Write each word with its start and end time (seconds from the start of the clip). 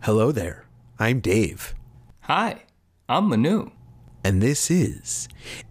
Hello 0.00 0.32
there. 0.32 0.66
I'm 0.98 1.20
Dave, 1.20 1.74
Hi, 2.22 2.62
I'm 3.08 3.28
Manu. 3.28 3.70
and 4.24 4.42
this 4.42 4.68
is 4.68 5.28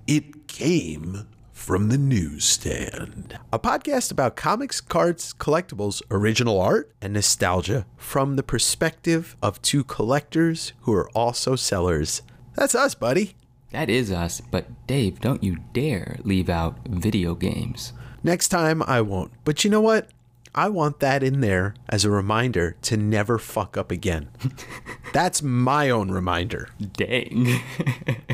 It 0.07 0.47
Came 0.47 1.27
from 1.51 1.89
the 1.89 1.97
Newsstand, 1.97 3.37
a 3.51 3.59
podcast 3.59 4.09
about 4.09 4.37
comics, 4.37 4.79
cards, 4.79 5.33
collectibles, 5.33 6.01
original 6.09 6.61
art, 6.61 6.93
and 7.01 7.11
nostalgia 7.13 7.85
from 7.97 8.37
the 8.37 8.43
perspective 8.43 9.35
of 9.41 9.61
two 9.61 9.83
collectors 9.83 10.71
who 10.81 10.93
are 10.93 11.09
also 11.11 11.57
sellers. 11.57 12.21
That's 12.55 12.75
us, 12.75 12.95
buddy. 12.95 13.35
That 13.71 13.89
is 13.89 14.11
us, 14.13 14.39
but 14.39 14.87
Dave, 14.87 15.19
don't 15.19 15.43
you 15.43 15.57
dare 15.73 16.17
leave 16.23 16.47
out 16.49 16.77
video 16.87 17.35
games. 17.35 17.91
Next 18.23 18.47
time 18.47 18.81
I 18.83 19.01
won't. 19.01 19.31
But 19.43 19.65
you 19.65 19.69
know 19.69 19.81
what? 19.81 20.07
I 20.53 20.67
want 20.67 20.99
that 20.99 21.23
in 21.23 21.39
there 21.39 21.75
as 21.87 22.03
a 22.03 22.11
reminder 22.11 22.75
to 22.81 22.97
never 22.97 23.39
fuck 23.39 23.77
up 23.77 23.89
again. 23.89 24.27
That's 25.13 25.41
my 25.41 25.89
own 25.89 26.11
reminder. 26.11 26.67
Dang. 26.93 27.61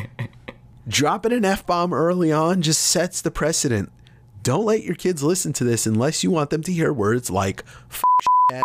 Dropping 0.88 1.34
an 1.34 1.46
F 1.46 1.66
bomb 1.66 1.94
early 1.94 2.32
on 2.32 2.64
just 2.64 2.82
sets 2.82 3.22
the 3.22 3.30
precedent. 3.30 3.92
Don't 4.42 4.66
let 4.66 4.84
your 4.84 4.96
kids 4.96 5.22
listen 5.22 5.54
to 5.54 5.64
this 5.64 5.86
unless 5.86 6.24
you 6.24 6.32
want 6.32 6.50
them 6.50 6.64
to 6.64 6.72
hear 6.72 6.92
words 6.92 7.30
like 7.30 7.64
f 7.92 8.02
ass, 8.52 8.64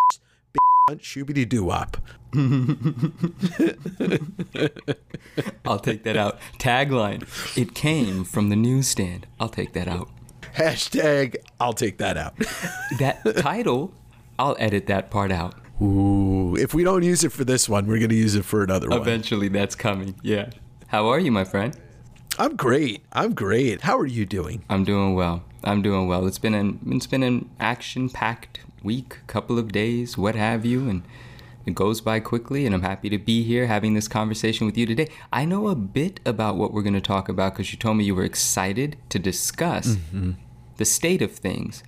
bitch, 0.89 1.01
shoobity 1.01 1.47
doo 1.47 1.65
wop. 1.65 1.99
I'll 5.67 5.81
take 5.81 6.05
that 6.05 6.17
out. 6.17 6.39
Tagline 6.59 7.27
It 7.59 7.75
came 7.75 8.25
from 8.25 8.49
the 8.49 8.57
newsstand. 8.57 9.27
I'll 9.39 9.51
take 9.51 9.75
that 9.75 9.89
out. 9.89 10.09
Hashtag, 10.57 11.37
I'll 11.61 11.73
take 11.73 11.99
that 11.99 12.17
out. 12.17 12.35
That 12.99 13.23
title, 13.39 13.93
I'll 14.39 14.57
edit 14.59 14.87
that 14.89 15.11
part 15.11 15.33
out. 15.33 15.55
Ooh, 15.81 16.55
if 16.57 16.75
we 16.75 16.85
don't 16.85 17.03
use 17.03 17.25
it 17.25 17.33
for 17.33 17.43
this 17.45 17.69
one, 17.69 17.87
we're 17.87 17.99
going 17.99 18.11
to 18.11 18.15
use 18.15 18.35
it 18.35 18.45
for 18.45 18.63
another 18.63 18.89
one. 18.89 19.01
Eventually, 19.01 19.49
that's 19.49 19.75
coming. 19.75 20.15
Yeah. 20.23 20.51
How 20.89 21.09
are 21.09 21.19
you, 21.19 21.33
my 21.33 21.45
friend? 21.45 21.75
I'm 22.39 22.57
great. 22.57 23.03
I'm 23.13 23.35
great. 23.35 23.81
How 23.83 23.99
are 23.99 24.07
you 24.07 24.27
doing? 24.27 24.63
I'm 24.69 24.85
doing 24.85 25.15
well. 25.15 25.43
I'm 25.65 25.81
doing 25.83 26.07
well. 26.07 26.27
It's 26.27 26.39
been 26.39 26.55
an 26.55 26.81
it's 26.87 27.07
been 27.07 27.23
an 27.23 27.49
action-packed 27.59 28.61
week, 28.83 29.19
couple 29.27 29.59
of 29.59 29.73
days, 29.73 30.19
what 30.19 30.35
have 30.35 30.65
you, 30.67 30.89
and 30.89 31.03
it 31.67 31.75
goes 31.75 32.01
by 32.01 32.21
quickly. 32.21 32.67
And 32.67 32.75
I'm 32.75 32.83
happy 32.83 33.09
to 33.11 33.19
be 33.19 33.43
here 33.43 33.67
having 33.67 33.95
this 33.95 34.09
conversation 34.09 34.67
with 34.67 34.77
you 34.77 34.87
today. 34.87 35.09
I 35.33 35.45
know 35.45 35.69
a 35.69 35.75
bit 35.75 36.21
about 36.27 36.57
what 36.57 36.73
we're 36.73 36.83
going 36.83 36.95
to 36.95 37.01
talk 37.01 37.29
about 37.29 37.53
because 37.55 37.73
you 37.73 37.79
told 37.79 37.97
me 37.97 38.05
you 38.05 38.15
were 38.15 38.25
excited 38.25 38.97
to 39.11 39.19
discuss 39.19 39.97
mm-hmm. 39.97 40.33
the 40.77 40.85
state 40.85 41.23
of 41.23 41.33
things, 41.33 41.83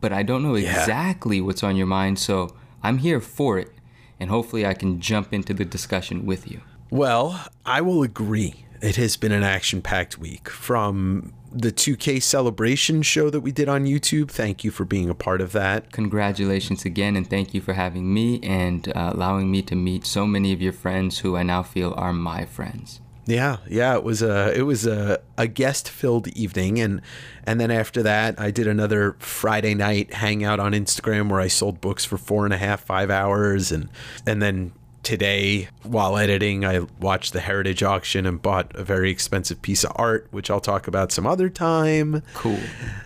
but 0.00 0.12
I 0.12 0.22
don't 0.22 0.42
know 0.42 0.54
Yeah. 0.56 0.80
exactly 0.80 1.40
what's 1.40 1.62
on 1.62 1.76
your 1.76 1.86
mind. 1.86 2.18
So 2.18 2.54
I'm 2.82 2.98
here 2.98 3.20
for 3.20 3.58
it, 3.58 3.70
and 4.18 4.30
hopefully 4.30 4.64
I 4.66 4.74
can 4.74 5.00
jump 5.00 5.32
into 5.32 5.52
the 5.52 5.64
discussion 5.64 6.24
with 6.26 6.50
you. 6.50 6.60
Well, 6.90 7.46
I 7.64 7.80
will 7.82 8.02
agree. 8.02 8.64
It 8.80 8.96
has 8.96 9.16
been 9.16 9.32
an 9.32 9.42
action 9.42 9.82
packed 9.82 10.18
week 10.18 10.48
from 10.48 11.34
the 11.52 11.70
2K 11.70 12.22
celebration 12.22 13.02
show 13.02 13.28
that 13.28 13.40
we 13.40 13.52
did 13.52 13.68
on 13.68 13.84
YouTube. 13.84 14.30
Thank 14.30 14.64
you 14.64 14.70
for 14.70 14.84
being 14.84 15.10
a 15.10 15.14
part 15.14 15.40
of 15.40 15.52
that. 15.52 15.92
Congratulations 15.92 16.84
again, 16.84 17.16
and 17.16 17.28
thank 17.28 17.52
you 17.52 17.60
for 17.60 17.74
having 17.74 18.14
me 18.14 18.40
and 18.42 18.88
uh, 18.96 19.12
allowing 19.14 19.50
me 19.50 19.60
to 19.62 19.74
meet 19.74 20.06
so 20.06 20.26
many 20.26 20.52
of 20.52 20.62
your 20.62 20.72
friends 20.72 21.18
who 21.18 21.36
I 21.36 21.42
now 21.42 21.62
feel 21.62 21.92
are 21.96 22.12
my 22.12 22.46
friends. 22.46 23.00
Yeah, 23.26 23.58
yeah, 23.68 23.94
it 23.94 24.02
was 24.02 24.22
a 24.22 24.52
it 24.58 24.62
was 24.62 24.86
a, 24.86 25.20
a 25.36 25.46
guest 25.46 25.88
filled 25.88 26.28
evening 26.28 26.80
and 26.80 27.00
and 27.44 27.60
then 27.60 27.70
after 27.70 28.02
that 28.02 28.40
I 28.40 28.50
did 28.50 28.66
another 28.66 29.14
Friday 29.18 29.74
night 29.74 30.14
hangout 30.14 30.58
on 30.58 30.72
Instagram 30.72 31.28
where 31.28 31.40
I 31.40 31.46
sold 31.46 31.80
books 31.80 32.04
for 32.04 32.16
four 32.16 32.44
and 32.44 32.54
a 32.54 32.58
half, 32.58 32.80
five 32.80 33.10
hours 33.10 33.70
and 33.70 33.88
and 34.26 34.42
then 34.42 34.72
today 35.10 35.66
while 35.82 36.16
editing 36.16 36.64
I 36.64 36.78
watched 37.00 37.32
the 37.32 37.40
heritage 37.40 37.82
auction 37.82 38.26
and 38.26 38.40
bought 38.40 38.70
a 38.76 38.84
very 38.84 39.10
expensive 39.10 39.60
piece 39.60 39.82
of 39.82 39.90
art, 39.96 40.28
which 40.30 40.50
I'll 40.52 40.60
talk 40.60 40.86
about 40.86 41.10
some 41.10 41.26
other 41.26 41.48
time. 41.48 42.22
Cool. 42.34 42.60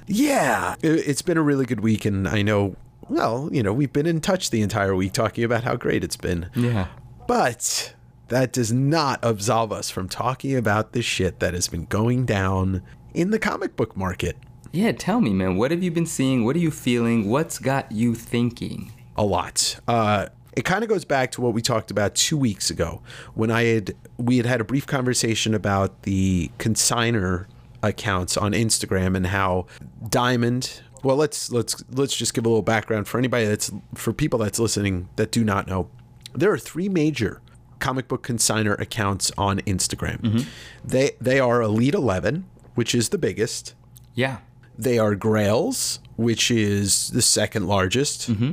Yeah, 0.06 0.74
it- 0.82 1.08
it's 1.08 1.22
been 1.22 1.38
a 1.38 1.42
really 1.42 1.64
good 1.64 1.80
week, 1.80 2.04
and 2.04 2.28
I 2.28 2.42
know, 2.42 2.76
well, 3.08 3.48
you 3.50 3.62
know, 3.62 3.72
we've 3.72 3.92
been 3.92 4.04
in 4.06 4.20
touch 4.20 4.50
the 4.50 4.60
entire 4.60 4.94
week 4.94 5.12
talking 5.14 5.44
about 5.44 5.64
how 5.64 5.76
great 5.76 6.04
it's 6.04 6.16
been. 6.16 6.50
Yeah. 6.54 6.88
But 7.26 7.94
that 8.28 8.52
does 8.52 8.70
not 8.70 9.18
absolve 9.22 9.72
us 9.72 9.88
from 9.90 10.06
talking 10.10 10.54
about 10.56 10.92
the 10.92 11.00
shit 11.00 11.40
that 11.40 11.54
has 11.54 11.68
been 11.68 11.86
going 11.86 12.26
down 12.26 12.82
in 13.14 13.30
the 13.30 13.38
comic 13.38 13.76
book 13.76 13.96
market 13.96 14.36
Yeah, 14.72 14.92
tell 14.92 15.20
me, 15.22 15.30
man, 15.32 15.56
what 15.56 15.70
have 15.70 15.82
you 15.82 15.90
been 15.90 16.04
seeing? 16.06 16.44
What 16.44 16.54
are 16.56 16.58
you 16.58 16.70
feeling? 16.70 17.30
What's 17.30 17.58
got 17.58 17.90
you 17.92 18.14
thinking? 18.14 18.92
a 19.16 19.24
lot. 19.24 19.78
Uh, 19.86 20.26
it 20.56 20.64
kind 20.64 20.82
of 20.82 20.88
goes 20.88 21.04
back 21.04 21.32
to 21.32 21.40
what 21.40 21.52
we 21.52 21.60
talked 21.60 21.90
about 21.90 22.14
two 22.14 22.36
weeks 22.36 22.70
ago 22.70 23.02
when 23.34 23.50
I 23.50 23.64
had 23.64 23.94
we 24.16 24.36
had 24.36 24.46
had 24.46 24.60
a 24.60 24.64
brief 24.64 24.86
conversation 24.86 25.54
about 25.54 26.02
the 26.02 26.50
consigner 26.58 27.46
accounts 27.82 28.36
on 28.36 28.52
Instagram 28.52 29.16
and 29.16 29.26
how 29.26 29.66
Diamond. 30.08 30.82
Well, 31.02 31.16
let's 31.16 31.50
let's 31.50 31.84
let's 31.90 32.16
just 32.16 32.34
give 32.34 32.46
a 32.46 32.48
little 32.48 32.62
background 32.62 33.08
for 33.08 33.18
anybody 33.18 33.46
that's 33.46 33.70
for 33.94 34.12
people 34.12 34.38
that's 34.38 34.58
listening 34.58 35.08
that 35.16 35.30
do 35.30 35.44
not 35.44 35.66
know. 35.66 35.90
There 36.32 36.50
are 36.50 36.58
three 36.58 36.88
major 36.88 37.42
comic 37.78 38.08
book 38.08 38.26
consigner 38.26 38.78
accounts 38.80 39.30
on 39.36 39.60
Instagram. 39.60 40.20
Mm-hmm. 40.22 40.48
They 40.84 41.12
they 41.20 41.40
are 41.40 41.60
Elite 41.60 41.94
Eleven, 41.94 42.46
which 42.74 42.94
is 42.94 43.10
the 43.10 43.18
biggest. 43.18 43.74
Yeah. 44.14 44.38
They 44.76 44.98
are 44.98 45.14
Grails, 45.14 46.00
which 46.16 46.50
is 46.50 47.10
the 47.10 47.22
second 47.22 47.68
largest, 47.68 48.30
mm-hmm. 48.30 48.52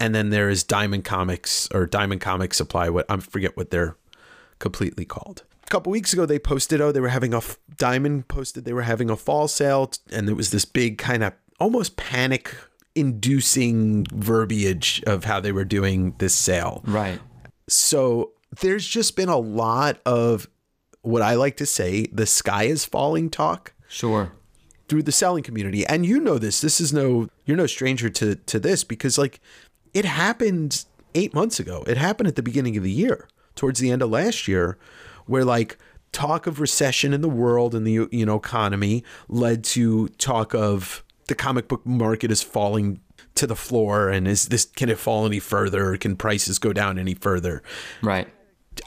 And 0.00 0.14
then 0.14 0.30
there 0.30 0.48
is 0.48 0.62
Diamond 0.64 1.04
Comics 1.04 1.68
or 1.74 1.86
Diamond 1.86 2.20
Comics 2.20 2.56
Supply. 2.56 2.88
What 2.88 3.06
I 3.08 3.16
forget 3.18 3.56
what 3.56 3.70
they're 3.70 3.96
completely 4.58 5.04
called. 5.04 5.44
A 5.64 5.68
couple 5.68 5.90
weeks 5.90 6.12
ago, 6.12 6.26
they 6.26 6.38
posted 6.38 6.80
oh 6.80 6.92
they 6.92 7.00
were 7.00 7.08
having 7.08 7.34
a 7.34 7.38
f- 7.38 7.58
Diamond 7.76 8.28
posted 8.28 8.64
they 8.64 8.72
were 8.72 8.82
having 8.82 9.10
a 9.10 9.16
fall 9.16 9.48
sale, 9.48 9.90
and 10.12 10.28
there 10.28 10.34
was 10.36 10.50
this 10.50 10.64
big 10.64 10.98
kind 10.98 11.22
of 11.24 11.32
almost 11.58 11.96
panic 11.96 12.54
inducing 12.94 14.04
verbiage 14.12 15.02
of 15.06 15.24
how 15.24 15.40
they 15.40 15.52
were 15.52 15.64
doing 15.64 16.14
this 16.18 16.34
sale. 16.34 16.82
Right. 16.86 17.20
So 17.68 18.32
there's 18.60 18.86
just 18.86 19.16
been 19.16 19.28
a 19.28 19.36
lot 19.38 19.98
of 20.06 20.48
what 21.02 21.22
I 21.22 21.34
like 21.34 21.56
to 21.58 21.66
say 21.66 22.06
the 22.12 22.26
sky 22.26 22.64
is 22.64 22.84
falling 22.84 23.30
talk 23.30 23.72
Sure. 23.88 24.32
through 24.88 25.02
the 25.04 25.12
selling 25.12 25.42
community. 25.42 25.86
And 25.86 26.04
you 26.04 26.20
know 26.20 26.38
this. 26.38 26.60
This 26.60 26.80
is 26.80 26.92
no 26.92 27.28
you're 27.44 27.56
no 27.56 27.66
stranger 27.66 28.08
to 28.10 28.34
to 28.36 28.58
this 28.58 28.84
because 28.84 29.18
like 29.18 29.40
it 29.96 30.04
happened 30.04 30.84
8 31.14 31.32
months 31.32 31.58
ago. 31.58 31.82
It 31.86 31.96
happened 31.96 32.28
at 32.28 32.36
the 32.36 32.42
beginning 32.42 32.76
of 32.76 32.82
the 32.82 32.90
year, 32.90 33.28
towards 33.54 33.80
the 33.80 33.90
end 33.90 34.02
of 34.02 34.10
last 34.10 34.46
year, 34.46 34.76
where 35.24 35.42
like 35.42 35.78
talk 36.12 36.46
of 36.46 36.60
recession 36.60 37.14
in 37.14 37.22
the 37.22 37.30
world 37.30 37.74
and 37.74 37.86
the 37.86 38.06
you 38.10 38.26
know 38.26 38.36
economy 38.36 39.02
led 39.28 39.64
to 39.64 40.08
talk 40.18 40.54
of 40.54 41.02
the 41.28 41.34
comic 41.34 41.66
book 41.66 41.84
market 41.86 42.30
is 42.30 42.42
falling 42.42 43.00
to 43.34 43.46
the 43.46 43.56
floor 43.56 44.08
and 44.08 44.28
is 44.28 44.48
this 44.48 44.66
can 44.66 44.88
it 44.88 44.98
fall 44.98 45.26
any 45.26 45.38
further 45.40 45.96
can 45.96 46.16
prices 46.16 46.58
go 46.58 46.72
down 46.72 46.98
any 46.98 47.14
further 47.14 47.62
Right. 48.02 48.28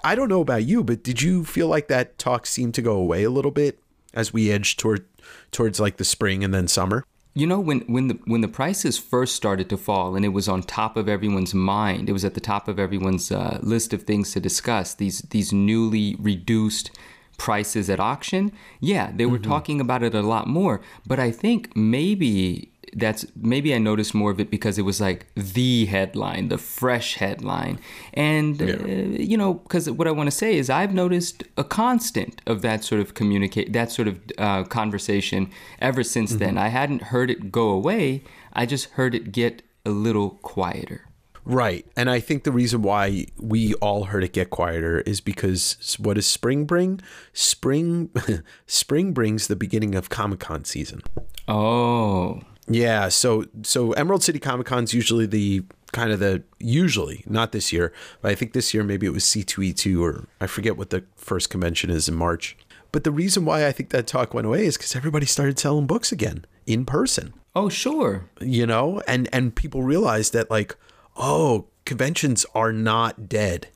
I 0.03 0.16
don't 0.16 0.30
know 0.30 0.42
about 0.42 0.64
you, 0.64 0.84
but 0.84 1.03
did 1.03 1.22
you 1.22 1.44
feel 1.44 1.68
like 1.68 1.88
that 1.88 2.18
talk 2.18 2.46
seemed 2.46 2.74
to 2.75 2.81
go 2.81 2.94
away 2.94 3.24
a 3.24 3.30
little 3.30 3.52
bit 3.52 3.80
as 4.14 4.31
we 4.31 4.52
edged 4.52 4.80
toward 4.80 5.06
towards 5.52 5.80
like 5.80 5.98
the 5.98 6.06
spring 6.06 6.44
and 6.44 6.53
then 6.53 6.68
summer? 6.68 7.03
You 7.34 7.47
know, 7.47 7.59
when 7.59 7.81
when 7.81 8.07
the 8.07 8.19
when 8.25 8.41
the 8.41 8.47
prices 8.47 8.97
first 8.97 9.35
started 9.35 9.69
to 9.69 9.78
fall, 9.78 10.16
and 10.16 10.25
it 10.25 10.29
was 10.29 10.50
on 10.50 10.63
top 10.63 10.97
of 10.97 11.07
everyone's 11.07 11.53
mind, 11.53 12.09
it 12.09 12.13
was 12.13 12.25
at 12.25 12.34
the 12.34 12.41
top 12.41 12.67
of 12.67 12.79
everyone's 12.79 13.31
uh, 13.31 13.59
list 13.62 13.94
of 13.94 14.03
things 14.03 14.31
to 14.34 14.40
discuss. 14.40 14.95
These 14.95 15.22
these 15.29 15.53
newly 15.53 16.16
reduced 16.19 16.91
prices 17.38 17.89
at 17.89 18.00
auction. 18.00 18.51
Yeah, 18.79 19.12
they 19.16 19.25
were 19.25 19.39
talking 19.39 19.79
about 19.79 20.03
it 20.03 20.13
a 20.13 20.22
lot 20.22 20.47
more. 20.47 20.81
But 21.07 21.19
I 21.19 21.31
think 21.31 21.75
maybe 21.75 22.72
that's 22.95 23.25
maybe 23.35 23.73
I 23.73 23.77
noticed 23.77 24.13
more 24.13 24.31
of 24.31 24.39
it 24.39 24.50
because 24.50 24.77
it 24.77 24.83
was 24.83 25.00
like 25.00 25.27
the 25.35 25.85
headline, 25.85 26.50
the 26.50 26.57
fresh 26.57 27.16
headline, 27.16 27.79
and 28.13 28.61
uh, 28.61 28.66
you 28.85 29.38
know, 29.38 29.55
because 29.55 29.89
what 29.89 30.07
I 30.07 30.12
want 30.12 30.27
to 30.27 30.36
say 30.36 30.56
is 30.56 30.69
I've 30.69 30.94
noticed 30.94 31.44
a 31.57 31.63
constant 31.63 32.41
of 32.47 32.62
that 32.62 32.83
sort 32.83 33.01
of 33.01 33.13
communicate, 33.13 33.74
that 33.74 33.91
sort 33.91 34.07
of 34.07 34.19
uh, 34.38 34.63
conversation 34.63 35.51
ever 35.80 36.03
since 36.03 36.36
then. 36.36 36.57
I 36.57 36.69
hadn't 36.69 37.03
heard 37.03 37.30
it 37.30 37.51
go 37.51 37.69
away. 37.69 38.24
I 38.53 38.65
just 38.65 38.92
heard 38.92 39.15
it 39.15 39.31
get 39.31 39.62
a 39.85 39.89
little 39.89 40.31
quieter. 40.42 41.09
Right. 41.45 41.85
And 41.95 42.12
I 42.12 42.19
think 42.19 42.44
the 42.44 42.51
reason 42.51 42.83
why 42.83 43.25
we 43.38 43.74
all 43.75 44.06
heard 44.06 44.24
it 44.24 44.33
get 44.33 44.51
quieter 44.51 45.01
is 45.01 45.19
because 45.19 45.97
what 46.00 46.13
does 46.13 46.27
spring 46.27 46.65
bring? 46.65 47.01
Spring 47.33 48.12
spring 48.68 49.13
brings 49.13 49.47
the 49.47 49.56
beginning 49.56 49.95
of 49.95 50.09
Comic-Con 50.09 50.65
season. 50.65 51.01
Oh, 51.47 52.42
Yeah, 52.69 53.10
so 53.10 53.45
so 53.63 53.94
Emerald 53.94 54.24
City 54.24 54.39
Comic 54.39 54.68
Con's 54.68 54.94
usually 54.94 55.25
the 55.25 55.63
kind 55.92 56.12
of 56.12 56.19
the 56.19 56.44
usually 56.60 57.24
not 57.27 57.51
this 57.51 57.74
year, 57.74 57.92
but 58.21 58.31
I 58.31 58.36
think 58.36 58.54
this 58.54 58.74
year 58.74 58.83
maybe 58.83 59.07
it 59.07 59.13
was 59.13 59.24
C2E2 59.25 60.01
or 60.01 60.27
I 60.39 60.48
forget 60.48 60.77
what 60.77 60.92
the 60.92 61.04
first 61.16 61.50
convention 61.50 61.89
is 61.89 62.07
in 62.07 62.16
March. 62.16 62.56
But 62.92 63.04
the 63.04 63.12
reason 63.12 63.45
why 63.45 63.68
I 63.68 63.71
think 63.71 63.89
that 63.89 64.07
talk 64.07 64.33
went 64.33 64.48
away 64.48 64.66
is 64.66 64.77
because 64.77 64.95
everybody 64.95 65.25
started 65.25 65.60
selling 65.60 65.88
books 65.88 66.12
again 66.12 66.45
in 66.66 66.86
person, 66.86 67.33
oh, 67.56 67.69
sure. 67.69 68.30
you 68.39 68.66
know, 68.66 69.01
and 69.07 69.27
and 69.33 69.56
people 69.56 69.83
realized 69.83 70.33
that 70.33 70.51
like, 70.51 70.75
oh, 71.16 71.66
conventions 71.86 72.45
are 72.54 72.71
not 72.71 73.27
dead. 73.27 73.68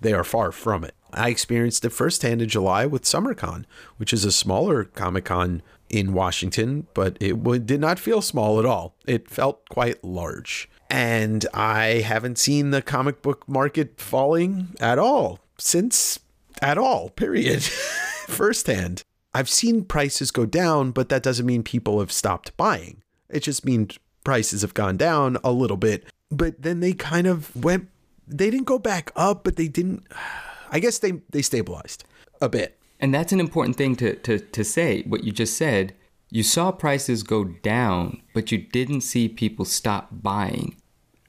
They 0.00 0.12
are 0.12 0.24
far 0.24 0.52
from 0.52 0.84
it. 0.84 0.94
I 1.12 1.30
experienced 1.30 1.84
it 1.84 1.90
firsthand 1.90 2.42
in 2.42 2.48
July 2.48 2.86
with 2.86 3.04
SummerCon, 3.04 3.64
which 3.96 4.12
is 4.12 4.24
a 4.24 4.32
smaller 4.32 4.84
Comic 4.84 5.24
Con 5.26 5.62
in 5.90 6.12
Washington, 6.12 6.86
but 6.94 7.16
it 7.20 7.66
did 7.66 7.80
not 7.80 7.98
feel 7.98 8.22
small 8.22 8.58
at 8.58 8.66
all. 8.66 8.94
It 9.06 9.30
felt 9.30 9.68
quite 9.68 10.02
large. 10.02 10.68
And 10.90 11.46
I 11.52 12.00
haven't 12.00 12.38
seen 12.38 12.70
the 12.70 12.82
comic 12.82 13.22
book 13.22 13.48
market 13.48 14.00
falling 14.00 14.68
at 14.80 14.98
all 14.98 15.40
since, 15.58 16.18
at 16.62 16.78
all, 16.78 17.10
period, 17.10 17.62
firsthand. 18.26 19.02
I've 19.34 19.48
seen 19.48 19.84
prices 19.84 20.30
go 20.30 20.46
down, 20.46 20.92
but 20.92 21.10
that 21.10 21.22
doesn't 21.22 21.46
mean 21.46 21.62
people 21.62 22.00
have 22.00 22.12
stopped 22.12 22.56
buying. 22.56 23.02
It 23.28 23.40
just 23.40 23.64
means 23.64 23.98
prices 24.24 24.62
have 24.62 24.74
gone 24.74 24.96
down 24.96 25.36
a 25.44 25.52
little 25.52 25.76
bit. 25.76 26.04
But 26.30 26.62
then 26.62 26.80
they 26.80 26.92
kind 26.92 27.26
of 27.26 27.54
went, 27.54 27.88
they 28.26 28.50
didn't 28.50 28.66
go 28.66 28.78
back 28.78 29.10
up, 29.16 29.44
but 29.44 29.56
they 29.56 29.68
didn't, 29.68 30.06
I 30.70 30.80
guess 30.80 30.98
they, 30.98 31.20
they 31.30 31.42
stabilized 31.42 32.04
a 32.40 32.48
bit. 32.48 32.77
And 33.00 33.14
that's 33.14 33.32
an 33.32 33.40
important 33.40 33.76
thing 33.76 33.96
to, 33.96 34.16
to, 34.16 34.38
to 34.38 34.64
say, 34.64 35.02
what 35.02 35.24
you 35.24 35.32
just 35.32 35.56
said. 35.56 35.94
You 36.30 36.42
saw 36.42 36.72
prices 36.72 37.22
go 37.22 37.44
down, 37.44 38.22
but 38.34 38.52
you 38.52 38.58
didn't 38.58 39.00
see 39.02 39.28
people 39.28 39.64
stop 39.64 40.08
buying. 40.12 40.76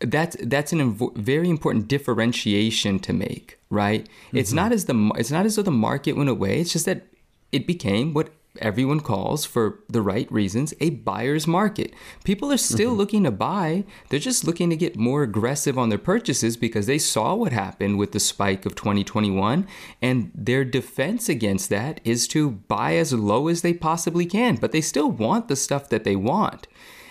That's 0.02 0.38
that's 0.42 0.72
an 0.72 0.80
inv- 0.80 1.16
very 1.18 1.50
important 1.50 1.88
differentiation 1.88 3.00
to 3.00 3.14
make, 3.14 3.60
right? 3.70 4.04
Mm-hmm. 4.04 4.38
It's 4.38 4.54
not 4.54 4.72
as 4.72 4.86
the 4.86 5.12
it's 5.18 5.32
not 5.32 5.46
as 5.46 5.56
though 5.56 5.62
the 5.62 5.72
market 5.72 6.14
went 6.14 6.30
away. 6.30 6.60
It's 6.60 6.72
just 6.72 6.86
that 6.86 7.08
it 7.52 7.68
became 7.68 8.14
what 8.14 8.30
everyone 8.58 9.00
calls, 9.00 9.46
for 9.46 9.80
the 9.88 10.02
right 10.02 10.32
reasons, 10.32 10.74
a 10.80 10.90
buyer's 10.90 11.48
market. 11.48 11.94
People 12.24 12.52
are 12.52 12.58
still 12.58 12.90
mm-hmm. 12.90 12.98
looking 12.98 13.24
to 13.24 13.32
buy. 13.32 13.86
They're 14.10 14.20
just 14.20 14.46
looking 14.46 14.70
to 14.70 14.76
get 14.76 14.98
more 14.98 15.24
aggressive 15.24 15.78
on 15.78 15.90
their 15.90 15.98
purchases 15.98 16.58
because 16.58 16.86
they 16.86 16.98
saw 16.98 17.36
what 17.36 17.52
happened 17.52 17.98
with 17.98 18.12
the 18.12 18.20
spike 18.20 18.66
of 18.66 18.76
2021. 18.76 19.68
And 20.02 20.32
their 20.34 20.66
defense 20.66 21.30
against 21.30 21.70
that 21.70 22.02
is 22.04 22.28
to 22.30 22.52
buy 22.52 22.96
as 22.96 23.14
low 23.14 23.48
as 23.48 23.62
they 23.62 23.74
possibly 23.74 24.26
can, 24.26 24.56
but 24.56 24.72
they 24.72 24.82
still 24.82 25.12
want 25.12 25.48
the 25.48 25.56
stuff 25.56 25.90
that 25.90 26.04
they 26.04 26.16
want. 26.16 26.68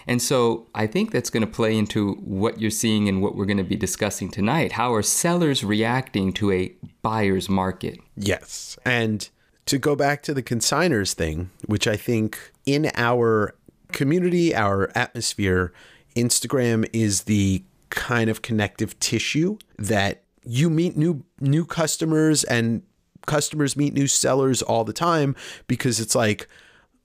And 0.09 0.23
so 0.23 0.67
I 0.75 0.87
think 0.87 1.11
that's 1.11 1.29
going 1.29 1.43
to 1.43 1.47
play 1.47 1.77
into 1.77 2.15
what 2.15 2.59
you're 2.59 2.71
seeing 2.71 3.09
and 3.11 3.21
what 3.21 3.37
we're 3.37 3.45
going 3.45 3.59
to 3.59 3.63
be 3.63 3.77
discussing 3.77 4.31
tonight. 4.31 4.73
How 4.73 4.95
are 4.95 5.03
sellers 5.03 5.63
reacting 5.63 6.33
to 6.35 6.51
a 6.51 6.73
buyer's 7.03 7.51
market? 7.51 8.01
Yes. 8.17 8.79
And 8.87 9.29
to 9.69 9.79
go 9.79 9.95
back 9.95 10.23
to 10.23 10.33
the 10.33 10.43
consigners 10.43 11.13
thing, 11.13 11.51
which 11.67 11.87
I 11.87 11.97
think 11.97 12.53
in 12.65 12.91
our 12.95 13.55
community, 13.93 14.55
our 14.55 14.91
atmosphere, 14.95 15.73
Instagram 16.17 16.89
is 16.93 17.25
the 17.25 17.63
kind 17.91 18.31
of 18.31 18.41
connective 18.41 18.99
tissue 18.99 19.59
that 19.79 20.23
you 20.45 20.71
meet 20.71 20.97
new 20.97 21.23
new 21.41 21.67
customers 21.67 22.45
and 22.45 22.83
customers 23.27 23.77
meet 23.77 23.93
new 23.93 24.07
sellers 24.07 24.63
all 24.63 24.85
the 24.85 24.93
time 24.93 25.37
because 25.67 26.01
it's 26.01 26.15
like 26.15 26.49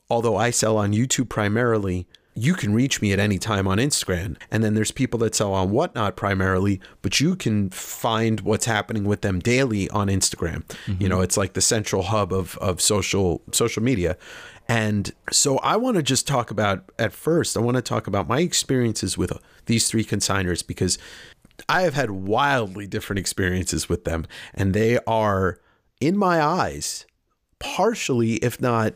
although 0.10 0.38
I 0.38 0.50
sell 0.50 0.78
on 0.78 0.94
YouTube 0.94 1.28
primarily, 1.28 2.08
you 2.36 2.54
can 2.54 2.74
reach 2.74 3.02
me 3.02 3.14
at 3.14 3.20
any 3.20 3.38
time 3.38 3.68
on 3.68 3.78
Instagram. 3.78 4.38
And 4.50 4.64
then 4.64 4.74
there's 4.74 4.92
people 4.92 5.20
that 5.20 5.36
sell 5.36 5.54
on 5.54 5.70
Whatnot 5.70 6.16
primarily, 6.16 6.82
but 7.02 7.20
you 7.20 7.36
can 7.36 7.70
find 7.70 8.42
what's 8.42 8.66
happening 8.66 9.04
with 9.04 9.22
them 9.22 9.40
daily 9.40 9.90
on 9.92 10.08
Instagram. 10.08 10.64
Mm-hmm. 10.86 11.02
You 11.02 11.10
know, 11.10 11.22
it's 11.22 11.38
like 11.38 11.54
the 11.54 11.62
central 11.62 12.04
hub 12.04 12.34
of, 12.34 12.58
of 12.58 12.82
social 12.82 13.42
social 13.52 13.84
media. 13.84 14.18
And 14.68 15.12
so 15.32 15.58
I 15.60 15.76
want 15.76 15.98
to 15.98 16.04
just 16.04 16.28
talk 16.28 16.50
about 16.50 16.92
at 16.98 17.14
first, 17.14 17.58
I 17.58 17.60
want 17.60 17.76
to 17.76 17.82
talk 17.82 18.08
about 18.08 18.28
my 18.28 18.40
experiences 18.40 19.18
with 19.18 19.34
these 19.66 19.90
three 19.90 20.06
consigners 20.06 20.66
because 20.66 20.98
I 21.70 21.82
have 21.82 21.94
had 21.94 22.12
wildly 22.12 22.88
different 22.88 23.20
experiences 23.20 23.90
with 23.90 24.06
them. 24.06 24.26
And 24.54 24.74
they 24.74 25.00
are, 25.06 25.60
in 26.00 26.18
my 26.18 26.42
eyes, 26.42 27.06
partially, 27.60 28.36
if 28.36 28.60
not 28.60 28.94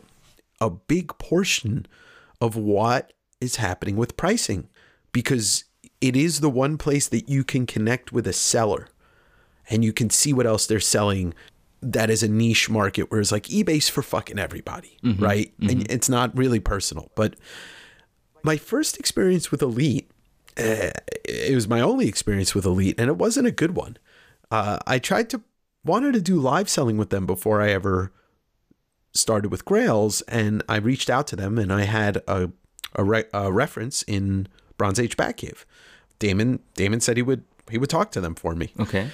a 0.60 0.70
big 0.70 1.18
portion 1.18 1.86
of 2.42 2.56
what 2.56 3.14
is 3.40 3.58
happening 3.58 3.96
with 3.96 4.18
pricing 4.18 4.68
because 5.12 5.66
it 6.02 6.16
is 6.16 6.40
the 6.40 6.50
one 6.50 6.78
place 6.78 7.08
that 7.08 7.30
you 7.30 7.44
can 7.44 7.66
connect 7.66 8.12
with 8.12 8.28
a 8.28 8.34
seller 8.34 8.88
and 9.70 9.84
you 9.84 9.94
can 9.94 10.10
see 10.10 10.34
what 10.34 10.46
else 10.46 10.66
they're 10.66 10.80
selling 10.80 11.34
that 11.82 12.10
is 12.10 12.24
a 12.24 12.28
niche 12.28 12.70
market 12.70 13.12
whereas 13.12 13.32
like 13.32 13.44
ebay's 13.46 13.88
for 13.90 14.02
fucking 14.02 14.40
everybody 14.40 14.98
mm-hmm, 15.04 15.24
right? 15.24 15.54
Mm-hmm. 15.60 15.70
and 15.70 15.92
it's 15.92 16.10
not 16.10 16.36
really 16.36 16.60
personal 16.60 17.12
but 17.16 17.36
my 18.44 18.58
first 18.58 18.98
experience 18.98 19.52
with 19.52 19.62
elite 19.62 20.10
uh, 20.58 20.90
it 21.24 21.54
was 21.54 21.68
my 21.68 21.82
only 21.82 22.08
experience 22.08 22.56
with 22.56 22.66
elite 22.66 23.00
and 23.00 23.10
it 23.10 23.18
wasn't 23.18 23.46
a 23.46 23.52
good 23.52 23.76
one. 23.76 23.98
Uh, 24.50 24.80
i 24.88 24.98
tried 24.98 25.30
to 25.30 25.42
wanted 25.84 26.14
to 26.14 26.22
do 26.22 26.40
live 26.40 26.70
selling 26.70 26.98
with 26.98 27.10
them 27.10 27.26
before 27.26 27.62
i 27.62 27.70
ever 27.70 28.12
started 29.14 29.52
with 29.52 29.66
grails 29.66 30.22
and 30.22 30.64
i 30.70 30.78
reached 30.78 31.10
out 31.10 31.28
to 31.28 31.36
them 31.36 31.58
and 31.58 31.72
i 31.72 31.84
had 31.84 32.22
a 32.28 32.50
a, 32.98 33.04
re- 33.04 33.26
a 33.34 33.52
reference 33.52 34.04
in 34.04 34.48
Bronze 34.78 35.00
Age 35.00 35.18
Batcave. 35.18 35.66
Damon 36.20 36.60
Damon 36.76 37.00
said 37.00 37.18
he 37.18 37.24
would 37.24 37.44
he 37.70 37.78
would 37.78 37.90
talk 37.90 38.12
to 38.12 38.22
them 38.22 38.36
for 38.36 38.56
me. 38.56 38.74
Okay. 38.80 39.10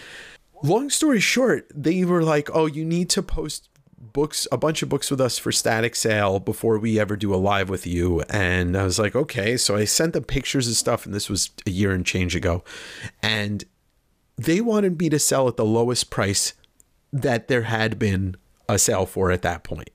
Long 0.64 0.90
story 0.90 1.20
short, 1.20 1.70
they 1.74 2.06
were 2.06 2.24
like, 2.24 2.50
"Oh, 2.54 2.66
you 2.66 2.86
need 2.86 3.10
to 3.12 3.22
post 3.22 3.70
books, 3.98 4.48
a 4.52 4.58
bunch 4.58 4.82
of 4.82 4.90
books 4.90 5.10
with 5.10 5.20
us 5.20 5.38
for 5.38 5.52
static 5.52 5.96
sale 5.96 6.40
before 6.40 6.78
we 6.78 7.00
ever 7.00 7.16
do 7.16 7.34
a 7.34 7.38
live 7.38 7.70
with 7.70 7.86
you." 7.86 8.22
And 8.30 8.78
I 8.78 8.84
was 8.84 9.00
like, 9.00 9.16
"Okay." 9.16 9.58
So 9.58 9.76
I 9.76 9.86
sent 9.86 10.14
them 10.14 10.24
pictures 10.24 10.68
and 10.68 10.76
stuff, 10.76 11.06
and 11.06 11.14
this 11.14 11.30
was 11.30 11.50
a 11.66 11.72
year 11.72 11.92
and 11.92 12.06
change 12.06 12.36
ago, 12.36 12.64
and 13.22 13.66
they 14.38 14.62
wanted 14.62 15.00
me 15.00 15.10
to 15.10 15.20
sell 15.20 15.48
at 15.48 15.58
the 15.58 15.66
lowest 15.66 16.10
price 16.10 16.54
that 17.12 17.48
there 17.48 17.64
had 17.64 18.00
been 18.00 18.36
a 18.68 18.80
sale 18.80 19.06
for 19.06 19.32
at 19.32 19.42
that 19.44 19.64
point. 19.64 19.90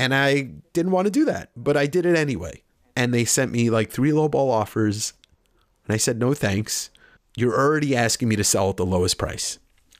And 0.00 0.14
I 0.14 0.50
didn't 0.72 0.90
want 0.90 1.06
to 1.06 1.12
do 1.12 1.24
that, 1.26 1.50
but 1.54 1.76
I 1.76 1.86
did 1.86 2.06
it 2.06 2.16
anyway 2.16 2.62
and 2.96 3.12
they 3.12 3.24
sent 3.24 3.52
me 3.52 3.70
like 3.70 3.90
three 3.90 4.10
lowball 4.10 4.50
offers. 4.50 5.12
And 5.86 5.94
I 5.94 5.96
said, 5.96 6.18
no 6.18 6.34
thanks. 6.34 6.90
You're 7.36 7.58
already 7.58 7.96
asking 7.96 8.28
me 8.28 8.36
to 8.36 8.44
sell 8.44 8.70
at 8.70 8.76
the 8.76 8.86
lowest 8.86 9.18
price. 9.18 9.58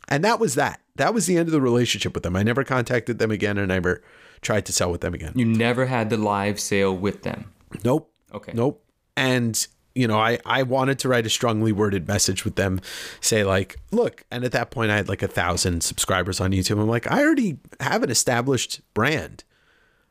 And 0.08 0.24
that 0.24 0.38
was 0.38 0.54
that. 0.56 0.80
That 0.96 1.14
was 1.14 1.26
the 1.26 1.38
end 1.38 1.48
of 1.48 1.52
the 1.52 1.60
relationship 1.60 2.14
with 2.14 2.22
them. 2.22 2.36
I 2.36 2.42
never 2.42 2.64
contacted 2.64 3.18
them 3.18 3.30
again 3.30 3.56
and 3.56 3.72
I 3.72 3.76
never 3.76 4.02
tried 4.42 4.66
to 4.66 4.72
sell 4.72 4.90
with 4.90 5.00
them 5.00 5.14
again. 5.14 5.32
You 5.34 5.46
never 5.46 5.86
had 5.86 6.10
the 6.10 6.18
live 6.18 6.60
sale 6.60 6.94
with 6.94 7.22
them? 7.22 7.52
Nope. 7.82 8.12
Okay. 8.34 8.52
Nope. 8.54 8.84
And 9.16 9.66
you 9.94 10.06
know, 10.08 10.18
I, 10.18 10.38
I 10.46 10.62
wanted 10.62 10.98
to 11.00 11.08
write 11.08 11.26
a 11.26 11.30
strongly 11.30 11.72
worded 11.72 12.08
message 12.08 12.44
with 12.44 12.56
them, 12.56 12.80
say 13.20 13.44
like, 13.44 13.76
look, 13.90 14.24
and 14.30 14.44
at 14.44 14.52
that 14.52 14.70
point 14.70 14.90
I 14.90 14.96
had 14.96 15.08
like 15.08 15.22
a 15.22 15.28
thousand 15.28 15.82
subscribers 15.82 16.40
on 16.40 16.52
YouTube. 16.52 16.80
I'm 16.80 16.88
like, 16.88 17.10
I 17.10 17.22
already 17.22 17.58
have 17.80 18.02
an 18.02 18.10
established 18.10 18.80
brand. 18.94 19.44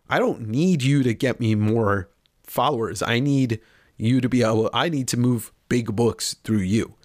I 0.09 0.19
don't 0.19 0.47
need 0.47 0.83
you 0.83 1.03
to 1.03 1.13
get 1.13 1.39
me 1.39 1.55
more 1.55 2.09
followers. 2.51 3.01
I 3.01 3.19
need 3.19 3.59
you 3.97 4.21
to 4.21 4.29
be 4.29 4.43
able, 4.43 4.69
I 4.73 4.89
need 4.89 5.07
to 5.09 5.17
move 5.17 5.51
big 5.69 5.95
books 5.95 6.35
through 6.43 6.59
you. 6.59 6.95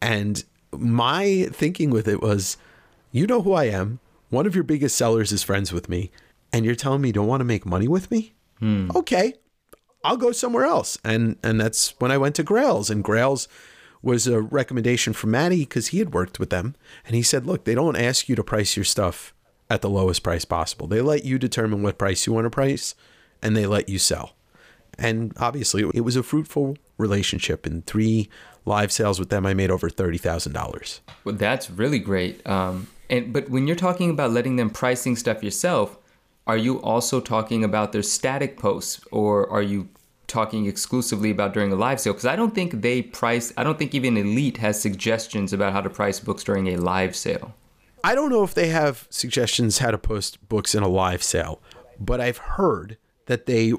And 0.00 0.44
my 0.72 1.48
thinking 1.52 1.90
with 1.90 2.08
it 2.08 2.20
was, 2.20 2.56
you 3.12 3.26
know 3.26 3.42
who 3.42 3.52
I 3.52 3.64
am. 3.64 4.00
One 4.30 4.46
of 4.46 4.54
your 4.54 4.64
biggest 4.64 4.96
sellers 4.96 5.30
is 5.30 5.42
friends 5.42 5.72
with 5.72 5.88
me. 5.88 6.10
And 6.52 6.64
you're 6.64 6.74
telling 6.74 7.00
me 7.00 7.08
you 7.08 7.12
don't 7.12 7.26
want 7.26 7.40
to 7.40 7.44
make 7.44 7.64
money 7.64 7.88
with 7.88 8.10
me? 8.10 8.34
Hmm. 8.58 8.90
Okay. 8.94 9.34
I'll 10.04 10.16
go 10.16 10.32
somewhere 10.32 10.64
else. 10.64 10.98
And 11.04 11.36
and 11.42 11.60
that's 11.60 11.94
when 12.00 12.10
I 12.10 12.18
went 12.18 12.34
to 12.36 12.42
Grails. 12.42 12.90
And 12.90 13.04
Grails 13.04 13.48
was 14.02 14.26
a 14.26 14.40
recommendation 14.40 15.12
from 15.12 15.30
Maddie 15.30 15.60
because 15.60 15.88
he 15.88 15.98
had 15.98 16.12
worked 16.12 16.40
with 16.40 16.50
them. 16.50 16.74
And 17.06 17.14
he 17.14 17.22
said, 17.22 17.46
look, 17.46 17.64
they 17.64 17.74
don't 17.74 17.96
ask 17.96 18.28
you 18.28 18.34
to 18.34 18.42
price 18.42 18.76
your 18.76 18.84
stuff 18.84 19.32
at 19.70 19.80
the 19.80 19.88
lowest 19.88 20.22
price 20.22 20.44
possible. 20.44 20.86
They 20.86 21.00
let 21.00 21.24
you 21.24 21.38
determine 21.38 21.82
what 21.82 21.98
price 21.98 22.26
you 22.26 22.32
want 22.32 22.46
to 22.46 22.50
price 22.50 22.94
and 23.40 23.56
they 23.56 23.66
let 23.66 23.88
you 23.88 23.98
sell. 23.98 24.34
And 24.98 25.32
obviously, 25.38 25.82
it 25.94 26.02
was 26.02 26.16
a 26.16 26.22
fruitful 26.22 26.76
relationship. 26.98 27.66
In 27.66 27.82
three 27.82 28.28
live 28.64 28.92
sales 28.92 29.18
with 29.18 29.30
them, 29.30 29.46
I 29.46 29.54
made 29.54 29.70
over 29.70 29.88
thirty 29.88 30.18
thousand 30.18 30.52
dollars. 30.52 31.00
Well, 31.24 31.34
that's 31.34 31.70
really 31.70 31.98
great. 31.98 32.46
Um, 32.46 32.88
and 33.10 33.32
but 33.32 33.48
when 33.48 33.66
you're 33.66 33.76
talking 33.76 34.10
about 34.10 34.30
letting 34.30 34.56
them 34.56 34.70
pricing 34.70 35.16
stuff 35.16 35.42
yourself, 35.42 35.98
are 36.46 36.56
you 36.56 36.80
also 36.82 37.20
talking 37.20 37.64
about 37.64 37.92
their 37.92 38.02
static 38.02 38.58
posts, 38.58 39.00
or 39.10 39.48
are 39.50 39.62
you 39.62 39.88
talking 40.26 40.66
exclusively 40.66 41.30
about 41.30 41.52
during 41.52 41.72
a 41.72 41.76
live 41.76 42.00
sale? 42.00 42.12
Because 42.12 42.26
I 42.26 42.36
don't 42.36 42.54
think 42.54 42.80
they 42.80 43.02
price. 43.02 43.52
I 43.56 43.64
don't 43.64 43.78
think 43.78 43.94
even 43.94 44.16
Elite 44.16 44.58
has 44.58 44.80
suggestions 44.80 45.52
about 45.52 45.72
how 45.72 45.80
to 45.80 45.90
price 45.90 46.20
books 46.20 46.44
during 46.44 46.68
a 46.68 46.76
live 46.76 47.14
sale. 47.14 47.54
I 48.04 48.14
don't 48.14 48.30
know 48.30 48.42
if 48.42 48.54
they 48.54 48.68
have 48.68 49.06
suggestions 49.10 49.78
how 49.78 49.92
to 49.92 49.98
post 49.98 50.48
books 50.48 50.74
in 50.74 50.82
a 50.82 50.88
live 50.88 51.22
sale, 51.22 51.60
but 52.00 52.20
I've 52.20 52.38
heard 52.38 52.96
that 53.26 53.46
they 53.46 53.72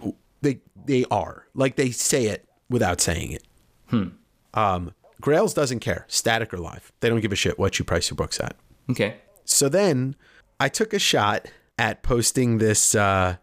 they 0.86 1.06
are 1.12 1.46
like 1.54 1.76
they 1.76 1.92
say 1.92 2.26
it 2.26 2.46
without 2.70 3.02
saying 3.02 3.32
it. 3.32 3.44
Hmm. 3.88 4.08
Um, 4.54 4.94
Grails 5.22 5.54
doesn't 5.54 5.80
care, 5.80 6.06
static 6.10 6.54
or 6.54 6.58
live. 6.58 6.92
They 7.00 7.10
don't 7.10 7.22
give 7.22 7.32
a 7.32 7.36
shit 7.36 7.58
what 7.58 7.80
you 7.80 7.86
price 7.86 8.10
your 8.10 8.16
books 8.16 8.40
at. 8.40 8.56
Okay. 8.92 9.16
So 9.46 9.70
then 9.70 10.16
I 10.60 10.70
took 10.70 10.94
a 10.94 11.00
shot 11.00 11.48
at 11.78 12.04
posting 12.04 12.58
this 12.58 12.94
uh, 12.96 13.38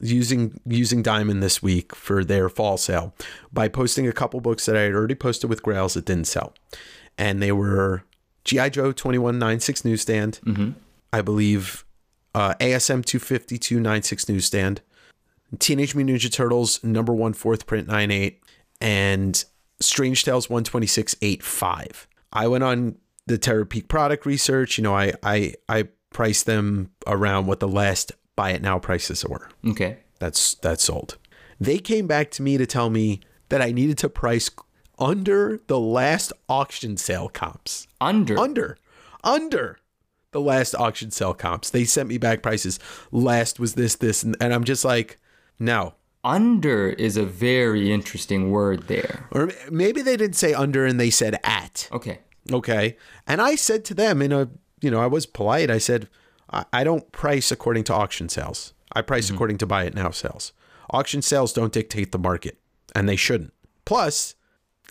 using 0.00 0.60
using 0.66 1.02
Diamond 1.02 1.42
this 1.42 1.62
week 1.62 1.94
for 1.94 2.24
their 2.24 2.48
fall 2.48 2.76
sale 2.76 3.14
by 3.52 3.68
posting 3.68 4.06
a 4.06 4.12
couple 4.12 4.40
books 4.40 4.66
that 4.66 4.76
I 4.76 4.82
had 4.82 4.92
already 4.94 5.14
posted 5.14 5.50
with 5.50 5.62
Grails 5.62 5.94
that 5.94 6.04
didn't 6.04 6.26
sell. 6.26 6.54
and 7.16 7.42
they 7.42 7.52
were 7.52 8.04
GI 8.44 8.70
Joe 8.70 8.92
twenty 8.92 9.18
one 9.18 9.38
nine 9.38 9.60
six 9.60 9.84
newsstand. 9.84 10.40
Mm-hmm. 10.44 10.70
I 11.12 11.20
believe 11.22 11.84
uh, 12.34 12.54
ASM 12.60 13.04
two 13.04 13.18
fifty 13.18 13.58
two 13.58 13.80
nine 13.80 14.02
six 14.02 14.28
newsstand. 14.28 14.80
Teenage 15.58 15.94
Mutant 15.94 16.20
Ninja 16.20 16.32
Turtles 16.32 16.82
number 16.84 17.14
one 17.14 17.32
fourth 17.32 17.66
print 17.66 17.88
nine 17.88 18.10
eight 18.10 18.42
and 18.80 19.44
Strange 19.80 20.24
Tales 20.24 20.50
one 20.50 20.64
twenty 20.64 20.86
six 20.86 21.16
eight 21.22 21.42
five. 21.42 22.06
I 22.32 22.48
went 22.48 22.64
on 22.64 22.96
the 23.26 23.38
Terapeak 23.38 23.88
product 23.88 24.26
research. 24.26 24.78
You 24.78 24.84
know, 24.84 24.94
I 24.94 25.12
I 25.22 25.54
I 25.68 25.88
priced 26.10 26.46
them 26.46 26.90
around 27.06 27.46
what 27.46 27.60
the 27.60 27.68
last 27.68 28.12
buy 28.36 28.50
it 28.50 28.62
now 28.62 28.78
prices 28.78 29.24
were. 29.24 29.48
Okay. 29.66 29.98
That's 30.18 30.54
that's 30.54 30.84
sold. 30.84 31.16
They 31.60 31.78
came 31.78 32.06
back 32.06 32.30
to 32.32 32.42
me 32.42 32.56
to 32.56 32.66
tell 32.66 32.90
me 32.90 33.20
that 33.48 33.62
I 33.62 33.72
needed 33.72 33.98
to 33.98 34.08
price 34.08 34.50
under 34.98 35.60
the 35.66 35.78
last 35.78 36.32
auction 36.48 36.96
sale 36.96 37.28
comps. 37.28 37.86
Under. 38.00 38.38
Under. 38.38 38.78
Under 39.24 39.78
the 40.32 40.40
last 40.40 40.74
auction 40.74 41.10
sale 41.10 41.34
comps. 41.34 41.70
They 41.70 41.84
sent 41.84 42.08
me 42.08 42.18
back 42.18 42.42
prices. 42.42 42.78
Last 43.10 43.58
was 43.58 43.74
this, 43.74 43.96
this, 43.96 44.22
and, 44.22 44.36
and 44.40 44.52
I'm 44.52 44.64
just 44.64 44.84
like, 44.84 45.18
no. 45.58 45.94
Under 46.24 46.88
is 46.88 47.16
a 47.16 47.24
very 47.24 47.92
interesting 47.92 48.50
word 48.50 48.88
there. 48.88 49.28
Or 49.30 49.50
maybe 49.70 50.02
they 50.02 50.16
didn't 50.16 50.36
say 50.36 50.52
under 50.52 50.84
and 50.84 50.98
they 50.98 51.10
said 51.10 51.38
at. 51.44 51.88
Okay. 51.92 52.18
Okay. 52.50 52.96
And 53.26 53.40
I 53.40 53.54
said 53.54 53.84
to 53.86 53.94
them 53.94 54.20
in 54.20 54.32
a, 54.32 54.48
you 54.80 54.90
know, 54.90 55.00
I 55.00 55.06
was 55.06 55.26
polite. 55.26 55.70
I 55.70 55.78
said, 55.78 56.08
I, 56.50 56.84
don't 56.84 57.10
price 57.12 57.52
according 57.52 57.84
to 57.84 57.94
auction 57.94 58.28
sales. 58.28 58.72
I 58.92 59.02
price 59.02 59.26
mm-hmm. 59.26 59.34
according 59.34 59.58
to 59.58 59.66
buy 59.66 59.84
it 59.84 59.94
now 59.94 60.10
sales. 60.10 60.52
Auction 60.90 61.20
sales 61.20 61.52
don't 61.52 61.72
dictate 61.72 62.12
the 62.12 62.18
market, 62.18 62.58
and 62.94 63.08
they 63.08 63.16
shouldn't. 63.16 63.52
Plus, 63.84 64.34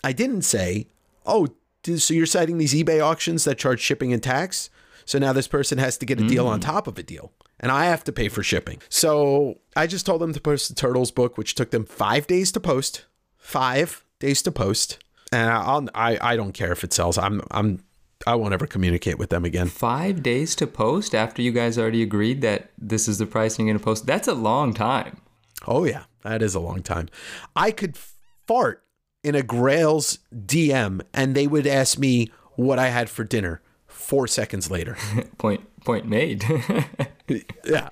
I 0.04 0.12
didn't 0.12 0.42
say, 0.42 0.86
oh, 1.26 1.48
so 1.84 2.14
you're 2.14 2.26
citing 2.26 2.58
these 2.58 2.74
eBay 2.74 3.04
auctions 3.04 3.44
that 3.44 3.58
charge 3.58 3.80
shipping 3.80 4.12
and 4.12 4.22
tax? 4.22 4.70
So 5.08 5.18
now 5.18 5.32
this 5.32 5.48
person 5.48 5.78
has 5.78 5.96
to 5.98 6.06
get 6.06 6.20
a 6.20 6.28
deal 6.28 6.44
mm. 6.44 6.50
on 6.50 6.60
top 6.60 6.86
of 6.86 6.98
a 6.98 7.02
deal, 7.02 7.32
and 7.58 7.72
I 7.72 7.86
have 7.86 8.04
to 8.04 8.12
pay 8.12 8.28
for 8.28 8.42
shipping. 8.42 8.82
So 8.90 9.58
I 9.74 9.86
just 9.86 10.04
told 10.04 10.20
them 10.20 10.34
to 10.34 10.40
post 10.40 10.68
the 10.68 10.74
Turtles 10.74 11.10
book, 11.10 11.38
which 11.38 11.54
took 11.54 11.70
them 11.70 11.86
five 11.86 12.26
days 12.26 12.52
to 12.52 12.60
post. 12.60 13.06
Five 13.38 14.04
days 14.18 14.42
to 14.42 14.52
post. 14.52 14.98
And 15.32 15.50
I'll, 15.50 15.88
I, 15.94 16.18
I 16.20 16.36
don't 16.36 16.52
care 16.52 16.72
if 16.72 16.84
it 16.84 16.92
sells. 16.92 17.16
I'm, 17.16 17.40
I'm, 17.50 17.82
I 18.26 18.34
won't 18.34 18.52
ever 18.52 18.66
communicate 18.66 19.18
with 19.18 19.30
them 19.30 19.46
again. 19.46 19.68
Five 19.68 20.22
days 20.22 20.54
to 20.56 20.66
post 20.66 21.14
after 21.14 21.40
you 21.40 21.52
guys 21.52 21.78
already 21.78 22.02
agreed 22.02 22.42
that 22.42 22.70
this 22.76 23.08
is 23.08 23.16
the 23.16 23.24
price 23.24 23.58
you're 23.58 23.64
going 23.64 23.78
to 23.78 23.82
post. 23.82 24.04
That's 24.04 24.28
a 24.28 24.34
long 24.34 24.74
time. 24.74 25.22
Oh 25.66 25.84
yeah, 25.84 26.04
that 26.22 26.42
is 26.42 26.54
a 26.54 26.60
long 26.60 26.82
time. 26.82 27.08
I 27.56 27.70
could 27.70 27.96
fart 28.46 28.84
in 29.24 29.34
a 29.34 29.42
Grail's 29.42 30.18
DM 30.34 31.00
and 31.14 31.34
they 31.34 31.46
would 31.46 31.66
ask 31.66 31.98
me 31.98 32.30
what 32.56 32.78
I 32.78 32.88
had 32.88 33.08
for 33.08 33.24
dinner 33.24 33.62
four 33.98 34.26
seconds 34.26 34.70
later. 34.70 34.96
point 35.38 35.60
point 35.84 36.06
made. 36.06 36.44
yeah. 37.64 37.88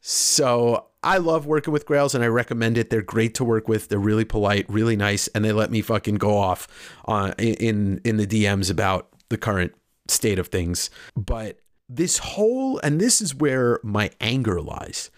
So 0.00 0.86
I 1.02 1.18
love 1.18 1.46
working 1.46 1.72
with 1.72 1.86
Grails 1.86 2.14
and 2.14 2.22
I 2.22 2.28
recommend 2.28 2.76
it. 2.76 2.90
They're 2.90 3.02
great 3.02 3.34
to 3.36 3.44
work 3.44 3.68
with. 3.68 3.88
They're 3.88 3.98
really 3.98 4.24
polite, 4.24 4.66
really 4.68 4.96
nice, 4.96 5.28
and 5.28 5.44
they 5.44 5.52
let 5.52 5.70
me 5.70 5.80
fucking 5.80 6.16
go 6.16 6.36
off 6.36 6.68
uh, 7.06 7.32
in 7.38 8.00
in 8.04 8.16
the 8.18 8.26
DMs 8.26 8.70
about 8.70 9.08
the 9.28 9.38
current 9.38 9.72
state 10.08 10.38
of 10.38 10.48
things. 10.48 10.90
But 11.16 11.58
this 11.88 12.18
whole 12.18 12.78
and 12.80 13.00
this 13.00 13.20
is 13.20 13.34
where 13.34 13.80
my 13.82 14.10
anger 14.20 14.60
lies. 14.60 15.10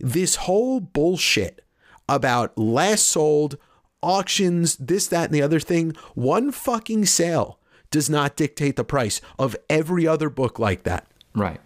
This 0.00 0.36
whole 0.36 0.80
bullshit 0.80 1.64
about 2.08 2.56
last 2.58 3.08
sold 3.08 3.56
auctions, 4.02 4.76
this, 4.76 5.06
that, 5.08 5.26
and 5.26 5.34
the 5.34 5.42
other 5.42 5.60
thing. 5.60 5.94
One 6.14 6.50
fucking 6.50 7.06
sale 7.06 7.58
does 7.92 8.10
not 8.10 8.34
dictate 8.34 8.74
the 8.74 8.84
price 8.84 9.20
of 9.38 9.54
every 9.70 10.08
other 10.08 10.28
book 10.28 10.58
like 10.58 10.82
that. 10.82 11.06
Right. 11.34 11.60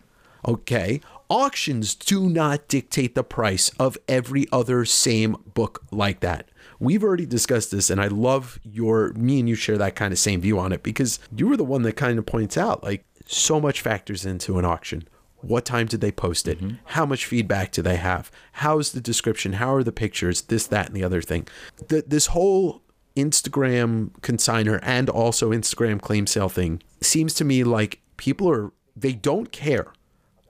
Okay. 0.46 1.00
Auctions 1.30 1.94
do 1.94 2.28
not 2.28 2.68
dictate 2.68 3.14
the 3.14 3.24
price 3.24 3.70
of 3.80 3.96
every 4.06 4.46
other 4.52 4.84
same 4.84 5.36
book 5.54 5.82
like 5.90 6.20
that. 6.20 6.50
We've 6.78 7.02
already 7.02 7.26
discussed 7.26 7.70
this, 7.70 7.88
and 7.88 8.00
I 8.00 8.08
love 8.08 8.60
your 8.62 9.12
me 9.14 9.40
and 9.40 9.48
you 9.48 9.54
share 9.54 9.78
that 9.78 9.96
kind 9.96 10.12
of 10.12 10.18
same 10.18 10.42
view 10.42 10.58
on 10.58 10.72
it 10.72 10.82
because 10.82 11.18
you 11.34 11.48
were 11.48 11.56
the 11.56 11.64
one 11.64 11.82
that 11.82 11.94
kind 11.94 12.18
of 12.18 12.26
points 12.26 12.58
out 12.58 12.84
like 12.84 13.04
so 13.24 13.60
much 13.60 13.80
factors 13.80 14.26
into 14.26 14.58
an 14.58 14.64
auction. 14.64 15.08
What 15.40 15.64
time 15.64 15.86
did 15.86 16.00
they 16.00 16.12
post 16.12 16.48
it? 16.48 16.58
Mm-hmm. 16.58 16.76
How 16.86 17.06
much 17.06 17.26
feedback 17.26 17.72
do 17.72 17.82
they 17.82 17.96
have? 17.96 18.30
How's 18.52 18.92
the 18.92 19.00
description? 19.00 19.54
How 19.54 19.74
are 19.74 19.84
the 19.84 19.92
pictures? 19.92 20.42
This, 20.42 20.66
that, 20.68 20.86
and 20.86 20.96
the 20.96 21.04
other 21.04 21.22
thing. 21.22 21.46
The, 21.88 22.04
this 22.06 22.26
whole 22.28 22.82
Instagram 23.16 24.10
consigner 24.20 24.78
and 24.82 25.08
also 25.08 25.50
Instagram 25.50 26.00
claim 26.00 26.26
sale 26.26 26.48
thing 26.48 26.82
seems 27.00 27.34
to 27.34 27.44
me 27.44 27.64
like 27.64 28.00
people 28.16 28.48
are, 28.48 28.72
they 28.94 29.12
don't 29.12 29.50
care 29.50 29.92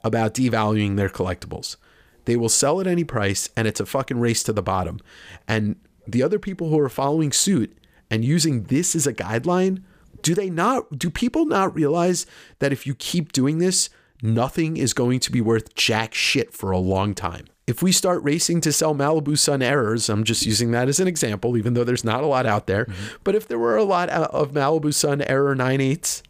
about 0.05 0.35
devaluing 0.35 0.97
their 0.97 1.09
collectibles. 1.09 1.77
They 2.27 2.37
will 2.37 2.49
sell 2.49 2.81
at 2.81 2.87
any 2.87 3.05
price 3.05 3.49
and 3.57 3.67
it's 3.67 3.81
a 3.81 3.87
fucking 3.87 4.19
race 4.19 4.43
to 4.45 4.53
the 4.53 4.63
bottom. 4.63 4.99
And 5.49 5.77
the 6.07 6.23
other 6.23 6.39
people 6.39 6.69
who 6.69 6.79
are 6.79 6.89
following 6.89 7.33
suit 7.33 7.77
and 8.11 8.25
using 8.25 8.65
this 8.65 8.95
as 8.95 9.07
a 9.07 9.15
guideline, 9.15 9.83
do 10.23 10.35
they 10.35 10.51
not, 10.51 10.99
do 10.99 11.11
people 11.11 11.47
not 11.47 11.75
realize 11.75 12.27
that 12.59 12.73
if 12.73 12.87
you 12.87 12.95
keep 12.95 13.33
doing 13.33 13.59
this, 13.59 13.91
nothing 14.23 14.77
is 14.77 14.93
going 14.93 15.21
to 15.21 15.33
be 15.33 15.41
worth 15.41 15.75
jack 15.75 16.15
shit 16.15 16.53
for 16.53 16.71
a 16.71 16.79
long 16.79 17.15
time. 17.15 17.47
If 17.67 17.83
we 17.83 17.91
start 17.91 18.23
racing 18.23 18.61
to 18.61 18.73
sell 18.73 18.95
Malibu 18.95 19.37
Sun 19.37 19.61
errors, 19.61 20.09
I'm 20.09 20.23
just 20.23 20.47
using 20.47 20.71
that 20.71 20.89
as 20.89 21.01
an 21.01 21.09
example, 21.09 21.57
even 21.57 21.75
though 21.75 21.83
there's 21.83 22.05
not 22.05 22.23
a 22.23 22.27
lot 22.27 22.47
out 22.47 22.69
there. 22.69 22.85
Mm-hmm. 22.85 23.17
But 23.25 23.35
if 23.35 23.49
there 23.49 23.59
were 23.59 23.77
a 23.77 23.83
lot 23.83 24.09
of 24.09 24.53
Malibu 24.53 24.95
Sun 24.95 25.23
error 25.23 25.55
9.8s 25.57 26.23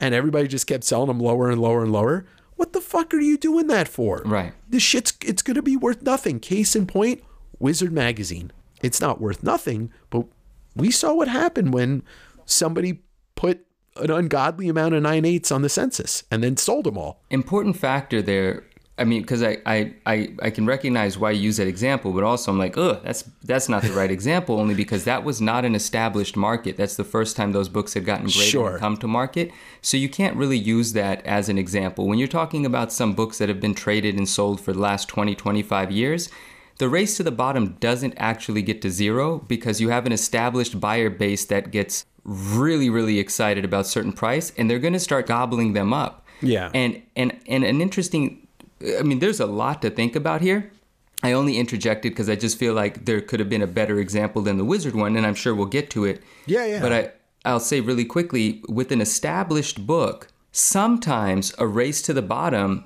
and 0.00 0.14
everybody 0.14 0.46
just 0.46 0.68
kept 0.68 0.84
selling 0.84 1.08
them 1.08 1.18
lower 1.18 1.50
and 1.50 1.60
lower 1.60 1.82
and 1.82 1.92
lower, 1.92 2.24
what 2.54 2.72
the 2.72 2.80
fuck 2.80 3.12
are 3.12 3.20
you 3.20 3.36
doing 3.36 3.66
that 3.66 3.88
for? 3.88 4.22
Right. 4.24 4.52
This 4.68 4.82
shit's 4.82 5.12
it's 5.22 5.42
gonna 5.42 5.62
be 5.62 5.76
worth 5.76 6.02
nothing. 6.02 6.40
Case 6.40 6.76
in 6.76 6.86
point, 6.86 7.22
Wizard 7.58 7.92
Magazine. 7.92 8.52
It's 8.82 9.00
not 9.00 9.20
worth 9.20 9.42
nothing, 9.42 9.90
but 10.10 10.26
we 10.74 10.90
saw 10.90 11.14
what 11.14 11.28
happened 11.28 11.74
when 11.74 12.02
somebody 12.44 13.02
put 13.34 13.66
an 13.96 14.10
ungodly 14.10 14.68
amount 14.68 14.94
of 14.94 15.02
nine 15.02 15.24
eights 15.24 15.50
on 15.50 15.62
the 15.62 15.68
census 15.68 16.24
and 16.30 16.44
then 16.44 16.56
sold 16.56 16.84
them 16.84 16.98
all. 16.98 17.20
Important 17.30 17.76
factor 17.76 18.22
there. 18.22 18.64
I 18.98 19.04
mean, 19.04 19.20
because 19.20 19.42
I, 19.42 19.58
I, 19.66 19.92
I, 20.06 20.34
I 20.40 20.50
can 20.50 20.64
recognize 20.64 21.18
why 21.18 21.32
you 21.32 21.42
use 21.42 21.58
that 21.58 21.66
example, 21.66 22.12
but 22.12 22.24
also 22.24 22.50
I'm 22.50 22.58
like, 22.58 22.78
ugh, 22.78 23.00
that's 23.04 23.22
that's 23.44 23.68
not 23.68 23.82
the 23.82 23.92
right 23.92 24.10
example, 24.10 24.58
only 24.58 24.74
because 24.74 25.04
that 25.04 25.22
was 25.22 25.38
not 25.38 25.66
an 25.66 25.74
established 25.74 26.34
market. 26.34 26.78
That's 26.78 26.96
the 26.96 27.04
first 27.04 27.36
time 27.36 27.52
those 27.52 27.68
books 27.68 27.92
had 27.92 28.06
gotten 28.06 28.26
graded 28.26 28.42
sure. 28.42 28.70
and 28.70 28.78
come 28.78 28.96
to 28.98 29.06
market. 29.06 29.50
So 29.82 29.98
you 29.98 30.08
can't 30.08 30.34
really 30.34 30.56
use 30.56 30.94
that 30.94 31.24
as 31.26 31.50
an 31.50 31.58
example. 31.58 32.06
When 32.06 32.18
you're 32.18 32.26
talking 32.26 32.64
about 32.64 32.90
some 32.90 33.12
books 33.12 33.36
that 33.36 33.50
have 33.50 33.60
been 33.60 33.74
traded 33.74 34.16
and 34.16 34.26
sold 34.26 34.62
for 34.62 34.72
the 34.72 34.80
last 34.80 35.08
20, 35.08 35.34
25 35.34 35.92
years, 35.92 36.30
the 36.78 36.88
race 36.88 37.18
to 37.18 37.22
the 37.22 37.30
bottom 37.30 37.76
doesn't 37.80 38.14
actually 38.16 38.62
get 38.62 38.80
to 38.80 38.90
zero 38.90 39.38
because 39.40 39.78
you 39.78 39.90
have 39.90 40.06
an 40.06 40.12
established 40.12 40.80
buyer 40.80 41.10
base 41.10 41.44
that 41.44 41.70
gets 41.70 42.06
really 42.24 42.90
really 42.90 43.20
excited 43.20 43.64
about 43.64 43.86
certain 43.86 44.12
price 44.12 44.52
and 44.56 44.68
they're 44.68 44.80
going 44.80 44.92
to 44.92 44.98
start 44.98 45.28
gobbling 45.28 45.74
them 45.74 45.92
up 45.92 46.26
yeah 46.42 46.72
and 46.74 47.00
and 47.14 47.38
and 47.46 47.62
an 47.62 47.80
interesting 47.80 48.45
i 48.98 49.02
mean 49.02 49.18
there's 49.18 49.40
a 49.40 49.46
lot 49.46 49.82
to 49.82 49.90
think 49.90 50.16
about 50.16 50.40
here. 50.40 50.70
I 51.22 51.32
only 51.32 51.58
interjected 51.58 52.12
because 52.12 52.28
i 52.28 52.36
just 52.36 52.58
feel 52.58 52.74
like 52.74 53.04
there 53.06 53.20
could 53.20 53.40
have 53.40 53.48
been 53.48 53.62
a 53.62 53.66
better 53.66 53.98
example 53.98 54.42
than 54.42 54.58
the 54.58 54.64
wizard 54.64 54.94
one 54.94 55.16
and 55.16 55.26
i'm 55.26 55.34
sure 55.34 55.54
we'll 55.54 55.66
get 55.66 55.90
to 55.90 56.04
it. 56.04 56.22
Yeah 56.46 56.66
yeah. 56.66 56.80
But 56.80 56.92
i 56.92 57.10
i'll 57.44 57.60
say 57.60 57.80
really 57.80 58.04
quickly 58.04 58.62
with 58.68 58.92
an 58.92 59.00
established 59.00 59.86
book 59.86 60.28
sometimes 60.52 61.54
a 61.58 61.66
race 61.66 62.02
to 62.02 62.12
the 62.12 62.22
bottom 62.22 62.84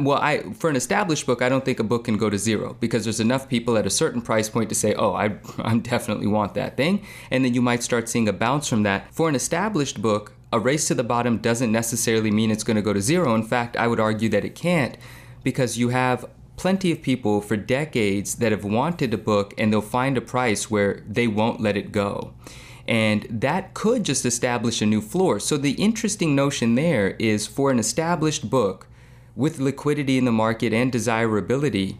well 0.00 0.18
i 0.18 0.42
for 0.54 0.70
an 0.70 0.76
established 0.76 1.26
book 1.26 1.42
i 1.42 1.48
don't 1.48 1.64
think 1.64 1.80
a 1.80 1.84
book 1.84 2.04
can 2.04 2.16
go 2.16 2.30
to 2.30 2.38
zero 2.38 2.76
because 2.80 3.04
there's 3.04 3.20
enough 3.20 3.48
people 3.48 3.76
at 3.76 3.84
a 3.84 3.90
certain 3.90 4.22
price 4.22 4.48
point 4.48 4.68
to 4.68 4.74
say 4.74 4.94
oh 4.94 5.12
i 5.14 5.24
i 5.58 5.76
definitely 5.78 6.26
want 6.26 6.54
that 6.54 6.76
thing. 6.76 7.04
And 7.30 7.44
then 7.44 7.54
you 7.54 7.62
might 7.62 7.82
start 7.82 8.08
seeing 8.08 8.28
a 8.28 8.32
bounce 8.32 8.68
from 8.68 8.82
that. 8.84 9.12
For 9.14 9.28
an 9.28 9.34
established 9.34 10.00
book 10.02 10.35
a 10.52 10.58
race 10.58 10.88
to 10.88 10.94
the 10.94 11.04
bottom 11.04 11.38
doesn't 11.38 11.72
necessarily 11.72 12.30
mean 12.30 12.50
it's 12.50 12.64
going 12.64 12.76
to 12.76 12.82
go 12.82 12.92
to 12.92 13.00
zero. 13.00 13.34
In 13.34 13.42
fact 13.42 13.76
i 13.76 13.86
would 13.86 14.00
argue 14.00 14.28
that 14.30 14.44
it 14.44 14.54
can't 14.54 14.96
because 15.42 15.78
you 15.78 15.90
have 15.90 16.24
plenty 16.56 16.90
of 16.90 17.02
people 17.02 17.40
for 17.40 17.56
decades 17.56 18.36
that 18.36 18.52
have 18.52 18.64
wanted 18.64 19.12
a 19.12 19.18
book 19.18 19.54
and 19.58 19.72
they'll 19.72 19.82
find 19.82 20.16
a 20.16 20.20
price 20.20 20.70
where 20.70 21.02
they 21.06 21.26
won't 21.26 21.60
let 21.60 21.76
it 21.76 21.92
go. 21.92 22.32
And 22.88 23.26
that 23.28 23.74
could 23.74 24.04
just 24.04 24.24
establish 24.24 24.80
a 24.80 24.86
new 24.86 25.00
floor. 25.00 25.40
So 25.40 25.56
the 25.56 25.72
interesting 25.72 26.34
notion 26.34 26.76
there 26.76 27.10
is 27.18 27.46
for 27.46 27.70
an 27.70 27.78
established 27.78 28.48
book 28.48 28.86
with 29.34 29.58
liquidity 29.58 30.16
in 30.18 30.24
the 30.24 30.32
market 30.32 30.72
and 30.72 30.90
desirability, 30.90 31.98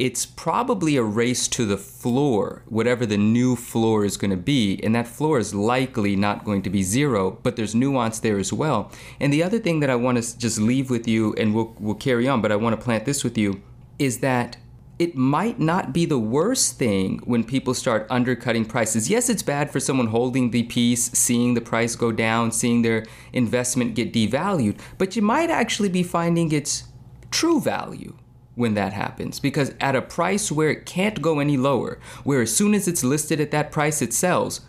it's 0.00 0.24
probably 0.24 0.96
a 0.96 1.02
race 1.02 1.46
to 1.46 1.66
the 1.66 1.76
floor, 1.76 2.62
whatever 2.70 3.04
the 3.04 3.18
new 3.18 3.54
floor 3.54 4.06
is 4.06 4.16
going 4.16 4.30
to 4.30 4.36
be. 4.36 4.80
And 4.82 4.94
that 4.94 5.06
floor 5.06 5.38
is 5.38 5.54
likely 5.54 6.16
not 6.16 6.42
going 6.42 6.62
to 6.62 6.70
be 6.70 6.82
zero, 6.82 7.38
but 7.42 7.56
there's 7.56 7.74
nuance 7.74 8.18
there 8.18 8.38
as 8.38 8.50
well. 8.50 8.90
And 9.20 9.30
the 9.30 9.42
other 9.42 9.58
thing 9.58 9.80
that 9.80 9.90
I 9.90 9.96
want 9.96 10.16
to 10.16 10.38
just 10.38 10.58
leave 10.58 10.88
with 10.88 11.06
you, 11.06 11.34
and 11.34 11.54
we'll, 11.54 11.76
we'll 11.78 11.96
carry 11.96 12.26
on, 12.26 12.40
but 12.40 12.50
I 12.50 12.56
want 12.56 12.74
to 12.74 12.82
plant 12.82 13.04
this 13.04 13.22
with 13.22 13.36
you, 13.36 13.60
is 13.98 14.20
that 14.20 14.56
it 14.98 15.16
might 15.16 15.60
not 15.60 15.92
be 15.92 16.06
the 16.06 16.18
worst 16.18 16.78
thing 16.78 17.20
when 17.24 17.44
people 17.44 17.74
start 17.74 18.06
undercutting 18.08 18.64
prices. 18.64 19.10
Yes, 19.10 19.28
it's 19.28 19.42
bad 19.42 19.70
for 19.70 19.80
someone 19.80 20.06
holding 20.06 20.50
the 20.50 20.62
piece, 20.62 21.10
seeing 21.12 21.52
the 21.52 21.60
price 21.60 21.94
go 21.94 22.10
down, 22.10 22.52
seeing 22.52 22.80
their 22.80 23.04
investment 23.34 23.94
get 23.94 24.14
devalued, 24.14 24.78
but 24.96 25.14
you 25.14 25.20
might 25.20 25.50
actually 25.50 25.90
be 25.90 26.02
finding 26.02 26.52
its 26.52 26.84
true 27.30 27.60
value 27.60 28.16
when 28.54 28.74
that 28.74 28.92
happens 28.92 29.40
because 29.40 29.72
at 29.80 29.96
a 29.96 30.02
price 30.02 30.50
where 30.50 30.70
it 30.70 30.86
can't 30.86 31.22
go 31.22 31.38
any 31.38 31.56
lower, 31.56 31.98
where 32.24 32.42
as 32.42 32.54
soon 32.54 32.74
as 32.74 32.88
it's 32.88 33.04
listed 33.04 33.40
at 33.40 33.50
that 33.50 33.70
price 33.70 34.02
it 34.02 34.12
sells, 34.12 34.60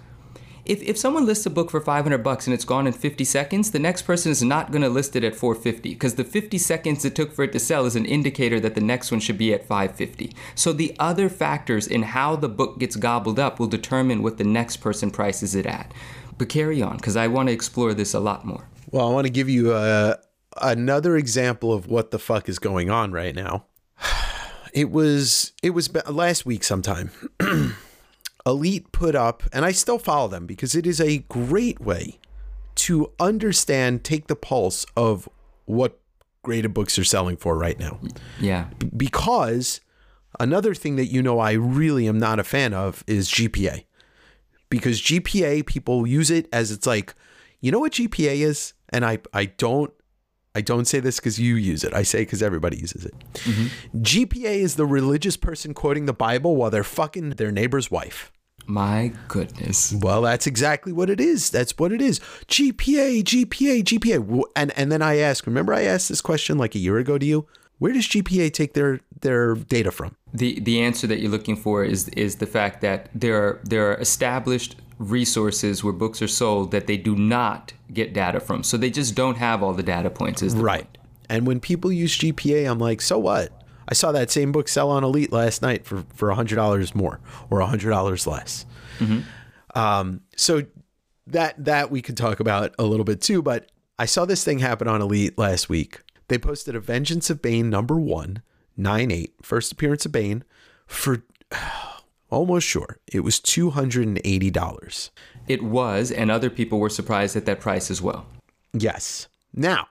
if, 0.63 0.81
if 0.83 0.97
someone 0.97 1.25
lists 1.25 1.45
a 1.45 1.49
book 1.49 1.71
for 1.71 1.81
500 1.81 2.19
bucks 2.19 2.45
and 2.45 2.53
it's 2.53 2.65
gone 2.65 2.85
in 2.85 2.93
50 2.93 3.23
seconds, 3.23 3.71
the 3.71 3.79
next 3.79 4.03
person 4.03 4.31
is 4.31 4.43
not 4.43 4.71
going 4.71 4.83
to 4.83 4.89
list 4.89 5.15
it 5.15 5.23
at 5.23 5.35
450 5.35 5.89
because 5.89 6.15
the 6.15 6.23
50 6.23 6.57
seconds 6.57 7.03
it 7.03 7.15
took 7.15 7.33
for 7.33 7.43
it 7.43 7.51
to 7.53 7.59
sell 7.59 7.85
is 7.85 7.95
an 7.95 8.05
indicator 8.05 8.59
that 8.59 8.75
the 8.75 8.81
next 8.81 9.11
one 9.11 9.19
should 9.19 9.37
be 9.37 9.53
at 9.53 9.65
550. 9.65 10.33
So 10.53 10.71
the 10.71 10.95
other 10.99 11.29
factors 11.29 11.87
in 11.87 12.03
how 12.03 12.35
the 12.35 12.49
book 12.49 12.79
gets 12.79 12.95
gobbled 12.95 13.39
up 13.39 13.59
will 13.59 13.67
determine 13.67 14.21
what 14.21 14.37
the 14.37 14.43
next 14.43 14.77
person 14.77 15.09
prices 15.09 15.55
it 15.55 15.65
at. 15.65 15.91
But 16.37 16.49
carry 16.49 16.81
on 16.81 16.97
because 16.97 17.15
I 17.15 17.27
want 17.27 17.49
to 17.49 17.53
explore 17.53 17.93
this 17.93 18.13
a 18.13 18.19
lot 18.19 18.45
more. 18.45 18.67
Well, 18.91 19.07
I 19.07 19.11
want 19.11 19.25
to 19.25 19.33
give 19.33 19.49
you 19.49 19.73
a, 19.73 20.17
another 20.61 21.17
example 21.17 21.73
of 21.73 21.87
what 21.87 22.11
the 22.11 22.19
fuck 22.19 22.49
is 22.49 22.59
going 22.59 22.89
on 22.89 23.11
right 23.11 23.33
now. 23.33 23.65
It 24.73 24.91
was 24.91 25.53
it 25.61 25.71
was 25.71 25.93
last 26.07 26.45
week 26.45 26.63
sometime. 26.63 27.11
Elite 28.45 28.91
put 28.91 29.15
up, 29.15 29.43
and 29.53 29.65
I 29.65 29.71
still 29.71 29.99
follow 29.99 30.27
them 30.27 30.45
because 30.45 30.75
it 30.75 30.87
is 30.87 30.99
a 30.99 31.19
great 31.19 31.79
way 31.79 32.17
to 32.75 33.11
understand, 33.19 34.03
take 34.03 34.27
the 34.27 34.35
pulse 34.35 34.85
of 34.95 35.29
what 35.65 35.99
graded 36.43 36.73
books 36.73 36.97
are 36.97 37.03
selling 37.03 37.37
for 37.37 37.55
right 37.55 37.79
now. 37.79 37.99
Yeah. 38.39 38.67
B- 38.79 38.89
because 38.97 39.81
another 40.39 40.73
thing 40.73 40.95
that 40.95 41.07
you 41.07 41.21
know 41.21 41.39
I 41.39 41.51
really 41.51 42.07
am 42.07 42.17
not 42.17 42.39
a 42.39 42.43
fan 42.43 42.73
of 42.73 43.03
is 43.07 43.29
GPA. 43.29 43.83
Because 44.69 45.01
GPA, 45.01 45.65
people 45.65 46.07
use 46.07 46.31
it 46.31 46.47
as 46.53 46.71
it's 46.71 46.87
like, 46.87 47.13
you 47.59 47.71
know 47.71 47.79
what 47.79 47.93
GPA 47.93 48.37
is? 48.37 48.73
And 48.89 49.05
I, 49.05 49.19
I 49.33 49.45
don't 49.45 49.93
I 50.53 50.61
don't 50.61 50.85
say 50.85 50.99
this 50.99 51.17
because 51.17 51.39
you 51.39 51.55
use 51.55 51.83
it. 51.83 51.93
I 51.93 52.03
say 52.03 52.19
because 52.19 52.43
everybody 52.43 52.77
uses 52.77 53.05
it. 53.05 53.13
Mm-hmm. 53.33 54.01
GPA 54.01 54.55
is 54.55 54.75
the 54.75 54.85
religious 54.85 55.37
person 55.37 55.73
quoting 55.73 56.05
the 56.05 56.13
Bible 56.13 56.55
while 56.55 56.69
they're 56.69 56.83
fucking 56.83 57.31
their 57.31 57.51
neighbor's 57.51 57.89
wife. 57.89 58.31
My 58.65 59.13
goodness. 59.27 59.93
Well, 59.93 60.21
that's 60.21 60.47
exactly 60.47 60.91
what 60.91 61.09
it 61.09 61.19
is. 61.19 61.49
That's 61.49 61.77
what 61.77 61.91
it 61.91 62.01
is. 62.01 62.19
GPA, 62.47 63.23
GPA, 63.23 63.83
GPA. 63.83 64.43
And 64.55 64.71
and 64.77 64.91
then 64.91 65.01
I 65.01 65.17
ask, 65.17 65.45
remember 65.45 65.73
I 65.73 65.83
asked 65.83 66.09
this 66.09 66.21
question 66.21 66.57
like 66.57 66.75
a 66.75 66.79
year 66.79 66.97
ago 66.97 67.17
to 67.17 67.25
you? 67.25 67.47
Where 67.79 67.93
does 67.93 68.07
GPA 68.07 68.53
take 68.53 68.73
their 68.73 68.99
their 69.21 69.55
data 69.55 69.91
from? 69.91 70.15
The 70.33 70.59
the 70.59 70.81
answer 70.81 71.07
that 71.07 71.19
you're 71.19 71.31
looking 71.31 71.55
for 71.55 71.83
is 71.83 72.09
is 72.09 72.35
the 72.35 72.45
fact 72.45 72.81
that 72.81 73.09
there 73.15 73.35
are 73.41 73.59
there 73.63 73.91
are 73.91 73.95
established 73.95 74.75
resources 75.01 75.83
where 75.83 75.93
books 75.93 76.21
are 76.21 76.27
sold 76.27 76.71
that 76.71 76.87
they 76.87 76.97
do 76.97 77.15
not 77.15 77.73
get 77.91 78.13
data 78.13 78.39
from. 78.39 78.63
So 78.63 78.77
they 78.77 78.91
just 78.91 79.15
don't 79.15 79.37
have 79.37 79.63
all 79.63 79.73
the 79.73 79.83
data 79.83 80.09
points. 80.09 80.41
Is 80.41 80.55
right. 80.55 80.83
Point. 80.83 80.97
And 81.29 81.47
when 81.47 81.59
people 81.59 81.91
use 81.91 82.17
GPA, 82.17 82.69
I'm 82.69 82.79
like, 82.79 83.01
so 83.01 83.17
what? 83.17 83.51
I 83.87 83.93
saw 83.93 84.11
that 84.11 84.29
same 84.31 84.51
book 84.51 84.67
sell 84.67 84.89
on 84.89 85.03
Elite 85.03 85.31
last 85.31 85.61
night 85.61 85.85
for 85.85 86.05
for 86.13 86.31
hundred 86.31 86.55
dollars 86.55 86.93
more 86.93 87.19
or 87.49 87.61
hundred 87.61 87.89
dollars 87.89 88.27
less. 88.27 88.65
Mm-hmm. 88.99 89.21
Um, 89.77 90.21
so 90.35 90.63
that 91.27 91.63
that 91.65 91.91
we 91.91 92.01
could 92.01 92.17
talk 92.17 92.39
about 92.39 92.75
a 92.77 92.83
little 92.83 93.03
bit 93.05 93.21
too. 93.21 93.41
But 93.41 93.71
I 93.97 94.05
saw 94.05 94.25
this 94.25 94.43
thing 94.43 94.59
happen 94.59 94.87
on 94.87 95.01
Elite 95.01 95.37
last 95.37 95.67
week. 95.67 96.01
They 96.27 96.37
posted 96.37 96.75
a 96.75 96.79
Vengeance 96.79 97.29
of 97.29 97.41
Bane 97.41 97.69
number 97.69 97.95
one, 97.99 98.41
nine 98.77 99.11
eight, 99.11 99.33
first 99.41 99.71
appearance 99.71 100.05
of 100.05 100.11
Bane 100.11 100.43
for 100.85 101.23
almost 102.31 102.65
sure 102.65 102.97
it 103.11 103.19
was 103.19 103.39
$280. 103.39 105.09
It 105.47 105.63
was, 105.63 106.11
and 106.11 106.31
other 106.31 106.49
people 106.49 106.79
were 106.79 106.89
surprised 106.89 107.35
at 107.35 107.45
that 107.45 107.59
price 107.59 107.91
as 107.91 108.01
well. 108.01 108.25
Yes. 108.73 109.27
Now, 109.53 109.87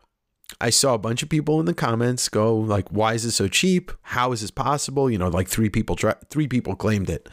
I 0.60 0.70
saw 0.70 0.94
a 0.94 0.98
bunch 0.98 1.22
of 1.22 1.28
people 1.28 1.60
in 1.60 1.66
the 1.66 1.74
comments 1.74 2.28
go 2.28 2.56
like, 2.56 2.88
"Why 2.88 3.14
is 3.14 3.24
this 3.24 3.36
so 3.36 3.46
cheap? 3.46 3.92
How 4.02 4.32
is 4.32 4.40
this 4.40 4.50
possible?" 4.50 5.10
You 5.10 5.18
know, 5.18 5.28
like 5.28 5.48
three 5.48 5.68
people, 5.68 5.96
three 6.30 6.48
people 6.48 6.74
claimed 6.74 7.10
it, 7.10 7.28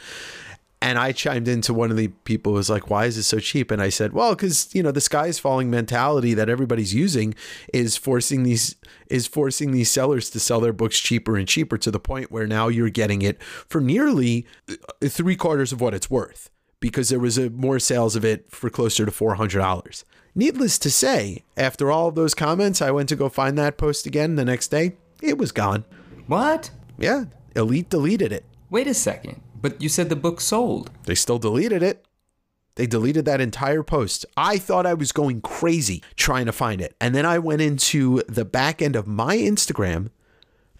and 0.82 1.00
I 1.00 1.12
chimed 1.12 1.48
into 1.48 1.74
one 1.74 1.90
of 1.90 1.98
the 1.98 2.10
people 2.24 2.52
who 2.52 2.58
was 2.58 2.70
like, 2.70 2.90
"Why 2.90 3.06
is 3.06 3.16
this 3.16 3.28
so 3.28 3.40
cheap?" 3.40 3.72
And 3.72 3.82
I 3.82 3.90
said, 3.90 4.14
"Well, 4.14 4.36
because 4.36 4.74
you 4.74 4.84
know 4.84 4.92
the 4.92 5.02
sky 5.02 5.28
is 5.28 5.40
falling 5.40 5.70
mentality 5.70 6.34
that 6.34 6.50
everybody's 6.50 6.94
using 6.94 7.34
is 7.74 7.98
forcing 7.98 8.44
these 8.44 8.76
is 9.10 9.28
forcing 9.28 9.72
these 9.72 9.90
sellers 9.90 10.30
to 10.32 10.40
sell 10.40 10.60
their 10.60 10.74
books 10.74 11.00
cheaper 11.00 11.38
and 11.38 11.48
cheaper 11.48 11.78
to 11.78 11.92
the 11.92 12.00
point 12.00 12.32
where 12.32 12.46
now 12.48 12.68
you're 12.68 12.90
getting 12.90 13.22
it 13.22 13.42
for 13.42 13.82
nearly 13.82 14.46
uh, 14.70 14.76
three 15.08 15.36
quarters 15.36 15.72
of 15.72 15.82
what 15.82 15.94
it's 15.94 16.12
worth 16.12 16.50
because 16.80 17.10
there 17.10 17.20
was 17.20 17.38
a 17.38 17.50
more 17.50 17.80
sales 17.80 18.16
of 18.16 18.24
it 18.24 18.52
for 18.52 18.70
closer 18.70 19.06
to 19.06 19.12
four 19.12 19.36
hundred 19.36 19.60
dollars." 19.60 20.06
Needless 20.36 20.78
to 20.80 20.92
say, 20.92 21.44
after 21.56 21.92
all 21.92 22.10
of 22.10 22.14
those 22.14 22.36
comments, 22.36 22.80
I 22.80 22.92
went 22.92 23.10
to 23.10 23.16
go 23.16 23.28
find 23.28 23.58
that 23.58 23.76
post 23.76 24.06
again 24.06 24.36
the 24.36 24.46
next 24.46 24.68
day. 24.68 24.96
It 25.20 25.40
was 25.40 25.52
gone. 25.52 25.84
What? 26.28 26.70
Yeah, 27.00 27.26
Elite 27.56 27.90
deleted 27.90 28.32
it. 28.32 28.46
Wait 28.70 28.86
a 28.86 28.94
second. 28.94 29.42
But 29.62 29.82
you 29.82 29.90
said 29.90 30.10
the 30.10 30.16
book 30.16 30.42
sold. 30.42 30.92
They 31.04 31.16
still 31.16 31.40
deleted 31.40 31.82
it. 31.84 32.06
They 32.76 32.86
deleted 32.86 33.26
that 33.26 33.42
entire 33.42 33.82
post. 33.82 34.26
I 34.38 34.60
thought 34.60 34.86
I 34.86 34.94
was 34.94 35.12
going 35.12 35.42
crazy 35.42 36.04
trying 36.16 36.46
to 36.46 36.52
find 36.52 36.80
it. 36.80 36.96
And 37.02 37.16
then 37.16 37.26
I 37.26 37.40
went 37.40 37.62
into 37.62 38.22
the 38.28 38.46
back 38.46 38.84
end 38.84 38.96
of 38.96 39.08
my 39.08 39.36
Instagram 39.36 40.12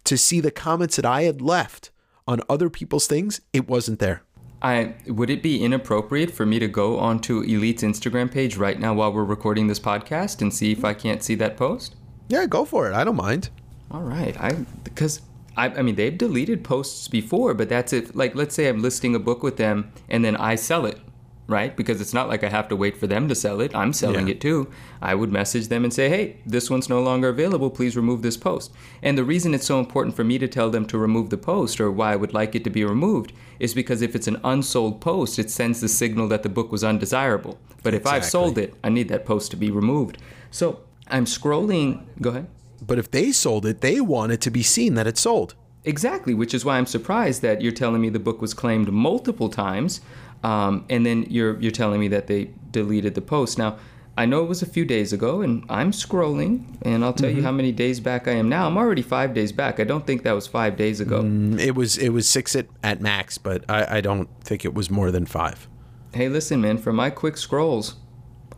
to 0.04 0.18
see 0.18 0.40
the 0.40 0.52
comments 0.52 0.96
that 0.98 1.06
I 1.06 1.24
had 1.24 1.42
left 1.42 1.90
on 2.28 2.42
other 2.48 2.70
people's 2.70 3.08
things. 3.08 3.42
It 3.52 3.68
wasn't 3.68 3.98
there. 4.00 4.22
I 4.62 4.96
would 5.08 5.30
it 5.30 5.44
be 5.44 5.64
inappropriate 5.64 6.32
for 6.32 6.46
me 6.46 6.60
to 6.60 6.68
go 6.68 7.00
onto 7.00 7.42
Elite's 7.42 7.84
Instagram 7.84 8.32
page 8.32 8.58
right 8.58 8.80
now 8.80 8.94
while 8.94 9.12
we're 9.12 9.24
recording 9.24 9.68
this 9.68 9.80
podcast 9.80 10.42
and 10.42 10.54
see 10.54 10.72
if 10.72 10.84
I 10.84 10.94
can't 10.94 11.24
see 11.24 11.36
that 11.36 11.58
post? 11.58 11.96
Yeah, 12.28 12.46
go 12.46 12.66
for 12.66 12.90
it. 12.90 12.94
I 12.94 13.04
don't 13.04 13.16
mind. 13.16 13.50
All 13.92 14.02
right. 14.02 14.40
I 14.40 14.54
because 14.84 15.22
I, 15.58 15.70
I 15.70 15.82
mean, 15.82 15.96
they've 15.96 16.18
deleted 16.18 16.64
posts 16.64 17.08
before, 17.08 17.54
but 17.54 17.68
that's 17.68 17.92
it. 17.92 18.16
Like, 18.16 18.36
let's 18.36 18.56
say 18.56 18.70
I'm 18.70 18.82
listing 18.82 19.16
a 19.16 19.20
book 19.20 19.42
with 19.42 19.58
them 19.58 19.92
and 20.08 20.24
then 20.24 20.36
I 20.38 20.54
sell 20.56 20.86
it, 20.86 21.00
right? 21.48 21.76
Because 21.76 22.00
it's 22.00 22.14
not 22.14 22.30
like 22.30 22.44
I 22.44 22.50
have 22.50 22.68
to 22.70 22.76
wait 22.76 22.96
for 22.96 23.08
them 23.08 23.28
to 23.28 23.34
sell 23.34 23.60
it. 23.60 23.76
I'm 23.76 23.92
selling 23.92 24.28
yeah. 24.28 24.34
it 24.34 24.42
too. 24.42 24.70
I 25.02 25.16
would 25.16 25.32
message 25.32 25.68
them 25.68 25.84
and 25.84 25.92
say, 25.92 26.10
hey, 26.10 26.38
this 26.46 26.70
one's 26.70 26.90
no 26.90 27.02
longer 27.02 27.30
available. 27.30 27.72
Please 27.72 27.98
remove 27.98 28.22
this 28.22 28.38
post. 28.38 28.72
And 29.02 29.18
the 29.18 29.24
reason 29.24 29.56
it's 29.56 29.66
so 29.66 29.80
important 29.80 30.16
for 30.16 30.24
me 30.24 30.38
to 30.38 30.48
tell 30.48 30.70
them 30.70 30.86
to 30.88 30.98
remove 30.98 31.32
the 31.32 31.38
post 31.38 31.82
or 31.82 31.92
why 31.92 32.14
I 32.14 32.18
would 32.18 32.36
like 32.36 32.54
it 32.54 32.64
to 32.66 32.70
be 32.70 32.86
removed 32.86 33.34
is 33.60 33.74
because 33.74 34.04
if 34.04 34.16
it's 34.16 34.28
an 34.28 34.40
unsold 34.44 35.02
post, 35.02 35.40
it 35.40 35.50
sends 35.50 35.82
the 35.82 35.90
signal 35.90 36.28
that 36.28 36.44
the 36.44 36.50
book 36.50 36.72
was 36.72 36.84
undesirable. 36.84 37.58
But 37.82 37.96
if 37.96 38.02
exactly. 38.02 38.18
I've 38.18 38.26
sold 38.26 38.58
it, 38.60 38.76
I 38.84 38.90
need 38.90 39.10
that 39.10 39.26
post 39.26 39.50
to 39.52 39.58
be 39.58 39.72
removed. 39.72 40.20
So 40.52 40.82
I'm 41.08 41.26
scrolling. 41.26 42.06
Go 42.22 42.30
ahead. 42.30 42.48
But 42.82 43.00
if 43.00 43.12
they 43.12 43.32
sold 43.32 43.66
it, 43.66 43.82
they 43.82 44.02
want 44.02 44.32
it 44.32 44.42
to 44.42 44.52
be 44.52 44.64
seen 44.64 44.96
that 44.96 45.08
it 45.08 45.18
sold. 45.18 45.56
Exactly, 45.84 46.34
which 46.34 46.54
is 46.54 46.66
why 46.66 46.78
I'm 46.78 46.86
surprised 46.86 47.42
that 47.44 47.62
you're 47.62 47.72
telling 47.72 48.02
me 48.02 48.10
the 48.10 48.20
book 48.20 48.42
was 48.42 48.54
claimed 48.54 48.92
multiple 48.92 49.50
times, 49.50 50.02
um, 50.44 50.86
and 50.90 51.06
then 51.06 51.26
you're 51.30 51.60
you're 51.62 51.72
telling 51.72 52.00
me 52.00 52.10
that 52.10 52.28
they 52.28 52.52
deleted 52.72 53.16
the 53.16 53.22
post. 53.22 53.58
Now, 53.58 53.78
I 54.18 54.26
know 54.26 54.44
it 54.44 54.50
was 54.50 54.62
a 54.62 54.66
few 54.66 54.84
days 54.84 55.14
ago, 55.14 55.42
and 55.42 55.64
I'm 55.70 55.92
scrolling, 55.92 56.76
and 56.82 57.06
I'll 57.06 57.14
tell 57.14 57.30
mm-hmm. 57.30 57.38
you 57.38 57.44
how 57.44 57.52
many 57.52 57.72
days 57.72 58.00
back 58.00 58.28
I 58.28 58.32
am 58.32 58.50
now. 58.50 58.68
I'm 58.68 58.78
already 58.78 59.04
five 59.04 59.34
days 59.34 59.52
back. 59.52 59.80
I 59.80 59.84
don't 59.84 60.06
think 60.08 60.24
that 60.24 60.34
was 60.34 60.48
five 60.48 60.76
days 60.76 61.00
ago. 61.00 61.22
Mm, 61.22 61.60
it 61.60 61.76
was 61.76 61.98
it 61.98 62.10
was 62.10 62.28
six 62.28 62.56
at, 62.56 62.68
at 62.84 63.00
max, 63.00 63.38
but 63.38 63.64
I, 63.70 63.98
I 63.98 64.02
don't 64.02 64.28
think 64.44 64.66
it 64.66 64.74
was 64.74 64.90
more 64.90 65.12
than 65.12 65.26
five. 65.26 65.70
Hey, 66.14 66.30
listen, 66.30 66.62
man. 66.62 66.80
For 66.80 66.92
my 66.92 67.12
quick 67.12 67.38
scrolls, 67.38 67.96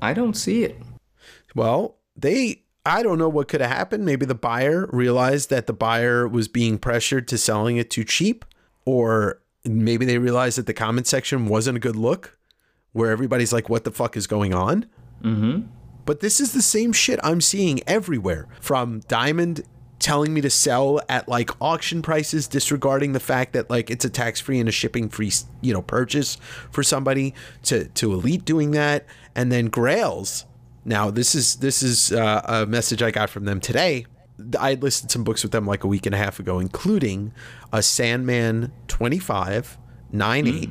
I 0.01 0.13
don't 0.13 0.35
see 0.35 0.63
it. 0.63 0.81
Well, 1.53 1.97
they 2.15 2.63
I 2.89 3.03
don't 3.03 3.17
know 3.17 3.29
what 3.29 3.47
could 3.47 3.61
have 3.61 3.69
happened. 3.69 4.05
Maybe 4.05 4.25
the 4.25 4.35
buyer 4.35 4.89
realized 4.91 5.49
that 5.49 5.67
the 5.67 5.73
buyer 5.73 6.27
was 6.27 6.47
being 6.47 6.77
pressured 6.77 7.27
to 7.29 7.37
selling 7.37 7.77
it 7.77 7.89
too 7.89 8.03
cheap, 8.03 8.45
or 8.85 9.41
maybe 9.63 10.05
they 10.05 10.17
realized 10.17 10.57
that 10.57 10.65
the 10.65 10.73
comment 10.73 11.07
section 11.07 11.47
wasn't 11.47 11.77
a 11.77 11.79
good 11.79 11.95
look, 11.95 12.37
where 12.93 13.11
everybody's 13.11 13.53
like, 13.53 13.69
"What 13.69 13.83
the 13.83 13.91
fuck 13.91 14.17
is 14.17 14.27
going 14.27 14.53
on?" 14.53 14.87
Mm-hmm. 15.23 15.67
But 16.05 16.21
this 16.21 16.39
is 16.39 16.53
the 16.53 16.61
same 16.61 16.91
shit 16.91 17.19
I'm 17.23 17.41
seeing 17.41 17.81
everywhere 17.85 18.47
from 18.59 19.01
Diamond 19.07 19.63
telling 19.99 20.33
me 20.33 20.41
to 20.41 20.49
sell 20.49 20.99
at 21.09 21.27
like 21.27 21.51
auction 21.61 22.01
prices 22.01 22.47
disregarding 22.47 23.11
the 23.13 23.19
fact 23.19 23.53
that 23.53 23.69
like 23.69 23.91
it's 23.91 24.05
a 24.05 24.09
tax-free 24.09 24.59
and 24.59 24.69
a 24.69 24.71
shipping-free 24.71 25.31
you 25.61 25.73
know 25.73 25.81
purchase 25.81 26.37
for 26.71 26.81
somebody 26.83 27.33
to 27.63 27.85
to 27.89 28.13
elite 28.13 28.45
doing 28.45 28.71
that 28.71 29.05
and 29.35 29.51
then 29.51 29.67
grails 29.67 30.45
now, 30.89 31.11
this 31.11 31.35
is 31.35 31.57
this 31.57 31.83
is 31.83 32.11
uh, 32.11 32.41
a 32.45 32.65
message 32.65 33.03
I 33.03 33.11
got 33.11 33.29
from 33.29 33.45
them 33.45 33.59
today. 33.59 34.07
I 34.59 34.71
had 34.71 34.81
listed 34.81 35.11
some 35.11 35.23
books 35.23 35.43
with 35.43 35.51
them 35.51 35.67
like 35.67 35.83
a 35.83 35.87
week 35.87 36.07
and 36.07 36.15
a 36.15 36.17
half 36.17 36.39
ago, 36.39 36.57
including 36.57 37.31
a 37.71 37.83
Sandman 37.83 38.71
25, 38.87 39.77
9 40.11 40.45
mm. 40.45 40.63
8, 40.63 40.69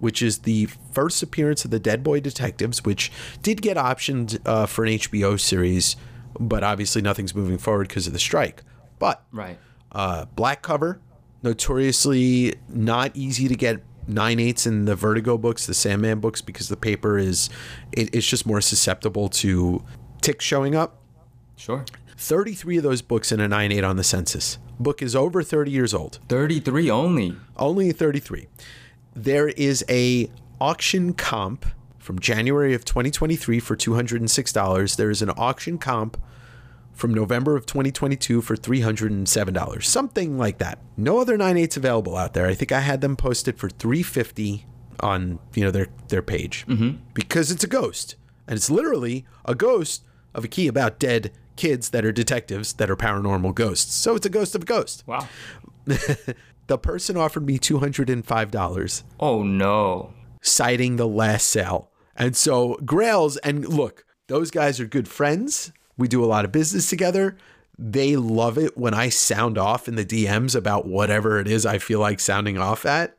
which 0.00 0.22
is 0.22 0.38
the 0.38 0.66
first 0.90 1.22
appearance 1.22 1.64
of 1.64 1.70
the 1.70 1.78
Dead 1.78 2.02
Boy 2.02 2.18
Detectives, 2.18 2.84
which 2.84 3.12
did 3.42 3.62
get 3.62 3.76
optioned 3.76 4.40
uh, 4.44 4.66
for 4.66 4.84
an 4.84 4.90
HBO 4.90 5.38
series, 5.38 5.94
but 6.40 6.64
obviously 6.64 7.00
nothing's 7.00 7.32
moving 7.32 7.56
forward 7.56 7.86
because 7.86 8.08
of 8.08 8.12
the 8.12 8.18
strike. 8.18 8.64
But 8.98 9.22
right, 9.30 9.56
uh, 9.92 10.24
black 10.34 10.62
cover, 10.62 11.00
Notoriously 11.44 12.56
not 12.68 13.16
easy 13.16 13.46
to 13.46 13.54
get 13.54 13.82
nine 14.12 14.40
eighths 14.40 14.66
in 14.66 14.84
the 14.84 14.94
Vertigo 14.94 15.38
books, 15.38 15.66
the 15.66 15.74
Sandman 15.74 16.20
books, 16.20 16.40
because 16.40 16.68
the 16.68 16.76
paper 16.76 17.18
is 17.18 17.50
it, 17.92 18.14
it's 18.14 18.26
just 18.26 18.46
more 18.46 18.60
susceptible 18.60 19.28
to 19.28 19.84
ticks 20.20 20.44
showing 20.44 20.74
up. 20.74 21.00
Sure. 21.56 21.84
33 22.16 22.76
of 22.78 22.82
those 22.82 23.00
books 23.00 23.32
in 23.32 23.40
a 23.40 23.48
9 23.48 23.72
8 23.72 23.82
on 23.82 23.96
the 23.96 24.04
census. 24.04 24.58
Book 24.78 25.00
is 25.00 25.16
over 25.16 25.42
30 25.42 25.70
years 25.70 25.94
old. 25.94 26.18
33 26.28 26.90
only. 26.90 27.36
Only 27.56 27.92
33. 27.92 28.46
There 29.14 29.48
is 29.48 29.84
a 29.88 30.30
auction 30.60 31.14
comp 31.14 31.66
from 31.98 32.18
January 32.18 32.74
of 32.74 32.84
2023 32.84 33.60
for 33.60 33.76
$206. 33.76 34.96
There 34.96 35.10
is 35.10 35.22
an 35.22 35.30
auction 35.36 35.78
comp 35.78 36.20
from 36.92 37.14
November 37.14 37.56
of 37.56 37.66
2022 37.66 38.42
for 38.42 38.56
$307. 38.56 39.82
Something 39.84 40.36
like 40.38 40.58
that. 40.58 40.78
No 40.96 41.18
other 41.18 41.38
9.8s 41.38 41.76
available 41.76 42.16
out 42.16 42.34
there. 42.34 42.46
I 42.46 42.54
think 42.54 42.72
I 42.72 42.80
had 42.80 43.00
them 43.00 43.16
posted 43.16 43.58
for 43.58 43.68
350 43.70 44.66
on, 45.00 45.38
you 45.54 45.64
know, 45.64 45.70
their 45.70 45.86
their 46.08 46.22
page. 46.22 46.66
Mm-hmm. 46.66 46.98
Because 47.14 47.50
it's 47.50 47.64
a 47.64 47.68
ghost. 47.68 48.16
And 48.46 48.56
it's 48.56 48.70
literally 48.70 49.24
a 49.44 49.54
ghost 49.54 50.04
of 50.34 50.44
a 50.44 50.48
key 50.48 50.66
about 50.68 50.98
dead 50.98 51.32
kids 51.56 51.90
that 51.90 52.04
are 52.04 52.12
detectives 52.12 52.74
that 52.74 52.90
are 52.90 52.96
paranormal 52.96 53.54
ghosts. 53.54 53.94
So 53.94 54.14
it's 54.16 54.26
a 54.26 54.30
ghost 54.30 54.54
of 54.54 54.62
a 54.62 54.66
ghost. 54.66 55.04
Wow. 55.06 55.28
the 55.86 56.78
person 56.78 57.16
offered 57.16 57.46
me 57.46 57.58
$205 57.58 59.02
Oh 59.18 59.42
no. 59.42 60.14
citing 60.42 60.96
the 60.96 61.08
last 61.08 61.48
sale. 61.48 61.90
And 62.16 62.36
so 62.36 62.76
Grails, 62.84 63.36
and 63.38 63.66
look, 63.68 64.04
those 64.28 64.50
guys 64.50 64.80
are 64.80 64.86
good 64.86 65.08
friends. 65.08 65.72
We 66.00 66.08
do 66.08 66.24
a 66.24 66.26
lot 66.26 66.44
of 66.44 66.50
business 66.50 66.90
together. 66.90 67.36
They 67.78 68.16
love 68.16 68.58
it 68.58 68.76
when 68.76 68.92
I 68.94 69.08
sound 69.08 69.56
off 69.56 69.86
in 69.86 69.94
the 69.94 70.04
DMs 70.04 70.56
about 70.56 70.86
whatever 70.86 71.38
it 71.38 71.46
is 71.46 71.64
I 71.64 71.78
feel 71.78 72.00
like 72.00 72.18
sounding 72.20 72.58
off 72.58 72.84
at. 72.84 73.16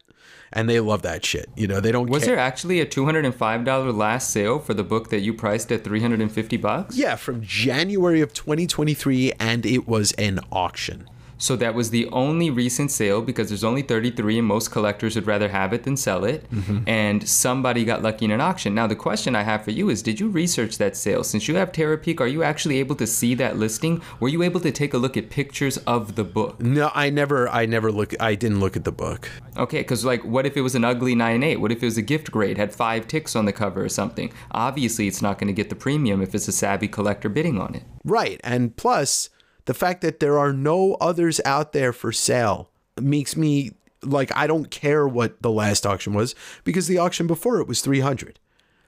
And 0.53 0.69
they 0.69 0.81
love 0.81 1.01
that 1.03 1.25
shit. 1.25 1.47
You 1.55 1.65
know, 1.67 1.79
they 1.79 1.93
don't 1.93 2.09
Was 2.09 2.25
care. 2.25 2.35
there 2.35 2.43
actually 2.43 2.81
a 2.81 2.85
$205 2.85 3.95
last 3.95 4.31
sale 4.31 4.59
for 4.59 4.73
the 4.73 4.83
book 4.83 5.09
that 5.09 5.21
you 5.21 5.33
priced 5.33 5.71
at 5.71 5.83
350 5.85 6.57
bucks? 6.57 6.97
yeah, 6.97 7.15
from 7.15 7.41
January 7.41 8.19
of 8.19 8.33
2023, 8.33 9.31
and 9.39 9.65
it 9.65 9.87
was 9.87 10.11
an 10.13 10.41
auction. 10.51 11.07
So 11.41 11.55
that 11.55 11.73
was 11.73 11.89
the 11.89 12.07
only 12.11 12.51
recent 12.51 12.91
sale 12.91 13.19
because 13.19 13.49
there's 13.49 13.63
only 13.63 13.81
33 13.81 14.37
and 14.37 14.47
most 14.47 14.69
collectors 14.69 15.15
would 15.15 15.25
rather 15.25 15.49
have 15.49 15.73
it 15.73 15.83
than 15.83 15.97
sell 15.97 16.23
it. 16.23 16.47
Mm-hmm. 16.51 16.87
And 16.87 17.27
somebody 17.27 17.83
got 17.83 18.03
lucky 18.03 18.25
in 18.25 18.31
an 18.31 18.39
auction. 18.39 18.75
Now 18.75 18.85
the 18.85 18.95
question 18.95 19.35
I 19.35 19.41
have 19.41 19.63
for 19.63 19.71
you 19.71 19.89
is 19.89 20.03
did 20.03 20.19
you 20.19 20.29
research 20.29 20.77
that 20.77 20.95
sale? 20.95 21.23
Since 21.23 21.47
you 21.47 21.55
have 21.55 21.71
Terapeak, 21.71 22.21
are 22.21 22.27
you 22.27 22.43
actually 22.43 22.77
able 22.77 22.95
to 22.97 23.07
see 23.07 23.33
that 23.35 23.57
listing? 23.57 24.03
Were 24.19 24.29
you 24.29 24.43
able 24.43 24.59
to 24.59 24.71
take 24.71 24.93
a 24.93 24.99
look 24.99 25.17
at 25.17 25.31
pictures 25.31 25.77
of 25.79 26.15
the 26.15 26.23
book? 26.23 26.61
No, 26.61 26.91
I 26.93 27.09
never, 27.09 27.49
I 27.49 27.65
never 27.65 27.91
look, 27.91 28.13
I 28.21 28.35
didn't 28.35 28.59
look 28.59 28.77
at 28.77 28.83
the 28.83 28.91
book. 28.91 29.27
Okay, 29.57 29.79
because 29.79 30.05
like, 30.05 30.23
what 30.23 30.45
if 30.45 30.55
it 30.55 30.61
was 30.61 30.75
an 30.75 30.85
ugly 30.85 31.15
9.8? 31.15 31.57
What 31.59 31.71
if 31.71 31.81
it 31.81 31.85
was 31.87 31.97
a 31.97 32.03
gift 32.03 32.31
grade, 32.31 32.59
had 32.59 32.71
five 32.71 33.07
ticks 33.07 33.35
on 33.35 33.45
the 33.45 33.53
cover 33.53 33.83
or 33.83 33.89
something? 33.89 34.31
Obviously, 34.51 35.07
it's 35.07 35.23
not 35.23 35.39
going 35.39 35.47
to 35.47 35.53
get 35.53 35.69
the 35.69 35.75
premium 35.75 36.21
if 36.21 36.35
it's 36.35 36.47
a 36.47 36.51
savvy 36.51 36.87
collector 36.87 37.29
bidding 37.29 37.59
on 37.59 37.73
it. 37.73 37.83
Right. 38.03 38.39
And 38.43 38.75
plus, 38.75 39.29
the 39.71 39.73
fact 39.73 40.01
that 40.01 40.19
there 40.19 40.37
are 40.37 40.51
no 40.51 40.95
others 40.95 41.39
out 41.45 41.71
there 41.71 41.93
for 41.93 42.11
sale 42.11 42.69
makes 42.99 43.37
me 43.37 43.71
like 44.03 44.29
I 44.35 44.45
don't 44.45 44.69
care 44.69 45.07
what 45.07 45.41
the 45.41 45.49
last 45.49 45.85
auction 45.85 46.13
was 46.13 46.35
because 46.65 46.87
the 46.87 46.97
auction 46.97 47.25
before 47.25 47.61
it 47.61 47.69
was 47.69 47.79
300. 47.79 48.37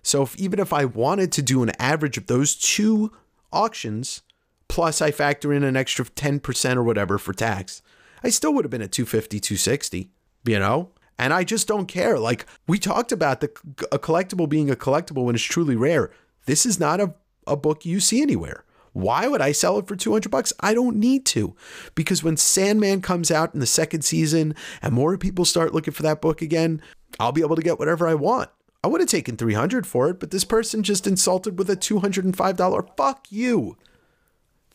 So 0.02 0.24
if, 0.24 0.36
even 0.36 0.60
if 0.60 0.74
I 0.74 0.84
wanted 0.84 1.32
to 1.32 1.42
do 1.42 1.64
an 1.64 1.72
average 1.80 2.18
of 2.18 2.28
those 2.28 2.56
two 2.56 3.14
auctions 3.54 4.24
plus 4.68 5.02
I 5.02 5.12
factor 5.12 5.54
in 5.54 5.64
an 5.64 5.78
extra 5.78 6.04
10% 6.04 6.76
or 6.76 6.84
whatever 6.84 7.18
for 7.18 7.32
tax, 7.32 7.82
I 8.22 8.30
still 8.30 8.54
would 8.54 8.66
have 8.66 8.72
been 8.72 8.82
at 8.82 8.92
250, 8.92 9.40
260, 9.40 10.10
you 10.44 10.60
know? 10.60 10.90
And 11.18 11.32
I 11.32 11.46
just 11.46 11.66
don't 11.66 11.86
care. 11.86 12.20
Like 12.20 12.46
we 12.68 12.78
talked 12.78 13.14
about 13.14 13.40
the 13.40 13.48
a 13.90 14.00
collectible 14.00 14.50
being 14.50 14.70
a 14.70 14.76
collectible 14.76 15.24
when 15.24 15.36
it's 15.36 15.46
truly 15.46 15.78
rare. 15.78 16.12
This 16.46 16.66
is 16.66 16.78
not 16.78 17.00
a, 17.00 17.14
a 17.48 17.56
book 17.56 17.86
you 17.86 18.02
see 18.02 18.22
anywhere. 18.22 18.66
Why 18.94 19.28
would 19.28 19.42
I 19.42 19.52
sell 19.52 19.78
it 19.80 19.88
for 19.88 19.96
200 19.96 20.30
bucks? 20.30 20.54
I 20.60 20.74
don't 20.74 20.98
need 20.98 21.26
to. 21.28 21.56
Because 21.96 22.24
when 22.24 22.38
Sandman 22.38 23.02
comes 23.02 23.32
out 23.32 23.54
in 23.54 23.60
the 23.60 23.66
second 23.66 24.04
season 24.04 24.56
and 24.82 24.94
more 24.94 25.18
people 25.18 25.46
start 25.46 25.74
looking 25.74 25.94
for 25.94 26.04
that 26.04 26.22
book 26.22 26.42
again, 26.42 26.82
I'll 27.20 27.32
be 27.32 27.42
able 27.42 27.56
to 27.56 27.62
get 27.62 27.80
whatever 27.80 28.08
I 28.08 28.14
want. 28.16 28.50
I 28.84 28.88
would 28.88 29.02
have 29.02 29.10
taken 29.10 29.38
300 29.38 29.88
for 29.88 30.10
it, 30.10 30.20
but 30.20 30.32
this 30.32 30.44
person 30.44 30.84
just 30.84 31.08
insulted 31.08 31.58
with 31.58 31.70
a 31.70 31.78
$205 31.78 32.98
fuck 32.98 33.28
you. 33.30 33.78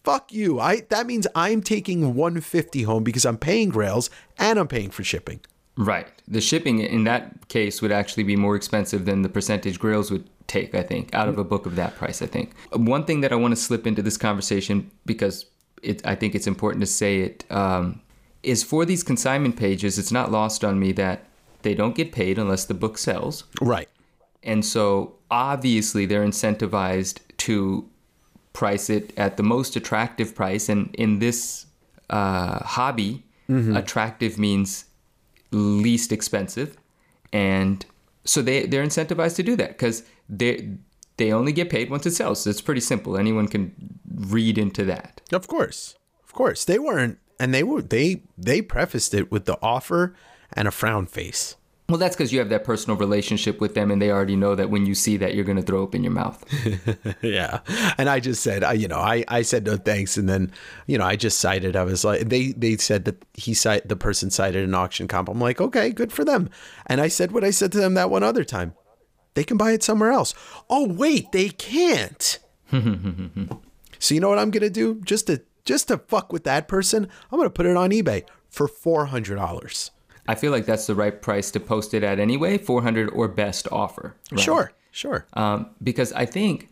Fuck 0.02 0.32
you. 0.32 0.58
I 0.58 0.80
that 0.88 1.06
means 1.06 1.26
I'm 1.34 1.62
taking 1.62 2.14
150 2.14 2.82
home 2.84 3.04
because 3.04 3.26
I'm 3.26 3.36
paying 3.36 3.68
Grails 3.68 4.08
and 4.38 4.58
I'm 4.58 4.68
paying 4.68 4.90
for 4.90 5.04
shipping. 5.04 5.40
Right. 5.76 6.08
The 6.26 6.40
shipping 6.40 6.80
in 6.80 7.04
that 7.04 7.48
case 7.48 7.82
would 7.82 7.92
actually 7.92 8.22
be 8.22 8.34
more 8.34 8.56
expensive 8.56 9.04
than 9.04 9.22
the 9.22 9.28
percentage 9.28 9.78
Grails 9.78 10.10
would 10.10 10.28
take, 10.48 10.74
I 10.74 10.82
think, 10.82 11.14
out 11.14 11.28
of 11.28 11.38
a 11.38 11.44
book 11.44 11.66
of 11.66 11.76
that 11.76 11.96
price, 11.96 12.20
I 12.20 12.26
think. 12.26 12.52
One 12.72 13.04
thing 13.04 13.20
that 13.20 13.32
I 13.32 13.36
want 13.36 13.52
to 13.52 13.56
slip 13.56 13.86
into 13.86 14.02
this 14.02 14.16
conversation 14.16 14.90
because 15.06 15.46
it, 15.82 16.04
I 16.04 16.14
think 16.16 16.34
it's 16.34 16.46
important 16.46 16.80
to 16.80 16.86
say 16.86 17.20
it 17.20 17.44
um, 17.50 18.00
is 18.42 18.64
for 18.64 18.84
these 18.84 19.02
consignment 19.02 19.56
pages, 19.56 19.98
it's 19.98 20.10
not 20.10 20.32
lost 20.32 20.64
on 20.64 20.80
me 20.80 20.92
that 20.92 21.26
they 21.62 21.74
don't 21.74 21.94
get 21.94 22.12
paid 22.12 22.38
unless 22.38 22.64
the 22.64 22.74
book 22.74 22.98
sells. 22.98 23.44
Right. 23.60 23.88
And 24.42 24.64
so 24.64 25.14
obviously 25.30 26.06
they're 26.06 26.24
incentivized 26.24 27.18
to 27.38 27.88
price 28.52 28.90
it 28.90 29.12
at 29.16 29.36
the 29.36 29.42
most 29.42 29.76
attractive 29.76 30.34
price. 30.34 30.68
And 30.68 30.94
in 30.94 31.18
this 31.18 31.66
uh, 32.10 32.64
hobby, 32.64 33.24
attractive 33.76 34.38
means 34.38 34.86
least 35.50 36.12
expensive. 36.12 36.76
And 37.32 37.84
so 38.28 38.42
they, 38.42 38.66
they're 38.66 38.84
incentivized 38.84 39.36
to 39.36 39.42
do 39.42 39.56
that 39.56 39.70
because 39.70 40.02
they, 40.28 40.70
they 41.16 41.32
only 41.32 41.52
get 41.52 41.70
paid 41.70 41.90
once 41.90 42.06
it 42.06 42.12
sells. 42.12 42.46
It's 42.46 42.60
pretty 42.60 42.80
simple. 42.80 43.16
Anyone 43.16 43.48
can 43.48 43.98
read 44.14 44.58
into 44.58 44.84
that. 44.84 45.20
Of 45.32 45.46
course. 45.46 45.96
Of 46.24 46.32
course. 46.32 46.64
They 46.64 46.78
weren't 46.78 47.18
and 47.38 47.54
they 47.54 47.62
were 47.62 47.82
they 47.82 48.22
they 48.36 48.60
prefaced 48.60 49.14
it 49.14 49.30
with 49.30 49.44
the 49.44 49.58
offer 49.62 50.14
and 50.52 50.66
a 50.66 50.70
frown 50.70 51.06
face. 51.06 51.56
Well, 51.88 51.96
that's 51.96 52.14
because 52.14 52.34
you 52.34 52.38
have 52.40 52.50
that 52.50 52.64
personal 52.64 52.98
relationship 52.98 53.62
with 53.62 53.72
them, 53.72 53.90
and 53.90 54.00
they 54.00 54.10
already 54.10 54.36
know 54.36 54.54
that 54.54 54.68
when 54.68 54.84
you 54.84 54.94
see 54.94 55.16
that, 55.16 55.34
you're 55.34 55.44
going 55.44 55.56
to 55.56 55.62
throw 55.62 55.82
up 55.82 55.94
in 55.94 56.04
your 56.04 56.12
mouth. 56.12 56.44
yeah. 57.22 57.60
And 57.96 58.10
I 58.10 58.20
just 58.20 58.42
said, 58.42 58.62
I, 58.62 58.74
you 58.74 58.88
know, 58.88 58.98
I, 58.98 59.24
I 59.26 59.40
said 59.40 59.64
no 59.64 59.78
thanks. 59.78 60.18
And 60.18 60.28
then, 60.28 60.52
you 60.86 60.98
know, 60.98 61.06
I 61.06 61.16
just 61.16 61.40
cited, 61.40 61.76
I 61.76 61.84
was 61.84 62.04
like, 62.04 62.28
they, 62.28 62.52
they 62.52 62.76
said 62.76 63.06
that 63.06 63.24
he 63.32 63.54
cite 63.54 63.88
the 63.88 63.96
person 63.96 64.28
cited 64.28 64.64
an 64.64 64.74
auction 64.74 65.08
comp. 65.08 65.30
I'm 65.30 65.40
like, 65.40 65.62
okay, 65.62 65.88
good 65.88 66.12
for 66.12 66.26
them. 66.26 66.50
And 66.84 67.00
I 67.00 67.08
said 67.08 67.32
what 67.32 67.42
I 67.42 67.50
said 67.50 67.72
to 67.72 67.78
them 67.78 67.94
that 67.94 68.10
one 68.10 68.22
other 68.22 68.44
time. 68.44 68.74
They 69.32 69.44
can 69.44 69.56
buy 69.56 69.72
it 69.72 69.82
somewhere 69.82 70.12
else. 70.12 70.34
Oh, 70.68 70.86
wait, 70.86 71.32
they 71.32 71.48
can't. 71.48 72.38
so 72.70 74.14
you 74.14 74.20
know 74.20 74.28
what 74.28 74.38
I'm 74.38 74.50
going 74.50 74.60
to 74.60 74.68
do? 74.68 75.00
Just 75.06 75.28
to, 75.28 75.40
just 75.64 75.88
to 75.88 75.96
fuck 75.96 76.34
with 76.34 76.44
that 76.44 76.68
person, 76.68 77.08
I'm 77.32 77.38
going 77.38 77.46
to 77.46 77.50
put 77.50 77.64
it 77.64 77.78
on 77.78 77.92
eBay 77.92 78.24
for 78.50 78.68
$400. 78.68 79.90
I 80.28 80.34
feel 80.34 80.52
like 80.52 80.66
that's 80.66 80.86
the 80.86 80.94
right 80.94 81.20
price 81.20 81.50
to 81.52 81.60
post 81.60 81.94
it 81.94 82.04
at 82.04 82.20
anyway, 82.20 82.58
400 82.58 83.08
or 83.10 83.26
best 83.28 83.66
offer. 83.72 84.14
right? 84.30 84.40
Sure. 84.40 84.72
Sure. 84.90 85.26
Um, 85.32 85.70
because 85.82 86.12
I 86.12 86.26
think, 86.26 86.68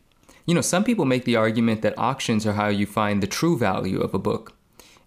you 0.47 0.55
know, 0.55 0.61
some 0.61 0.85
people 0.85 1.05
make 1.05 1.25
the 1.25 1.37
argument 1.37 1.83
that 1.83 1.99
auctions 1.99 2.47
are 2.47 2.53
how 2.53 2.69
you 2.69 2.87
find 2.87 3.23
the 3.23 3.27
true 3.27 3.57
value 3.57 4.01
of 4.01 4.15
a 4.15 4.19
book. 4.19 4.53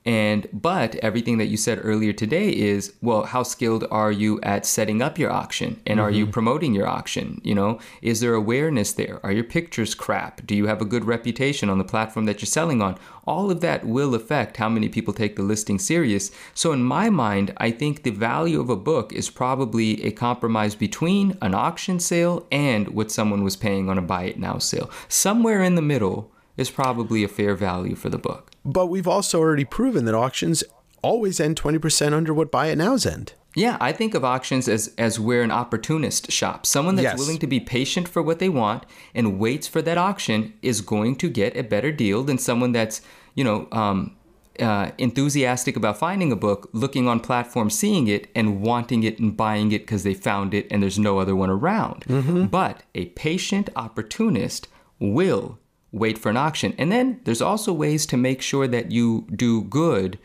And 0.06 0.48
but 0.54 0.96
everything 0.96 1.38
that 1.40 1.48
you 1.48 1.58
said 1.58 1.82
earlier 1.84 2.14
today 2.14 2.50
is, 2.50 2.94
well, 3.02 3.24
how 3.24 3.44
skilled 3.44 3.86
are 3.92 4.12
you 4.12 4.40
at 4.42 4.66
setting 4.66 5.02
up 5.02 5.20
your 5.20 5.30
auction 5.30 5.82
and 5.86 6.00
are 6.00 6.10
you 6.10 6.24
mm-hmm. 6.24 6.32
promoting 6.32 6.74
your 6.74 6.88
auction? 6.88 7.42
You 7.44 7.54
know, 7.54 7.80
is 8.02 8.22
there 8.22 8.34
awareness 8.34 8.94
there? 8.94 9.20
Are 9.24 9.32
your 9.32 9.44
pictures 9.44 9.94
crap? 9.94 10.46
Do 10.48 10.56
you 10.56 10.68
have 10.68 10.82
a 10.82 10.86
good 10.86 11.04
reputation 11.04 11.70
on 11.70 11.78
the 11.78 11.84
platform 11.84 12.26
that 12.26 12.42
you're 12.42 12.48
selling 12.48 12.82
on? 12.82 12.98
All 13.26 13.52
of 13.52 13.60
that 13.62 13.86
will 13.86 14.16
affect 14.16 14.58
how 14.58 14.70
many 14.70 14.88
people 14.88 15.14
take 15.14 15.36
the 15.36 15.44
listing 15.44 15.78
serious. 15.78 16.32
So 16.54 16.72
in 16.72 16.82
my 16.82 17.10
mind, 17.10 17.54
I 17.58 17.70
think 17.70 18.04
the 18.04 18.12
value 18.12 18.62
of 18.62 18.70
a 18.70 18.76
book 18.76 19.12
is 19.12 19.30
probably 19.30 20.04
a 20.04 20.12
compromise 20.12 20.76
between 20.76 21.38
an 21.42 21.54
auction 21.54 22.00
sale 22.00 22.48
and 22.52 22.88
what 22.90 23.12
someone 23.12 23.44
was 23.44 23.58
paying 23.58 23.90
on 23.90 23.98
a 23.98 24.02
buy 24.02 24.24
it 24.24 24.40
now 24.40 24.58
sale. 24.60 24.90
Somewhere 25.10 25.62
in 25.62 25.76
the 25.76 25.82
middle 25.82 26.32
is 26.58 26.72
probably 26.72 27.24
a 27.24 27.28
fair 27.28 27.54
value 27.54 27.96
for 27.96 28.10
the 28.10 28.18
book. 28.18 28.49
But 28.66 28.88
we've 28.88 29.08
also 29.08 29.40
already 29.40 29.66
proven 29.66 30.06
that 30.06 30.16
auctions 30.16 30.64
always 31.02 31.40
end 31.40 31.56
20% 31.56 32.14
under 32.14 32.34
what 32.34 32.52
buy 32.52 32.68
it 32.68 32.78
nows 32.78 33.06
end. 33.06 33.34
Yeah, 33.56 33.78
I 33.80 33.92
think 33.94 34.14
of 34.14 34.24
auctions 34.24 34.68
as 34.68 34.94
as 34.98 35.20
where 35.20 35.42
an 35.42 35.50
opportunist 35.52 36.32
shop. 36.32 36.66
Someone 36.66 36.96
that's 36.96 37.04
Yes. 37.04 37.18
willing 37.20 37.40
to 37.40 37.48
be 37.48 37.60
patient 37.60 38.08
for 38.08 38.22
what 38.22 38.38
they 38.40 38.50
want 38.50 38.86
and 39.16 39.40
waits 39.40 39.68
for 39.68 39.82
that 39.82 39.98
auction 39.98 40.54
is 40.62 40.82
going 40.82 41.16
to 41.18 41.30
get 41.30 41.58
a 41.58 41.64
better 41.64 41.92
deal 41.92 42.24
than 42.24 42.38
someone 42.38 42.74
that's 42.74 43.02
you 43.34 43.44
know 43.44 43.68
um, 43.72 44.16
uh, 44.60 44.92
enthusiastic 44.98 45.76
about 45.78 45.98
finding 45.98 46.32
a 46.32 46.36
book, 46.36 46.70
looking 46.74 47.08
on 47.08 47.20
platforms, 47.22 47.74
seeing 47.78 48.08
it, 48.08 48.30
and 48.36 48.62
wanting 48.62 49.04
it 49.04 49.18
and 49.20 49.36
buying 49.38 49.72
it 49.72 49.80
because 49.80 50.04
they 50.04 50.14
found 50.14 50.54
it 50.54 50.68
and 50.70 50.84
there's 50.84 51.00
no 51.00 51.18
other 51.18 51.36
one 51.36 51.50
around. 51.50 52.04
But 52.52 52.84
a 52.94 53.06
patient 53.08 53.70
opportunist 53.76 54.68
will 55.00 55.58
wait 55.92 56.18
for 56.18 56.30
an 56.30 56.38
auction, 56.38 56.74
and 56.78 56.92
then 56.92 57.20
there's 57.24 57.42
also 57.42 57.74
ways 57.74 58.06
to 58.08 58.18
make 58.18 58.42
sure 58.42 58.68
that 58.68 58.92
you 58.92 59.28
do 59.36 59.64
good 59.64 60.20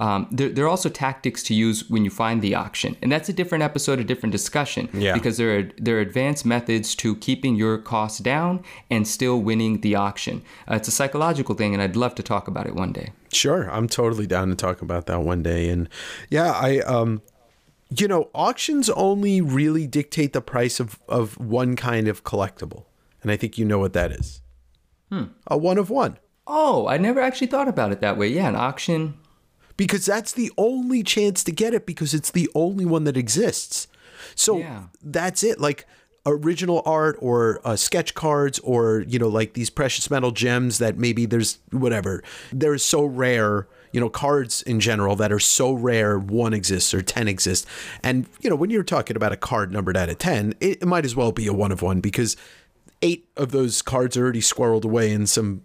Um, 0.00 0.28
there, 0.30 0.48
there, 0.48 0.64
are 0.64 0.68
also 0.68 0.88
tactics 0.88 1.42
to 1.44 1.54
use 1.54 1.90
when 1.90 2.04
you 2.04 2.10
find 2.10 2.40
the 2.40 2.54
auction, 2.54 2.96
and 3.02 3.12
that's 3.12 3.28
a 3.28 3.34
different 3.34 3.62
episode, 3.62 4.00
a 4.00 4.04
different 4.04 4.32
discussion. 4.32 4.88
Yeah. 4.94 5.12
Because 5.12 5.36
there 5.36 5.58
are 5.58 5.68
there 5.76 5.98
are 5.98 6.00
advanced 6.00 6.46
methods 6.46 6.94
to 6.96 7.16
keeping 7.16 7.54
your 7.54 7.76
costs 7.76 8.18
down 8.18 8.64
and 8.90 9.06
still 9.06 9.42
winning 9.42 9.82
the 9.82 9.96
auction. 9.96 10.42
Uh, 10.66 10.76
it's 10.76 10.88
a 10.88 10.90
psychological 10.90 11.54
thing, 11.54 11.74
and 11.74 11.82
I'd 11.82 11.96
love 11.96 12.14
to 12.14 12.22
talk 12.22 12.48
about 12.48 12.66
it 12.66 12.74
one 12.74 12.92
day. 12.92 13.10
Sure, 13.30 13.70
I'm 13.70 13.88
totally 13.88 14.26
down 14.26 14.48
to 14.48 14.54
talk 14.54 14.80
about 14.80 15.04
that 15.06 15.20
one 15.20 15.42
day. 15.42 15.68
And 15.68 15.86
yeah, 16.30 16.52
I 16.52 16.78
um, 16.78 17.20
you 17.94 18.08
know, 18.08 18.30
auctions 18.32 18.88
only 18.90 19.42
really 19.42 19.86
dictate 19.86 20.32
the 20.32 20.40
price 20.40 20.80
of 20.80 20.98
of 21.08 21.38
one 21.38 21.76
kind 21.76 22.08
of 22.08 22.24
collectible, 22.24 22.84
and 23.22 23.30
I 23.30 23.36
think 23.36 23.58
you 23.58 23.66
know 23.66 23.78
what 23.78 23.92
that 23.92 24.12
is. 24.12 24.40
Hmm. 25.10 25.24
A 25.46 25.58
one 25.58 25.78
of 25.78 25.90
one. 25.90 26.18
Oh, 26.46 26.86
I 26.88 26.96
never 26.96 27.20
actually 27.20 27.48
thought 27.48 27.68
about 27.68 27.92
it 27.92 28.00
that 28.00 28.16
way. 28.16 28.28
Yeah, 28.28 28.48
an 28.48 28.56
auction 28.56 29.14
because 29.76 30.04
that's 30.04 30.32
the 30.32 30.52
only 30.58 31.02
chance 31.02 31.42
to 31.44 31.52
get 31.52 31.72
it 31.72 31.86
because 31.86 32.12
it's 32.12 32.30
the 32.30 32.50
only 32.54 32.84
one 32.84 33.04
that 33.04 33.16
exists. 33.16 33.88
So 34.34 34.58
yeah. 34.58 34.84
that's 35.02 35.42
it. 35.42 35.58
Like 35.58 35.86
original 36.26 36.82
art 36.84 37.16
or 37.20 37.60
uh, 37.64 37.76
sketch 37.76 38.14
cards 38.14 38.58
or 38.58 39.04
you 39.08 39.18
know 39.18 39.28
like 39.28 39.54
these 39.54 39.70
precious 39.70 40.10
metal 40.10 40.30
gems 40.32 40.78
that 40.78 40.98
maybe 40.98 41.24
there's 41.24 41.58
whatever 41.70 42.22
they're 42.52 42.76
so 42.76 43.04
rare 43.04 43.66
you 43.92 43.98
know 43.98 44.10
cards 44.10 44.60
in 44.62 44.80
general 44.80 45.16
that 45.16 45.32
are 45.32 45.38
so 45.38 45.72
rare 45.72 46.18
one 46.18 46.52
exists 46.52 46.92
or 46.92 47.00
10 47.00 47.26
exists 47.26 47.66
and 48.02 48.26
you 48.42 48.50
know 48.50 48.56
when 48.56 48.68
you're 48.68 48.82
talking 48.82 49.16
about 49.16 49.32
a 49.32 49.36
card 49.36 49.72
numbered 49.72 49.96
out 49.96 50.10
of 50.10 50.18
10 50.18 50.54
it, 50.60 50.82
it 50.82 50.86
might 50.86 51.06
as 51.06 51.16
well 51.16 51.32
be 51.32 51.46
a 51.46 51.54
one 51.54 51.72
of 51.72 51.80
one 51.80 52.00
because 52.00 52.36
eight 53.02 53.28
of 53.36 53.52
those 53.52 53.82
cards 53.82 54.16
are 54.16 54.22
already 54.22 54.40
squirreled 54.40 54.84
away 54.84 55.12
in 55.12 55.26
some 55.26 55.62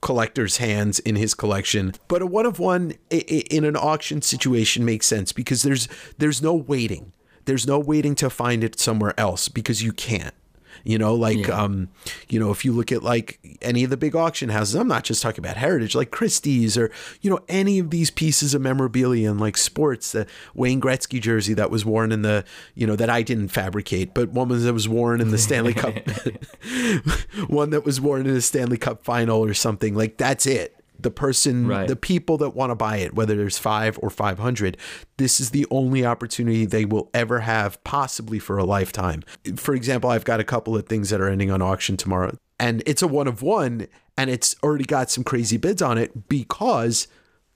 collector's 0.00 0.56
hands 0.56 0.98
in 1.00 1.16
his 1.16 1.34
collection. 1.34 1.94
But 2.08 2.22
a 2.22 2.26
one 2.26 2.46
of 2.46 2.58
one 2.58 2.94
in 3.10 3.64
an 3.64 3.76
auction 3.76 4.22
situation 4.22 4.84
makes 4.84 5.06
sense 5.06 5.32
because 5.32 5.62
there's 5.62 5.88
there's 6.18 6.42
no 6.42 6.54
waiting. 6.54 7.12
There's 7.44 7.66
no 7.66 7.78
waiting 7.78 8.14
to 8.16 8.30
find 8.30 8.62
it 8.62 8.78
somewhere 8.78 9.18
else 9.18 9.48
because 9.48 9.82
you 9.82 9.92
can't. 9.92 10.34
You 10.84 10.98
know, 10.98 11.14
like 11.14 11.46
yeah. 11.46 11.62
um, 11.62 11.88
you 12.28 12.40
know, 12.40 12.50
if 12.50 12.64
you 12.64 12.72
look 12.72 12.92
at 12.92 13.02
like 13.02 13.58
any 13.62 13.84
of 13.84 13.90
the 13.90 13.96
big 13.96 14.16
auction 14.16 14.48
houses, 14.48 14.74
I'm 14.74 14.88
not 14.88 15.04
just 15.04 15.22
talking 15.22 15.44
about 15.44 15.56
heritage, 15.56 15.94
like 15.94 16.10
Christie's 16.10 16.76
or 16.76 16.90
you 17.20 17.30
know 17.30 17.40
any 17.48 17.78
of 17.78 17.90
these 17.90 18.10
pieces 18.10 18.54
of 18.54 18.62
memorabilia 18.62 19.30
and 19.30 19.40
like 19.40 19.56
sports, 19.56 20.12
the 20.12 20.26
Wayne 20.54 20.80
Gretzky 20.80 21.20
jersey 21.20 21.54
that 21.54 21.70
was 21.70 21.84
worn 21.84 22.12
in 22.12 22.22
the 22.22 22.44
you 22.74 22.86
know 22.86 22.96
that 22.96 23.10
I 23.10 23.22
didn't 23.22 23.48
fabricate, 23.48 24.14
but 24.14 24.30
one 24.30 24.48
that 24.48 24.72
was 24.72 24.88
worn 24.88 25.20
in 25.20 25.30
the 25.30 25.38
Stanley 25.38 25.74
Cup, 25.74 25.94
one 27.48 27.70
that 27.70 27.84
was 27.84 28.00
worn 28.00 28.26
in 28.26 28.36
a 28.36 28.40
Stanley 28.40 28.78
Cup 28.78 29.04
final 29.04 29.44
or 29.44 29.54
something. 29.54 29.94
Like 29.94 30.16
that's 30.16 30.46
it 30.46 30.79
the 31.02 31.10
person, 31.10 31.66
right. 31.66 31.88
the 31.88 31.96
people 31.96 32.36
that 32.38 32.50
want 32.50 32.70
to 32.70 32.74
buy 32.74 32.98
it, 32.98 33.14
whether 33.14 33.36
there's 33.36 33.58
five 33.58 33.98
or 34.02 34.10
500, 34.10 34.76
this 35.16 35.40
is 35.40 35.50
the 35.50 35.66
only 35.70 36.04
opportunity 36.04 36.64
they 36.64 36.84
will 36.84 37.10
ever 37.14 37.40
have, 37.40 37.82
possibly 37.84 38.38
for 38.38 38.58
a 38.58 38.64
lifetime. 38.64 39.22
For 39.56 39.74
example, 39.74 40.10
I've 40.10 40.24
got 40.24 40.40
a 40.40 40.44
couple 40.44 40.76
of 40.76 40.86
things 40.86 41.10
that 41.10 41.20
are 41.20 41.28
ending 41.28 41.50
on 41.50 41.62
auction 41.62 41.96
tomorrow, 41.96 42.36
and 42.58 42.82
it's 42.86 43.02
a 43.02 43.08
one 43.08 43.28
of 43.28 43.42
one, 43.42 43.86
and 44.16 44.30
it's 44.30 44.56
already 44.62 44.84
got 44.84 45.10
some 45.10 45.24
crazy 45.24 45.56
bids 45.56 45.82
on 45.82 45.98
it 45.98 46.28
because 46.28 47.08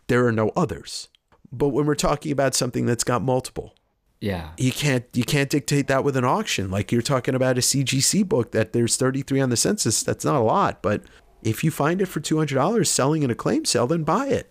there 0.07 0.27
are 0.27 0.33
no 0.33 0.51
others. 0.57 1.09
But 1.53 1.69
when 1.69 1.87
we're 1.87 1.95
talking 1.95 2.33
about 2.33 2.55
something 2.55 2.87
that's 2.87 3.05
got 3.05 3.23
multiple, 3.23 3.75
yeah. 4.25 4.53
You 4.57 4.73
can't 4.73 5.05
you 5.13 5.23
can't 5.23 5.51
dictate 5.51 5.87
that 5.89 6.03
with 6.03 6.17
an 6.17 6.25
auction. 6.25 6.71
Like 6.71 6.91
you're 6.91 7.03
talking 7.03 7.35
about 7.35 7.59
a 7.59 7.61
CGC 7.61 8.27
book 8.27 8.53
that 8.53 8.73
there's 8.73 8.97
33 8.97 9.39
on 9.41 9.51
the 9.51 9.57
census. 9.57 10.03
That's 10.03 10.25
not 10.25 10.37
a 10.37 10.41
lot, 10.41 10.81
but 10.81 11.03
if 11.45 11.63
you 11.63 11.71
find 11.71 12.01
it 12.01 12.07
for 12.07 12.21
$200 12.21 12.87
selling 12.87 13.23
in 13.23 13.31
a 13.31 13.35
claim 13.35 13.65
sale, 13.65 13.87
then 13.87 14.03
buy 14.03 14.27
it. 14.29 14.51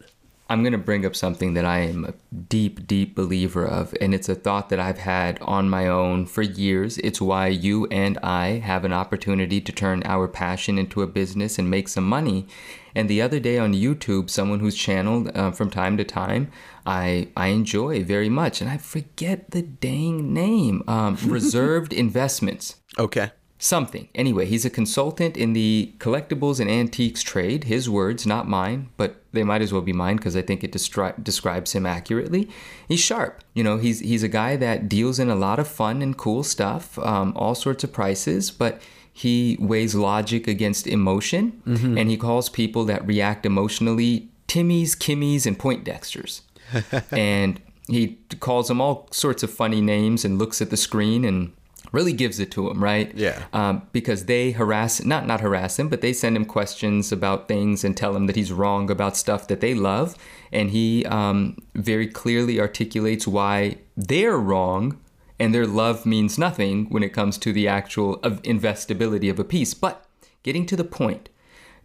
I'm 0.50 0.62
going 0.62 0.74
to 0.74 0.78
bring 0.78 1.06
up 1.06 1.16
something 1.16 1.54
that 1.56 1.66
I 1.66 1.80
am 1.80 2.06
a 2.06 2.14
deep, 2.32 2.86
deep 2.86 3.16
believer 3.16 3.66
of, 3.66 3.96
and 4.00 4.14
it's 4.14 4.30
a 4.30 4.36
thought 4.36 4.70
that 4.70 4.80
I've 4.80 5.00
had 5.00 5.40
on 5.42 5.70
my 5.70 5.88
own 5.88 6.26
for 6.28 6.44
years. 6.44 6.98
It's 7.00 7.22
why 7.22 7.48
you 7.48 7.88
and 7.88 8.20
I 8.22 8.60
have 8.60 8.86
an 8.86 8.94
opportunity 8.94 9.62
to 9.62 9.72
turn 9.72 10.04
our 10.06 10.28
passion 10.28 10.78
into 10.78 11.02
a 11.02 11.08
business 11.08 11.58
and 11.58 11.72
make 11.72 11.88
some 11.88 12.08
money. 12.08 12.46
And 12.94 13.10
the 13.10 13.22
other 13.22 13.40
day 13.40 13.58
on 13.58 13.74
YouTube, 13.74 14.30
someone 14.30 14.60
who's 14.60 14.76
channeled 14.76 15.36
uh, 15.36 15.52
from 15.52 15.72
time 15.72 15.98
to 15.98 16.04
time, 16.04 16.52
I 16.86 17.30
I 17.36 17.48
enjoy 17.48 18.04
very 18.04 18.30
much, 18.30 18.62
and 18.62 18.70
I 18.70 18.78
forget 18.78 19.52
the 19.52 19.64
dang 19.64 20.34
name. 20.34 20.84
Um, 20.88 21.18
Reserved 21.26 21.94
Investments. 21.94 22.76
Okay 23.00 23.32
something. 23.64 24.10
Anyway, 24.14 24.46
he's 24.46 24.66
a 24.66 24.70
consultant 24.70 25.38
in 25.38 25.54
the 25.54 25.94
collectibles 25.98 26.60
and 26.60 26.70
antiques 26.70 27.24
trade. 27.24 27.64
His 27.64 27.90
words, 27.90 28.28
not 28.28 28.48
mine, 28.48 28.90
but 28.98 29.24
they 29.32 29.44
might 29.44 29.62
as 29.62 29.72
well 29.72 29.82
be 29.82 29.94
mine 29.94 30.18
because 30.18 30.36
I 30.36 30.42
think 30.42 30.64
it 30.64 30.74
destri- 30.74 31.24
describes 31.24 31.72
him 31.72 31.86
accurately. 31.86 32.50
He's 32.88 33.00
sharp. 33.00 33.42
You 33.54 33.64
know, 33.64 33.78
he's 33.78 34.00
he's 34.00 34.22
a 34.22 34.28
guy 34.28 34.58
that 34.58 34.90
deals 34.90 35.18
in 35.18 35.30
a 35.30 35.36
lot 35.36 35.60
of 35.60 35.68
fun 35.68 36.02
and 36.02 36.18
cool 36.18 36.44
stuff, 36.44 37.00
um, 37.00 37.34
all 37.36 37.56
sorts 37.56 37.84
of 37.84 37.94
prices, 37.94 38.52
but 38.52 38.82
he 39.14 39.58
weighs 39.60 39.96
logic 39.96 40.48
against 40.48 40.86
emotion, 40.86 41.62
mm-hmm. 41.66 41.98
and 41.98 42.10
he 42.10 42.18
calls 42.18 42.50
people 42.50 42.84
that 42.86 43.06
react 43.08 43.46
emotionally 43.46 44.30
Timmies, 44.48 44.92
Kimmies, 44.92 45.46
and 45.46 45.58
Poindexters. 45.58 46.42
and 47.12 47.62
he 47.88 48.18
calls 48.40 48.68
them 48.68 48.82
all 48.82 49.08
sorts 49.12 49.44
of 49.44 49.52
funny 49.52 49.82
names 49.82 50.26
and 50.26 50.40
looks 50.40 50.62
at 50.62 50.70
the 50.70 50.78
screen 50.78 51.24
and 51.24 51.54
really 51.94 52.12
gives 52.12 52.40
it 52.40 52.52
to 52.52 52.70
him, 52.70 52.84
right? 52.84 53.16
Yeah. 53.16 53.44
Um, 53.54 53.84
because 53.94 54.26
they 54.26 54.52
harass, 54.52 55.06
not 55.06 55.26
not 55.26 55.40
harass 55.40 55.80
him, 55.80 55.88
but 55.88 56.02
they 56.02 56.12
send 56.12 56.36
him 56.36 56.44
questions 56.44 57.14
about 57.14 57.48
things 57.48 57.86
and 57.86 57.96
tell 57.96 58.16
him 58.16 58.26
that 58.28 58.36
he's 58.36 58.52
wrong 58.52 58.90
about 58.90 59.16
stuff 59.16 59.48
that 59.48 59.62
they 59.62 59.74
love, 59.74 60.18
and 60.52 60.72
he 60.72 61.06
um, 61.06 61.58
very 61.76 62.08
clearly 62.08 62.60
articulates 62.60 63.26
why 63.26 63.78
they're 63.96 64.38
wrong, 64.40 65.00
and 65.40 65.54
their 65.54 65.68
love 65.68 66.06
means 66.06 66.38
nothing 66.38 66.88
when 66.90 67.04
it 67.04 67.14
comes 67.14 67.38
to 67.38 67.54
the 67.54 67.68
actual 67.68 68.16
of 68.16 68.42
investability 68.42 69.30
of 69.30 69.40
a 69.40 69.44
piece. 69.46 69.74
But 69.74 70.06
getting 70.42 70.66
to 70.66 70.76
the 70.76 70.84
point, 70.84 71.30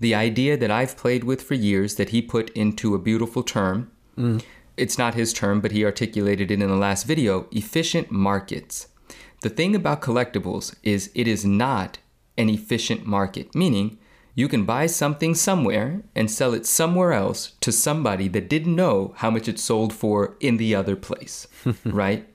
the 0.00 0.14
idea 0.14 0.56
that 0.56 0.70
I've 0.70 0.96
played 0.96 1.24
with 1.24 1.42
for 1.42 1.54
years 1.54 1.96
that 1.96 2.10
he 2.10 2.22
put 2.22 2.50
into 2.50 2.94
a 2.94 2.98
beautiful 2.98 3.42
term. 3.42 3.90
Mm. 4.16 4.42
It's 4.76 4.96
not 4.96 5.14
his 5.14 5.32
term, 5.32 5.60
but 5.60 5.72
he 5.72 5.84
articulated 5.84 6.50
it 6.50 6.62
in 6.62 6.68
the 6.68 6.76
last 6.76 7.04
video 7.04 7.46
efficient 7.50 8.12
markets. 8.12 8.86
The 9.40 9.50
thing 9.50 9.76
about 9.76 10.02
collectibles 10.02 10.74
is 10.82 11.10
it 11.14 11.28
is 11.28 11.44
not 11.44 11.98
an 12.36 12.48
efficient 12.48 13.06
market, 13.06 13.54
meaning 13.54 13.98
you 14.34 14.48
can 14.48 14.64
buy 14.64 14.86
something 14.86 15.34
somewhere 15.34 16.02
and 16.14 16.30
sell 16.30 16.54
it 16.54 16.66
somewhere 16.66 17.12
else 17.12 17.52
to 17.60 17.72
somebody 17.72 18.28
that 18.28 18.48
didn't 18.48 18.74
know 18.74 19.14
how 19.18 19.30
much 19.30 19.48
it 19.48 19.58
sold 19.58 19.92
for 19.92 20.36
in 20.40 20.56
the 20.56 20.74
other 20.74 20.96
place, 20.96 21.46
right? 21.84 22.28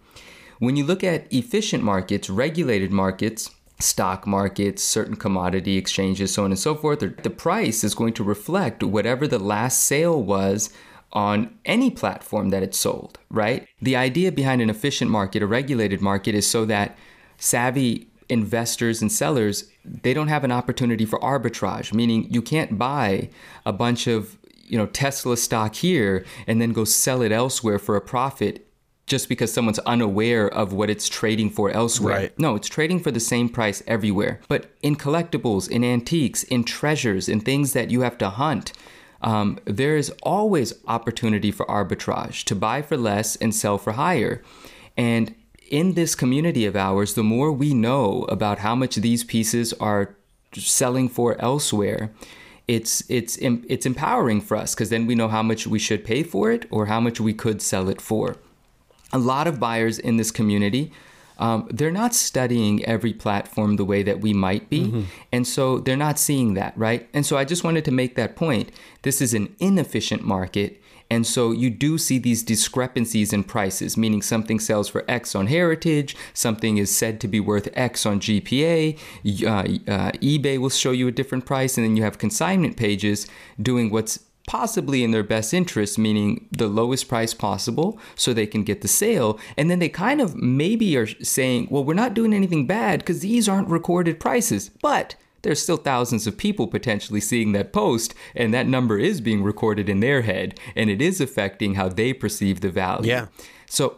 When 0.59 0.75
you 0.77 0.85
look 0.85 1.03
at 1.03 1.31
efficient 1.31 1.83
markets, 1.83 2.29
regulated 2.29 2.91
markets, 2.91 3.51
stock 3.79 4.25
markets, 4.25 4.81
certain 4.81 5.15
commodity 5.15 5.77
exchanges, 5.77 6.33
so 6.33 6.45
on 6.45 6.51
and 6.51 6.59
so 6.59 6.73
forth, 6.75 6.99
the 6.99 7.29
price 7.29 7.83
is 7.83 7.95
going 7.95 8.13
to 8.13 8.23
reflect 8.23 8.83
whatever 8.83 9.27
the 9.27 9.39
last 9.39 9.83
sale 9.83 10.21
was 10.21 10.69
on 11.13 11.58
any 11.63 11.89
platform 11.89 12.49
that 12.49 12.63
it's 12.63 12.78
sold, 12.78 13.19
right? 13.30 13.67
The 13.82 13.95
idea 13.95 14.32
behind 14.32 14.62
an 14.62 14.69
efficient 14.69 15.10
market, 15.10 15.41
a 15.41 15.47
regulated 15.47 16.02
market, 16.02 16.36
is 16.36 16.47
so 16.47 16.65
that 16.65 16.97
savvy 17.38 18.08
investors 18.30 19.02
and 19.02 19.12
sellers 19.12 19.69
they 19.84 20.13
don't 20.13 20.30
have 20.30 20.45
an 20.45 20.52
opportunity 20.52 21.04
for 21.04 21.19
arbitrage 21.19 21.93
meaning 21.93 22.26
you 22.32 22.41
can't 22.41 22.78
buy 22.78 23.30
a 23.65 23.73
bunch 23.73 24.08
of 24.08 24.38
you 24.63 24.78
know 24.78 24.86
Tesla 24.88 25.36
stock 25.36 25.76
here 25.76 26.26
and 26.47 26.62
then 26.62 26.71
go 26.71 26.86
sell 26.86 27.21
it 27.21 27.32
elsewhere 27.34 27.78
for 27.78 27.95
a 27.95 28.02
profit 28.02 28.65
just 29.06 29.28
because 29.28 29.52
someone's 29.52 29.80
unaware 29.80 30.47
of 30.47 30.71
what 30.71 30.89
it's 30.89 31.10
trading 31.10 31.49
for 31.49 31.69
elsewhere. 31.71 32.15
Right. 32.15 32.39
No, 32.39 32.56
it's 32.56 32.69
trading 32.69 33.02
for 33.02 33.12
the 33.12 33.19
same 33.19 33.49
price 33.49 33.84
everywhere. 33.86 34.39
But 34.47 34.71
in 34.82 34.95
collectibles, 34.95 35.69
in 35.69 35.84
antiques, 35.84 36.43
in 36.43 36.63
treasures, 36.63 37.28
in 37.28 37.41
things 37.41 37.73
that 37.73 37.91
you 37.91 38.02
have 38.02 38.17
to 38.19 38.30
hunt, 38.30 38.71
um, 39.23 39.57
there 39.65 39.95
is 39.95 40.12
always 40.21 40.73
opportunity 40.86 41.49
for 41.49 41.65
arbitrage 41.65 42.43
to 42.43 42.55
buy 42.55 42.81
for 42.81 42.97
less 42.97 43.36
and 43.38 43.55
sell 43.55 43.77
for 43.77 43.93
higher. 43.93 44.43
And 44.97 45.33
in 45.69 45.93
this 45.93 46.13
community 46.13 46.65
of 46.65 46.75
ours, 46.75 47.13
the 47.13 47.23
more 47.23 47.51
we 47.51 47.73
know 47.73 48.23
about 48.23 48.59
how 48.59 48.75
much 48.75 48.97
these 48.97 49.23
pieces 49.23 49.73
are 49.73 50.15
selling 50.53 51.09
for 51.09 51.39
elsewhere, 51.41 52.12
it's 52.67 53.03
it's 53.09 53.38
it's 53.38 53.86
empowering 53.86 54.39
for 54.39 54.55
us 54.55 54.73
because 54.73 54.89
then 54.89 55.05
we 55.05 55.15
know 55.15 55.27
how 55.27 55.43
much 55.43 55.67
we 55.67 55.79
should 55.79 56.05
pay 56.05 56.23
for 56.23 56.51
it 56.51 56.65
or 56.69 56.86
how 56.86 56.99
much 56.99 57.19
we 57.19 57.33
could 57.33 57.62
sell 57.62 57.89
it 57.89 57.99
for. 57.99 58.38
A 59.12 59.17
lot 59.17 59.47
of 59.47 59.59
buyers 59.59 59.99
in 59.99 60.17
this 60.17 60.31
community 60.31 60.91
um, 61.43 61.67
they're 61.69 61.91
not 61.91 62.15
studying 62.15 62.86
every 62.86 63.12
platform 63.12 63.75
the 63.75 63.84
way 63.84 64.01
that 64.01 64.21
we 64.21 64.34
might 64.34 64.69
be. 64.69 64.86
Mm-hmm. 64.86 65.01
And 65.34 65.45
so 65.45 65.77
they're 65.77 65.97
not 65.97 66.17
seeing 66.17 66.53
that, 66.53 66.73
right? 66.77 67.10
And 67.13 67.25
so 67.25 67.36
I 67.36 67.43
just 67.43 67.65
wanted 67.65 67.84
to 67.84 67.91
make 67.91 68.15
that 68.15 68.38
point. 68.38 68.71
This 69.01 69.21
is 69.21 69.34
an 69.34 69.53
inefficient 69.60 70.23
market. 70.23 70.82
And 71.10 71.27
so 71.27 71.51
you 71.51 71.69
do 71.69 71.97
see 71.97 72.17
these 72.17 72.43
discrepancies 72.43 73.34
in 73.34 73.43
prices, 73.43 73.97
meaning 73.97 74.21
something 74.21 74.58
sells 74.58 74.88
for 74.88 75.03
X 75.10 75.36
on 75.36 75.47
Heritage, 75.47 76.15
something 76.34 76.77
is 76.77 76.95
said 76.95 77.19
to 77.19 77.27
be 77.27 77.41
worth 77.41 77.67
X 77.73 78.06
on 78.06 78.21
GPA. 78.21 78.97
Uh, 79.45 79.91
uh, 79.91 80.12
eBay 80.21 80.58
will 80.58 80.69
show 80.69 80.91
you 80.91 81.10
a 81.10 81.12
different 81.12 81.45
price, 81.45 81.77
and 81.77 81.86
then 81.86 81.97
you 81.97 82.03
have 82.03 82.17
consignment 82.17 82.77
pages 82.77 83.27
doing 83.62 83.89
what's 83.89 84.19
possibly 84.47 85.03
in 85.03 85.12
their 85.12 85.23
best 85.23 85.53
interest, 85.53 85.97
meaning 85.97 86.47
the 86.51 86.67
lowest 86.67 87.08
price 87.08 87.34
possible 87.34 87.99
so 88.15 88.34
they 88.34 88.47
can 88.47 88.63
get 88.63 88.82
the 88.82 88.88
sale. 88.88 89.39
And 89.58 89.69
then 89.69 89.79
they 89.79 89.89
kind 89.89 90.21
of 90.21 90.36
maybe 90.36 90.97
are 90.97 91.08
saying, 91.08 91.67
well, 91.69 91.84
we're 91.84 91.93
not 91.93 92.13
doing 92.13 92.34
anything 92.34 92.67
bad 92.67 92.99
because 92.99 93.21
these 93.21 93.47
aren't 93.47 93.69
recorded 93.69 94.19
prices. 94.19 94.69
But 94.82 95.15
there's 95.43 95.62
still 95.62 95.77
thousands 95.77 96.25
of 96.25 96.38
people 96.38 96.67
potentially 96.67 97.19
seeing 97.19 97.51
that 97.51 97.73
post, 97.73 98.15
and 98.36 98.53
that 98.53 98.67
number 98.67 98.97
is 98.97 99.21
being 99.21 99.43
recorded 99.43 99.89
in 99.89 99.99
their 99.99 100.21
head, 100.21 100.60
and 100.75 100.89
it 100.89 101.01
is 101.01 101.21
affecting 101.21 101.75
how 101.75 101.89
they 101.89 102.13
perceive 102.13 102.62
the 102.62 102.69
value. 102.69 103.10
Yeah. 103.10 103.27
So 103.69 103.97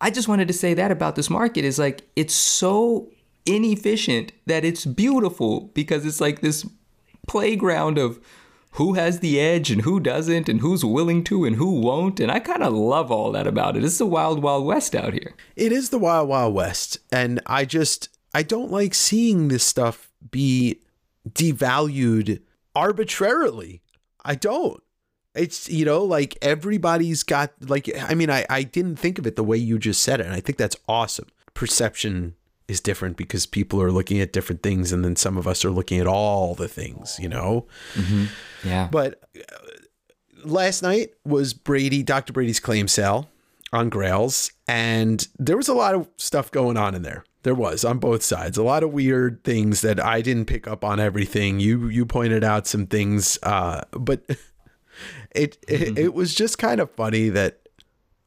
I 0.00 0.10
just 0.10 0.26
wanted 0.28 0.48
to 0.48 0.54
say 0.54 0.74
that 0.74 0.90
about 0.90 1.14
this 1.16 1.30
market 1.30 1.64
is 1.64 1.78
like 1.78 2.02
it's 2.16 2.34
so 2.34 3.10
inefficient 3.44 4.32
that 4.46 4.64
it's 4.64 4.84
beautiful 4.84 5.70
because 5.74 6.04
it's 6.04 6.20
like 6.20 6.40
this 6.40 6.66
playground 7.28 7.98
of 7.98 8.18
who 8.76 8.92
has 8.92 9.20
the 9.20 9.40
edge 9.40 9.70
and 9.70 9.82
who 9.82 9.98
doesn't 9.98 10.48
and 10.50 10.60
who's 10.60 10.84
willing 10.84 11.24
to 11.24 11.46
and 11.46 11.56
who 11.56 11.80
won't 11.80 12.20
and 12.20 12.30
I 12.30 12.40
kind 12.40 12.62
of 12.62 12.74
love 12.74 13.10
all 13.10 13.32
that 13.32 13.46
about 13.46 13.76
it. 13.76 13.84
It's 13.84 13.98
the 13.98 14.06
wild 14.06 14.42
wild 14.42 14.66
west 14.66 14.94
out 14.94 15.14
here. 15.14 15.34
It 15.56 15.72
is 15.72 15.88
the 15.88 15.98
wild 15.98 16.28
wild 16.28 16.54
west 16.54 16.98
and 17.10 17.40
I 17.46 17.64
just 17.64 18.10
I 18.34 18.42
don't 18.42 18.70
like 18.70 18.94
seeing 18.94 19.48
this 19.48 19.64
stuff 19.64 20.10
be 20.30 20.80
devalued 21.26 22.42
arbitrarily. 22.74 23.80
I 24.24 24.34
don't. 24.34 24.82
It's 25.34 25.70
you 25.70 25.86
know 25.86 26.04
like 26.04 26.36
everybody's 26.42 27.22
got 27.22 27.52
like 27.66 27.90
I 27.98 28.14
mean 28.14 28.28
I 28.28 28.44
I 28.50 28.62
didn't 28.62 28.96
think 28.96 29.18
of 29.18 29.26
it 29.26 29.36
the 29.36 29.44
way 29.44 29.56
you 29.56 29.78
just 29.78 30.02
said 30.02 30.20
it 30.20 30.26
and 30.26 30.34
I 30.34 30.40
think 30.40 30.58
that's 30.58 30.76
awesome. 30.86 31.28
Perception 31.54 32.34
is 32.68 32.80
different 32.80 33.16
because 33.16 33.46
people 33.46 33.80
are 33.80 33.92
looking 33.92 34.20
at 34.20 34.32
different 34.32 34.62
things 34.62 34.92
and 34.92 35.04
then 35.04 35.16
some 35.16 35.36
of 35.36 35.46
us 35.46 35.64
are 35.64 35.70
looking 35.70 36.00
at 36.00 36.06
all 36.06 36.54
the 36.54 36.68
things, 36.68 37.18
you 37.20 37.28
know. 37.28 37.66
Mm-hmm. 37.94 38.24
Yeah. 38.64 38.88
But 38.90 39.22
uh, 39.36 39.56
last 40.44 40.82
night 40.82 41.10
was 41.24 41.54
Brady 41.54 42.02
Dr. 42.02 42.32
Brady's 42.32 42.60
claim 42.60 42.88
sale 42.88 43.28
on 43.72 43.88
Grails 43.88 44.52
and 44.66 45.26
there 45.38 45.56
was 45.56 45.68
a 45.68 45.74
lot 45.74 45.94
of 45.94 46.08
stuff 46.16 46.50
going 46.50 46.76
on 46.76 46.94
in 46.94 47.02
there. 47.02 47.24
There 47.42 47.54
was 47.54 47.84
on 47.84 47.98
both 47.98 48.24
sides 48.24 48.58
a 48.58 48.64
lot 48.64 48.82
of 48.82 48.92
weird 48.92 49.44
things 49.44 49.80
that 49.82 50.04
I 50.04 50.20
didn't 50.20 50.46
pick 50.46 50.66
up 50.66 50.84
on 50.84 50.98
everything. 50.98 51.60
You 51.60 51.86
you 51.86 52.04
pointed 52.04 52.42
out 52.42 52.66
some 52.66 52.88
things, 52.88 53.38
uh, 53.44 53.82
but 53.92 54.24
it, 54.28 54.38
it 55.30 55.58
mm-hmm. 55.68 55.96
it 55.96 56.12
was 56.12 56.34
just 56.34 56.58
kind 56.58 56.80
of 56.80 56.90
funny 56.90 57.28
that 57.28 57.65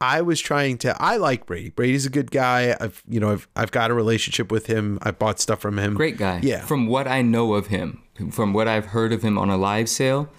I 0.01 0.21
was 0.21 0.39
trying 0.39 0.77
to. 0.79 0.95
I 1.01 1.17
like 1.17 1.45
Brady. 1.45 1.69
Brady's 1.71 2.05
a 2.05 2.09
good 2.09 2.31
guy. 2.31 2.75
I've 2.79 3.03
you 3.07 3.19
know 3.19 3.31
I've 3.31 3.47
I've 3.55 3.71
got 3.71 3.91
a 3.91 3.93
relationship 3.93 4.51
with 4.51 4.67
him. 4.67 4.97
I 5.01 5.11
bought 5.11 5.39
stuff 5.39 5.59
from 5.59 5.77
him. 5.77 5.95
Great 5.95 6.17
guy. 6.17 6.39
Yeah. 6.41 6.61
From 6.61 6.87
what 6.87 7.07
I 7.07 7.21
know 7.21 7.53
of 7.53 7.67
him, 7.67 8.01
from 8.31 8.53
what 8.53 8.67
I've 8.67 8.87
heard 8.87 9.11
of 9.11 9.21
him 9.23 9.37
on 9.37 9.49
a 9.49 9.57
live 9.57 9.89
sale, 9.89 10.29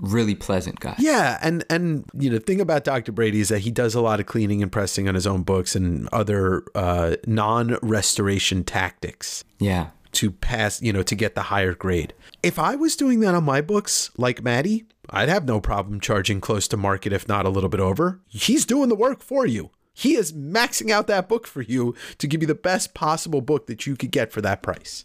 really 0.00 0.34
pleasant 0.34 0.80
guy. 0.80 0.94
Yeah, 0.98 1.38
and 1.42 1.62
and 1.68 2.04
you 2.18 2.30
know, 2.30 2.38
the 2.38 2.44
thing 2.44 2.60
about 2.60 2.84
Dr. 2.84 3.12
Brady 3.12 3.40
is 3.40 3.50
that 3.50 3.60
he 3.60 3.70
does 3.70 3.94
a 3.94 4.00
lot 4.00 4.18
of 4.18 4.26
cleaning 4.26 4.62
and 4.62 4.72
pressing 4.72 5.08
on 5.08 5.14
his 5.14 5.26
own 5.26 5.42
books 5.42 5.76
and 5.76 6.08
other 6.10 6.64
uh, 6.74 7.16
non-restoration 7.26 8.64
tactics. 8.64 9.44
Yeah. 9.58 9.88
To 10.12 10.30
pass, 10.30 10.82
you 10.82 10.92
know, 10.92 11.02
to 11.02 11.14
get 11.14 11.34
the 11.34 11.42
higher 11.42 11.74
grade. 11.74 12.12
If 12.42 12.58
I 12.58 12.76
was 12.76 12.96
doing 12.96 13.20
that 13.20 13.34
on 13.34 13.44
my 13.44 13.62
books, 13.62 14.10
like 14.18 14.42
Maddie, 14.42 14.84
I'd 15.10 15.28
have 15.28 15.44
no 15.44 15.60
problem 15.60 16.00
charging 16.00 16.40
close 16.40 16.68
to 16.68 16.76
market, 16.76 17.12
if 17.12 17.28
not 17.28 17.46
a 17.46 17.50
little 17.50 17.68
bit 17.68 17.80
over. 17.80 18.20
He's 18.28 18.64
doing 18.64 18.88
the 18.88 18.94
work 18.94 19.22
for 19.22 19.46
you. 19.46 19.70
He 19.94 20.14
is 20.14 20.32
maxing 20.32 20.90
out 20.90 21.06
that 21.08 21.28
book 21.28 21.46
for 21.46 21.62
you 21.62 21.94
to 22.18 22.26
give 22.26 22.40
you 22.40 22.46
the 22.46 22.54
best 22.54 22.94
possible 22.94 23.40
book 23.40 23.66
that 23.66 23.86
you 23.86 23.96
could 23.96 24.10
get 24.10 24.32
for 24.32 24.40
that 24.40 24.62
price. 24.62 25.04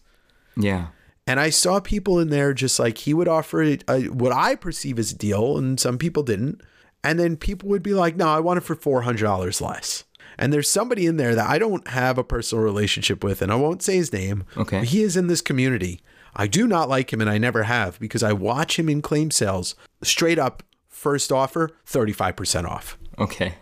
Yeah. 0.56 0.88
And 1.26 1.40
I 1.42 1.50
saw 1.50 1.82
people 1.82 2.20
in 2.20 2.30
there 2.30 2.54
just 2.54 2.80
like 2.80 3.00
he 3.00 3.14
would 3.14 3.28
offer 3.28 3.62
a, 3.62 3.80
a, 3.88 3.92
uh, 3.92 4.02
what 4.04 4.32
I 4.32 4.56
perceive 4.56 4.98
as 4.98 5.12
a 5.12 5.18
deal, 5.18 5.58
and 5.58 5.78
some 5.80 5.98
people 5.98 6.24
didn't. 6.24 6.62
And 7.04 7.20
then 7.20 7.36
people 7.36 7.70
would 7.70 7.84
be 7.84 7.94
like, 7.94 8.16
no, 8.16 8.28
I 8.28 8.40
want 8.40 8.58
it 8.58 8.62
for 8.62 8.76
$400 8.76 9.62
less. 9.62 10.06
And 10.38 10.54
there's 10.54 10.70
somebody 10.70 11.06
in 11.06 11.18
there 11.18 11.36
that 11.36 11.50
I 11.50 11.60
don't 11.60 11.88
have 11.90 12.18
a 12.18 12.24
personal 12.24 12.64
relationship 12.64 13.24
with, 13.24 13.42
and 13.42 13.52
I 13.52 13.56
won't 13.56 13.82
say 13.82 13.98
his 13.98 14.14
name. 14.14 14.46
Okay. 14.56 14.86
He 14.86 15.02
is 15.02 15.18
in 15.18 15.28
this 15.28 15.42
community. 15.42 16.00
I 16.36 16.48
do 16.48 16.68
not 16.68 16.90
like 16.90 17.12
him, 17.12 17.22
and 17.22 17.30
I 17.30 17.38
never 17.38 17.64
have 17.64 18.00
because 18.00 18.24
I 18.24 18.34
watch 18.34 18.78
him 18.78 18.90
in 18.90 19.02
claim 19.02 19.32
sales 19.32 19.76
straight 20.04 20.40
up 20.40 20.64
first 20.88 21.32
offer, 21.32 21.72
35% 21.86 22.66
off. 22.66 22.98
Okay. 23.20 23.56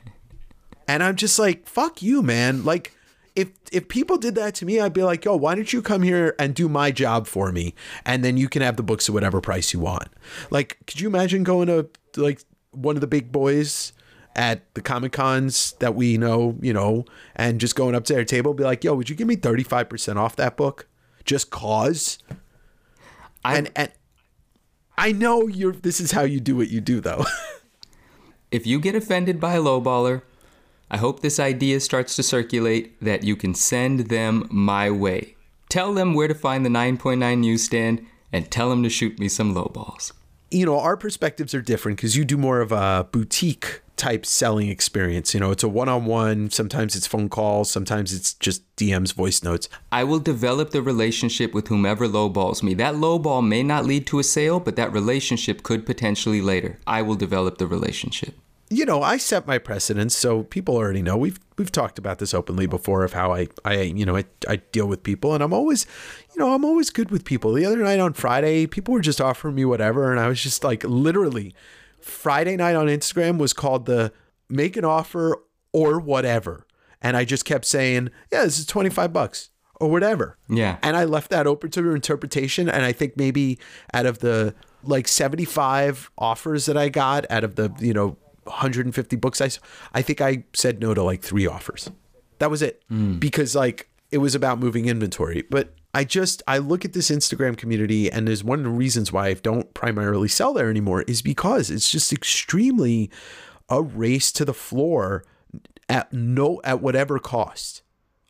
And 0.88 1.04
I'm 1.04 1.16
just 1.16 1.38
like, 1.40 1.68
fuck 1.68 2.02
you, 2.02 2.22
man. 2.22 2.64
Like, 2.64 2.94
if 3.36 3.50
if 3.72 3.90
people 3.90 4.18
did 4.18 4.36
that 4.36 4.56
to 4.56 4.66
me, 4.66 4.80
I'd 4.80 4.94
be 4.94 5.04
like, 5.04 5.26
yo, 5.26 5.36
why 5.36 5.56
don't 5.56 5.72
you 5.72 5.82
come 5.82 6.02
here 6.02 6.36
and 6.40 6.56
do 6.56 6.70
my 6.70 6.92
job 6.92 7.28
for 7.28 7.52
me, 7.52 7.76
and 8.06 8.24
then 8.24 8.38
you 8.38 8.48
can 8.48 8.62
have 8.62 8.78
the 8.78 8.84
books 8.84 9.10
at 9.10 9.14
whatever 9.14 9.42
price 9.42 9.74
you 9.74 9.80
want. 9.80 10.08
Like, 10.50 10.78
could 10.88 11.02
you 11.02 11.10
imagine 11.10 11.44
going 11.44 11.68
to 11.68 11.90
like 12.16 12.42
one 12.72 12.96
of 12.96 13.02
the 13.02 13.08
big 13.08 13.32
boys 13.32 13.92
at 14.36 14.74
the 14.74 14.82
comic 14.82 15.12
cons 15.12 15.74
that 15.80 15.96
we 15.96 16.18
know, 16.18 16.58
you 16.62 16.74
know, 16.74 17.06
and 17.36 17.60
just 17.60 17.76
going 17.76 17.96
up 17.96 18.06
to 18.06 18.14
their 18.14 18.26
table, 18.26 18.54
be 18.54 18.64
like, 18.64 18.84
yo, 18.84 18.94
would 18.96 19.10
you 19.10 19.16
give 19.16 19.28
me 19.28 19.36
thirty 19.36 19.64
five 19.64 19.90
percent 19.90 20.18
off 20.18 20.38
that 20.38 20.56
book, 20.56 20.88
just 21.26 21.50
cause? 21.50 22.20
I, 23.46 23.58
and 23.58 23.72
and 23.76 23.92
I 24.98 25.12
know 25.12 25.48
you're. 25.48 25.74
This 25.74 26.00
is 26.00 26.12
how 26.12 26.24
you 26.24 26.40
do 26.40 26.56
what 26.56 26.70
you 26.70 26.82
do, 26.82 27.00
though. 27.00 27.26
if 28.52 28.66
you 28.66 28.80
get 28.80 28.96
offended 28.96 29.40
by 29.40 29.56
a 29.56 29.62
lowballer 29.62 30.22
I 30.90 30.98
hope 30.98 31.22
this 31.22 31.40
idea 31.40 31.80
starts 31.80 32.16
to 32.16 32.24
circulate 32.24 33.00
that 33.02 33.24
you 33.24 33.36
can 33.36 33.56
send 33.56 34.02
them 34.02 34.48
my 34.52 34.92
way. 34.92 35.36
Tell 35.68 35.94
them 35.94 36.14
where 36.14 36.28
to 36.28 36.36
find 36.36 36.64
the 36.66 36.70
9.9 36.70 37.40
newsstand 37.40 38.06
and 38.32 38.52
tell 38.52 38.70
them 38.70 38.84
to 38.84 38.90
shoot 38.90 39.20
me 39.20 39.28
some 39.28 39.56
lowballs. 39.56 40.12
You 40.52 40.68
know, 40.68 40.80
our 40.80 40.96
perspectives 40.96 41.56
are 41.56 41.62
different 41.62 41.98
because 41.98 42.16
you 42.16 42.24
do 42.24 42.38
more 42.38 42.62
of 42.62 42.72
a 42.72 43.08
boutique 43.12 43.82
type 43.98 44.26
selling 44.26 44.70
experience. 44.70 45.34
You 45.34 45.40
know, 45.40 45.52
it's 45.52 45.64
a 45.64 45.70
one 45.70 45.90
on 45.90 46.06
one, 46.06 46.50
sometimes 46.50 46.96
it's 46.96 47.08
phone 47.08 47.30
calls, 47.30 47.70
sometimes 47.70 48.14
it's 48.14 48.34
just 48.36 48.64
DMs, 48.76 49.14
voice 49.14 49.44
notes. 49.44 49.70
I 49.92 50.04
will 50.04 50.20
develop 50.20 50.72
the 50.72 50.82
relationship 50.82 51.54
with 51.54 51.68
whomever 51.68 52.08
lowballs 52.08 52.64
me. 52.64 52.74
That 52.74 52.96
lowball 52.96 53.46
may 53.48 53.64
not 53.64 53.86
lead 53.86 54.08
to 54.08 54.20
a 54.20 54.24
sale, 54.24 54.60
but 54.60 54.76
that 54.76 54.92
relationship 54.94 55.64
could 55.64 55.86
potentially 55.86 56.42
later. 56.42 56.80
I 56.86 57.02
will 57.02 57.16
develop 57.16 57.58
the 57.58 57.68
relationship 57.68 58.36
you 58.70 58.86
know, 58.86 59.04
I 59.04 59.18
set 59.18 59.46
my 59.46 59.58
precedents, 59.58 60.16
so 60.16 60.44
people 60.44 60.76
already 60.76 61.02
know. 61.02 61.18
We've 61.18 61.40
we've 61.58 61.72
talked 61.72 62.00
about 62.00 62.18
this 62.18 62.34
openly 62.34 62.66
before 62.66 63.04
of 63.04 63.14
how 63.14 63.32
I 63.32 63.48
I 63.64 63.82
you 63.82 64.06
know 64.06 64.18
I, 64.18 64.26
I 64.48 64.56
deal 64.58 64.88
with 64.88 65.04
people, 65.04 65.34
and 65.34 65.44
I'm 65.44 65.54
always, 65.54 65.86
you 66.34 66.40
know, 66.40 66.54
I'm 66.54 66.66
always 66.66 66.90
good 66.90 67.12
with 67.12 67.26
people. 67.26 67.54
The 67.54 67.66
other 67.66 67.78
night 67.78 68.00
on 68.00 68.14
Friday, 68.14 68.66
people 68.66 68.94
were 68.94 69.02
just 69.02 69.22
offering 69.22 69.56
me 69.56 69.66
whatever, 69.66 70.10
and 70.10 70.20
I 70.20 70.28
was 70.28 70.42
just 70.42 70.64
like, 70.64 70.84
literally, 70.84 71.54
Friday 72.06 72.56
night 72.56 72.76
on 72.76 72.88
Instagram 72.88 73.38
was 73.38 73.54
called 73.54 73.86
the 73.86 74.14
make 74.48 74.78
an 74.78 74.86
offer 74.86 75.42
or 75.74 76.00
whatever, 76.00 76.68
and 77.02 77.18
I 77.18 77.26
just 77.26 77.46
kept 77.46 77.66
saying, 77.66 78.10
yeah, 78.32 78.44
this 78.44 78.60
is 78.60 78.66
twenty 78.66 78.90
five 78.90 79.12
bucks 79.12 79.50
or 79.80 79.90
whatever. 79.90 80.38
Yeah, 80.48 80.78
and 80.84 80.96
I 80.96 81.06
left 81.06 81.32
that 81.32 81.48
open 81.48 81.72
to 81.72 81.94
interpretation, 81.94 82.70
and 82.70 82.86
I 82.86 82.92
think 82.92 83.18
maybe 83.18 83.60
out 83.94 84.06
of 84.06 84.20
the 84.20 84.54
like 84.88 85.08
75 85.08 86.12
offers 86.18 86.68
that 86.68 86.78
I 86.78 86.90
got 86.90 87.26
out 87.32 87.44
of 87.44 87.56
the, 87.56 87.74
you 87.80 87.94
know, 87.94 88.18
150 88.44 89.16
books 89.16 89.42
I 89.42 89.50
I 89.94 90.04
think 90.04 90.22
I 90.22 90.44
said 90.54 90.80
no 90.80 90.94
to 90.94 91.02
like 91.02 91.24
3 91.24 91.48
offers. 91.48 91.90
That 92.38 92.52
was 92.52 92.62
it. 92.62 92.84
Mm. 92.92 93.20
Because 93.20 93.56
like 93.56 93.90
it 94.12 94.20
was 94.20 94.36
about 94.36 94.60
moving 94.60 94.86
inventory. 94.86 95.44
But 95.50 95.74
I 95.96 96.04
just 96.04 96.44
I 96.48 96.58
look 96.58 96.84
at 96.86 96.94
this 96.94 97.10
Instagram 97.10 97.58
community 97.58 98.12
and 98.12 98.28
there's 98.28 98.44
one 98.44 98.60
of 98.60 98.66
the 98.66 98.70
reasons 98.70 99.12
why 99.12 99.28
I 99.28 99.34
don't 99.34 99.74
primarily 99.74 100.28
sell 100.28 100.54
there 100.54 100.70
anymore 100.70 101.04
is 101.04 101.22
because 101.22 101.72
it's 101.72 101.90
just 101.90 102.12
extremely 102.12 103.10
a 103.70 103.82
race 103.82 104.32
to 104.34 104.46
the 104.46 104.54
floor 104.54 105.24
at 105.88 106.12
no 106.12 106.62
at 106.64 106.82
whatever 106.82 107.18
cost. 107.18 107.82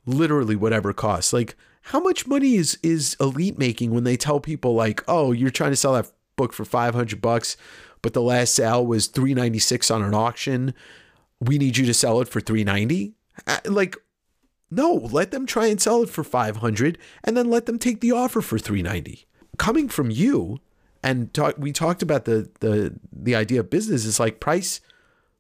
Literally 0.06 0.56
whatever 0.56 0.93
cost. 0.93 1.34
Like 1.34 1.56
how 1.82 1.99
much 1.99 2.28
money 2.28 2.56
is 2.56 2.78
is 2.84 3.17
Elite 3.19 3.58
making 3.58 3.91
when 3.91 4.04
they 4.04 4.15
tell 4.15 4.39
people 4.39 4.75
like, 4.75 5.04
"Oh, 5.08 5.32
you're 5.32 5.49
trying 5.49 5.71
to 5.71 5.75
sell 5.75 5.93
that 5.93 6.12
book 6.36 6.54
for 6.54 6.65
500 6.65 7.21
bucks 7.21 7.58
but 8.06 8.13
the 8.13 8.21
last 8.21 8.54
sale 8.54 8.86
was 8.86 9.08
396 9.08 9.89
on 9.89 10.04
an 10.04 10.13
auction. 10.13 10.75
We 11.39 11.58
need 11.58 11.75
you 11.75 11.88
to 11.88 11.93
sell 11.95 12.21
it 12.21 12.28
for 12.28 12.39
390. 12.39 13.15
Uh, 13.47 13.58
like 13.65 13.97
no, 14.76 14.94
let 14.94 15.32
them 15.32 15.46
try 15.46 15.68
and 15.68 15.82
sell 15.82 16.04
it 16.04 16.10
for 16.10 16.24
500 16.24 16.98
and 17.24 17.36
then 17.36 17.50
let 17.50 17.66
them 17.66 17.80
take 17.80 18.02
the 18.02 18.12
offer 18.12 18.42
for 18.42 18.60
390. 18.60 19.26
Coming 19.58 19.88
from 19.88 20.12
you 20.12 20.60
and 21.02 21.34
talk, 21.34 21.56
we 21.58 21.71
talked 21.71 22.02
about 22.02 22.26
the 22.26 22.50
the 22.60 22.96
the 23.12 23.36
idea 23.36 23.62
of 23.62 23.69
business 23.69 24.06
is 24.06 24.19
like 24.19 24.40
price 24.40 24.82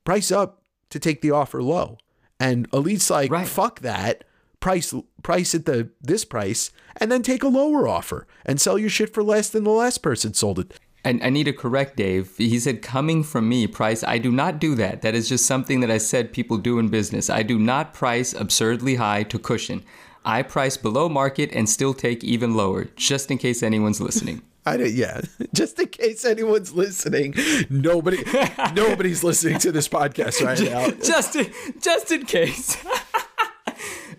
price 0.05 0.31
up 0.31 0.61
to 0.89 0.99
take 0.99 1.21
the 1.21 1.31
offer 1.31 1.61
low. 1.61 1.97
And 2.39 2.67
Elite's 2.71 3.09
like 3.09 3.31
right. 3.31 3.47
fuck 3.47 3.81
that. 3.81 4.23
Price 4.59 4.93
price 5.21 5.53
at 5.53 5.65
the 5.65 5.89
this 6.01 6.23
price 6.25 6.71
and 6.97 7.11
then 7.11 7.21
take 7.21 7.43
a 7.43 7.47
lower 7.47 7.87
offer 7.87 8.25
and 8.45 8.59
sell 8.59 8.79
your 8.79 8.89
shit 8.89 9.13
for 9.13 9.21
less 9.21 9.49
than 9.49 9.63
the 9.63 9.69
last 9.69 9.99
person 9.99 10.33
sold 10.33 10.59
it. 10.59 10.79
I, 11.05 11.19
I 11.21 11.29
need 11.29 11.43
to 11.45 11.53
correct 11.53 11.95
Dave. 11.95 12.35
He 12.37 12.59
said, 12.59 12.81
coming 12.81 13.23
from 13.23 13.47
me, 13.47 13.67
price. 13.67 14.03
I 14.03 14.17
do 14.17 14.31
not 14.31 14.59
do 14.59 14.75
that. 14.75 15.01
That 15.03 15.15
is 15.15 15.29
just 15.29 15.45
something 15.45 15.79
that 15.81 15.91
I 15.91 15.99
said 15.99 16.33
people 16.33 16.57
do 16.57 16.79
in 16.79 16.89
business. 16.89 17.29
I 17.29 17.43
do 17.43 17.59
not 17.59 17.93
price 17.93 18.33
absurdly 18.33 18.95
high 18.95 19.23
to 19.23 19.39
cushion. 19.39 19.83
I 20.25 20.41
price 20.41 20.75
below 20.75 21.07
market 21.07 21.51
and 21.53 21.69
still 21.69 21.93
take 21.93 22.23
even 22.23 22.55
lower, 22.55 22.85
just 22.95 23.29
in 23.29 23.37
case 23.37 23.61
anyone's 23.61 24.01
listening. 24.01 24.41
I 24.67 24.77
don't, 24.77 24.91
yeah, 24.91 25.21
just 25.53 25.79
in 25.79 25.89
case 25.89 26.25
anyone's 26.25 26.73
listening, 26.73 27.35
nobody, 27.69 28.23
nobody's 28.75 29.23
listening 29.23 29.59
to 29.59 29.71
this 29.71 29.87
podcast 29.87 30.43
right 30.43 30.59
now. 30.59 30.89
just, 31.03 31.35
in, 31.35 31.53
just 31.79 32.11
in 32.11 32.25
case. 32.25 32.75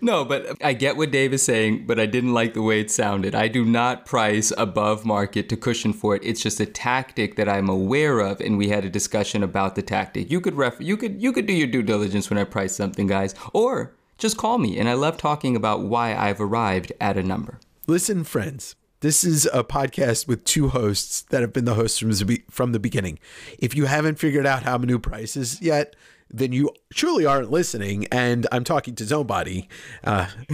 No, 0.01 0.25
but 0.25 0.57
I 0.63 0.73
get 0.73 0.97
what 0.97 1.11
Dave 1.11 1.33
is 1.33 1.43
saying, 1.43 1.85
but 1.85 1.99
I 1.99 2.05
didn't 2.05 2.33
like 2.33 2.53
the 2.53 2.61
way 2.61 2.79
it 2.79 2.91
sounded. 2.91 3.35
I 3.35 3.47
do 3.47 3.65
not 3.65 4.05
price 4.05 4.51
above 4.57 5.05
market 5.05 5.49
to 5.49 5.57
cushion 5.57 5.93
for 5.93 6.15
it. 6.15 6.23
It's 6.23 6.41
just 6.41 6.59
a 6.59 6.65
tactic 6.65 7.35
that 7.35 7.49
I'm 7.49 7.69
aware 7.69 8.19
of, 8.19 8.41
and 8.41 8.57
we 8.57 8.69
had 8.69 8.85
a 8.85 8.89
discussion 8.89 9.43
about 9.43 9.75
the 9.75 9.81
tactic. 9.81 10.31
You 10.31 10.41
could 10.41 10.55
ref, 10.55 10.75
you 10.79 10.97
could, 10.97 11.21
you 11.21 11.31
could 11.31 11.45
do 11.45 11.53
your 11.53 11.67
due 11.67 11.83
diligence 11.83 12.29
when 12.29 12.39
I 12.39 12.43
price 12.43 12.75
something, 12.75 13.07
guys, 13.07 13.35
or 13.53 13.93
just 14.17 14.37
call 14.37 14.57
me. 14.57 14.79
And 14.79 14.89
I 14.89 14.93
love 14.93 15.17
talking 15.17 15.55
about 15.55 15.81
why 15.81 16.15
I've 16.15 16.41
arrived 16.41 16.91
at 16.99 17.17
a 17.17 17.23
number. 17.23 17.59
Listen, 17.87 18.23
friends. 18.23 18.75
This 19.01 19.23
is 19.23 19.47
a 19.53 19.63
podcast 19.63 20.27
with 20.27 20.43
two 20.43 20.69
hosts 20.69 21.21
that 21.29 21.41
have 21.41 21.53
been 21.53 21.65
the 21.65 21.75
hosts 21.75 21.99
from 21.99 22.11
the, 22.11 22.43
from 22.49 22.71
the 22.71 22.79
beginning. 22.79 23.19
If 23.59 23.75
you 23.75 23.85
haven't 23.85 24.17
figured 24.17 24.47
out 24.47 24.63
how 24.63 24.75
Manu 24.79 24.97
prices 24.97 25.61
yet, 25.61 25.95
then 26.29 26.51
you 26.51 26.71
truly 26.93 27.25
aren't 27.25 27.51
listening. 27.51 28.07
And 28.11 28.47
I'm 28.51 28.63
talking 28.63 28.95
to 28.95 29.05
nobody. 29.05 29.67
Uh, 30.03 30.27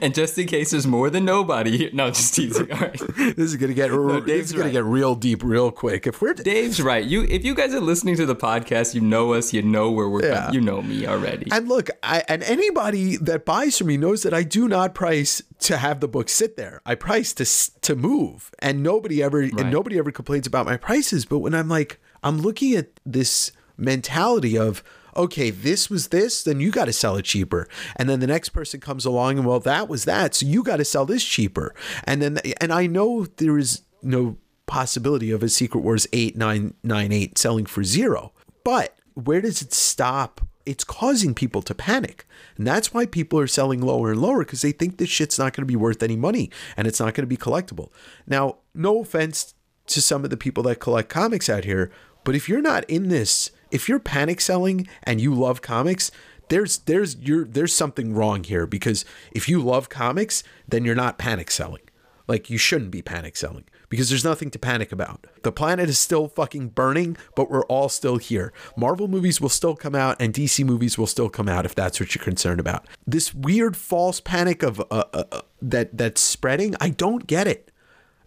and 0.00 0.14
just 0.14 0.38
in 0.38 0.46
case 0.46 0.70
there's 0.70 0.86
more 0.86 1.10
than 1.10 1.24
nobody, 1.24 1.90
no, 1.92 2.10
just 2.10 2.34
teasing. 2.34 2.70
All 2.72 2.78
right, 2.78 2.92
this 3.16 3.38
is 3.38 3.56
gonna 3.56 3.74
get 3.74 3.90
no, 3.90 4.20
this 4.20 4.46
is 4.46 4.52
gonna 4.52 4.64
right. 4.64 4.72
get 4.72 4.84
real 4.84 5.14
deep 5.14 5.42
real 5.42 5.70
quick. 5.70 6.06
If 6.06 6.20
we're 6.20 6.34
Dave's 6.34 6.80
right, 6.80 7.04
you 7.04 7.22
if 7.24 7.44
you 7.44 7.54
guys 7.54 7.74
are 7.74 7.80
listening 7.80 8.16
to 8.16 8.26
the 8.26 8.36
podcast, 8.36 8.94
you 8.94 9.00
know 9.00 9.32
us, 9.32 9.52
you 9.52 9.62
know 9.62 9.90
where 9.90 10.08
we're, 10.08 10.24
yeah. 10.24 10.50
you 10.50 10.60
know 10.60 10.82
me 10.82 11.06
already. 11.06 11.50
And 11.50 11.68
look, 11.68 11.88
I, 12.02 12.22
and 12.28 12.42
anybody 12.42 13.16
that 13.18 13.44
buys 13.44 13.78
from 13.78 13.88
me 13.88 13.96
knows 13.96 14.22
that 14.22 14.34
I 14.34 14.42
do 14.42 14.68
not 14.68 14.94
price 14.94 15.42
to 15.60 15.76
have 15.76 16.00
the 16.00 16.08
book 16.08 16.28
sit 16.28 16.56
there. 16.56 16.80
I 16.84 16.94
price 16.94 17.32
to 17.34 17.44
to 17.82 17.96
move, 17.96 18.50
and 18.58 18.82
nobody 18.82 19.22
ever 19.22 19.40
right. 19.40 19.60
and 19.60 19.70
nobody 19.70 19.98
ever 19.98 20.10
complains 20.10 20.46
about 20.46 20.66
my 20.66 20.76
prices. 20.76 21.24
But 21.24 21.38
when 21.38 21.54
I'm 21.54 21.68
like, 21.68 22.00
I'm 22.22 22.38
looking 22.38 22.74
at 22.74 22.88
this 23.04 23.52
mentality 23.76 24.56
of 24.58 24.82
okay 25.16 25.50
this 25.50 25.88
was 25.88 26.08
this 26.08 26.42
then 26.42 26.58
you 26.60 26.70
got 26.70 26.86
to 26.86 26.92
sell 26.92 27.16
it 27.16 27.24
cheaper. 27.24 27.68
And 27.96 28.08
then 28.08 28.20
the 28.20 28.26
next 28.26 28.50
person 28.50 28.80
comes 28.80 29.04
along 29.04 29.38
and 29.38 29.46
well 29.46 29.60
that 29.60 29.88
was 29.88 30.04
that 30.04 30.34
so 30.34 30.46
you 30.46 30.62
got 30.62 30.76
to 30.76 30.84
sell 30.84 31.06
this 31.06 31.24
cheaper. 31.24 31.74
And 32.04 32.20
then 32.20 32.38
and 32.60 32.72
i 32.72 32.86
know 32.86 33.26
there 33.36 33.58
is 33.58 33.82
no 34.02 34.36
possibility 34.66 35.30
of 35.30 35.42
a 35.42 35.48
secret 35.48 35.80
wars 35.80 36.06
8998 36.12 37.36
selling 37.38 37.66
for 37.66 37.84
zero 37.84 38.32
but 38.64 38.96
where 39.14 39.40
does 39.40 39.62
it 39.62 39.72
stop? 39.72 40.40
It's 40.66 40.82
causing 40.82 41.34
people 41.34 41.62
to 41.62 41.74
panic. 41.74 42.26
And 42.56 42.66
that's 42.66 42.92
why 42.92 43.06
people 43.06 43.38
are 43.38 43.46
selling 43.46 43.80
lower 43.80 44.12
and 44.12 44.20
lower 44.20 44.38
because 44.38 44.62
they 44.62 44.72
think 44.72 44.96
this 44.96 45.10
shit's 45.10 45.38
not 45.38 45.52
going 45.52 45.62
to 45.62 45.66
be 45.70 45.76
worth 45.76 46.02
any 46.02 46.16
money 46.16 46.50
and 46.76 46.86
it's 46.86 47.00
not 47.00 47.14
going 47.14 47.22
to 47.22 47.28
be 47.28 47.36
collectible. 47.36 47.90
Now 48.26 48.56
no 48.74 49.00
offense 49.02 49.54
to 49.88 50.00
some 50.00 50.24
of 50.24 50.30
the 50.30 50.36
people 50.36 50.62
that 50.64 50.80
collect 50.80 51.10
comics 51.10 51.48
out 51.48 51.64
here 51.64 51.90
but 52.24 52.34
if 52.34 52.48
you're 52.48 52.62
not 52.62 52.88
in 52.88 53.08
this 53.08 53.50
if 53.74 53.88
you're 53.88 53.98
panic 53.98 54.40
selling 54.40 54.86
and 55.02 55.20
you 55.20 55.34
love 55.34 55.60
comics, 55.60 56.12
there's 56.48 56.78
there's 56.78 57.16
there's 57.16 57.74
something 57.74 58.14
wrong 58.14 58.44
here 58.44 58.66
because 58.66 59.04
if 59.32 59.48
you 59.48 59.60
love 59.60 59.88
comics, 59.88 60.44
then 60.68 60.84
you're 60.84 60.94
not 60.94 61.18
panic 61.18 61.50
selling. 61.50 61.82
Like 62.28 62.48
you 62.48 62.56
shouldn't 62.56 62.92
be 62.92 63.02
panic 63.02 63.36
selling 63.36 63.64
because 63.88 64.08
there's 64.08 64.24
nothing 64.24 64.50
to 64.52 64.58
panic 64.58 64.92
about. 64.92 65.26
The 65.42 65.52
planet 65.52 65.88
is 65.88 65.98
still 65.98 66.28
fucking 66.28 66.68
burning, 66.68 67.16
but 67.34 67.50
we're 67.50 67.66
all 67.66 67.88
still 67.88 68.16
here. 68.16 68.52
Marvel 68.76 69.08
movies 69.08 69.40
will 69.40 69.50
still 69.50 69.74
come 69.74 69.94
out 69.94 70.16
and 70.20 70.32
DC 70.32 70.64
movies 70.64 70.96
will 70.96 71.08
still 71.08 71.28
come 71.28 71.48
out 71.48 71.66
if 71.66 71.74
that's 71.74 71.98
what 71.98 72.14
you're 72.14 72.24
concerned 72.24 72.60
about. 72.60 72.86
This 73.06 73.34
weird 73.34 73.76
false 73.76 74.20
panic 74.20 74.62
of 74.62 74.80
uh, 74.80 75.04
uh, 75.12 75.24
uh 75.32 75.40
that 75.60 75.98
that's 75.98 76.20
spreading, 76.20 76.76
I 76.80 76.90
don't 76.90 77.26
get 77.26 77.48
it. 77.48 77.72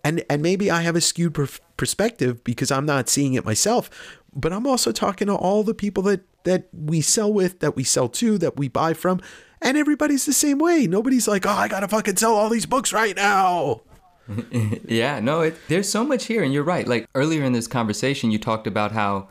And 0.08 0.24
and 0.30 0.42
maybe 0.42 0.72
I 0.72 0.84
have 0.84 0.96
a 0.96 1.02
skewed 1.02 1.34
per- 1.34 1.50
perspective 1.76 2.42
because 2.46 2.72
I'm 2.72 2.86
not 2.86 3.10
seeing 3.10 3.34
it 3.34 3.44
myself, 3.44 3.90
but 4.34 4.54
I'm 4.54 4.66
also 4.66 4.94
talking 4.94 5.28
to 5.28 5.36
all 5.36 5.64
the 5.64 5.74
people 5.74 6.02
that 6.04 6.22
that 6.46 6.70
we 6.72 7.02
sell 7.02 7.32
with, 7.34 7.60
that 7.60 7.76
we 7.76 7.84
sell 7.84 8.08
to, 8.08 8.38
that 8.38 8.56
we 8.56 8.70
buy 8.70 8.94
from, 8.94 9.20
and 9.62 9.76
everybody's 9.78 10.26
the 10.26 10.32
same 10.32 10.60
way. 10.60 10.88
Nobody's 10.88 11.28
like, 11.28 11.46
"Oh, 11.46 11.50
I 11.50 11.68
got 11.68 11.82
to 11.82 11.90
fucking 11.90 12.16
sell 12.16 12.36
all 12.36 12.48
these 12.48 12.66
books 12.66 12.94
right 12.94 13.18
now." 13.18 13.82
yeah, 14.88 15.20
no, 15.20 15.42
it, 15.42 15.58
there's 15.68 15.90
so 15.90 16.06
much 16.06 16.26
here 16.26 16.42
and 16.42 16.54
you're 16.54 16.64
right. 16.64 16.88
Like 16.88 17.10
earlier 17.14 17.44
in 17.44 17.52
this 17.52 17.68
conversation 17.68 18.32
you 18.32 18.40
talked 18.40 18.68
about 18.68 18.94
how 18.94 19.28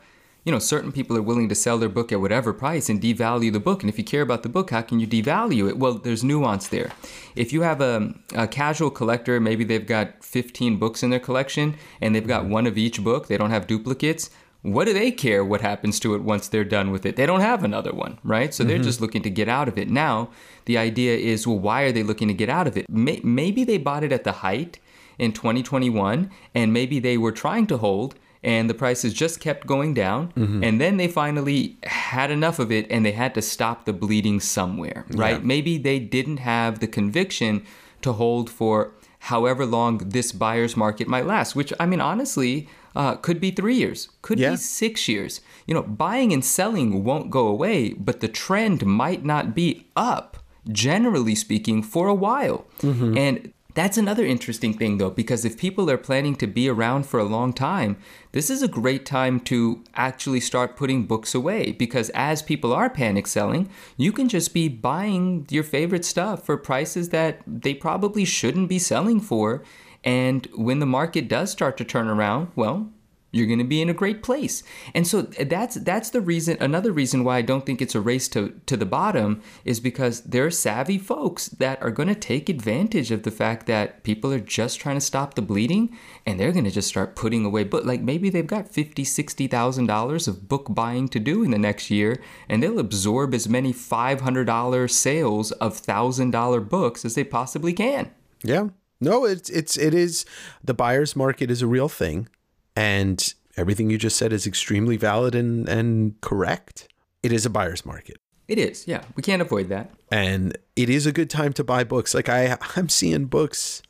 you 0.47 0.53
know, 0.53 0.61
certain 0.61 0.92
people 0.92 1.16
are 1.16 1.22
willing 1.22 1.49
to 1.49 1.55
sell 1.57 1.76
their 1.76 1.88
book 1.88 2.12
at 2.12 2.20
whatever 2.20 2.53
price 2.53 2.88
and 2.88 3.01
devalue 3.01 3.53
the 3.53 3.61
book. 3.61 3.82
And 3.82 3.90
if 3.90 3.99
you 3.99 4.05
care 4.05 4.22
about 4.22 4.44
the 4.44 4.49
book, 4.49 4.70
how 4.70 4.80
can 4.80 5.01
you 5.01 5.07
devalue 5.07 5.68
it? 5.68 5.76
Well, 5.76 5.94
there's 5.94 6.22
nuance 6.22 6.68
there. 6.68 6.92
If 7.34 7.53
you 7.53 7.62
have 7.62 7.80
a, 7.80 8.14
a 8.32 8.47
casual 8.47 8.90
collector, 8.90 9.40
maybe 9.40 9.64
they've 9.64 9.84
got 9.84 10.24
15 10.24 10.78
books 10.78 11.03
in 11.03 11.11
their 11.11 11.18
collection 11.18 11.74
and 12.01 12.14
they've 12.14 12.26
got 12.26 12.47
one 12.47 12.68
of 12.68 12.78
each 12.78 13.03
book, 13.03 13.26
they 13.26 13.36
don't 13.36 13.51
have 13.51 13.66
duplicates 13.66 14.30
what 14.62 14.86
do 14.86 14.92
they 14.92 15.12
care 15.12 15.44
what 15.44 15.61
happens 15.61 16.01
to 16.01 16.16
it 16.16 16.22
once 16.22 16.49
they're 16.49 16.64
done 16.64 16.90
with 16.90 17.07
it? 17.07 17.14
They 17.14 17.24
don't 17.24 17.40
have 17.40 17.62
another 17.62 17.92
one, 17.92 18.18
right? 18.24 18.53
So 18.53 18.64
they're 18.64 18.78
mm-hmm. 18.78 18.84
just 18.84 19.01
looking 19.01 19.22
to 19.22 19.30
get 19.30 19.49
out 19.49 19.68
of 19.68 19.78
it. 19.78 19.88
Now, 19.88 20.30
the 20.64 20.76
idea 20.76 21.16
is, 21.16 21.47
well, 21.47 21.59
why 21.59 21.82
are 21.82 21.92
they 21.92 22.03
looking 22.03 22.26
to 22.26 22.34
get 22.34 22.49
out 22.49 22.66
of 22.66 22.76
it? 22.76 22.86
Maybe 22.90 23.62
they 23.62 23.78
bought 23.78 24.03
it 24.03 24.11
at 24.11 24.24
the 24.24 24.32
height 24.32 24.80
in 25.18 25.32
2021, 25.32 26.30
and 26.53 26.72
maybe 26.72 26.99
they 26.99 27.16
were 27.16 27.30
trying 27.30 27.68
to 27.68 27.76
hold, 27.76 28.16
and 28.47 28.70
the 28.70 28.74
prices 28.74 29.12
just 29.12 29.40
kept 29.40 29.66
going 29.66 29.92
down. 29.92 30.32
Mm-hmm. 30.32 30.62
And 30.64 30.80
then 30.80 30.97
they 30.97 31.09
finally 31.09 31.76
had 31.82 32.30
enough 32.30 32.59
of 32.61 32.70
it, 32.70 32.86
and 32.88 33.05
they 33.05 33.12
had 33.12 33.34
to 33.34 33.42
stop 33.42 33.84
the 33.84 33.92
bleeding 33.92 34.38
somewhere, 34.40 35.05
right? 35.11 35.40
Yeah. 35.40 35.47
Maybe 35.47 35.76
they 35.76 35.99
didn't 35.99 36.38
have 36.38 36.78
the 36.78 36.86
conviction 36.86 37.66
to 38.03 38.12
hold 38.12 38.49
for 38.49 38.92
however 39.18 39.66
long 39.66 39.99
this 39.99 40.30
buyer's 40.30 40.76
market 40.76 41.09
might 41.09 41.26
last, 41.26 41.57
which, 41.57 41.72
I 41.80 41.86
mean, 41.86 42.01
honestly, 42.01 42.68
uh, 42.94 43.16
could 43.16 43.40
be 43.40 43.51
three 43.51 43.74
years, 43.74 44.09
could 44.22 44.38
yeah. 44.38 44.51
be 44.51 44.57
six 44.57 45.09
years. 45.09 45.40
You 45.66 45.74
know, 45.74 45.82
buying 45.82 46.32
and 46.32 46.44
selling 46.44 47.03
won't 47.03 47.30
go 47.30 47.49
away, 47.49 47.94
but 47.94 48.20
the 48.20 48.28
trend 48.28 48.86
might 48.86 49.24
not 49.24 49.57
be 49.57 49.88
up, 49.97 50.38
generally 50.70 51.34
speaking, 51.34 51.82
for 51.82 52.07
a 52.07 52.14
while. 52.14 52.66
Mm-hmm. 52.80 53.18
And 53.18 53.53
that's 53.76 53.96
another 53.96 54.24
interesting 54.24 54.74
thing, 54.74 54.98
though, 54.98 55.10
because 55.10 55.44
if 55.44 55.56
people 55.56 55.88
are 55.88 55.96
planning 55.96 56.34
to 56.36 56.48
be 56.48 56.68
around 56.68 57.06
for 57.06 57.20
a 57.20 57.24
long 57.24 57.52
time, 57.52 57.96
this 58.32 58.50
is 58.50 58.62
a 58.62 58.68
great 58.68 59.06
time 59.06 59.38
to 59.40 59.84
actually 59.94 60.40
start 60.40 60.76
putting 60.76 61.04
books 61.04 61.34
away. 61.34 61.70
Because 61.70 62.10
as 62.10 62.42
people 62.42 62.72
are 62.72 62.90
panic 62.90 63.28
selling, 63.28 63.70
you 63.96 64.10
can 64.10 64.28
just 64.28 64.52
be 64.52 64.68
buying 64.68 65.46
your 65.50 65.62
favorite 65.62 66.04
stuff 66.04 66.44
for 66.44 66.56
prices 66.56 67.10
that 67.10 67.40
they 67.46 67.74
probably 67.74 68.24
shouldn't 68.24 68.68
be 68.68 68.80
selling 68.80 69.20
for 69.20 69.62
and 70.06 70.46
when 70.54 70.78
the 70.78 70.86
market 70.86 71.26
does 71.26 71.50
start 71.50 71.76
to 71.78 71.84
turn 71.84 72.06
around, 72.06 72.52
well, 72.54 72.88
you're 73.37 73.47
going 73.47 73.59
to 73.59 73.64
be 73.64 73.82
in 73.82 73.91
a 73.91 73.95
great 73.95 74.22
place. 74.22 74.62
And 74.95 75.07
so 75.07 75.22
that's 75.22 75.76
that's 75.76 76.11
the 76.11 76.20
reason 76.20 76.57
another 76.61 76.93
reason 76.93 77.24
why 77.24 77.39
I 77.39 77.43
don't 77.43 77.66
think 77.66 77.82
it's 77.82 77.95
a 77.95 78.01
race 78.01 78.28
to 78.28 78.61
to 78.66 78.76
the 78.76 78.87
bottom 78.87 79.43
is 79.64 79.80
because 79.80 80.22
there 80.22 80.47
are 80.47 80.51
savvy 80.51 80.99
folks 80.99 81.49
that 81.49 81.80
are 81.82 81.91
going 81.91 82.09
to 82.09 82.14
take 82.14 82.49
advantage 82.49 83.11
of 83.11 83.22
the 83.22 83.30
fact 83.30 83.66
that 83.66 84.03
people 84.03 84.32
are 84.32 84.41
just 84.41 84.80
trying 84.80 84.97
to 84.97 85.01
stop 85.01 85.34
the 85.34 85.43
bleeding 85.43 85.97
and 86.24 86.41
they're 86.41 86.53
going 86.53 86.64
to 86.64 86.70
just 86.70 86.89
start 86.89 87.16
putting 87.16 87.45
away 87.45 87.64
but 87.64 87.84
like 87.84 88.01
maybe 88.01 88.30
they've 88.30 88.47
got 88.47 88.68
50 88.68 89.05
60,000 89.05 89.87
dollars 89.87 90.26
of 90.26 90.49
book 90.49 90.66
buying 90.70 91.09
to 91.09 91.20
do 91.20 91.43
in 91.43 91.51
the 91.51 91.59
next 91.59 91.91
year 91.91 92.20
and 92.49 92.62
they'll 92.62 92.78
absorb 92.78 93.34
as 93.34 93.49
many 93.49 93.72
$500 93.72 94.91
sales 94.91 95.53
of 95.53 95.80
$1000 95.80 96.68
books 96.68 97.05
as 97.05 97.14
they 97.14 97.24
possibly 97.24 97.72
can. 97.72 98.11
Yeah. 98.43 98.68
No, 99.01 99.24
it's 99.24 99.51
it's 99.51 99.76
it 99.76 99.93
is 99.93 100.24
the 100.64 100.72
buyer's 100.72 101.14
market 101.14 101.51
is 101.51 101.61
a 101.61 101.66
real 101.66 101.89
thing, 101.89 102.28
and 102.76 103.34
everything 103.56 103.90
you 103.90 103.98
just 103.98 104.16
said 104.16 104.32
is 104.32 104.46
extremely 104.46 104.96
valid 104.96 105.34
and 105.34 105.68
and 105.68 106.20
correct. 106.20 106.88
It 107.22 107.32
is 107.32 107.46
a 107.46 107.50
buyer's 107.50 107.84
market. 107.84 108.18
It 108.46 108.58
is, 108.58 108.86
yeah. 108.86 109.02
We 109.16 109.22
can't 109.22 109.42
avoid 109.42 109.68
that. 109.70 109.90
And 110.12 110.56
it 110.76 110.88
is 110.88 111.06
a 111.06 111.12
good 111.12 111.30
time 111.30 111.52
to 111.54 111.64
buy 111.64 111.82
books. 111.82 112.14
Like 112.14 112.28
I 112.28 112.56
I'm 112.76 112.88
seeing 112.88 113.24
books 113.24 113.82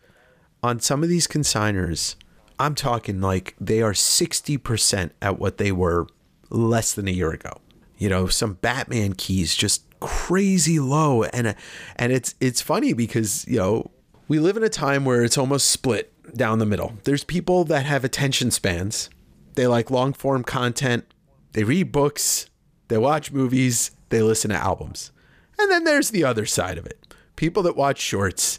on 0.63 0.81
some 0.81 1.03
of 1.03 1.09
these 1.09 1.27
consigners. 1.27 2.15
I'm 2.59 2.75
talking 2.75 3.21
like 3.21 3.55
they 3.61 3.83
are 3.83 3.93
60% 3.93 5.11
at 5.21 5.39
what 5.39 5.59
they 5.59 5.73
were 5.73 6.07
less 6.49 6.95
than 6.95 7.07
a 7.07 7.11
year 7.11 7.31
ago. 7.31 7.61
You 7.99 8.09
know, 8.09 8.29
some 8.29 8.55
Batman 8.55 9.13
keys 9.13 9.55
just 9.55 9.83
crazy 10.01 10.79
low 10.79 11.25
and 11.25 11.55
and 11.97 12.13
it's 12.13 12.35
it's 12.41 12.61
funny 12.61 12.93
because, 12.93 13.47
you 13.47 13.59
know, 13.59 13.91
we 14.29 14.39
live 14.39 14.57
in 14.57 14.63
a 14.63 14.69
time 14.69 15.05
where 15.05 15.23
it's 15.23 15.39
almost 15.39 15.71
split 15.71 16.13
down 16.37 16.59
the 16.59 16.67
middle. 16.67 16.95
There's 17.05 17.25
people 17.25 17.65
that 17.65 17.87
have 17.87 18.05
attention 18.05 18.51
spans. 18.51 19.11
They 19.55 19.67
like 19.67 19.91
long 19.91 20.13
form 20.13 20.45
content. 20.45 21.13
They 21.53 21.65
read 21.65 21.93
books. 21.93 22.49
They 22.89 22.99
watch 22.99 23.33
movies. 23.33 23.91
They 24.11 24.23
listen 24.23 24.51
to 24.51 24.57
albums. 24.57 25.13
And 25.59 25.71
then 25.71 25.85
there's 25.85 26.11
the 26.11 26.25
other 26.25 26.47
side 26.47 26.79
of 26.79 26.87
it. 26.87 27.15
People 27.35 27.63
that 27.65 27.77
watch 27.77 27.99
shorts. 27.99 28.59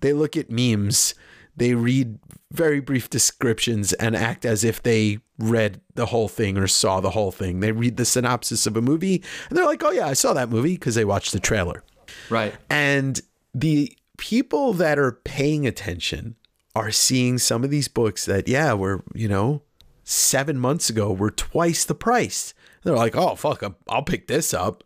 They 0.00 0.12
look 0.12 0.36
at 0.36 0.50
memes. 0.50 1.14
They 1.56 1.74
read 1.74 2.18
very 2.52 2.80
brief 2.80 3.10
descriptions 3.10 3.92
and 3.94 4.16
act 4.16 4.44
as 4.44 4.64
if 4.64 4.82
they 4.82 5.18
read 5.38 5.80
the 5.94 6.06
whole 6.06 6.28
thing 6.28 6.56
or 6.56 6.66
saw 6.66 7.00
the 7.00 7.10
whole 7.10 7.30
thing. 7.30 7.60
They 7.60 7.72
read 7.72 7.96
the 7.96 8.04
synopsis 8.04 8.66
of 8.66 8.76
a 8.76 8.82
movie 8.82 9.22
and 9.48 9.58
they're 9.58 9.66
like, 9.66 9.82
oh, 9.82 9.90
yeah, 9.90 10.06
I 10.06 10.14
saw 10.14 10.32
that 10.32 10.48
movie 10.48 10.74
because 10.74 10.94
they 10.94 11.04
watched 11.04 11.32
the 11.32 11.40
trailer. 11.40 11.84
Right. 12.28 12.54
And 12.68 13.20
the 13.54 13.96
people 14.16 14.72
that 14.74 14.98
are 14.98 15.12
paying 15.12 15.66
attention 15.66 16.36
are 16.74 16.90
seeing 16.90 17.38
some 17.38 17.64
of 17.64 17.70
these 17.70 17.88
books 17.88 18.24
that, 18.26 18.48
yeah, 18.48 18.72
were, 18.72 19.02
you 19.14 19.28
know, 19.28 19.62
seven 20.04 20.58
months 20.58 20.90
ago 20.90 21.12
were 21.12 21.30
twice 21.30 21.84
the 21.84 21.94
price. 21.94 22.54
They're 22.82 22.96
like, 22.96 23.16
oh, 23.16 23.34
fuck, 23.34 23.62
I'll 23.88 24.02
pick 24.02 24.26
this 24.26 24.54
up. 24.54 24.84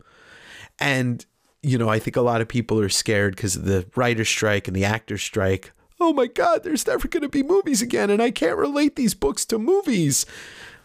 And, 0.78 1.24
you 1.62 1.78
know, 1.78 1.88
I 1.88 1.98
think 1.98 2.16
a 2.16 2.22
lot 2.22 2.40
of 2.40 2.48
people 2.48 2.80
are 2.80 2.88
scared 2.88 3.36
because 3.36 3.56
of 3.56 3.64
the 3.64 3.86
writer's 3.94 4.28
strike 4.28 4.66
and 4.66 4.76
the 4.76 4.84
actor's 4.84 5.22
strike. 5.22 5.72
Oh 6.00 6.12
my 6.12 6.26
God, 6.26 6.64
there's 6.64 6.86
never 6.86 7.06
going 7.06 7.22
to 7.22 7.28
be 7.28 7.42
movies 7.42 7.80
again. 7.80 8.10
And 8.10 8.20
I 8.20 8.30
can't 8.30 8.58
relate 8.58 8.96
these 8.96 9.14
books 9.14 9.44
to 9.46 9.58
movies. 9.58 10.26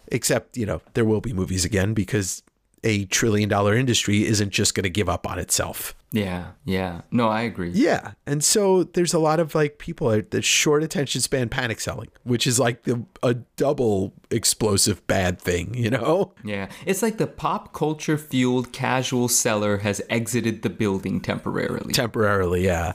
Except, 0.07 0.57
you 0.57 0.65
know, 0.65 0.81
there 0.93 1.05
will 1.05 1.21
be 1.21 1.33
movies 1.33 1.65
again 1.65 1.93
because 1.93 2.43
a 2.83 3.05
trillion 3.05 3.49
dollar 3.49 3.75
industry 3.75 4.25
isn't 4.25 4.51
just 4.51 4.75
going 4.75 4.83
to 4.83 4.89
give 4.89 5.09
up 5.09 5.27
on 5.29 5.39
itself. 5.39 5.95
Yeah, 6.11 6.51
yeah. 6.65 7.01
No, 7.11 7.27
I 7.27 7.41
agree. 7.41 7.69
Yeah. 7.69 8.13
And 8.25 8.43
so 8.43 8.83
there's 8.83 9.13
a 9.13 9.19
lot 9.19 9.39
of 9.39 9.53
like 9.53 9.77
people 9.77 10.09
that 10.09 10.43
short 10.43 10.81
attention 10.83 11.21
span 11.21 11.49
panic 11.49 11.79
selling, 11.79 12.09
which 12.23 12.47
is 12.47 12.59
like 12.59 12.83
the, 12.83 13.05
a 13.21 13.35
double 13.35 14.13
explosive 14.31 15.05
bad 15.05 15.39
thing, 15.39 15.75
you 15.75 15.91
know? 15.91 16.33
Yeah. 16.43 16.69
It's 16.85 17.03
like 17.03 17.17
the 17.17 17.27
pop 17.27 17.73
culture 17.73 18.17
fueled 18.17 18.73
casual 18.73 19.27
seller 19.27 19.77
has 19.77 20.01
exited 20.09 20.63
the 20.63 20.69
building 20.69 21.21
temporarily. 21.21 21.93
Temporarily, 21.93 22.65
yeah. 22.65 22.93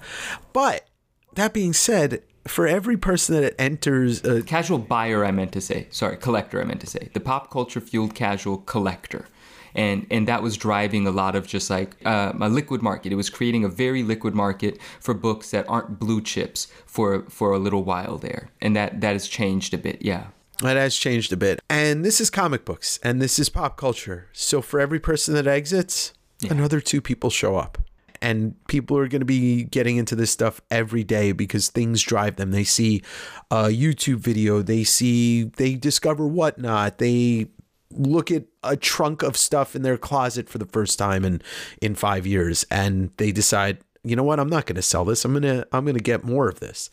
But 0.53 0.89
that 1.35 1.53
being 1.53 1.72
said, 1.72 2.22
for 2.47 2.66
every 2.66 2.97
person 2.97 3.41
that 3.41 3.59
enters 3.61 4.24
a 4.24 4.43
casual 4.43 4.78
buyer, 4.78 5.24
I 5.24 5.30
meant 5.30 5.53
to 5.53 5.61
say, 5.61 5.87
sorry, 5.91 6.16
collector, 6.16 6.61
I 6.61 6.64
meant 6.64 6.80
to 6.80 6.87
say, 6.87 7.09
the 7.12 7.20
pop 7.20 7.51
culture 7.51 7.80
fueled 7.80 8.14
casual 8.14 8.59
collector 8.59 9.26
and 9.75 10.07
and 10.11 10.29
that 10.29 10.43
was 10.43 10.57
driving 10.57 11.07
a 11.07 11.11
lot 11.11 11.35
of 11.35 11.47
just 11.47 11.70
like 11.70 11.97
uh, 12.05 12.33
a 12.41 12.49
liquid 12.49 12.83
market. 12.83 13.12
It 13.12 13.16
was 13.16 13.31
creating 13.31 13.64
a 13.64 13.68
very 13.68 14.03
liquid 14.03 14.35
market 14.35 14.79
for 15.01 15.14
books 15.14 15.51
that 15.51 15.68
aren't 15.68 15.99
blue 15.99 16.20
chips 16.20 16.68
for 16.87 17.22
for 17.29 17.53
a 17.53 17.59
little 17.59 17.85
while 17.85 18.18
there, 18.18 18.51
and 18.61 18.75
that 18.77 19.01
that 19.01 19.12
has 19.12 19.29
changed 19.29 19.75
a 19.75 19.79
bit. 19.79 20.03
Yeah. 20.03 20.27
That 20.61 20.77
has 20.77 20.97
changed 20.97 21.33
a 21.33 21.37
bit. 21.37 21.61
And 21.68 22.05
this 22.05 22.20
is 22.20 22.31
comic 22.31 22.64
books 22.64 23.01
and 23.03 23.20
this 23.20 23.39
is 23.39 23.49
pop 23.49 23.77
culture. 23.77 24.29
So 24.33 24.62
for 24.62 24.79
every 24.79 25.01
person 25.01 25.35
that 25.35 25.49
exits, 25.49 26.14
yeah. 26.41 26.53
another 26.53 26.81
two 26.81 27.01
people 27.01 27.29
show 27.31 27.57
up. 27.57 27.79
And 28.22 28.55
people 28.68 28.97
are 28.97 29.09
going 29.09 29.20
to 29.20 29.27
be 29.27 29.64
getting 29.64 29.99
into 29.99 30.14
this 30.14 30.31
stuff 30.31 30.61
every 30.70 31.05
day 31.05 31.33
because 31.33 31.68
things 31.68 32.01
drive 32.01 32.37
them. 32.37 32.53
They 32.53 32.64
see 32.64 33.03
a 33.51 33.64
YouTube 33.64 34.18
video, 34.18 34.62
they 34.62 34.85
see, 34.85 35.45
they 35.45 35.75
discover 35.75 36.27
whatnot, 36.27 36.99
they 36.99 37.49
look 37.91 38.31
at 38.31 38.45
a 38.65 38.77
trunk 38.77 39.23
of 39.23 39.37
stuff 39.37 39.77
in 39.77 39.83
their 39.83 39.99
closet 39.99 40.49
for 40.49 40.59
the 40.59 40.67
first 40.67 40.99
time 40.99 41.25
in 41.25 41.43
in 41.81 41.95
5 41.95 42.27
years. 42.27 42.65
And 42.71 43.11
they 43.17 43.33
decide 43.33 43.79
you 44.05 44.15
know 44.15 44.23
what? 44.23 44.39
I'm 44.39 44.51
not 44.51 44.67
going 44.67 44.77
to 44.77 44.83
sell 44.83 45.05
this. 45.05 45.25
I'm 45.25 45.33
going 45.33 45.43
to 45.43 45.67
I'm 45.73 45.85
going 45.85 45.97
to 45.97 46.03
get 46.03 46.25
more 46.25 46.49
of 46.49 46.61
this. 46.61 46.91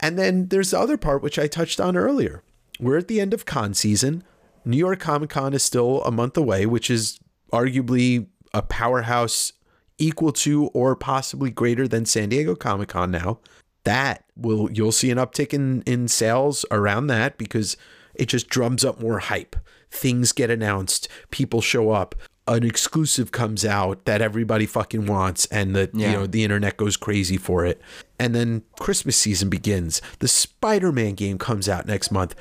And 0.00 0.18
then 0.18 0.48
there's 0.48 0.70
the 0.70 0.78
other 0.78 0.96
part 0.96 1.22
which 1.22 1.38
I 1.38 1.48
touched 1.48 1.80
on 1.80 1.96
earlier. 1.96 2.42
We're 2.80 2.98
at 2.98 3.08
the 3.08 3.20
end 3.20 3.34
of 3.34 3.44
con 3.44 3.74
season. 3.74 4.22
New 4.64 4.76
York 4.76 5.00
Comic 5.00 5.30
Con 5.30 5.54
is 5.54 5.62
still 5.62 6.02
a 6.02 6.10
month 6.10 6.36
away 6.36 6.66
which 6.66 6.90
is 6.90 7.18
arguably 7.52 8.26
a 8.54 8.62
powerhouse 8.62 9.52
equal 9.98 10.32
to 10.32 10.66
or 10.68 10.94
possibly 10.94 11.50
greater 11.50 11.88
than 11.88 12.06
San 12.06 12.28
Diego 12.28 12.54
Comic 12.54 12.90
Con 12.90 13.10
now. 13.10 13.40
That 13.84 14.24
will 14.36 14.70
you'll 14.70 14.92
see 14.92 15.10
an 15.10 15.18
uptick 15.18 15.52
in 15.52 15.82
in 15.82 16.06
sales 16.06 16.64
around 16.70 17.08
that 17.08 17.36
because 17.36 17.76
it 18.14 18.26
just 18.26 18.48
drums 18.48 18.84
up 18.84 19.00
more 19.00 19.18
hype 19.18 19.56
things 19.90 20.32
get 20.32 20.50
announced, 20.50 21.08
people 21.30 21.60
show 21.60 21.90
up, 21.90 22.14
an 22.48 22.64
exclusive 22.64 23.30
comes 23.30 23.64
out 23.64 24.04
that 24.06 24.22
everybody 24.22 24.66
fucking 24.66 25.06
wants 25.06 25.46
and 25.46 25.76
the 25.76 25.90
yeah. 25.92 26.10
you 26.10 26.16
know 26.16 26.26
the 26.26 26.42
internet 26.42 26.76
goes 26.76 26.96
crazy 26.96 27.36
for 27.36 27.64
it. 27.64 27.80
And 28.18 28.34
then 28.34 28.62
Christmas 28.80 29.16
season 29.16 29.48
begins. 29.48 30.00
The 30.18 30.28
Spider-Man 30.28 31.14
game 31.14 31.38
comes 31.38 31.68
out 31.68 31.86
next 31.86 32.10
month. 32.10 32.34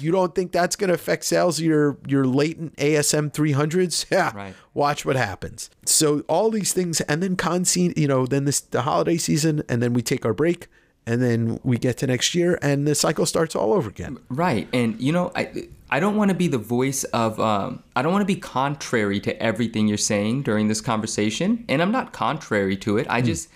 You 0.00 0.10
don't 0.10 0.34
think 0.34 0.50
that's 0.50 0.74
going 0.74 0.88
to 0.88 0.94
affect 0.94 1.24
sales 1.24 1.60
of 1.60 1.64
your 1.64 1.98
your 2.06 2.26
latent 2.26 2.76
ASM 2.76 3.32
300s? 3.32 4.06
Yeah. 4.10 4.34
Right. 4.34 4.54
Watch 4.74 5.04
what 5.04 5.16
happens. 5.16 5.70
So 5.86 6.20
all 6.28 6.50
these 6.50 6.72
things 6.72 7.00
and 7.02 7.22
then 7.22 7.36
con 7.36 7.64
scene, 7.64 7.94
you 7.96 8.08
know, 8.08 8.26
then 8.26 8.44
this 8.44 8.60
the 8.60 8.82
holiday 8.82 9.16
season 9.16 9.62
and 9.68 9.80
then 9.82 9.92
we 9.92 10.02
take 10.02 10.24
our 10.24 10.34
break 10.34 10.66
and 11.06 11.22
then 11.22 11.60
we 11.62 11.78
get 11.78 11.98
to 11.98 12.06
next 12.06 12.34
year 12.34 12.58
and 12.62 12.86
the 12.86 12.94
cycle 12.94 13.26
starts 13.26 13.54
all 13.54 13.72
over 13.72 13.88
again. 13.88 14.18
Right. 14.28 14.68
And 14.72 15.00
you 15.00 15.12
know, 15.12 15.32
I 15.34 15.68
I 15.94 16.00
don't 16.00 16.16
want 16.16 16.30
to 16.30 16.34
be 16.34 16.48
the 16.48 16.58
voice 16.58 17.04
of, 17.04 17.38
um, 17.38 17.84
I 17.94 18.02
don't 18.02 18.10
want 18.10 18.22
to 18.22 18.26
be 18.26 18.34
contrary 18.34 19.20
to 19.20 19.40
everything 19.40 19.86
you're 19.86 19.96
saying 19.96 20.42
during 20.42 20.66
this 20.66 20.80
conversation. 20.80 21.64
And 21.68 21.80
I'm 21.80 21.92
not 21.92 22.12
contrary 22.12 22.76
to 22.78 22.98
it. 22.98 23.06
I 23.08 23.22
mm. 23.22 23.26
just, 23.26 23.48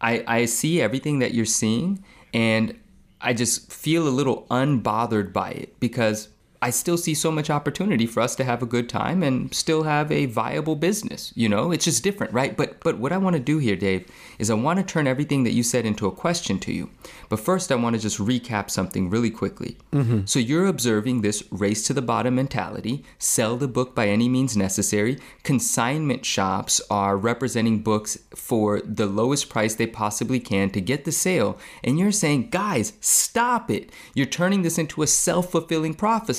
I, 0.00 0.24
I 0.26 0.44
see 0.46 0.80
everything 0.80 1.18
that 1.18 1.34
you're 1.34 1.44
seeing 1.44 2.02
and 2.32 2.78
I 3.20 3.34
just 3.34 3.70
feel 3.70 4.08
a 4.08 4.10
little 4.10 4.46
unbothered 4.50 5.34
by 5.34 5.50
it 5.50 5.78
because 5.78 6.28
I 6.62 6.70
still 6.70 6.96
see 6.96 7.14
so 7.14 7.30
much 7.30 7.50
opportunity 7.50 8.06
for 8.06 8.20
us 8.20 8.34
to 8.36 8.44
have 8.44 8.62
a 8.62 8.66
good 8.66 8.88
time 8.88 9.22
and 9.22 9.52
still 9.54 9.84
have 9.84 10.10
a 10.10 10.26
viable 10.26 10.76
business. 10.76 11.32
You 11.34 11.48
know, 11.48 11.70
it's 11.72 11.84
just 11.84 12.02
different, 12.02 12.32
right? 12.32 12.56
But 12.56 12.80
but 12.80 12.98
what 12.98 13.12
I 13.12 13.18
want 13.18 13.34
to 13.36 13.40
do 13.40 13.58
here, 13.58 13.76
Dave, 13.76 14.08
is 14.38 14.50
I 14.50 14.54
want 14.54 14.78
to 14.78 14.84
turn 14.84 15.06
everything 15.06 15.44
that 15.44 15.52
you 15.52 15.62
said 15.62 15.86
into 15.86 16.06
a 16.06 16.12
question 16.12 16.58
to 16.60 16.72
you. 16.72 16.90
But 17.28 17.40
first, 17.40 17.70
I 17.70 17.74
want 17.74 17.96
to 17.96 18.02
just 18.02 18.18
recap 18.18 18.70
something 18.70 19.10
really 19.10 19.30
quickly. 19.30 19.76
Mm-hmm. 19.92 20.26
So 20.26 20.38
you're 20.38 20.66
observing 20.66 21.20
this 21.20 21.42
race 21.50 21.86
to 21.86 21.94
the 21.94 22.02
bottom 22.02 22.36
mentality. 22.36 23.04
Sell 23.18 23.56
the 23.56 23.68
book 23.68 23.94
by 23.94 24.08
any 24.08 24.28
means 24.28 24.56
necessary. 24.56 25.18
Consignment 25.42 26.24
shops 26.24 26.80
are 26.90 27.16
representing 27.16 27.82
books 27.82 28.18
for 28.34 28.80
the 28.80 29.06
lowest 29.06 29.48
price 29.48 29.74
they 29.74 29.86
possibly 29.86 30.40
can 30.40 30.70
to 30.70 30.80
get 30.80 31.04
the 31.04 31.12
sale, 31.12 31.58
and 31.82 31.98
you're 31.98 32.12
saying, 32.12 32.50
guys, 32.50 32.92
stop 33.00 33.70
it. 33.70 33.90
You're 34.14 34.26
turning 34.26 34.62
this 34.62 34.78
into 34.78 35.02
a 35.02 35.06
self 35.06 35.50
fulfilling 35.50 35.94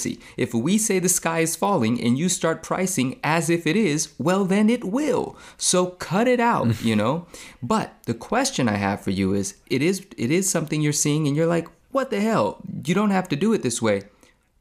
prophecy. 0.08 0.34
If 0.38 0.54
we 0.54 0.78
say 0.78 1.00
the 1.00 1.10
sky 1.10 1.40
is 1.40 1.56
falling 1.56 2.02
and 2.02 2.18
you 2.18 2.30
start 2.30 2.64
pricing 2.64 3.20
as 3.24 3.50
if 3.50 3.68
it 3.68 3.76
is, 3.76 4.14
well, 4.18 4.46
then 4.46 4.70
it 4.70 4.84
will. 4.84 5.36
So 5.58 5.88
cut 5.88 6.28
it 6.28 6.40
out, 6.40 6.82
you 6.84 6.96
know? 6.96 7.26
But 7.62 7.94
the 8.06 8.14
question 8.14 8.70
I 8.70 8.78
have 8.78 9.02
for 9.02 9.12
you 9.12 9.34
is 9.34 9.56
it 9.70 9.82
is 9.82 10.06
it 10.18 10.32
is 10.32 10.50
something 10.50 10.82
you're 10.82 10.94
seeing 10.94 11.28
and 11.28 11.36
you're 11.36 11.48
like, 11.48 11.68
what 11.92 12.10
the 12.10 12.22
hell? 12.22 12.62
You 12.86 12.94
don't 12.94 13.12
have 13.12 13.30
to 13.30 13.36
do 13.36 13.54
it 13.54 13.62
this 13.64 13.82
way. 13.82 14.04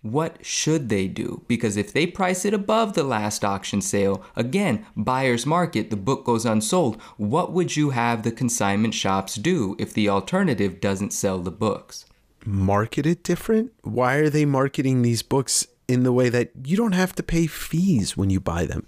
What 0.03 0.37
should 0.47 0.89
they 0.89 1.09
do? 1.09 1.43
Because 1.49 1.77
if 1.77 1.93
they 1.93 2.07
price 2.07 2.45
it 2.45 2.55
above 2.55 2.93
the 2.93 3.03
last 3.03 3.45
auction 3.45 3.81
sale, 3.81 4.23
again, 4.37 4.87
buyer's 4.95 5.45
market, 5.45 5.91
the 5.91 5.97
book 5.97 6.25
goes 6.25 6.47
unsold. 6.47 7.03
What 7.17 7.51
would 7.53 7.75
you 7.75 7.91
have 7.91 8.23
the 8.23 8.31
consignment 8.31 8.95
shops 8.95 9.35
do 9.35 9.75
if 9.81 9.93
the 9.93 10.09
alternative 10.09 10.81
doesn't 10.81 11.13
sell 11.13 11.41
the 11.41 11.51
books? 11.51 12.05
Market 12.47 13.07
it 13.07 13.23
different? 13.23 13.73
Why 13.83 14.17
are 14.17 14.31
they 14.31 14.45
marketing 14.45 15.03
these 15.03 15.23
books 15.23 15.67
in 15.89 16.03
the 16.03 16.13
way 16.13 16.29
that 16.29 16.51
you 16.65 16.77
don't 16.77 16.93
have 16.93 17.15
to 17.17 17.23
pay 17.23 17.47
fees 17.47 18.17
when 18.17 18.31
you 18.31 18.41
buy 18.41 18.65
them? 18.67 18.87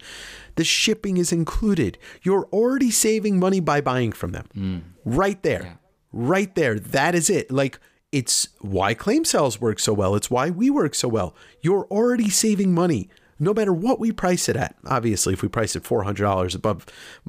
The 0.56 0.64
shipping 0.64 1.16
is 1.16 1.32
included. 1.32 1.98
You're 2.22 2.48
already 2.52 2.90
saving 2.90 3.38
money 3.38 3.60
by 3.60 3.80
buying 3.80 4.12
from 4.12 4.32
them. 4.32 4.46
Mm. 4.56 4.82
Right 5.04 5.42
there. 5.42 5.62
Yeah. 5.62 5.74
Right 6.12 6.54
there. 6.54 6.78
That 6.78 7.14
is 7.14 7.28
it. 7.28 7.50
Like, 7.50 7.78
it's 8.10 8.48
why 8.60 8.94
claim 8.94 9.24
sales 9.24 9.60
work 9.60 9.78
so 9.78 9.92
well. 9.92 10.14
It's 10.14 10.30
why 10.30 10.50
we 10.50 10.70
work 10.70 10.94
so 10.94 11.08
well. 11.08 11.34
You're 11.60 11.86
already 11.90 12.30
saving 12.30 12.72
money 12.72 13.10
no 13.38 13.54
matter 13.54 13.72
what 13.72 14.00
we 14.00 14.12
price 14.12 14.48
it 14.48 14.56
at. 14.56 14.76
Obviously, 14.86 15.32
if 15.32 15.42
we 15.42 15.48
price 15.48 15.76
it 15.76 15.84
four 15.84 16.02
hundred 16.02 16.24
dollars 16.24 16.54
above, 16.54 16.86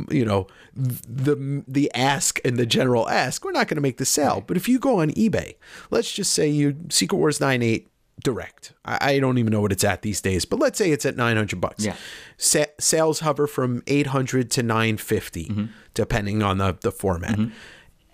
you 0.10 0.26
know, 0.26 0.48
the 0.76 1.64
the 1.68 1.92
ask 1.94 2.40
and 2.46 2.58
the 2.58 2.66
general 2.66 3.10
ask, 3.10 3.44
we're 3.44 3.52
not 3.52 3.68
going 3.68 3.76
to 3.76 3.82
make 3.82 3.98
the 3.98 4.06
sale. 4.06 4.44
But 4.46 4.58
if 4.58 4.68
you 4.68 4.80
go 4.80 5.00
on 5.02 5.12
eBay, 5.12 5.56
let's 5.92 6.12
just 6.12 6.34
say 6.34 6.48
you 6.48 6.76
Secret 6.90 7.18
Wars 7.18 7.40
nine 7.40 7.62
eight 7.62 7.88
direct. 8.22 8.74
I, 8.84 9.14
I, 9.14 9.20
don't 9.20 9.38
even 9.38 9.54
know 9.54 9.62
what 9.62 9.72
it's 9.72 9.86
at 9.86 10.02
these 10.02 10.20
days, 10.20 10.44
but 10.44 10.60
let's 10.60 10.78
say 10.78 10.92
it's 10.92 11.06
at 11.06 11.16
900 11.16 11.62
bucks. 11.62 11.86
Yeah. 11.86 11.96
Sa- 12.38 12.66
sales 12.78 13.22
hover 13.22 13.48
from 13.48 13.82
800 13.88 14.52
to 14.52 14.62
950 14.64 15.46
mm-hmm. 15.46 15.66
depending 15.94 16.44
on 16.44 16.58
the 16.58 16.78
the 16.82 16.92
format. 16.92 17.38
Mm-hmm 17.38 17.54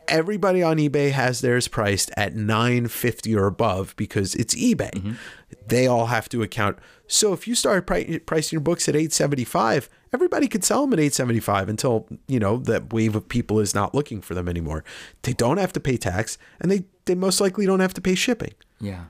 everybody 0.08 0.62
on 0.64 0.78
eBay 0.78 1.12
has 1.12 1.42
theirs 1.42 1.68
priced 1.68 2.12
at 2.18 2.36
950 2.36 3.36
or 3.36 3.48
above 3.48 3.96
because 3.98 4.36
it's 4.36 4.56
eBay. 4.56 4.92
Mm-hmm. 4.92 5.14
They 5.68 5.88
all 5.88 6.08
have 6.08 6.30
to 6.30 6.42
account. 6.42 6.78
So 7.08 7.34
if 7.34 7.48
you 7.48 7.56
start 7.56 7.86
pri- 7.86 8.20
pricing 8.20 8.58
your 8.58 8.62
books 8.62 8.90
at 8.90 8.96
875, 8.96 9.90
everybody 10.14 10.48
could 10.48 10.64
sell 10.64 10.82
them 10.82 10.94
at 10.94 11.00
875 11.00 11.70
until, 11.70 12.08
you 12.28 12.40
know, 12.40 12.58
that 12.58 12.94
wave 12.94 13.16
of 13.16 13.30
people 13.30 13.60
is 13.60 13.76
not 13.76 13.94
looking 13.94 14.22
for 14.22 14.34
them 14.34 14.48
anymore. 14.48 14.84
They 15.24 15.34
don't 15.34 15.58
have 15.58 15.74
to 15.74 15.80
pay 15.80 15.98
tax 15.98 16.38
and 16.60 16.72
they 16.72 16.86
they 17.06 17.16
most 17.16 17.40
likely 17.40 17.68
don't 17.68 17.82
have 17.82 17.94
to 17.94 18.02
pay 18.02 18.16
shipping. 18.16 18.54
Yeah. 18.80 19.06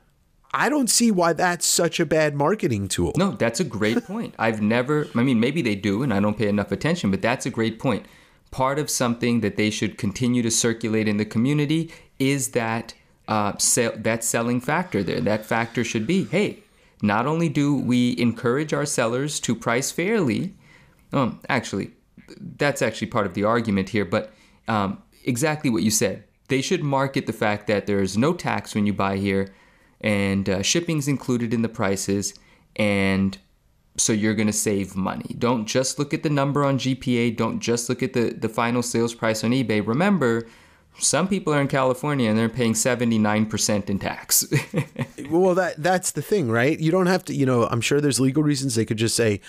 I 0.54 0.70
don't 0.70 0.90
see 0.90 1.12
why 1.12 1.34
that's 1.34 1.66
such 1.66 2.00
a 2.00 2.06
bad 2.06 2.36
marketing 2.36 2.88
tool. 2.88 3.14
No, 3.18 3.32
that's 3.32 3.60
a 3.60 3.64
great 3.66 4.06
point. 4.06 4.36
I've 4.40 4.62
never 4.62 5.08
I 5.16 5.24
mean 5.24 5.40
maybe 5.40 5.62
they 5.62 5.76
do 5.76 6.04
and 6.04 6.14
I 6.14 6.20
don't 6.20 6.38
pay 6.38 6.48
enough 6.48 6.72
attention, 6.72 7.12
but 7.12 7.22
that's 7.22 7.46
a 7.46 7.50
great 7.50 7.80
point 7.80 8.06
part 8.56 8.80
of 8.80 8.90
something 8.90 9.42
that 9.42 9.58
they 9.58 9.70
should 9.70 9.98
continue 9.98 10.42
to 10.42 10.50
circulate 10.50 11.10
in 11.10 11.18
the 11.18 11.26
community 11.26 11.92
is 12.20 12.52
that 12.52 12.94
uh, 13.28 13.52
sell, 13.58 13.92
that 13.98 14.24
selling 14.24 14.62
factor 14.62 15.04
there. 15.04 15.20
That 15.20 15.46
factor 15.46 15.84
should 15.84 16.08
be, 16.08 16.24
hey, 16.24 16.60
not 17.02 17.26
only 17.26 17.50
do 17.50 17.76
we 17.76 18.18
encourage 18.18 18.72
our 18.72 18.86
sellers 18.86 19.42
to 19.42 19.56
price 19.56 19.92
fairly, 19.92 20.54
um, 21.12 21.42
actually, 21.50 21.92
that's 22.40 22.82
actually 22.82 23.08
part 23.08 23.26
of 23.26 23.34
the 23.34 23.44
argument 23.44 23.90
here, 23.90 24.06
but 24.06 24.32
um, 24.70 25.04
exactly 25.26 25.70
what 25.70 25.84
you 25.84 25.92
said. 25.92 26.24
They 26.48 26.62
should 26.62 26.82
market 26.82 27.26
the 27.26 27.34
fact 27.34 27.68
that 27.68 27.88
there's 27.88 28.18
no 28.18 28.34
tax 28.34 28.74
when 28.74 28.88
you 28.88 28.94
buy 28.94 29.18
here, 29.18 29.54
and 30.00 30.48
uh, 30.50 30.62
shipping's 30.62 31.10
included 31.10 31.54
in 31.54 31.62
the 31.62 31.68
prices, 31.68 32.34
and 32.78 33.38
so 33.98 34.14
you're 34.14 34.36
going 34.36 34.48
to 34.48 34.54
save 34.54 34.96
money. 34.96 35.36
Don't 35.38 35.66
just 35.66 35.98
look 36.00 36.14
at 36.14 36.24
the 36.24 36.30
number 36.30 36.64
on 36.66 36.78
GPA. 36.78 37.36
Don't 37.36 37.60
just 37.60 37.90
look 37.90 38.04
at 38.04 38.14
the, 38.14 38.32
the 38.32 38.50
final 38.50 38.82
sales 38.82 39.14
price 39.14 39.44
on 39.44 39.52
eBay. 39.52 39.86
Remember, 39.86 40.46
some 40.98 41.28
people 41.28 41.54
are 41.54 41.62
in 41.62 41.68
California 41.68 42.30
and 42.30 42.38
they're 42.38 42.50
paying 42.50 42.74
79% 42.74 43.90
in 43.90 44.00
tax. 44.00 44.46
well, 45.30 45.56
that 45.56 45.76
that's 45.78 46.12
the 46.12 46.22
thing, 46.22 46.50
right? 46.50 46.80
You 46.80 46.92
don't 46.92 47.08
have 47.08 47.26
to, 47.26 47.34
you 47.34 47.46
know, 47.46 47.68
I'm 47.68 47.82
sure 47.82 48.00
there's 48.00 48.20
legal 48.20 48.44
reasons 48.44 48.76
they 48.76 48.86
could 48.86 48.98
just 48.98 49.16
say 49.16 49.42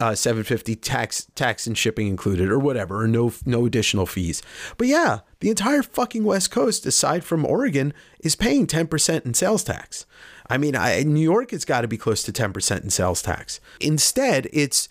uh, 0.00 0.14
750 0.14 0.76
tax 0.76 1.26
tax 1.34 1.66
and 1.66 1.76
shipping 1.76 2.08
included 2.08 2.50
or 2.50 2.58
whatever, 2.58 3.02
or 3.02 3.08
no 3.08 3.32
no 3.46 3.66
additional 3.66 4.06
fees. 4.06 4.42
But 4.76 4.88
yeah, 4.88 5.20
the 5.40 5.50
entire 5.50 5.82
fucking 5.82 6.24
West 6.24 6.50
Coast 6.50 6.86
aside 6.86 7.24
from 7.24 7.44
Oregon 7.44 7.92
is 8.20 8.36
paying 8.36 8.66
10% 8.66 9.24
in 9.24 9.34
sales 9.34 9.64
tax. 9.64 10.06
I 10.50 10.56
mean, 10.56 10.74
I, 10.74 11.02
New 11.02 11.20
York 11.20 11.52
it's 11.52 11.64
got 11.64 11.82
to 11.82 11.88
be 11.88 11.98
close 11.98 12.22
to 12.24 12.32
10% 12.32 12.82
in 12.82 12.90
sales 12.90 13.22
tax. 13.22 13.60
Instead, 13.80 14.48
it's 14.52 14.88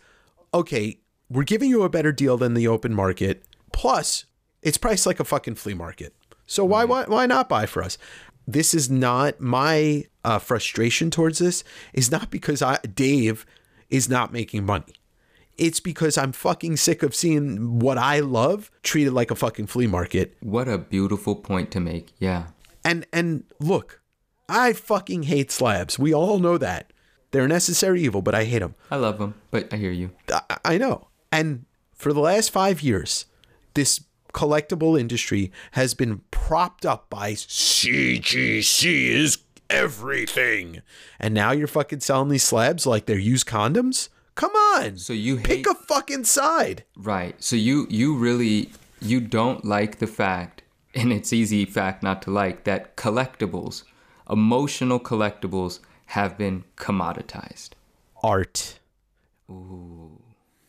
okay, 0.53 0.99
we're 1.29 1.43
giving 1.43 1.69
you 1.69 1.83
a 1.83 1.89
better 1.89 2.11
deal 2.11 2.37
than 2.37 2.53
the 2.53 2.67
open 2.67 2.93
market. 2.93 3.43
Plus, 3.71 4.25
it's 4.61 4.77
priced 4.77 5.05
like 5.05 5.19
a 5.19 5.25
fucking 5.25 5.55
flea 5.55 5.73
market. 5.73 6.13
So 6.45 6.63
why 6.63 6.85
why 6.85 7.03
why 7.03 7.25
not 7.25 7.49
buy 7.49 7.65
for 7.65 7.83
us? 7.83 7.97
This 8.47 8.73
is 8.73 8.89
not 8.89 9.41
my 9.41 10.05
uh, 10.23 10.39
frustration 10.39 11.11
towards 11.11 11.39
this 11.39 11.63
is 11.93 12.09
not 12.09 12.31
because 12.31 12.61
I 12.61 12.77
Dave 12.93 13.45
is 13.89 14.09
not 14.09 14.31
making 14.31 14.65
money. 14.65 14.93
It's 15.57 15.79
because 15.79 16.17
I'm 16.17 16.31
fucking 16.31 16.77
sick 16.77 17.03
of 17.03 17.15
seeing 17.15 17.79
what 17.79 17.97
I 17.97 18.19
love 18.19 18.71
treated 18.83 19.11
like 19.11 19.31
a 19.31 19.35
fucking 19.35 19.67
flea 19.67 19.87
market. 19.87 20.37
What 20.39 20.67
a 20.67 20.77
beautiful 20.77 21.35
point 21.35 21.71
to 21.71 21.79
make. 21.79 22.13
Yeah. 22.19 22.47
And 22.85 23.05
and 23.11 23.43
look, 23.59 24.01
I 24.49 24.73
fucking 24.73 25.23
hate 25.23 25.51
slabs. 25.51 25.99
We 25.99 26.13
all 26.13 26.39
know 26.39 26.57
that. 26.57 26.93
They're 27.31 27.45
a 27.45 27.47
necessary 27.47 28.01
evil, 28.03 28.21
but 28.21 28.33
I 28.33 28.45
hate 28.45 28.59
them. 28.59 28.75
I 28.89 28.95
love 28.95 29.19
them, 29.19 29.35
but 29.51 29.73
I 29.73 29.77
hear 29.77 29.91
you. 29.91 30.11
I, 30.31 30.57
I 30.63 30.77
know. 30.77 31.07
And 31.31 31.65
for 31.93 32.13
the 32.13 32.21
last 32.21 32.51
five 32.51 32.81
years, 32.81 33.25
this 33.73 34.01
collectible 34.33 34.99
industry 34.99 35.51
has 35.71 35.93
been 35.93 36.21
propped 36.31 36.85
up 36.85 37.09
by 37.09 37.33
CGC 37.33 38.85
is 39.09 39.39
everything. 39.69 40.81
And 41.19 41.33
now 41.33 41.51
you're 41.51 41.67
fucking 41.67 41.99
selling 41.99 42.29
these 42.29 42.43
slabs 42.43 42.85
like 42.85 43.05
they're 43.05 43.17
used 43.17 43.47
condoms? 43.47 44.09
Come 44.35 44.51
on. 44.51 44.97
So 44.97 45.13
you 45.13 45.37
pick 45.37 45.65
a 45.67 45.73
fucking 45.73 46.25
side. 46.25 46.83
Right. 46.95 47.35
So 47.43 47.55
you 47.55 47.87
you 47.89 48.15
really 48.15 48.71
you 49.01 49.19
don't 49.19 49.65
like 49.65 49.97
the 49.97 50.07
fact, 50.07 50.61
and 50.93 51.11
it's 51.11 51.33
easy 51.33 51.65
fact 51.65 52.03
not 52.03 52.21
to 52.23 52.31
like 52.31 52.63
that 52.65 52.95
collectibles, 52.95 53.83
emotional 54.29 54.99
collectibles 54.99 55.79
have 56.07 56.37
been 56.37 56.63
commoditized. 56.75 57.71
Art. 58.23 58.79
Ooh. 59.49 60.21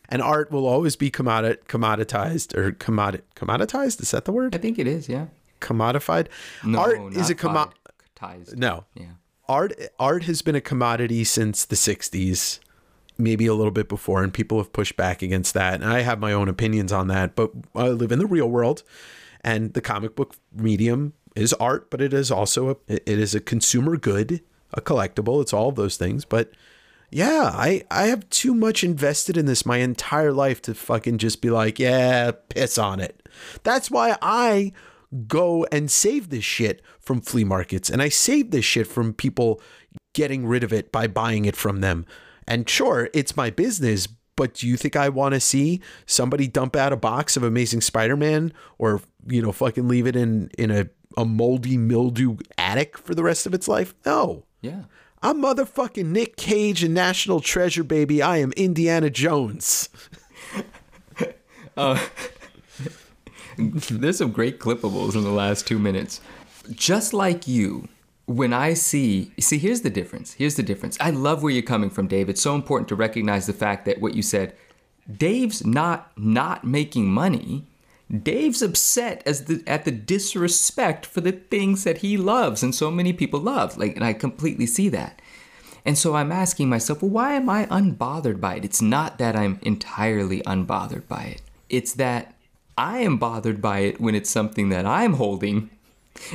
And 0.09 0.23
art 0.23 0.51
will 0.51 0.67
always 0.67 0.97
be 0.97 1.11
commodit 1.11 1.67
commoditized 1.67 2.57
or 2.57 2.73
commodit 2.73 3.25
commoditized. 3.35 4.01
Is 4.01 4.11
that 4.13 4.25
the 4.25 4.33
word? 4.33 4.55
I 4.55 4.59
think 4.59 4.79
it 4.79 4.87
is. 4.87 5.09
Yeah. 5.09 5.27
Commodified. 5.61 6.29
No, 6.65 6.79
art 6.79 7.15
is 7.15 7.31
a 7.31 7.35
commoditized. 7.35 8.57
No. 8.57 8.85
Yeah. 8.95 9.13
Art 9.49 9.75
art 9.99 10.25
has 10.25 10.43
been 10.43 10.55
a 10.55 10.61
commodity 10.61 11.25
since 11.25 11.65
the 11.65 11.77
'60s, 11.77 12.59
maybe 13.19 13.47
a 13.47 13.55
little 13.55 13.71
bit 13.71 13.89
before, 13.89 14.23
and 14.23 14.33
people 14.33 14.59
have 14.59 14.73
pushed 14.73 14.97
back 14.97 15.21
against 15.21 15.53
that. 15.55 15.75
And 15.75 15.85
I 15.85 16.01
have 16.01 16.21
my 16.21 16.33
own 16.33 16.49
opinions 16.49 16.93
on 16.93 17.09
that, 17.09 17.35
but 17.35 17.51
I 17.75 17.89
live 17.89 18.13
in 18.13 18.19
the 18.19 18.27
real 18.27 18.49
world, 18.49 18.83
and 19.43 19.75
the 19.75 19.81
comic 19.81 20.17
book 20.17 20.37
medium 20.55 21.13
is 21.39 21.53
art, 21.55 21.91
but 21.91 22.01
it 22.01 22.13
is 22.13 22.31
also 22.31 22.71
a 22.71 22.77
it 22.89 23.19
is 23.19 23.35
a 23.35 23.41
consumer 23.41 23.97
good, 23.97 24.43
a 24.75 24.81
collectible. 24.81 25.41
It's 25.41 25.53
all 25.53 25.73
those 25.73 25.97
things, 25.97 26.25
but 26.25 26.53
yeah, 27.11 27.51
I 27.55 27.85
I 27.91 28.05
have 28.05 28.29
too 28.31 28.55
much 28.55 28.85
invested 28.85 29.37
in 29.37 29.47
this 29.47 29.65
my 29.65 29.79
entire 29.79 30.33
life 30.33 30.61
to 30.63 30.75
fucking 30.75 31.19
just 31.19 31.41
be 31.41 31.51
like, 31.51 31.79
yeah, 31.79 32.33
piss 32.49 32.77
on 32.77 33.01
it. 33.01 33.29
That's 33.63 33.91
why 33.91 34.17
I 34.21 34.73
go 35.27 35.67
and 35.73 35.91
save 35.91 36.29
this 36.29 36.45
shit 36.45 36.83
from 37.01 37.23
flea 37.23 37.45
markets 37.45 37.89
and 37.89 38.03
I 38.03 38.11
save 38.11 38.51
this 38.51 38.65
shit 38.65 38.87
from 38.87 39.15
people 39.15 39.63
getting 40.15 40.47
rid 40.47 40.63
of 40.63 40.73
it 40.73 40.93
by 40.93 41.07
buying 41.07 41.47
it 41.47 41.57
from 41.57 41.81
them. 41.81 42.05
And 42.47 42.69
sure, 42.69 43.09
it's 43.15 43.37
my 43.37 43.51
business, 43.51 44.07
but 44.37 44.55
do 44.55 44.69
you 44.69 44.77
think 44.77 44.97
I 44.97 45.09
want 45.09 45.35
to 45.35 45.41
see 45.41 45.81
somebody 46.07 46.47
dump 46.47 46.77
out 46.77 46.93
a 46.93 46.97
box 46.97 47.37
of 47.37 47.43
Amazing 47.43 47.81
Spider-Man 47.81 48.53
or, 48.79 49.01
you 49.27 49.41
know, 49.41 49.53
fucking 49.53 49.89
leave 49.89 50.07
it 50.07 50.17
in 50.17 50.51
in 50.59 50.71
a 50.71 50.89
a 51.19 51.25
moldy 51.25 51.77
mildew 51.77 52.37
attic 52.57 52.97
for 52.97 53.13
the 53.13 53.25
rest 53.25 53.45
of 53.45 53.53
its 53.53 53.67
life? 53.67 53.93
No. 54.07 54.45
Yeah. 54.61 54.85
I'm 55.21 55.43
motherfucking 55.43 56.07
Nick 56.07 56.37
Cage 56.37 56.85
and 56.85 56.95
National 56.95 57.41
Treasure, 57.41 57.83
baby. 57.83 58.23
I 58.23 58.37
am 58.39 58.53
Indiana 58.53 59.11
Jones. 59.11 59.91
Uh, 61.77 61.97
there's 63.57 64.19
some 64.19 64.33
great 64.33 64.59
clippables 64.59 65.15
in 65.15 65.23
the 65.23 65.31
last 65.31 65.65
two 65.65 65.79
minutes. 65.79 66.21
Just 66.73 67.15
like 67.15 67.47
you, 67.47 67.87
when 68.27 68.53
I 68.53 68.75
see, 68.75 69.31
see, 69.39 69.59
here's 69.59 69.83
the 69.83 69.91
difference. 69.91 70.33
Here's 70.33 70.57
the 70.57 70.65
difference. 70.65 70.99
I 71.01 71.11
love 71.11 71.41
where 71.41 71.53
you're 71.53 71.63
coming 71.63 71.89
from, 71.89 72.09
Dave. 72.09 72.29
It's 72.29 72.43
so 72.43 72.57
important 72.57 72.89
to 72.89 72.97
recognize 72.97 73.47
the 73.47 73.53
fact 73.53 73.85
that 73.85 74.01
what 74.01 74.15
you 74.15 74.23
said, 74.23 74.57
Dave's 75.09 75.65
not 75.65 76.11
not 76.19 76.65
making 76.65 77.13
money. 77.13 77.68
Dave's 78.11 78.63
upset 78.63 79.23
as 79.27 79.45
the 79.45 79.63
at 79.67 79.85
the 79.85 79.91
disrespect 79.91 81.05
for 81.05 81.21
the 81.21 81.33
things 81.33 81.85
that 81.85 81.99
he 81.99 82.17
loves 82.17 82.63
and 82.63 82.75
so 82.75 82.91
many 82.91 83.13
people 83.13 83.41
love. 83.41 83.77
Like, 83.77 83.97
and 83.97 84.05
I 84.05 84.15
completely 84.15 84.67
see 84.67 84.89
that. 84.91 85.21
And 85.85 85.97
so 85.97 86.15
I'm 86.15 86.33
asking 86.33 86.69
myself, 86.69 87.03
well, 87.03 87.11
why 87.11 87.33
am 87.33 87.49
I 87.49 87.67
unbothered 87.67 88.41
by 88.41 88.57
it? 88.57 88.65
It's 88.65 88.83
not 88.83 89.19
that 89.19 89.37
I'm 89.37 89.59
entirely 89.63 90.43
unbothered 90.43 91.07
by 91.09 91.25
it. 91.25 91.43
It's 91.69 91.95
that 91.95 92.35
I 92.77 92.99
am 92.99 93.17
bothered 93.19 93.61
by 93.61 93.81
it 93.81 94.01
when 94.01 94.15
it's 94.15 94.31
something 94.31 94.69
that 94.69 94.87
I'm 94.87 95.15
holding 95.15 95.71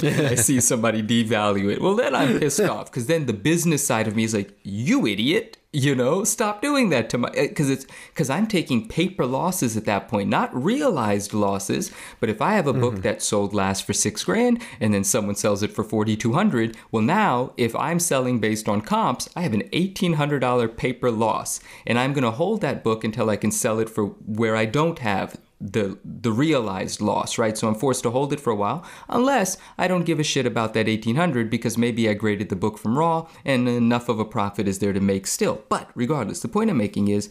and 0.01 0.27
I 0.27 0.35
see 0.35 0.59
somebody 0.59 1.01
devalue 1.25 1.71
it. 1.71 1.81
Well, 1.81 1.95
then 1.95 2.15
I'm 2.15 2.39
pissed 2.39 2.61
off 2.61 2.91
because 2.91 3.07
then 3.07 3.25
the 3.25 3.33
business 3.33 3.85
side 3.85 4.07
of 4.07 4.15
me 4.15 4.23
is 4.23 4.33
like, 4.33 4.57
you 4.63 5.05
idiot, 5.07 5.57
you 5.75 5.95
know, 5.95 6.23
stop 6.23 6.61
doing 6.61 6.89
that 6.89 7.09
to 7.09 7.17
my 7.17 7.29
eh, 7.29 7.47
because 7.47 7.71
it's 7.71 7.87
because 8.09 8.29
I'm 8.29 8.45
taking 8.45 8.87
paper 8.87 9.25
losses 9.25 9.75
at 9.75 9.85
that 9.85 10.07
point, 10.07 10.29
not 10.29 10.55
realized 10.55 11.33
losses. 11.33 11.91
But 12.19 12.29
if 12.29 12.43
I 12.43 12.53
have 12.53 12.67
a 12.67 12.73
book 12.73 12.93
mm-hmm. 12.93 13.01
that 13.01 13.23
sold 13.23 13.55
last 13.55 13.83
for 13.83 13.91
six 13.91 14.23
grand 14.23 14.61
and 14.79 14.93
then 14.93 15.03
someone 15.03 15.35
sells 15.35 15.63
it 15.63 15.73
for 15.73 15.83
forty 15.83 16.15
two 16.15 16.33
hundred, 16.33 16.77
well, 16.91 17.01
now 17.01 17.53
if 17.57 17.75
I'm 17.75 17.99
selling 17.99 18.39
based 18.39 18.69
on 18.69 18.81
comps, 18.81 19.27
I 19.35 19.41
have 19.41 19.53
an 19.53 19.67
eighteen 19.73 20.13
hundred 20.13 20.39
dollar 20.39 20.67
paper 20.67 21.09
loss, 21.09 21.59
and 21.87 21.97
I'm 21.97 22.13
gonna 22.13 22.31
hold 22.31 22.61
that 22.61 22.83
book 22.83 23.03
until 23.03 23.31
I 23.31 23.35
can 23.35 23.51
sell 23.51 23.79
it 23.79 23.89
for 23.89 24.05
where 24.05 24.55
I 24.55 24.65
don't 24.65 24.99
have 24.99 25.37
the 25.63 25.97
the 26.03 26.31
realized 26.31 26.99
loss, 26.99 27.37
right? 27.37 27.57
So 27.57 27.67
I'm 27.67 27.75
forced 27.75 28.03
to 28.03 28.11
hold 28.11 28.33
it 28.33 28.39
for 28.39 28.51
a 28.51 28.55
while, 28.55 28.83
unless 29.07 29.57
I 29.77 29.87
don't 29.87 30.05
give 30.05 30.19
a 30.19 30.23
shit 30.23 30.45
about 30.45 30.73
that 30.73 30.87
1800 30.87 31.49
because 31.49 31.77
maybe 31.77 32.09
I 32.09 32.13
graded 32.13 32.49
the 32.49 32.55
book 32.55 32.77
from 32.77 32.97
raw 32.97 33.27
and 33.45 33.69
enough 33.69 34.09
of 34.09 34.19
a 34.19 34.25
profit 34.25 34.67
is 34.67 34.79
there 34.79 34.93
to 34.93 34.99
make 34.99 35.25
still. 35.25 35.63
But 35.69 35.89
regardless, 35.95 36.41
the 36.41 36.49
point 36.49 36.69
I'm 36.69 36.77
making 36.77 37.07
is 37.07 37.29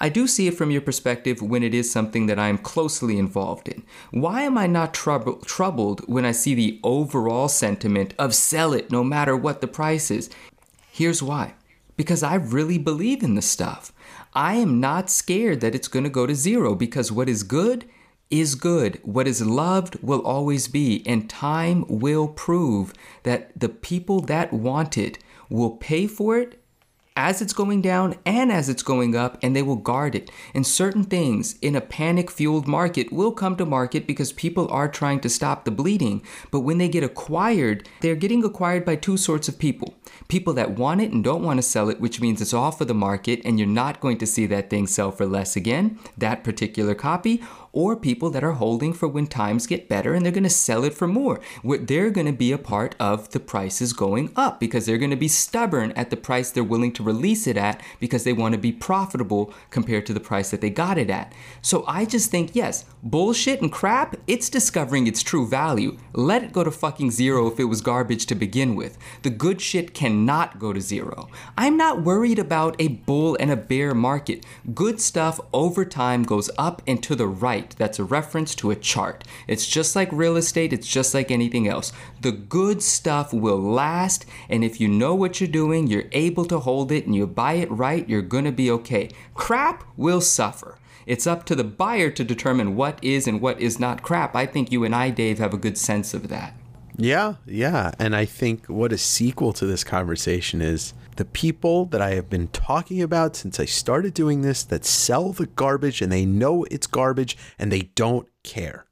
I 0.00 0.08
do 0.08 0.26
see 0.26 0.46
it 0.46 0.56
from 0.56 0.70
your 0.70 0.80
perspective 0.80 1.42
when 1.42 1.62
it 1.62 1.74
is 1.74 1.90
something 1.90 2.26
that 2.26 2.38
I 2.38 2.48
am 2.48 2.58
closely 2.58 3.18
involved 3.18 3.68
in. 3.68 3.84
Why 4.10 4.42
am 4.42 4.56
I 4.56 4.66
not 4.68 4.94
trouble, 4.94 5.36
troubled 5.38 6.08
when 6.08 6.24
I 6.24 6.32
see 6.32 6.54
the 6.54 6.78
overall 6.84 7.48
sentiment 7.48 8.14
of 8.18 8.34
sell 8.34 8.72
it 8.72 8.92
no 8.92 9.02
matter 9.02 9.36
what 9.36 9.60
the 9.60 9.66
price 9.66 10.10
is? 10.10 10.30
Here's 10.90 11.22
why. 11.22 11.54
Because 11.96 12.22
I 12.22 12.36
really 12.36 12.78
believe 12.78 13.24
in 13.24 13.34
the 13.34 13.42
stuff. 13.42 13.92
I 14.34 14.54
am 14.54 14.80
not 14.80 15.10
scared 15.10 15.60
that 15.60 15.74
it's 15.74 15.88
going 15.88 16.04
to 16.04 16.10
go 16.10 16.26
to 16.26 16.34
zero 16.34 16.74
because 16.74 17.10
what 17.10 17.28
is 17.28 17.42
good 17.42 17.84
is 18.30 18.54
good. 18.54 19.00
What 19.04 19.26
is 19.26 19.44
loved 19.44 20.02
will 20.02 20.20
always 20.20 20.68
be. 20.68 21.02
And 21.06 21.30
time 21.30 21.84
will 21.88 22.28
prove 22.28 22.92
that 23.22 23.58
the 23.58 23.68
people 23.68 24.20
that 24.22 24.52
want 24.52 24.98
it 24.98 25.18
will 25.48 25.76
pay 25.76 26.06
for 26.06 26.36
it 26.36 26.57
as 27.18 27.42
it's 27.42 27.52
going 27.52 27.82
down 27.82 28.14
and 28.24 28.52
as 28.52 28.68
it's 28.68 28.84
going 28.84 29.16
up, 29.16 29.38
and 29.42 29.54
they 29.54 29.60
will 29.60 29.74
guard 29.74 30.14
it. 30.14 30.30
And 30.54 30.64
certain 30.64 31.02
things 31.02 31.58
in 31.60 31.74
a 31.74 31.80
panic 31.80 32.30
fueled 32.30 32.68
market 32.68 33.12
will 33.12 33.32
come 33.32 33.56
to 33.56 33.66
market 33.66 34.06
because 34.06 34.32
people 34.32 34.68
are 34.70 34.88
trying 34.88 35.18
to 35.20 35.28
stop 35.28 35.64
the 35.64 35.72
bleeding. 35.72 36.22
But 36.52 36.60
when 36.60 36.78
they 36.78 36.88
get 36.88 37.02
acquired, 37.02 37.88
they're 38.02 38.14
getting 38.14 38.44
acquired 38.44 38.84
by 38.84 38.94
two 38.94 39.16
sorts 39.16 39.48
of 39.48 39.58
people 39.58 39.94
people 40.28 40.52
that 40.52 40.72
want 40.72 41.00
it 41.00 41.10
and 41.10 41.24
don't 41.24 41.42
want 41.42 41.58
to 41.58 41.62
sell 41.62 41.88
it, 41.88 42.00
which 42.00 42.20
means 42.20 42.40
it's 42.40 42.54
off 42.54 42.80
of 42.80 42.88
the 42.88 42.94
market 42.94 43.40
and 43.44 43.58
you're 43.58 43.68
not 43.68 44.00
going 44.00 44.18
to 44.18 44.26
see 44.26 44.46
that 44.46 44.68
thing 44.68 44.86
sell 44.86 45.10
for 45.10 45.26
less 45.26 45.56
again, 45.56 45.98
that 46.16 46.44
particular 46.44 46.94
copy, 46.94 47.42
or 47.72 47.96
people 47.96 48.30
that 48.30 48.44
are 48.44 48.52
holding 48.52 48.92
for 48.92 49.08
when 49.08 49.26
times 49.26 49.66
get 49.66 49.88
better 49.88 50.14
and 50.14 50.24
they're 50.24 50.32
going 50.32 50.42
to 50.42 50.50
sell 50.50 50.84
it 50.84 50.94
for 50.94 51.06
more. 51.06 51.40
They're 51.64 52.10
going 52.10 52.26
to 52.26 52.32
be 52.32 52.52
a 52.52 52.58
part 52.58 52.94
of 52.98 53.30
the 53.30 53.40
prices 53.40 53.92
going 53.92 54.32
up 54.36 54.60
because 54.60 54.86
they're 54.86 54.98
going 54.98 55.10
to 55.10 55.16
be 55.16 55.28
stubborn 55.28 55.92
at 55.92 56.10
the 56.10 56.16
price 56.16 56.50
they're 56.50 56.64
willing 56.64 56.92
to 56.92 57.02
release 57.02 57.46
it 57.46 57.56
at 57.56 57.80
because 58.00 58.24
they 58.24 58.32
want 58.32 58.52
to 58.52 58.58
be 58.58 58.72
profitable 58.72 59.52
compared 59.70 60.06
to 60.06 60.12
the 60.12 60.20
price 60.20 60.50
that 60.50 60.60
they 60.60 60.70
got 60.70 60.98
it 60.98 61.10
at. 61.10 61.32
So 61.62 61.84
I 61.86 62.04
just 62.04 62.30
think, 62.30 62.54
yes, 62.54 62.84
bullshit 63.02 63.60
and 63.60 63.72
crap, 63.72 64.16
it's 64.26 64.48
discovering 64.48 65.06
its 65.06 65.22
true 65.22 65.46
value. 65.46 65.96
Let 66.12 66.44
it 66.44 66.52
go 66.52 66.64
to 66.64 66.70
fucking 66.70 67.10
zero 67.10 67.46
if 67.46 67.58
it 67.58 67.64
was 67.64 67.80
garbage 67.80 68.26
to 68.26 68.34
begin 68.34 68.74
with. 68.76 68.98
The 69.22 69.30
good 69.30 69.60
shit 69.60 69.94
cannot 69.94 70.58
go 70.58 70.72
to 70.72 70.80
zero. 70.80 71.28
I'm 71.56 71.76
not 71.76 72.02
worried 72.02 72.38
about 72.38 72.76
a 72.78 72.88
bull 72.88 73.36
and 73.38 73.50
a 73.50 73.56
bear 73.56 73.94
market. 73.94 74.44
Good 74.74 75.00
stuff 75.00 75.40
over 75.52 75.84
time 75.84 76.22
goes 76.22 76.50
up 76.58 76.82
and 76.86 77.02
to 77.02 77.14
the 77.14 77.26
right. 77.26 77.57
That's 77.78 77.98
a 77.98 78.04
reference 78.04 78.54
to 78.56 78.70
a 78.70 78.76
chart. 78.76 79.24
It's 79.46 79.66
just 79.66 79.96
like 79.96 80.10
real 80.12 80.36
estate, 80.36 80.72
it's 80.72 80.86
just 80.86 81.14
like 81.14 81.30
anything 81.30 81.68
else. 81.68 81.92
The 82.20 82.32
good 82.32 82.82
stuff 82.82 83.32
will 83.32 83.60
last, 83.60 84.26
and 84.48 84.62
if 84.62 84.80
you 84.80 84.88
know 84.88 85.14
what 85.14 85.40
you're 85.40 85.48
doing, 85.48 85.86
you're 85.86 86.10
able 86.12 86.44
to 86.46 86.60
hold 86.60 86.92
it 86.92 87.06
and 87.06 87.14
you 87.14 87.26
buy 87.26 87.54
it 87.54 87.70
right, 87.70 88.08
you're 88.08 88.22
gonna 88.22 88.52
be 88.52 88.70
okay. 88.70 89.10
Crap 89.34 89.84
will 89.96 90.20
suffer. 90.20 90.78
It's 91.06 91.26
up 91.26 91.44
to 91.46 91.54
the 91.54 91.64
buyer 91.64 92.10
to 92.10 92.22
determine 92.22 92.76
what 92.76 93.02
is 93.02 93.26
and 93.26 93.40
what 93.40 93.60
is 93.60 93.80
not 93.80 94.02
crap. 94.02 94.36
I 94.36 94.44
think 94.44 94.70
you 94.70 94.84
and 94.84 94.94
I, 94.94 95.08
Dave, 95.08 95.38
have 95.38 95.54
a 95.54 95.58
good 95.58 95.78
sense 95.78 96.12
of 96.12 96.28
that. 96.28 96.52
Yeah, 96.98 97.36
yeah. 97.46 97.92
And 97.98 98.14
I 98.14 98.24
think 98.24 98.66
what 98.66 98.92
a 98.92 98.98
sequel 98.98 99.52
to 99.54 99.64
this 99.64 99.84
conversation 99.84 100.60
is 100.60 100.92
the 101.18 101.24
people 101.24 101.84
that 101.86 102.00
I 102.00 102.10
have 102.14 102.30
been 102.30 102.48
talking 102.48 103.02
about 103.02 103.36
since 103.36 103.58
I 103.60 103.64
started 103.64 104.14
doing 104.14 104.42
this 104.42 104.62
that 104.64 104.84
sell 104.84 105.32
the 105.32 105.46
garbage 105.46 106.00
and 106.00 106.10
they 106.10 106.24
know 106.24 106.64
it's 106.70 106.86
garbage 106.86 107.36
and 107.58 107.70
they 107.70 107.90
don't 107.94 108.28
care. 108.42 108.86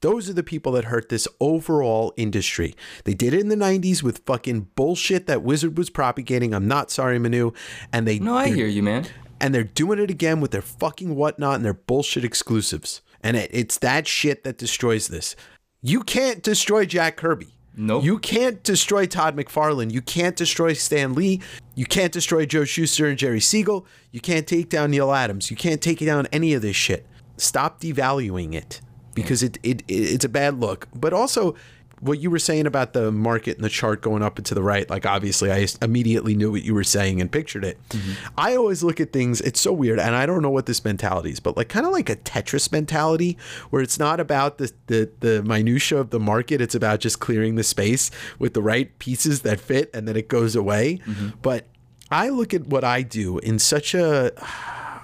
Those 0.00 0.30
are 0.30 0.34
the 0.34 0.42
people 0.42 0.72
that 0.72 0.84
hurt 0.84 1.08
this 1.08 1.26
overall 1.40 2.14
industry. 2.16 2.74
They 3.04 3.14
did 3.14 3.34
it 3.34 3.40
in 3.40 3.48
the 3.48 3.56
90s 3.56 4.02
with 4.02 4.24
fucking 4.26 4.68
bullshit 4.76 5.26
that 5.26 5.42
Wizard 5.42 5.76
was 5.76 5.90
propagating. 5.90 6.54
I'm 6.54 6.68
not 6.68 6.90
sorry, 6.90 7.18
Manu. 7.18 7.50
And 7.92 8.06
they 8.06 8.18
No, 8.18 8.36
I 8.36 8.48
hear 8.48 8.66
you, 8.66 8.82
man 8.82 9.06
and 9.40 9.54
they're 9.54 9.64
doing 9.64 9.98
it 9.98 10.10
again 10.10 10.40
with 10.40 10.50
their 10.50 10.62
fucking 10.62 11.14
whatnot 11.14 11.56
and 11.56 11.64
their 11.64 11.74
bullshit 11.74 12.24
exclusives. 12.24 13.02
And 13.22 13.36
it, 13.36 13.50
it's 13.52 13.78
that 13.78 14.06
shit 14.06 14.44
that 14.44 14.58
destroys 14.58 15.08
this. 15.08 15.36
You 15.82 16.02
can't 16.02 16.42
destroy 16.42 16.86
Jack 16.86 17.16
Kirby. 17.16 17.55
No. 17.76 17.96
Nope. 17.96 18.04
You 18.04 18.18
can't 18.18 18.62
destroy 18.62 19.06
Todd 19.06 19.36
McFarlane. 19.36 19.92
You 19.92 20.00
can't 20.00 20.34
destroy 20.34 20.72
Stan 20.72 21.14
Lee. 21.14 21.40
You 21.74 21.86
can't 21.86 22.12
destroy 22.12 22.46
Joe 22.46 22.64
Shuster 22.64 23.06
and 23.06 23.18
Jerry 23.18 23.40
Siegel. 23.40 23.86
You 24.10 24.20
can't 24.20 24.46
take 24.46 24.70
down 24.70 24.90
Neal 24.90 25.12
Adams. 25.12 25.50
You 25.50 25.56
can't 25.56 25.82
take 25.82 25.98
down 25.98 26.26
any 26.32 26.54
of 26.54 26.62
this 26.62 26.76
shit. 26.76 27.06
Stop 27.36 27.80
devaluing 27.80 28.54
it 28.54 28.80
because 29.14 29.42
it, 29.42 29.58
it, 29.62 29.82
it 29.88 29.94
it's 29.94 30.24
a 30.24 30.28
bad 30.28 30.58
look. 30.58 30.88
But 30.94 31.12
also, 31.12 31.54
what 32.00 32.20
you 32.20 32.30
were 32.30 32.38
saying 32.38 32.66
about 32.66 32.92
the 32.92 33.10
market 33.10 33.56
and 33.56 33.64
the 33.64 33.70
chart 33.70 34.02
going 34.02 34.22
up 34.22 34.36
and 34.36 34.46
to 34.46 34.54
the 34.54 34.62
right, 34.62 34.88
like 34.90 35.06
obviously 35.06 35.50
I 35.50 35.66
immediately 35.80 36.34
knew 36.34 36.50
what 36.50 36.62
you 36.62 36.74
were 36.74 36.84
saying 36.84 37.20
and 37.20 37.32
pictured 37.32 37.64
it. 37.64 37.78
Mm-hmm. 37.88 38.12
I 38.36 38.54
always 38.54 38.82
look 38.82 39.00
at 39.00 39.12
things, 39.12 39.40
it's 39.40 39.60
so 39.60 39.72
weird, 39.72 39.98
and 39.98 40.14
I 40.14 40.26
don't 40.26 40.42
know 40.42 40.50
what 40.50 40.66
this 40.66 40.84
mentality 40.84 41.30
is, 41.30 41.40
but 41.40 41.56
like 41.56 41.68
kind 41.68 41.86
of 41.86 41.92
like 41.92 42.10
a 42.10 42.16
Tetris 42.16 42.70
mentality 42.70 43.38
where 43.70 43.80
it's 43.80 43.98
not 43.98 44.20
about 44.20 44.58
the, 44.58 44.72
the, 44.88 45.10
the 45.20 45.42
minutia 45.42 45.98
of 45.98 46.10
the 46.10 46.20
market, 46.20 46.60
it's 46.60 46.74
about 46.74 47.00
just 47.00 47.18
clearing 47.18 47.54
the 47.54 47.64
space 47.64 48.10
with 48.38 48.52
the 48.52 48.62
right 48.62 48.96
pieces 48.98 49.40
that 49.42 49.58
fit 49.58 49.90
and 49.94 50.06
then 50.06 50.16
it 50.16 50.28
goes 50.28 50.54
away. 50.54 51.00
Mm-hmm. 51.06 51.28
But 51.40 51.66
I 52.10 52.28
look 52.28 52.54
at 52.54 52.66
what 52.66 52.84
I 52.84 53.02
do 53.02 53.38
in 53.38 53.58
such 53.58 53.94
a 53.94 54.32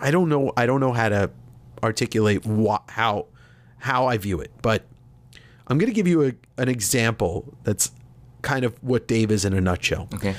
I 0.01 0.11
don't 0.11 0.29
know 0.29 0.53
I 0.57 0.67
don't 0.67 0.81
know 0.81 0.93
how 0.93 1.09
to 1.09 1.31
articulate 1.83 2.45
what 2.47 2.83
how 2.89 3.27
how 3.79 4.07
I 4.07 4.19
view 4.19 4.41
it, 4.41 4.53
but 4.63 4.85
I'm 5.67 5.79
going 5.79 5.91
to 5.91 5.95
give 5.95 6.09
you 6.09 6.25
a, 6.25 6.33
an 6.61 6.69
example 6.69 7.57
that's 7.65 7.93
kind 8.43 8.65
of 8.65 8.83
what 8.83 9.07
Dave 9.07 9.31
is 9.31 9.45
in 9.45 9.53
a 9.53 9.61
nutshell. 9.61 10.09
Okay. 10.15 10.35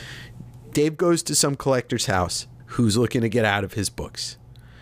Dave 0.72 0.98
goes 0.98 1.24
to 1.24 1.36
some 1.36 1.56
collector's 1.56 2.08
house 2.08 2.48
who's 2.68 2.98
looking 2.98 3.22
to 3.22 3.30
get 3.30 3.46
out 3.46 3.64
of 3.64 3.74
his 3.74 3.90
books. 3.90 4.38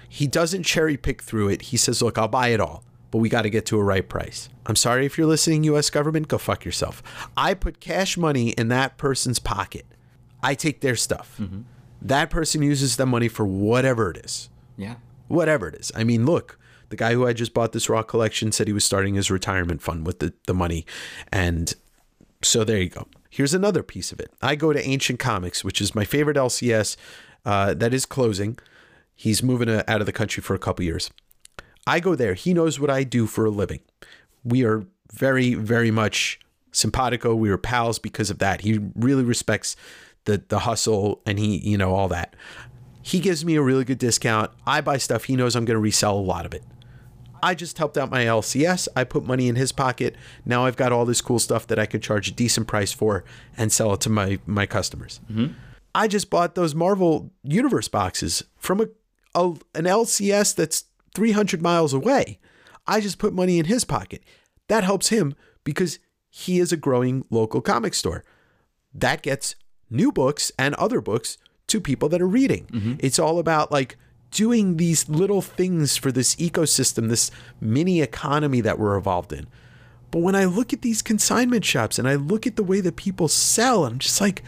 He 0.10 0.28
doesn't 0.28 0.64
cherry 0.64 0.98
pick 0.98 1.22
through 1.22 1.50
it. 1.50 1.64
He 1.64 1.78
says, 1.78 2.02
Look, 2.02 2.18
I'll 2.18 2.28
buy 2.28 2.50
it 2.50 2.60
all, 2.60 2.84
but 3.12 3.20
we 3.20 3.30
got 3.30 3.44
to 3.44 3.50
get 3.50 3.66
to 3.68 3.78
a 3.80 3.84
right 3.84 4.08
price. 4.08 4.50
I'm 4.66 4.76
sorry 4.76 5.06
if 5.06 5.18
you're 5.18 5.28
listening, 5.28 5.64
US 5.66 5.90
government, 5.90 6.28
go 6.28 6.38
fuck 6.38 6.66
yourself. 6.66 7.02
I 7.38 7.54
put 7.54 7.80
cash 7.80 8.18
money 8.18 8.50
in 8.52 8.68
that 8.70 8.98
person's 8.98 9.40
pocket. 9.40 9.86
I 10.44 10.56
take 10.56 10.82
their 10.82 10.96
stuff. 10.96 11.38
Mm-hmm. 11.40 11.62
That 12.02 12.30
person 12.30 12.64
uses 12.64 12.98
the 12.98 13.06
money 13.06 13.28
for 13.28 13.46
whatever 13.46 14.10
it 14.10 14.18
is. 14.18 14.50
Yeah. 14.76 14.96
Whatever 15.28 15.68
it 15.68 15.76
is. 15.76 15.92
I 15.96 16.04
mean, 16.04 16.26
look, 16.26 16.58
the 16.92 16.96
guy 16.98 17.14
who 17.14 17.26
I 17.26 17.34
just 17.34 17.54
bought 17.54 17.72
this 17.72 17.90
raw 17.90 18.04
collection 18.04 18.52
said 18.52 18.68
he 18.68 18.74
was 18.74 18.86
starting 18.86 19.16
his 19.16 19.32
retirement 19.32 19.82
fund 19.82 20.06
with 20.06 20.20
the, 20.20 20.34
the 20.46 20.54
money. 20.54 20.86
And 21.32 21.74
so 22.44 22.64
there 22.64 22.78
you 22.78 22.90
go. 22.90 23.08
Here's 23.30 23.54
another 23.54 23.82
piece 23.82 24.12
of 24.12 24.20
it. 24.20 24.32
I 24.42 24.56
go 24.56 24.74
to 24.74 24.88
Ancient 24.88 25.20
Comics, 25.20 25.64
which 25.64 25.82
is 25.82 25.96
my 25.96 26.04
favorite 26.04 26.38
LCS 26.38 26.98
uh, 27.46 27.74
that 27.74 27.94
is 27.94 28.06
closing. 28.06 28.60
He's 29.16 29.42
moving 29.42 29.70
uh, 29.70 29.84
out 29.88 30.02
of 30.02 30.06
the 30.06 30.12
country 30.12 30.44
for 30.44 30.54
a 30.54 30.60
couple 30.60 30.84
years. 30.84 31.10
I 31.88 32.00
go 32.00 32.14
there. 32.16 32.34
He 32.34 32.54
knows 32.54 32.80
what 32.80 32.90
I 32.90 33.04
do 33.04 33.26
for 33.26 33.46
a 33.46 33.50
living. 33.50 33.80
We 34.44 34.66
are 34.66 34.86
very, 35.14 35.54
very 35.54 35.92
much 35.92 36.40
simpatico. 36.72 37.36
We 37.36 37.50
were 37.50 37.58
pals 37.58 38.00
because 38.00 38.30
of 38.30 38.40
that. 38.40 38.62
He 38.62 38.80
really 38.96 39.24
respects 39.24 39.76
the 40.26 40.44
the 40.48 40.60
hustle 40.60 41.22
and 41.26 41.40
he, 41.40 41.58
you 41.58 41.78
know, 41.78 41.94
all 41.94 42.08
that. 42.10 42.36
He 43.02 43.20
gives 43.20 43.44
me 43.44 43.56
a 43.56 43.62
really 43.62 43.84
good 43.84 43.98
discount. 43.98 44.52
I 44.68 44.82
buy 44.82 44.98
stuff. 44.98 45.24
He 45.24 45.36
knows 45.36 45.56
I'm 45.56 45.66
going 45.66 45.76
to 45.76 45.82
resell 45.82 46.18
a 46.18 46.22
lot 46.22 46.46
of 46.46 46.54
it. 46.54 46.64
I 47.44 47.56
just 47.56 47.78
helped 47.78 47.98
out 47.98 48.12
my 48.12 48.26
LCS. 48.26 48.88
I 48.96 49.04
put 49.04 49.26
money 49.26 49.48
in 49.48 49.56
his 49.56 49.72
pocket. 49.72 50.16
Now 50.46 50.66
I've 50.66 50.78
got 50.78 50.92
all 50.92 51.06
this 51.06 51.22
cool 51.22 51.40
stuff 51.40 51.68
that 51.68 51.80
I 51.80 51.86
could 51.86 52.02
charge 52.02 52.28
a 52.28 52.32
decent 52.32 52.68
price 52.68 52.92
for 52.92 53.24
and 53.58 53.72
sell 53.72 53.94
it 53.94 54.02
to 54.02 54.10
my 54.10 54.40
my 54.46 54.66
customers. 54.66 55.20
Mm-hmm. 55.30 55.54
I 55.94 56.08
just 56.08 56.30
bought 56.30 56.56
those 56.56 56.74
Marvel 56.74 57.32
Universe 57.44 57.88
boxes 57.88 58.44
from 58.58 58.82
a, 58.82 58.88
a 59.36 59.46
an 59.76 59.86
LCS 59.86 60.56
that's 60.56 60.86
300 61.16 61.62
miles 61.62 61.94
away. 61.94 62.40
I 62.88 63.02
just 63.02 63.20
put 63.20 63.34
money 63.34 63.60
in 63.60 63.66
his 63.66 63.84
pocket. 63.84 64.24
That 64.68 64.84
helps 64.84 65.10
him 65.10 65.36
because 65.64 66.00
he 66.30 66.60
is 66.60 66.72
a 66.72 66.78
growing 66.78 67.26
local 67.30 67.62
comic 67.62 67.94
store. 67.94 68.24
That 68.94 69.22
gets 69.22 69.56
new 69.90 70.12
books 70.12 70.52
and 70.58 70.74
other 70.76 71.02
books 71.02 71.38
to 71.68 71.82
people 71.82 72.10
that 72.10 72.22
are 72.22 72.28
reading. 72.28 72.68
Mm-hmm. 72.68 72.94
It's 73.00 73.20
all 73.20 73.40
about 73.40 73.72
like 73.72 73.98
doing 74.32 74.78
these 74.78 75.10
little 75.10 75.42
things 75.42 75.98
for 75.98 76.12
this 76.12 76.36
ecosystem, 76.36 77.10
this 77.10 77.30
mini 77.60 78.02
economy 78.02 78.62
that 78.62 78.80
we're 78.80 78.98
involved 78.98 79.34
in. 79.34 79.48
But 80.10 80.20
when 80.20 80.36
I 80.36 80.46
look 80.46 80.74
at 80.74 80.82
these 80.82 81.02
consignment 81.02 81.64
shops 81.64 82.00
and 82.00 82.08
I 82.08 82.16
look 82.16 82.48
at 82.48 82.56
the 82.56 82.64
way 82.64 82.82
that 82.82 82.96
people 82.96 83.28
sell, 83.28 83.86
I'm 83.86 84.00
just 84.00 84.20
like, 84.20 84.44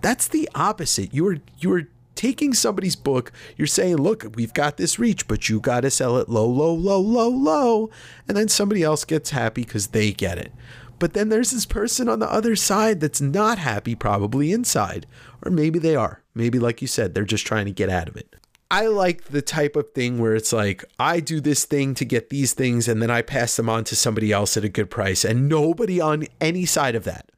that's 0.00 0.28
the 0.28 0.48
opposite. 0.54 1.14
You're 1.14 1.38
you're 1.58 1.88
taking 2.14 2.54
somebody's 2.54 2.96
book, 2.96 3.32
you're 3.56 3.66
saying, 3.66 3.96
look, 3.96 4.24
we've 4.34 4.54
got 4.54 4.76
this 4.76 4.98
reach, 4.98 5.26
but 5.26 5.48
you 5.48 5.60
got 5.60 5.80
to 5.80 5.90
sell 5.90 6.16
it 6.18 6.28
low, 6.28 6.46
low, 6.46 6.72
low, 6.72 7.00
low, 7.00 7.28
low. 7.28 7.90
And 8.28 8.36
then 8.36 8.48
somebody 8.48 8.82
else 8.82 9.04
gets 9.04 9.30
happy 9.30 9.62
because 9.62 9.88
they 9.88 10.12
get 10.12 10.38
it. 10.38 10.52
But 10.98 11.12
then 11.12 11.28
there's 11.28 11.50
this 11.50 11.66
person 11.66 12.08
on 12.08 12.20
the 12.20 12.32
other 12.32 12.54
side 12.54 13.00
that's 13.00 13.20
not 13.20 13.58
happy, 13.58 13.94
probably 13.94 14.52
inside. 14.52 15.06
Or 15.44 15.50
maybe 15.50 15.78
they 15.78 15.96
are. 15.96 16.22
Maybe, 16.34 16.58
like 16.58 16.80
you 16.80 16.88
said, 16.88 17.14
they're 17.14 17.24
just 17.24 17.46
trying 17.46 17.66
to 17.66 17.72
get 17.72 17.90
out 17.90 18.08
of 18.08 18.16
it. 18.16 18.36
I 18.74 18.86
like 18.88 19.26
the 19.26 19.40
type 19.40 19.76
of 19.76 19.92
thing 19.92 20.18
where 20.18 20.34
it's 20.34 20.52
like 20.52 20.84
I 20.98 21.20
do 21.20 21.40
this 21.40 21.64
thing 21.64 21.94
to 21.94 22.04
get 22.04 22.30
these 22.30 22.54
things 22.54 22.88
and 22.88 23.00
then 23.00 23.08
I 23.08 23.22
pass 23.22 23.54
them 23.54 23.68
on 23.68 23.84
to 23.84 23.94
somebody 23.94 24.32
else 24.32 24.56
at 24.56 24.64
a 24.64 24.68
good 24.68 24.90
price 24.90 25.24
and 25.24 25.48
nobody 25.48 26.00
on 26.00 26.26
any 26.40 26.64
side 26.64 26.96
of 26.96 27.04
that 27.04 27.30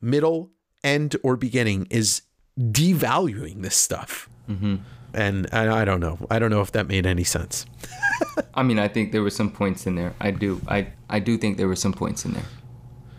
middle 0.00 0.50
end 0.82 1.14
or 1.22 1.36
beginning 1.36 1.86
is 1.90 2.22
devaluing 2.58 3.62
this 3.62 3.76
stuff. 3.76 4.28
Mm-hmm. 4.50 4.76
And 5.12 5.46
I, 5.52 5.82
I, 5.82 5.84
don't 5.84 6.00
know. 6.00 6.18
I 6.28 6.40
don't 6.40 6.50
know 6.50 6.60
if 6.60 6.72
that 6.72 6.88
made 6.88 7.06
any 7.06 7.22
sense. 7.22 7.66
I 8.54 8.64
mean, 8.64 8.80
I 8.80 8.88
think 8.88 9.12
there 9.12 9.22
were 9.22 9.30
some 9.30 9.52
points 9.52 9.86
in 9.86 9.94
there. 9.94 10.12
I 10.20 10.32
do. 10.32 10.60
I 10.66 10.88
I 11.08 11.20
do 11.20 11.38
think 11.38 11.56
there 11.56 11.68
were 11.68 11.76
some 11.76 11.92
points 11.92 12.24
in 12.24 12.32
there. 12.32 12.46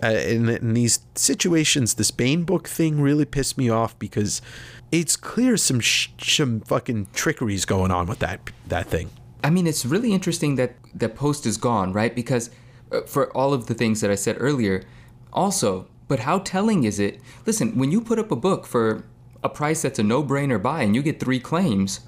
Uh, 0.05 0.11
in, 0.11 0.49
in 0.49 0.73
these 0.75 0.99
situations, 1.15 1.95
this 1.95 2.11
Bane 2.11 2.43
book 2.43 2.67
thing 2.67 3.01
really 3.01 3.25
pissed 3.25 3.57
me 3.57 3.69
off 3.69 3.97
because 3.97 4.39
it's 4.91 5.15
clear 5.15 5.57
some 5.57 5.79
sh- 5.79 6.09
some 6.19 6.59
fucking 6.61 7.07
trickeries 7.13 7.65
going 7.65 7.89
on 7.89 8.05
with 8.05 8.19
that 8.19 8.39
that 8.67 8.85
thing. 8.85 9.09
I 9.43 9.49
mean, 9.49 9.65
it's 9.65 9.83
really 9.83 10.13
interesting 10.13 10.57
that 10.57 10.75
the 10.93 11.09
post 11.09 11.47
is 11.47 11.57
gone, 11.57 11.91
right? 11.91 12.15
Because 12.15 12.51
uh, 12.91 13.01
for 13.01 13.35
all 13.35 13.51
of 13.51 13.65
the 13.65 13.73
things 13.73 14.01
that 14.01 14.11
I 14.11 14.15
said 14.15 14.37
earlier, 14.39 14.83
also, 15.33 15.87
but 16.07 16.19
how 16.19 16.39
telling 16.39 16.83
is 16.83 16.99
it? 16.99 17.19
Listen, 17.47 17.75
when 17.75 17.89
you 17.89 17.99
put 17.99 18.19
up 18.19 18.31
a 18.31 18.35
book 18.35 18.67
for 18.67 19.05
a 19.43 19.49
price 19.49 19.81
that's 19.81 19.97
a 19.97 20.03
no-brainer 20.03 20.61
buy 20.61 20.83
and 20.83 20.95
you 20.95 21.01
get 21.01 21.19
three 21.19 21.39
claims, 21.39 22.01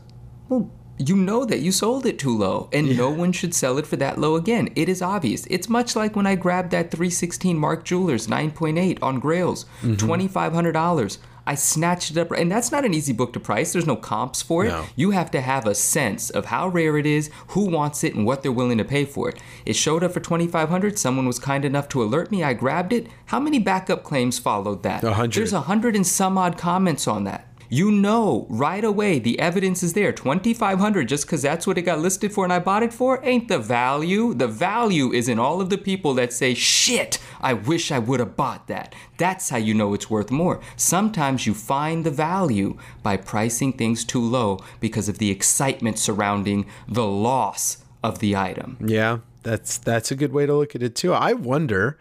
well, 0.50 0.70
you 0.98 1.16
know 1.16 1.46
that 1.46 1.60
you 1.60 1.72
sold 1.72 2.06
it 2.06 2.20
too 2.20 2.36
low 2.36 2.70
and 2.74 2.88
yeah. 2.88 2.98
no 2.98 3.10
one 3.10 3.32
should 3.32 3.54
sell 3.54 3.78
it 3.78 3.88
for 3.88 3.96
that 3.98 4.18
low 4.18 4.36
again. 4.36 4.70
It 4.76 4.90
is 4.90 5.02
obvious. 5.02 5.46
It's 5.50 5.70
much 5.70 5.96
like 5.96 6.16
when 6.16 6.28
I 6.28 6.36
grabbed 6.36 6.72
that 6.72 6.92
316 6.92 7.58
Mark 7.58 7.84
Jewelers 7.86 8.28
9.8 8.28 9.00
on 9.02 9.20
Grails, 9.20 9.66
mm-hmm. 9.82 9.94
$2,500. 9.94 11.18
I 11.48 11.56
snatched 11.56 12.12
it 12.12 12.18
up. 12.18 12.32
And 12.32 12.52
that's 12.52 12.72
not 12.74 12.84
an 12.84 12.94
easy 12.94 13.14
book 13.14 13.32
to 13.34 13.40
price. 13.40 13.72
There's 13.72 13.88
no 13.88 13.96
comps 13.96 14.42
for 14.42 14.66
it. 14.66 14.70
No. 14.70 14.86
You 14.98 15.12
have 15.12 15.32
to 15.32 15.40
have 15.40 15.66
a 15.66 15.74
sense 15.74 16.30
of 16.30 16.46
how 16.46 16.68
rare 16.68 16.98
it 16.98 17.06
is, 17.06 17.32
who 17.50 17.70
wants 17.70 18.04
it, 18.04 18.14
and 18.14 18.26
what 18.26 18.44
they're 18.44 18.52
willing 18.52 18.78
to 18.80 18.84
pay 18.84 19.06
for 19.06 19.30
it. 19.30 19.42
It 19.66 19.78
showed 19.78 20.04
up 20.04 20.12
for 20.12 20.20
2500 20.20 21.00
Someone 21.00 21.26
was 21.26 21.40
kind 21.40 21.64
enough 21.64 21.88
to 21.90 22.04
alert 22.04 22.32
me. 22.32 22.44
I 22.44 22.54
grabbed 22.54 22.92
it. 22.92 23.08
How 23.28 23.40
many 23.40 23.60
backup 23.60 24.04
claims 24.04 24.38
followed 24.38 24.84
that? 24.84 25.04
A 25.04 25.14
hundred. 25.14 25.40
There's 25.40 25.54
a 25.54 25.62
hundred 25.62 25.96
and 25.96 26.06
some 26.06 26.38
odd 26.38 26.58
comments 26.58 27.08
on 27.08 27.24
that. 27.24 27.47
You 27.70 27.92
know 27.92 28.46
right 28.50 28.84
away 28.84 29.20
the 29.20 29.40
evidence 29.40 29.84
is 29.84 29.94
there. 29.94 30.12
2500 30.12 31.08
just 31.08 31.26
because 31.26 31.42
that's 31.42 31.68
what 31.68 31.78
it 31.78 31.84
got 31.84 32.00
listed 32.00 32.32
for 32.34 32.44
and 32.44 32.54
I 32.54 32.60
bought 32.60 32.84
it 32.84 32.94
for 32.94 33.20
ain't 33.24 33.48
the 33.48 33.60
value. 33.60 34.34
The 34.34 34.48
value 34.48 35.12
is 35.12 35.28
in 35.28 35.40
all 35.40 35.62
of 35.62 35.70
the 35.70 35.78
people 35.78 36.14
that 36.16 36.34
say, 36.34 36.54
shit, 36.54 37.20
I 37.42 37.54
wish 37.54 37.92
I 37.92 38.00
would 38.00 38.20
have 38.20 38.36
bought 38.36 38.68
that. 38.68 38.96
That's 39.18 39.50
how 39.50 39.58
you 39.58 39.74
know 39.74 39.94
it's 39.94 40.10
worth 40.10 40.32
more. 40.32 40.62
Sometimes 40.76 41.46
you 41.46 41.54
find 41.54 42.06
the 42.06 42.12
value 42.12 42.78
by 43.04 43.18
pricing 43.18 43.74
things 43.74 44.06
too 44.06 44.22
low 44.22 44.60
because 44.80 45.10
of 45.10 45.18
the 45.18 45.32
excitement 45.32 46.00
surrounding 46.00 46.66
the 46.88 47.06
loss 47.06 47.84
of 48.04 48.20
the 48.20 48.36
item. 48.36 48.78
Yeah, 48.86 49.20
that's 49.44 49.78
that's 49.78 50.12
a 50.12 50.16
good 50.16 50.32
way 50.32 50.46
to 50.46 50.56
look 50.56 50.76
at 50.76 50.84
it 50.84 50.96
too. 50.96 51.14
I 51.14 51.34
wonder 51.34 51.98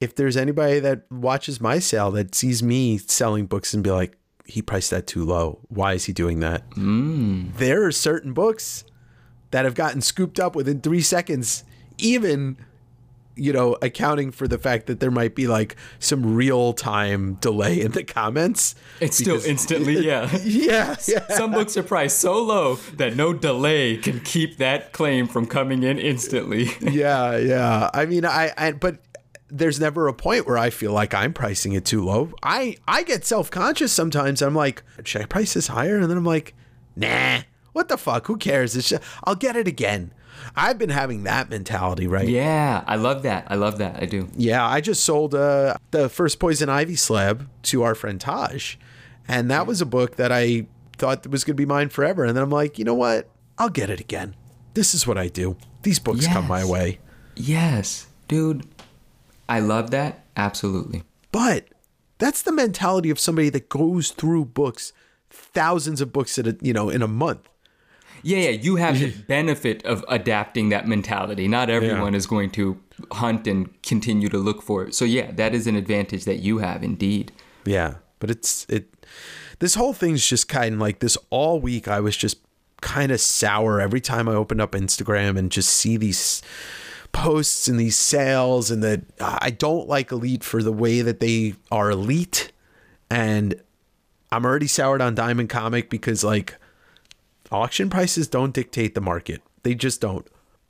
if 0.00 0.14
there's 0.14 0.36
anybody 0.36 0.78
that 0.80 1.10
watches 1.10 1.60
my 1.60 1.78
sale 1.78 2.10
that 2.12 2.34
sees 2.34 2.62
me 2.62 2.98
selling 2.98 3.46
books 3.46 3.72
and 3.72 3.82
be 3.82 3.90
like, 3.90 4.18
he 4.46 4.62
priced 4.62 4.90
that 4.90 5.06
too 5.06 5.24
low. 5.24 5.58
Why 5.68 5.94
is 5.94 6.04
he 6.04 6.12
doing 6.12 6.40
that? 6.40 6.68
Mm. 6.70 7.54
There 7.56 7.84
are 7.84 7.92
certain 7.92 8.32
books 8.32 8.84
that 9.50 9.64
have 9.64 9.74
gotten 9.74 10.00
scooped 10.00 10.40
up 10.40 10.54
within 10.54 10.80
three 10.80 11.00
seconds, 11.00 11.64
even 11.98 12.56
you 13.36 13.52
know, 13.52 13.76
accounting 13.82 14.32
for 14.32 14.48
the 14.48 14.58
fact 14.58 14.86
that 14.86 14.98
there 14.98 15.10
might 15.10 15.34
be 15.34 15.46
like 15.46 15.76
some 15.98 16.34
real 16.34 16.72
time 16.72 17.34
delay 17.34 17.80
in 17.80 17.92
the 17.92 18.02
comments. 18.02 18.74
It's 18.98 19.18
still 19.18 19.40
instantly, 19.44 20.04
yeah. 20.04 20.34
Yeah, 20.46 20.96
yeah. 21.06 21.28
Some 21.28 21.52
books 21.52 21.76
are 21.76 21.82
priced 21.82 22.18
so 22.18 22.42
low 22.42 22.76
that 22.96 23.14
no 23.14 23.34
delay 23.34 23.98
can 23.98 24.20
keep 24.20 24.56
that 24.56 24.92
claim 24.92 25.26
from 25.26 25.46
coming 25.46 25.82
in 25.82 25.98
instantly. 25.98 26.70
yeah, 26.80 27.36
yeah. 27.36 27.90
I 27.92 28.06
mean, 28.06 28.24
I, 28.24 28.52
I, 28.56 28.72
but 28.72 29.00
there's 29.48 29.78
never 29.78 30.08
a 30.08 30.14
point 30.14 30.46
where 30.46 30.58
I 30.58 30.70
feel 30.70 30.92
like 30.92 31.14
I'm 31.14 31.32
pricing 31.32 31.72
it 31.72 31.84
too 31.84 32.04
low. 32.04 32.32
I, 32.42 32.76
I 32.86 33.02
get 33.02 33.24
self 33.24 33.50
conscious 33.50 33.92
sometimes. 33.92 34.42
I'm 34.42 34.54
like, 34.54 34.82
should 35.04 35.22
I 35.22 35.26
price 35.26 35.54
this 35.54 35.68
higher? 35.68 35.98
And 35.98 36.10
then 36.10 36.16
I'm 36.16 36.24
like, 36.24 36.54
nah, 36.94 37.40
what 37.72 37.88
the 37.88 37.96
fuck? 37.96 38.26
Who 38.26 38.36
cares? 38.36 38.76
It's 38.76 38.88
just, 38.88 39.02
I'll 39.24 39.34
get 39.34 39.56
it 39.56 39.68
again. 39.68 40.12
I've 40.54 40.78
been 40.78 40.90
having 40.90 41.24
that 41.24 41.50
mentality, 41.50 42.06
right? 42.06 42.28
Yeah, 42.28 42.84
I 42.86 42.96
love 42.96 43.22
that. 43.22 43.46
I 43.48 43.54
love 43.54 43.78
that. 43.78 44.02
I 44.02 44.06
do. 44.06 44.28
Yeah, 44.36 44.66
I 44.66 44.80
just 44.80 45.04
sold 45.04 45.34
uh, 45.34 45.76
the 45.90 46.08
first 46.08 46.38
Poison 46.38 46.68
Ivy 46.68 46.96
slab 46.96 47.48
to 47.64 47.82
our 47.82 47.94
friend 47.94 48.20
Taj. 48.20 48.76
And 49.28 49.50
that 49.50 49.66
was 49.66 49.80
a 49.80 49.86
book 49.86 50.16
that 50.16 50.30
I 50.30 50.66
thought 50.98 51.26
was 51.26 51.44
going 51.44 51.56
to 51.56 51.60
be 51.60 51.66
mine 51.66 51.88
forever. 51.88 52.24
And 52.24 52.36
then 52.36 52.42
I'm 52.42 52.50
like, 52.50 52.78
you 52.78 52.84
know 52.84 52.94
what? 52.94 53.28
I'll 53.58 53.70
get 53.70 53.90
it 53.90 54.00
again. 54.00 54.34
This 54.74 54.94
is 54.94 55.06
what 55.06 55.18
I 55.18 55.28
do. 55.28 55.56
These 55.82 55.98
books 55.98 56.26
come 56.26 56.46
my 56.46 56.64
way. 56.64 56.98
Yes, 57.34 58.06
dude. 58.28 58.66
I 59.48 59.60
love 59.60 59.90
that. 59.90 60.24
Absolutely. 60.36 61.02
But 61.32 61.68
that's 62.18 62.42
the 62.42 62.52
mentality 62.52 63.10
of 63.10 63.18
somebody 63.18 63.48
that 63.50 63.68
goes 63.68 64.10
through 64.10 64.46
books, 64.46 64.92
thousands 65.30 66.00
of 66.00 66.12
books 66.12 66.38
at 66.38 66.46
a, 66.46 66.56
you 66.60 66.72
know, 66.72 66.88
in 66.88 67.02
a 67.02 67.08
month. 67.08 67.48
Yeah, 68.22 68.38
yeah, 68.38 68.50
you 68.50 68.76
have 68.76 68.98
the 68.98 69.10
benefit 69.28 69.84
of 69.84 70.04
adapting 70.08 70.70
that 70.70 70.88
mentality. 70.88 71.46
Not 71.46 71.70
everyone 71.70 72.14
is 72.14 72.26
going 72.26 72.50
to 72.52 72.80
hunt 73.12 73.46
and 73.46 73.80
continue 73.82 74.28
to 74.30 74.38
look 74.38 74.62
for 74.62 74.84
it. 74.84 74.94
So 74.94 75.04
yeah, 75.04 75.30
that 75.32 75.54
is 75.54 75.66
an 75.66 75.76
advantage 75.76 76.24
that 76.24 76.40
you 76.40 76.58
have 76.58 76.82
indeed. 76.82 77.32
Yeah, 77.64 77.96
but 78.18 78.30
it's 78.30 78.66
it. 78.68 79.06
This 79.58 79.74
whole 79.74 79.92
thing's 79.92 80.26
just 80.26 80.48
kind 80.48 80.74
of 80.74 80.80
like 80.80 81.00
this. 81.00 81.16
All 81.30 81.60
week, 81.60 81.88
I 81.88 82.00
was 82.00 82.16
just 82.16 82.38
kind 82.80 83.12
of 83.12 83.20
sour 83.20 83.80
every 83.80 84.00
time 84.00 84.28
I 84.28 84.34
opened 84.34 84.60
up 84.60 84.72
Instagram 84.72 85.38
and 85.38 85.50
just 85.50 85.70
see 85.70 85.96
these 85.96 86.42
posts 87.16 87.66
and 87.66 87.80
these 87.80 87.96
sales, 87.96 88.70
and 88.70 88.82
that 88.82 89.02
I 89.20 89.50
don't 89.50 89.88
like 89.88 90.12
Elite 90.12 90.44
for 90.44 90.62
the 90.62 90.72
way 90.72 91.00
that 91.00 91.18
they 91.20 91.54
are 91.70 91.90
elite, 91.90 92.52
and 93.10 93.60
I'm 94.30 94.44
already 94.44 94.66
soured 94.66 95.00
on 95.00 95.14
Diamond 95.14 95.48
Comic 95.48 95.88
because 95.88 96.22
like 96.22 96.56
auction 97.50 97.88
prices 97.88 98.28
don't 98.28 98.52
dictate 98.52 98.94
the 98.94 99.00
market. 99.00 99.42
They 99.62 99.74
just 99.74 100.00
don't. 100.00 100.26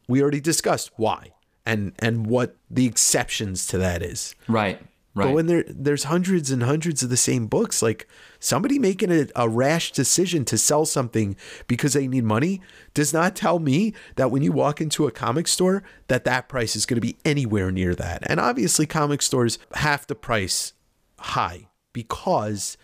We 0.09 0.23
already 0.23 0.41
discussed 0.41 0.93
why 0.97 1.33
and 1.67 1.93
and 1.99 2.27
what 2.27 2.57
the 2.71 2.87
exceptions 2.87 3.67
to 3.69 3.79
that 3.79 4.03
is. 4.03 4.35
Right. 4.47 4.81
Right. 5.15 5.27
But 5.27 5.35
when 5.35 5.47
there 5.47 5.65
there's 5.69 6.05
hundreds 6.05 6.51
and 6.51 6.63
hundreds 6.63 7.03
of 7.03 7.11
the 7.11 7.17
same 7.17 7.47
books, 7.47 7.83
like 7.83 8.07
somebody 8.47 8.79
making 8.79 9.11
a, 9.11 9.27
a 9.35 9.49
rash 9.49 9.91
decision 9.93 10.45
to 10.47 10.57
sell 10.57 10.87
something 10.87 11.37
because 11.67 11.95
they 11.95 12.07
need 12.07 12.25
money 12.25 12.61
does 12.95 13.13
not 13.13 13.35
tell 13.35 13.59
me 13.59 13.93
that 14.15 14.31
when 14.31 14.43
you 14.43 14.53
walk 14.53 14.81
into 14.81 15.07
a 15.07 15.11
comic 15.11 15.49
store 15.49 15.83
that 16.07 16.25
that 16.25 16.49
price 16.49 16.77
is 16.77 16.87
going 16.87 16.97
to 16.97 17.07
be 17.07 17.17
anywhere 17.25 17.73
near 17.73 17.95
that. 17.95 18.23
And 18.31 18.39
obviously, 18.39 18.87
comic 18.87 19.21
stores 19.21 19.59
have 19.75 20.07
to 20.07 20.15
price 20.15 20.73
high 21.19 21.69
because 21.93 22.77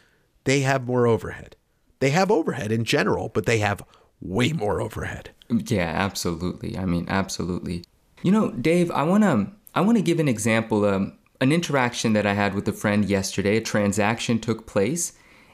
they 0.45 0.61
have 0.61 0.87
more 0.87 1.07
overhead. 1.07 1.57
They 2.01 2.11
have 2.11 2.31
overhead 2.31 2.73
in 2.73 2.85
general, 2.85 3.29
but 3.29 3.47
they 3.47 3.59
have 3.59 3.85
way 4.21 4.53
more 4.53 4.81
overhead. 4.81 5.31
Yeah, 5.49 5.93
absolutely. 5.95 6.77
I 6.77 6.85
mean, 6.85 7.07
absolutely. 7.09 7.85
You 8.23 8.33
know, 8.33 8.51
Dave, 8.51 8.91
I 8.91 9.05
want 9.05 9.23
to 9.23 9.53
I 9.75 9.81
want 9.83 9.97
to 9.99 10.03
give 10.03 10.19
an 10.19 10.29
example 10.29 10.85
um 10.85 11.17
an 11.41 11.53
interaction 11.53 12.13
that 12.13 12.27
I 12.27 12.35
had 12.35 12.55
with 12.55 12.67
a 12.67 12.73
friend 12.73 13.05
yesterday. 13.05 13.57
A 13.57 13.61
transaction 13.61 14.41
took 14.41 14.67
place 14.67 15.13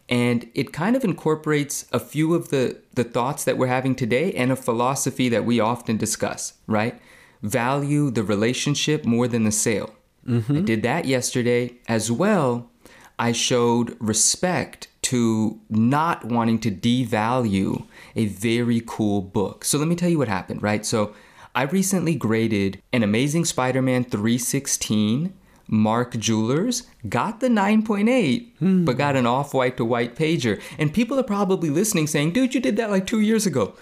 and 0.09 0.49
it 0.55 0.73
kind 0.73 0.97
of 0.97 1.05
incorporates 1.05 1.87
a 1.93 2.01
few 2.01 2.35
of 2.35 2.49
the 2.49 2.81
the 2.95 3.05
thoughts 3.05 3.45
that 3.45 3.59
we're 3.59 3.67
having 3.67 3.95
today 3.95 4.33
and 4.33 4.51
a 4.51 4.57
philosophy 4.57 5.29
that 5.29 5.45
we 5.45 5.61
often 5.61 5.97
discuss, 5.97 6.55
right? 6.67 7.01
Value 7.43 8.11
the 8.11 8.23
relationship 8.23 9.05
more 9.05 9.29
than 9.29 9.45
the 9.45 9.53
sale. 9.53 9.95
Mm-hmm. 10.27 10.59
I 10.59 10.61
did 10.61 10.83
that 10.83 11.05
yesterday 11.05 11.75
as 11.87 12.11
well. 12.11 12.71
I 13.19 13.33
showed 13.33 13.97
respect 14.01 14.89
to 15.03 15.61
not 15.69 16.25
wanting 16.25 16.61
to 16.61 16.71
devalue 16.71 17.87
a 18.15 18.27
very 18.27 18.83
cool 18.87 19.23
book. 19.23 19.65
So 19.65 19.79
let 19.79 19.89
me 19.89 19.97
tell 19.97 20.09
you 20.09 20.19
what 20.19 20.29
happened, 20.29 20.63
right? 20.63 20.85
So 20.85 21.15
I 21.55 21.63
recently 21.63 22.15
graded 22.15 22.83
an 22.93 23.03
Amazing 23.03 23.45
Spider 23.47 23.83
Man 23.83 24.05
316. 24.05 25.33
Mark 25.69 26.17
Jewelers 26.17 26.85
got 27.09 27.41
the 27.41 27.49
9.8, 27.49 28.57
hmm. 28.59 28.85
but 28.85 28.97
got 28.97 29.17
an 29.17 29.27
off 29.27 29.53
white 29.53 29.77
to 29.77 29.85
white 29.85 30.17
pager. 30.17 30.61
And 30.79 30.93
people 30.93 31.21
are 31.21 31.25
probably 31.25 31.69
listening 31.69 32.07
saying, 32.07 32.33
dude, 32.33 32.55
you 32.55 32.61
did 32.61 32.77
that 32.77 32.91
like 32.91 33.07
two 33.07 33.21
years 33.21 33.47
ago. 33.47 33.75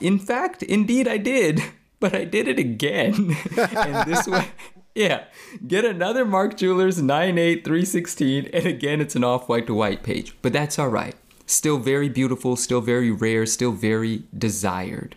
In 0.00 0.18
fact, 0.18 0.62
indeed, 0.62 1.08
I 1.08 1.18
did, 1.18 1.60
but 2.00 2.14
I 2.14 2.24
did 2.24 2.48
it 2.48 2.58
again. 2.58 3.36
and 3.58 4.10
this 4.10 4.26
way, 4.26 4.46
yeah, 4.94 5.24
get 5.66 5.84
another 5.84 6.24
Mark 6.24 6.56
Jewelers 6.56 7.02
9.8 7.02 7.64
316, 7.64 8.46
and 8.52 8.66
again, 8.66 9.00
it's 9.00 9.16
an 9.16 9.24
off 9.24 9.48
white 9.48 9.66
to 9.66 9.74
white 9.74 10.02
page. 10.02 10.34
But 10.42 10.52
that's 10.52 10.78
all 10.78 10.88
right. 10.88 11.16
Still 11.44 11.78
very 11.78 12.08
beautiful, 12.08 12.54
still 12.56 12.80
very 12.80 13.10
rare, 13.10 13.44
still 13.46 13.72
very 13.72 14.22
desired. 14.36 15.16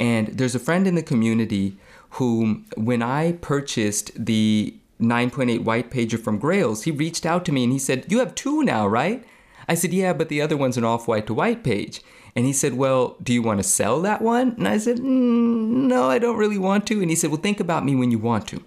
And 0.00 0.28
there's 0.28 0.54
a 0.54 0.58
friend 0.58 0.86
in 0.86 0.94
the 0.94 1.02
community 1.02 1.76
who, 2.12 2.62
when 2.76 3.02
I 3.02 3.32
purchased 3.32 4.10
the 4.16 4.74
9.8 5.02 5.64
white 5.64 5.90
pager 5.90 6.18
from 6.18 6.38
Grails, 6.38 6.84
he 6.84 6.90
reached 6.90 7.26
out 7.26 7.44
to 7.44 7.52
me 7.52 7.64
and 7.64 7.72
he 7.72 7.78
said, 7.78 8.06
You 8.08 8.20
have 8.20 8.34
two 8.34 8.62
now, 8.62 8.86
right? 8.86 9.24
I 9.68 9.74
said, 9.74 9.92
Yeah, 9.92 10.12
but 10.12 10.28
the 10.28 10.40
other 10.40 10.56
one's 10.56 10.76
an 10.76 10.84
off 10.84 11.08
white 11.08 11.26
to 11.26 11.34
white 11.34 11.64
page. 11.64 12.02
And 12.34 12.46
he 12.46 12.52
said, 12.52 12.74
Well, 12.74 13.16
do 13.22 13.32
you 13.32 13.42
want 13.42 13.58
to 13.58 13.64
sell 13.64 14.00
that 14.02 14.22
one? 14.22 14.54
And 14.56 14.66
I 14.66 14.78
said, 14.78 14.98
mm, 14.98 15.04
No, 15.04 16.08
I 16.08 16.18
don't 16.18 16.38
really 16.38 16.58
want 16.58 16.86
to. 16.88 17.00
And 17.00 17.10
he 17.10 17.16
said, 17.16 17.30
Well, 17.30 17.40
think 17.40 17.60
about 17.60 17.84
me 17.84 17.94
when 17.94 18.10
you 18.10 18.18
want 18.18 18.48
to. 18.48 18.62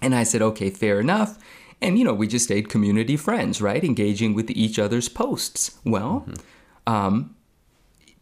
And 0.00 0.14
I 0.14 0.22
said, 0.22 0.42
Okay, 0.42 0.70
fair 0.70 1.00
enough. 1.00 1.38
And, 1.82 1.98
you 1.98 2.04
know, 2.04 2.14
we 2.14 2.26
just 2.26 2.44
stayed 2.44 2.68
community 2.68 3.16
friends, 3.16 3.62
right? 3.62 3.82
Engaging 3.82 4.34
with 4.34 4.50
each 4.50 4.78
other's 4.78 5.08
posts. 5.08 5.78
Well, 5.84 6.26
um, 6.86 7.34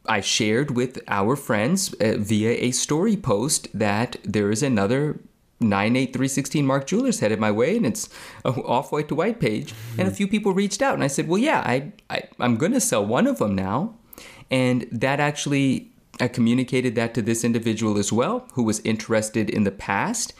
I 0.07 0.21
shared 0.21 0.77
with 0.77 1.01
our 1.09 1.37
friends 1.37 1.93
uh, 1.95 2.15
via 2.19 2.51
a 2.51 2.71
story 2.71 3.17
post 3.17 3.69
that 3.75 4.17
there 4.25 4.51
is 4.51 4.63
another 4.63 5.21
98316 5.61 6.65
Mark 6.65 6.87
Jewelers 6.87 7.21
headed 7.21 7.41
my 7.41 7.51
way, 7.51 7.77
and 7.77 7.85
it's 7.85 8.09
a 8.45 8.51
off 8.51 8.93
white 8.93 9.09
to 9.09 9.15
white 9.15 9.41
page. 9.41 9.75
And 9.97 10.07
a 10.07 10.13
few 10.13 10.29
people 10.29 10.53
reached 10.53 10.83
out, 10.83 10.95
and 10.95 11.03
I 11.03 11.09
said, 11.09 11.27
"Well, 11.27 11.39
yeah, 11.39 11.63
I, 11.65 11.93
I 12.09 12.23
I'm 12.39 12.57
going 12.57 12.73
to 12.73 12.81
sell 12.81 13.05
one 13.05 13.27
of 13.27 13.39
them 13.39 13.55
now," 13.55 13.95
and 14.51 14.87
that 14.93 15.19
actually 15.19 15.91
I 16.21 16.29
communicated 16.29 16.95
that 16.95 17.13
to 17.15 17.23
this 17.23 17.43
individual 17.45 17.99
as 17.99 18.13
well, 18.13 18.47
who 18.53 18.63
was 18.63 18.81
interested 18.81 19.51
in 19.51 19.65
the 19.65 19.73
past, 19.73 20.33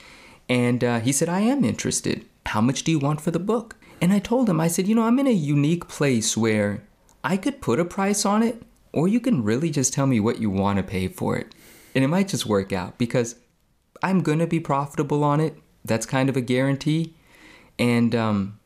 and 0.49 0.85
uh, 0.85 1.01
he 1.01 1.11
said, 1.11 1.29
"I 1.29 1.41
am 1.41 1.65
interested. 1.65 2.25
How 2.47 2.61
much 2.61 2.85
do 2.85 2.93
you 2.93 3.01
want 3.01 3.21
for 3.21 3.33
the 3.33 3.41
book?" 3.41 3.77
And 4.01 4.13
I 4.13 4.21
told 4.21 4.49
him, 4.49 4.61
I 4.61 4.69
said, 4.69 4.87
"You 4.87 4.95
know, 4.95 5.03
I'm 5.03 5.19
in 5.19 5.27
a 5.27 5.33
unique 5.33 5.89
place 5.89 6.37
where 6.37 6.85
I 7.25 7.37
could 7.37 7.61
put 7.61 7.81
a 7.81 7.85
price 7.85 8.25
on 8.25 8.45
it, 8.45 8.63
or 8.93 9.09
you 9.09 9.19
can 9.19 9.43
really 9.43 9.71
just 9.71 9.93
tell 9.93 10.07
me 10.07 10.21
what 10.21 10.41
you 10.41 10.49
want 10.49 10.77
to 10.77 10.85
pay 10.85 11.09
for 11.09 11.37
it, 11.37 11.57
and 11.93 12.05
it 12.05 12.09
might 12.09 12.29
just 12.29 12.47
work 12.47 12.73
out 12.73 12.99
because." 12.99 13.35
I'm 14.03 14.23
going 14.23 14.39
to 14.39 14.47
be 14.47 14.61
profitable 14.61 15.25
on 15.25 15.41
it. 15.41 15.57
That's 15.85 16.07
kind 16.07 16.29
of 16.29 16.37
a 16.37 16.41
guarantee. 16.41 17.15
And 17.79 18.15
um, 18.15 18.59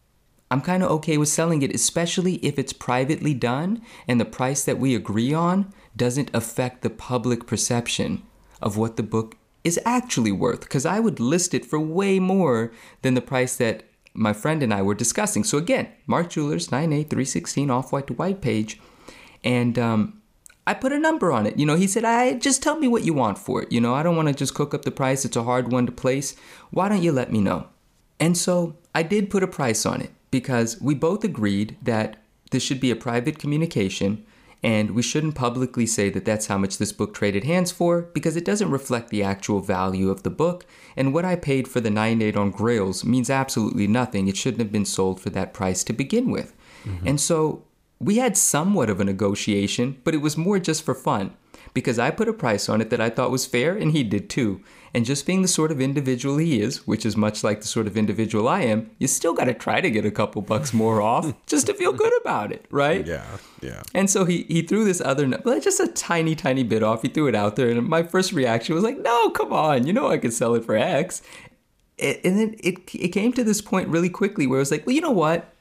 I'm 0.50 0.60
kind 0.60 0.82
of 0.82 0.90
okay 0.90 1.18
with 1.18 1.28
selling 1.28 1.62
it, 1.62 1.74
especially 1.74 2.34
if 2.36 2.58
it's 2.58 2.72
privately 2.72 3.34
done 3.34 3.82
and 4.08 4.20
the 4.20 4.24
price 4.24 4.64
that 4.64 4.78
we 4.78 4.94
agree 4.94 5.32
on 5.32 5.72
doesn't 5.96 6.34
affect 6.34 6.82
the 6.82 6.90
public 6.90 7.46
perception 7.46 8.22
of 8.60 8.76
what 8.76 8.96
the 8.96 9.02
book 9.02 9.36
is 9.64 9.78
actually 9.84 10.32
worth. 10.32 10.60
Because 10.60 10.86
I 10.86 11.00
would 11.00 11.20
list 11.20 11.54
it 11.54 11.64
for 11.64 11.78
way 11.78 12.18
more 12.18 12.72
than 13.02 13.14
the 13.14 13.20
price 13.20 13.56
that 13.56 13.84
my 14.14 14.32
friend 14.32 14.62
and 14.62 14.72
I 14.72 14.82
were 14.82 14.94
discussing. 14.94 15.44
So 15.44 15.58
again, 15.58 15.88
Mark 16.06 16.30
Jewelers, 16.30 16.70
98316 16.70 17.70
off 17.70 17.92
white 17.92 18.06
to 18.08 18.14
white 18.14 18.40
page. 18.40 18.80
And 19.44 19.78
um, 19.78 20.21
I 20.66 20.74
put 20.74 20.92
a 20.92 20.98
number 20.98 21.32
on 21.32 21.46
it. 21.46 21.58
You 21.58 21.66
know, 21.66 21.76
he 21.76 21.86
said, 21.86 22.04
I 22.04 22.34
just 22.34 22.62
tell 22.62 22.78
me 22.78 22.86
what 22.86 23.04
you 23.04 23.12
want 23.12 23.38
for 23.38 23.62
it. 23.62 23.72
You 23.72 23.80
know, 23.80 23.94
I 23.94 24.02
don't 24.02 24.16
want 24.16 24.28
to 24.28 24.34
just 24.34 24.54
cook 24.54 24.74
up 24.74 24.84
the 24.84 24.90
price. 24.90 25.24
It's 25.24 25.36
a 25.36 25.42
hard 25.42 25.72
one 25.72 25.86
to 25.86 25.92
place. 25.92 26.36
Why 26.70 26.88
don't 26.88 27.02
you 27.02 27.12
let 27.12 27.32
me 27.32 27.40
know? 27.40 27.66
And 28.20 28.38
so 28.38 28.76
I 28.94 29.02
did 29.02 29.30
put 29.30 29.42
a 29.42 29.48
price 29.48 29.84
on 29.84 30.00
it 30.00 30.10
because 30.30 30.80
we 30.80 30.94
both 30.94 31.24
agreed 31.24 31.76
that 31.82 32.16
this 32.52 32.62
should 32.62 32.80
be 32.80 32.90
a 32.90 32.96
private 32.96 33.38
communication 33.38 34.24
and 34.62 34.92
we 34.92 35.02
shouldn't 35.02 35.34
publicly 35.34 35.86
say 35.86 36.08
that 36.10 36.24
that's 36.24 36.46
how 36.46 36.56
much 36.56 36.78
this 36.78 36.92
book 36.92 37.14
traded 37.14 37.42
hands 37.42 37.72
for 37.72 38.02
because 38.02 38.36
it 38.36 38.44
doesn't 38.44 38.70
reflect 38.70 39.10
the 39.10 39.22
actual 39.22 39.60
value 39.60 40.08
of 40.08 40.22
the 40.22 40.30
book. 40.30 40.64
And 40.96 41.12
what 41.12 41.24
I 41.24 41.34
paid 41.34 41.66
for 41.66 41.80
the 41.80 41.88
9.8 41.88 42.36
on 42.36 42.52
Grails 42.52 43.04
means 43.04 43.28
absolutely 43.28 43.88
nothing. 43.88 44.28
It 44.28 44.36
shouldn't 44.36 44.62
have 44.62 44.70
been 44.70 44.84
sold 44.84 45.20
for 45.20 45.30
that 45.30 45.52
price 45.52 45.82
to 45.84 45.92
begin 45.92 46.30
with. 46.30 46.54
Mm-hmm. 46.84 47.08
And 47.08 47.20
so 47.20 47.64
we 48.02 48.16
had 48.16 48.36
somewhat 48.36 48.90
of 48.90 49.00
a 49.00 49.04
negotiation, 49.04 50.00
but 50.04 50.14
it 50.14 50.18
was 50.18 50.36
more 50.36 50.58
just 50.58 50.82
for 50.82 50.94
fun 50.94 51.36
because 51.74 51.98
I 51.98 52.10
put 52.10 52.28
a 52.28 52.32
price 52.32 52.68
on 52.68 52.80
it 52.80 52.90
that 52.90 53.00
I 53.00 53.10
thought 53.10 53.30
was 53.30 53.46
fair 53.46 53.76
and 53.76 53.92
he 53.92 54.02
did 54.02 54.28
too. 54.28 54.60
And 54.94 55.06
just 55.06 55.24
being 55.24 55.40
the 55.40 55.48
sort 55.48 55.72
of 55.72 55.80
individual 55.80 56.36
he 56.36 56.60
is, 56.60 56.86
which 56.86 57.06
is 57.06 57.16
much 57.16 57.42
like 57.42 57.62
the 57.62 57.66
sort 57.66 57.86
of 57.86 57.96
individual 57.96 58.46
I 58.46 58.60
am, 58.62 58.90
you 58.98 59.06
still 59.06 59.32
got 59.32 59.44
to 59.44 59.54
try 59.54 59.80
to 59.80 59.90
get 59.90 60.04
a 60.04 60.10
couple 60.10 60.42
bucks 60.42 60.74
more 60.74 61.00
off 61.00 61.32
just 61.46 61.66
to 61.66 61.74
feel 61.74 61.94
good 61.94 62.12
about 62.20 62.52
it, 62.52 62.66
right? 62.70 63.06
Yeah, 63.06 63.24
yeah. 63.62 63.82
And 63.94 64.10
so 64.10 64.26
he 64.26 64.42
he 64.48 64.60
threw 64.60 64.84
this 64.84 65.00
other, 65.00 65.26
just 65.60 65.80
a 65.80 65.88
tiny, 65.88 66.34
tiny 66.34 66.62
bit 66.62 66.82
off. 66.82 67.00
He 67.00 67.08
threw 67.08 67.26
it 67.26 67.34
out 67.34 67.56
there, 67.56 67.70
and 67.70 67.88
my 67.88 68.02
first 68.02 68.32
reaction 68.32 68.74
was 68.74 68.84
like, 68.84 68.98
"No, 68.98 69.30
come 69.30 69.50
on, 69.52 69.86
you 69.86 69.94
know 69.94 70.08
I 70.08 70.18
could 70.18 70.34
sell 70.34 70.54
it 70.54 70.64
for 70.66 70.76
X." 70.76 71.22
And 71.98 72.38
then 72.38 72.56
it 72.58 72.94
it 72.94 73.08
came 73.08 73.32
to 73.32 73.44
this 73.44 73.62
point 73.62 73.88
really 73.88 74.10
quickly 74.10 74.46
where 74.46 74.58
I 74.58 74.60
was 74.60 74.70
like, 74.70 74.84
"Well, 74.84 74.94
you 74.94 75.00
know 75.00 75.10
what? 75.10 75.51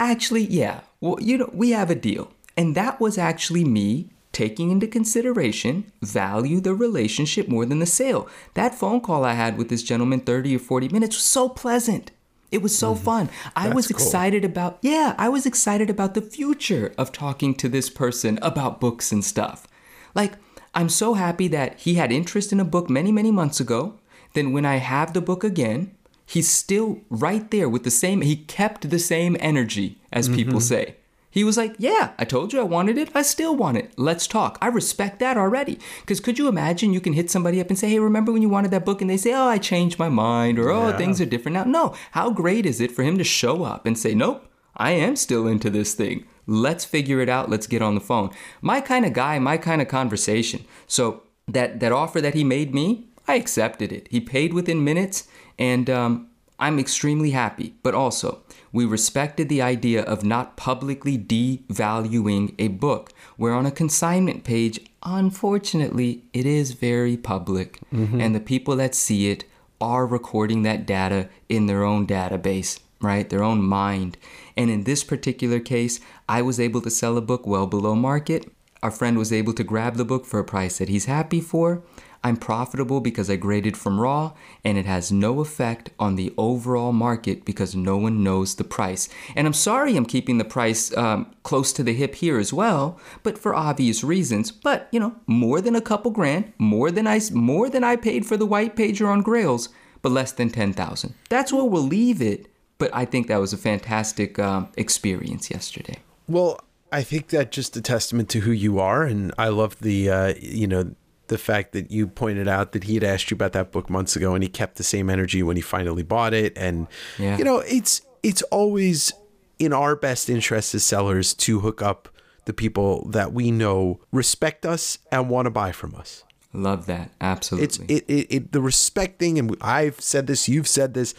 Actually, 0.00 0.44
yeah. 0.44 0.80
Well, 1.00 1.18
you 1.20 1.38
know, 1.38 1.50
we 1.52 1.70
have 1.70 1.90
a 1.90 1.94
deal." 1.94 2.32
And 2.56 2.74
that 2.74 3.00
was 3.00 3.18
actually 3.18 3.64
me 3.64 4.10
taking 4.34 4.70
into 4.70 4.86
consideration 4.86 5.90
value 6.02 6.60
the 6.60 6.74
relationship 6.74 7.48
more 7.48 7.64
than 7.64 7.78
the 7.78 7.86
sale. 7.86 8.28
That 8.54 8.74
phone 8.74 9.00
call 9.00 9.24
I 9.24 9.34
had 9.34 9.56
with 9.56 9.68
this 9.68 9.82
gentleman 9.82 10.20
30 10.20 10.56
or 10.56 10.58
40 10.58 10.88
minutes 10.88 11.16
was 11.16 11.24
so 11.24 11.48
pleasant. 11.48 12.10
It 12.50 12.62
was 12.62 12.76
so 12.76 12.94
mm-hmm. 12.94 13.04
fun. 13.04 13.30
I 13.56 13.68
was 13.70 13.90
excited 13.90 14.42
cool. 14.42 14.50
about 14.50 14.78
yeah, 14.82 15.14
I 15.18 15.28
was 15.28 15.46
excited 15.46 15.88
about 15.88 16.14
the 16.14 16.22
future 16.22 16.92
of 16.98 17.10
talking 17.10 17.54
to 17.56 17.68
this 17.68 17.88
person 17.88 18.38
about 18.42 18.80
books 18.80 19.10
and 19.10 19.24
stuff. 19.24 19.66
Like 20.14 20.34
I'm 20.74 20.88
so 20.88 21.14
happy 21.14 21.48
that 21.48 21.80
he 21.80 21.94
had 21.94 22.12
interest 22.12 22.52
in 22.52 22.60
a 22.60 22.64
book 22.64 22.90
many, 22.90 23.12
many 23.12 23.30
months 23.30 23.60
ago. 23.60 23.98
Then 24.34 24.52
when 24.52 24.64
I 24.64 24.76
have 24.76 25.12
the 25.12 25.20
book 25.20 25.44
again, 25.44 25.93
he's 26.26 26.50
still 26.50 27.00
right 27.10 27.50
there 27.50 27.68
with 27.68 27.84
the 27.84 27.90
same 27.90 28.20
he 28.20 28.36
kept 28.36 28.90
the 28.90 28.98
same 28.98 29.36
energy 29.40 29.98
as 30.12 30.28
mm-hmm. 30.28 30.36
people 30.36 30.60
say. 30.60 30.96
He 31.34 31.42
was 31.42 31.56
like, 31.56 31.74
Yeah, 31.78 32.12
I 32.16 32.24
told 32.24 32.52
you 32.52 32.60
I 32.60 32.62
wanted 32.62 32.96
it. 32.96 33.10
I 33.12 33.22
still 33.22 33.56
want 33.56 33.76
it. 33.76 33.92
Let's 33.96 34.28
talk. 34.28 34.56
I 34.62 34.68
respect 34.68 35.18
that 35.18 35.36
already. 35.36 35.80
Because 36.00 36.20
could 36.20 36.38
you 36.38 36.46
imagine 36.46 36.92
you 36.92 37.00
can 37.00 37.12
hit 37.12 37.28
somebody 37.28 37.60
up 37.60 37.70
and 37.70 37.76
say, 37.76 37.90
Hey, 37.90 37.98
remember 37.98 38.30
when 38.30 38.40
you 38.40 38.48
wanted 38.48 38.70
that 38.70 38.84
book? 38.84 39.00
And 39.00 39.10
they 39.10 39.16
say, 39.16 39.34
Oh, 39.34 39.48
I 39.48 39.58
changed 39.58 39.98
my 39.98 40.08
mind, 40.08 40.60
or 40.60 40.70
Oh, 40.70 40.96
things 40.96 41.20
are 41.20 41.26
different 41.26 41.54
now. 41.54 41.64
No. 41.64 41.96
How 42.12 42.30
great 42.30 42.66
is 42.66 42.80
it 42.80 42.92
for 42.92 43.02
him 43.02 43.18
to 43.18 43.24
show 43.24 43.64
up 43.64 43.84
and 43.84 43.98
say, 43.98 44.14
Nope, 44.14 44.46
I 44.76 44.92
am 44.92 45.16
still 45.16 45.48
into 45.48 45.70
this 45.70 45.94
thing. 45.94 46.24
Let's 46.46 46.84
figure 46.84 47.20
it 47.20 47.28
out. 47.28 47.50
Let's 47.50 47.66
get 47.66 47.82
on 47.82 47.96
the 47.96 48.00
phone. 48.00 48.30
My 48.62 48.80
kind 48.80 49.04
of 49.04 49.12
guy, 49.12 49.40
my 49.40 49.56
kind 49.56 49.82
of 49.82 49.88
conversation. 49.88 50.64
So 50.86 51.24
that, 51.48 51.80
that 51.80 51.90
offer 51.90 52.20
that 52.20 52.34
he 52.34 52.44
made 52.44 52.72
me, 52.72 53.08
I 53.26 53.34
accepted 53.34 53.90
it. 53.90 54.06
He 54.08 54.20
paid 54.20 54.52
within 54.52 54.84
minutes, 54.84 55.26
and 55.58 55.88
um, 55.90 56.28
I'm 56.58 56.78
extremely 56.78 57.30
happy. 57.30 57.74
But 57.82 57.94
also, 57.94 58.42
we 58.72 58.84
respected 58.84 59.48
the 59.48 59.62
idea 59.62 60.02
of 60.02 60.24
not 60.24 60.56
publicly 60.56 61.18
devaluing 61.18 62.54
a 62.58 62.68
book, 62.68 63.12
where 63.36 63.54
on 63.54 63.66
a 63.66 63.70
consignment 63.70 64.44
page, 64.44 64.80
unfortunately, 65.02 66.22
it 66.32 66.46
is 66.46 66.72
very 66.72 67.16
public, 67.16 67.80
mm-hmm. 67.92 68.20
and 68.20 68.34
the 68.34 68.40
people 68.40 68.76
that 68.76 68.94
see 68.94 69.30
it 69.30 69.44
are 69.80 70.06
recording 70.06 70.62
that 70.62 70.86
data 70.86 71.28
in 71.48 71.66
their 71.66 71.84
own 71.84 72.06
database, 72.06 72.80
right? 73.00 73.28
Their 73.28 73.42
own 73.42 73.62
mind. 73.62 74.16
And 74.56 74.70
in 74.70 74.84
this 74.84 75.04
particular 75.04 75.60
case, 75.60 76.00
I 76.28 76.42
was 76.42 76.60
able 76.60 76.80
to 76.82 76.90
sell 76.90 77.16
a 77.16 77.20
book 77.20 77.46
well 77.46 77.66
below 77.66 77.94
market. 77.94 78.50
Our 78.82 78.90
friend 78.90 79.18
was 79.18 79.32
able 79.32 79.52
to 79.54 79.64
grab 79.64 79.96
the 79.96 80.04
book 80.04 80.26
for 80.26 80.38
a 80.38 80.44
price 80.44 80.78
that 80.78 80.88
he's 80.88 81.06
happy 81.06 81.40
for. 81.40 81.82
I'm 82.24 82.38
profitable 82.38 83.02
because 83.02 83.28
I 83.28 83.36
graded 83.36 83.76
from 83.76 84.00
raw, 84.00 84.32
and 84.64 84.78
it 84.78 84.86
has 84.86 85.12
no 85.12 85.40
effect 85.40 85.90
on 85.98 86.16
the 86.16 86.32
overall 86.38 86.92
market 86.92 87.44
because 87.44 87.76
no 87.76 87.98
one 87.98 88.24
knows 88.24 88.54
the 88.54 88.64
price. 88.64 89.10
And 89.36 89.46
I'm 89.46 89.52
sorry 89.52 89.94
I'm 89.94 90.06
keeping 90.06 90.38
the 90.38 90.44
price 90.44 90.96
um, 90.96 91.30
close 91.42 91.70
to 91.74 91.82
the 91.82 91.92
hip 91.92 92.14
here 92.14 92.38
as 92.38 92.50
well, 92.50 92.98
but 93.22 93.36
for 93.36 93.54
obvious 93.54 94.02
reasons. 94.02 94.50
But 94.50 94.88
you 94.90 94.98
know, 94.98 95.14
more 95.26 95.60
than 95.60 95.76
a 95.76 95.82
couple 95.82 96.10
grand, 96.10 96.54
more 96.56 96.90
than 96.90 97.06
I 97.06 97.20
more 97.32 97.68
than 97.68 97.84
I 97.84 97.96
paid 97.96 98.24
for 98.24 98.38
the 98.38 98.46
white 98.46 98.74
pager 98.74 99.06
on 99.06 99.20
Grails, 99.20 99.68
but 100.00 100.10
less 100.10 100.32
than 100.32 100.48
ten 100.48 100.72
thousand. 100.72 101.14
That's 101.28 101.52
where 101.52 101.64
we'll 101.64 101.82
leave 101.82 102.22
it. 102.22 102.46
But 102.78 102.90
I 102.94 103.04
think 103.04 103.28
that 103.28 103.36
was 103.36 103.52
a 103.52 103.58
fantastic 103.58 104.38
um, 104.38 104.68
experience 104.76 105.50
yesterday. 105.50 105.98
Well, 106.26 106.58
I 106.90 107.02
think 107.02 107.28
that 107.28 107.52
just 107.52 107.76
a 107.76 107.82
testament 107.82 108.30
to 108.30 108.40
who 108.40 108.50
you 108.50 108.80
are, 108.80 109.02
and 109.04 109.32
I 109.36 109.48
love 109.48 109.78
the 109.80 110.08
uh, 110.08 110.34
you 110.40 110.66
know 110.66 110.94
the 111.28 111.38
fact 111.38 111.72
that 111.72 111.90
you 111.90 112.06
pointed 112.06 112.48
out 112.48 112.72
that 112.72 112.84
he 112.84 112.94
had 112.94 113.04
asked 113.04 113.30
you 113.30 113.34
about 113.34 113.52
that 113.52 113.72
book 113.72 113.88
months 113.88 114.16
ago 114.16 114.34
and 114.34 114.42
he 114.42 114.48
kept 114.48 114.76
the 114.76 114.82
same 114.82 115.08
energy 115.08 115.42
when 115.42 115.56
he 115.56 115.62
finally 115.62 116.02
bought 116.02 116.34
it. 116.34 116.56
And 116.56 116.86
yeah. 117.18 117.36
you 117.38 117.44
know 117.44 117.58
it's 117.60 118.02
it's 118.22 118.42
always 118.42 119.12
in 119.58 119.72
our 119.72 119.96
best 119.96 120.28
interest 120.28 120.74
as 120.74 120.84
sellers 120.84 121.34
to 121.34 121.60
hook 121.60 121.80
up 121.82 122.08
the 122.44 122.52
people 122.52 123.08
that 123.08 123.32
we 123.32 123.50
know 123.50 124.00
respect 124.12 124.66
us 124.66 124.98
and 125.10 125.30
want 125.30 125.46
to 125.46 125.50
buy 125.50 125.72
from 125.72 125.94
us. 125.94 126.24
Love 126.52 126.86
that. 126.86 127.10
Absolutely. 127.20 127.64
It's 127.64 127.78
it, 127.78 128.04
it, 128.08 128.26
it 128.34 128.52
the 128.52 128.60
respect 128.60 129.18
thing 129.18 129.38
and 129.38 129.56
i've 129.60 130.00
said 130.00 130.26
this 130.26 130.48
you've 130.48 130.68
said 130.68 130.94
this 130.94 131.14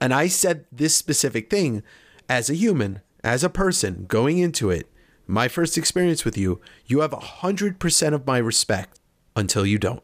and 0.00 0.14
i 0.14 0.26
said 0.26 0.64
this 0.72 0.96
specific 0.96 1.50
thing 1.50 1.82
as 2.28 2.48
a 2.48 2.54
human 2.54 3.00
as 3.22 3.44
a 3.44 3.50
person 3.50 4.06
going 4.08 4.38
into 4.38 4.70
it 4.70 4.88
my 5.26 5.46
first 5.46 5.76
experience 5.76 6.24
with 6.24 6.38
you 6.38 6.60
you 6.86 7.00
have 7.00 7.12
a 7.12 7.20
hundred 7.20 7.78
percent 7.78 8.14
of 8.14 8.26
my 8.26 8.38
respect 8.38 8.97
until 9.38 9.64
you 9.64 9.78
don't. 9.78 10.02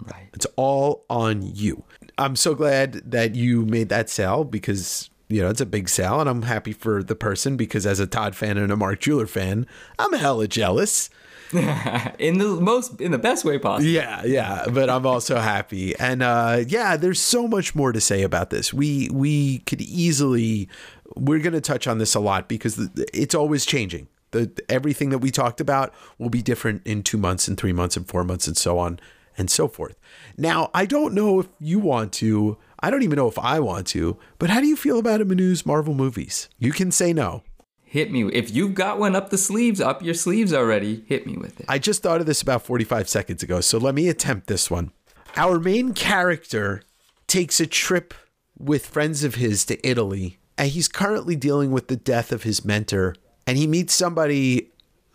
Right. 0.00 0.28
It's 0.34 0.46
all 0.56 1.04
on 1.08 1.42
you. 1.42 1.84
I'm 2.18 2.36
so 2.36 2.54
glad 2.54 2.94
that 3.10 3.34
you 3.34 3.64
made 3.64 3.88
that 3.88 4.10
sale 4.10 4.44
because 4.44 5.10
you 5.28 5.40
know 5.40 5.48
it's 5.48 5.60
a 5.60 5.66
big 5.66 5.88
sale, 5.88 6.20
and 6.20 6.28
I'm 6.28 6.42
happy 6.42 6.72
for 6.72 7.02
the 7.02 7.14
person 7.14 7.56
because 7.56 7.86
as 7.86 8.00
a 8.00 8.06
Todd 8.06 8.36
fan 8.36 8.58
and 8.58 8.70
a 8.70 8.76
Mark 8.76 9.00
Jeweler 9.00 9.26
fan, 9.26 9.66
I'm 9.98 10.12
hella 10.12 10.48
jealous. 10.48 11.08
in 12.18 12.38
the 12.38 12.58
most 12.60 12.98
in 12.98 13.12
the 13.12 13.18
best 13.18 13.44
way 13.44 13.58
possible. 13.58 13.90
Yeah, 13.90 14.24
yeah, 14.24 14.64
but 14.70 14.88
I'm 14.88 15.04
also 15.04 15.38
happy. 15.38 15.94
And 15.96 16.22
uh 16.22 16.64
yeah, 16.66 16.96
there's 16.96 17.20
so 17.20 17.46
much 17.46 17.74
more 17.74 17.92
to 17.92 18.00
say 18.00 18.22
about 18.22 18.48
this. 18.48 18.72
We 18.72 19.10
we 19.12 19.58
could 19.60 19.82
easily 19.82 20.70
we're 21.14 21.40
going 21.40 21.52
to 21.52 21.60
touch 21.60 21.86
on 21.86 21.98
this 21.98 22.14
a 22.14 22.20
lot 22.20 22.48
because 22.48 22.88
it's 23.12 23.34
always 23.34 23.66
changing 23.66 24.08
the 24.32 24.52
everything 24.68 25.10
that 25.10 25.18
we 25.18 25.30
talked 25.30 25.60
about 25.60 25.94
will 26.18 26.30
be 26.30 26.42
different 26.42 26.82
in 26.84 27.02
two 27.02 27.16
months 27.16 27.48
and 27.48 27.56
three 27.56 27.72
months 27.72 27.96
and 27.96 28.06
four 28.06 28.24
months 28.24 28.46
and 28.46 28.56
so 28.56 28.78
on 28.78 28.98
and 29.38 29.50
so 29.50 29.68
forth. 29.68 29.98
Now, 30.36 30.70
I 30.74 30.84
don't 30.84 31.14
know 31.14 31.40
if 31.40 31.48
you 31.58 31.78
want 31.78 32.12
to. 32.14 32.58
I 32.80 32.90
don't 32.90 33.02
even 33.02 33.16
know 33.16 33.28
if 33.28 33.38
I 33.38 33.60
want 33.60 33.86
to. 33.88 34.18
But 34.38 34.50
how 34.50 34.60
do 34.60 34.66
you 34.66 34.76
feel 34.76 34.98
about 34.98 35.20
a 35.20 35.24
Manu's 35.24 35.64
Marvel 35.64 35.94
movies? 35.94 36.48
You 36.58 36.72
can 36.72 36.90
say 36.90 37.12
no. 37.12 37.42
Hit 37.82 38.10
me 38.10 38.24
if 38.32 38.50
you've 38.50 38.74
got 38.74 38.98
one 38.98 39.14
up 39.14 39.28
the 39.28 39.36
sleeves, 39.36 39.80
up 39.80 40.02
your 40.02 40.14
sleeves 40.14 40.54
already. 40.54 41.04
Hit 41.06 41.26
me 41.26 41.36
with 41.36 41.60
it. 41.60 41.66
I 41.68 41.78
just 41.78 42.02
thought 42.02 42.20
of 42.20 42.26
this 42.26 42.40
about 42.40 42.62
45 42.62 43.06
seconds 43.08 43.42
ago, 43.42 43.60
so 43.60 43.76
let 43.76 43.94
me 43.94 44.08
attempt 44.08 44.46
this 44.46 44.70
one. 44.70 44.92
Our 45.36 45.60
main 45.60 45.92
character 45.92 46.82
takes 47.26 47.60
a 47.60 47.66
trip 47.66 48.14
with 48.58 48.86
friends 48.86 49.24
of 49.24 49.34
his 49.34 49.66
to 49.66 49.86
Italy, 49.86 50.38
and 50.56 50.70
he's 50.70 50.88
currently 50.88 51.36
dealing 51.36 51.70
with 51.70 51.88
the 51.88 51.96
death 51.96 52.32
of 52.32 52.44
his 52.44 52.64
mentor 52.64 53.14
and 53.46 53.58
he 53.58 53.66
meets 53.66 53.94
somebody 53.94 54.68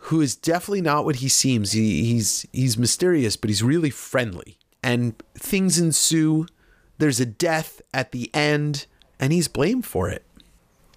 who 0.08 0.22
is 0.22 0.36
definitely 0.36 0.82
not 0.82 1.06
what 1.06 1.18
he 1.18 1.28
seems. 1.28 1.72
He, 1.74 2.06
he's 2.06 2.46
he's 2.54 2.78
mysterious, 2.78 3.36
but 3.36 3.50
he's 3.50 3.64
really 3.64 3.90
friendly. 3.90 4.58
And 4.84 5.22
things 5.36 5.80
ensue. 5.80 6.48
There's 6.98 7.20
a 7.20 7.26
death 7.26 7.82
at 7.94 8.12
the 8.12 8.34
end, 8.34 8.86
and 9.20 9.34
he's 9.34 9.48
blamed 9.48 9.86
for 9.86 10.10
it. 10.10 10.24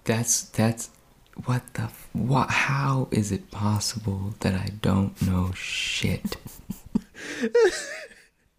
That's 0.03 0.43
that's 0.43 0.89
what 1.45 1.61
the 1.73 1.89
what? 2.13 2.49
How 2.49 3.07
is 3.11 3.31
it 3.31 3.51
possible 3.51 4.33
that 4.39 4.53
I 4.53 4.69
don't 4.81 5.19
know 5.21 5.51
shit? 5.53 6.37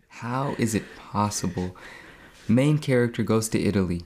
how 0.08 0.54
is 0.58 0.74
it 0.74 0.84
possible? 0.96 1.76
Main 2.48 2.78
character 2.78 3.22
goes 3.22 3.48
to 3.50 3.62
Italy, 3.62 4.02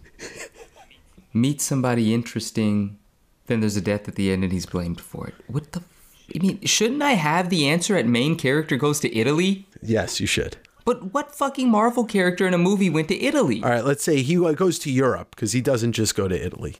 meets 1.32 1.64
somebody 1.64 2.14
interesting 2.14 2.98
Then 3.46 3.60
there's 3.60 3.76
a 3.76 3.80
death 3.80 4.08
at 4.08 4.14
the 4.16 4.30
end 4.32 4.44
and 4.44 4.52
he's 4.52 4.66
blamed 4.66 5.00
for 5.00 5.28
it. 5.28 5.34
What 5.46 5.72
the? 5.72 5.80
F- 5.80 5.86
I 6.34 6.38
mean, 6.38 6.60
shouldn't 6.64 7.02
I 7.02 7.12
have 7.12 7.50
the 7.50 7.68
answer 7.68 7.96
at 7.96 8.06
main 8.06 8.36
character 8.36 8.76
goes 8.76 8.98
to 9.00 9.16
Italy? 9.16 9.66
Yes, 9.80 10.20
you 10.20 10.26
should. 10.26 10.56
But 10.84 11.12
what 11.12 11.34
fucking 11.34 11.68
Marvel 11.68 12.04
character 12.04 12.46
in 12.46 12.54
a 12.54 12.58
movie 12.58 12.90
went 12.90 13.08
to 13.08 13.20
Italy? 13.20 13.62
All 13.62 13.70
right, 13.70 13.84
let's 13.84 14.04
say 14.04 14.22
he 14.22 14.36
goes 14.54 14.78
to 14.80 14.90
Europe 14.90 15.30
because 15.34 15.52
he 15.52 15.60
doesn't 15.60 15.92
just 15.92 16.14
go 16.14 16.28
to 16.28 16.46
Italy. 16.46 16.76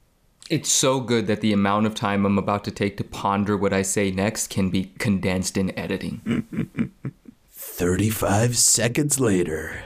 It's 0.48 0.70
so 0.70 1.00
good 1.00 1.26
that 1.26 1.40
the 1.40 1.52
amount 1.52 1.86
of 1.86 1.94
time 1.96 2.24
I'm 2.24 2.38
about 2.38 2.62
to 2.64 2.70
take 2.70 2.96
to 2.98 3.04
ponder 3.04 3.56
what 3.56 3.72
I 3.72 3.82
say 3.82 4.12
next 4.12 4.48
can 4.48 4.70
be 4.70 4.92
condensed 4.98 5.56
in 5.56 5.76
editing. 5.76 6.92
35 7.50 8.56
seconds 8.56 9.18
later. 9.18 9.82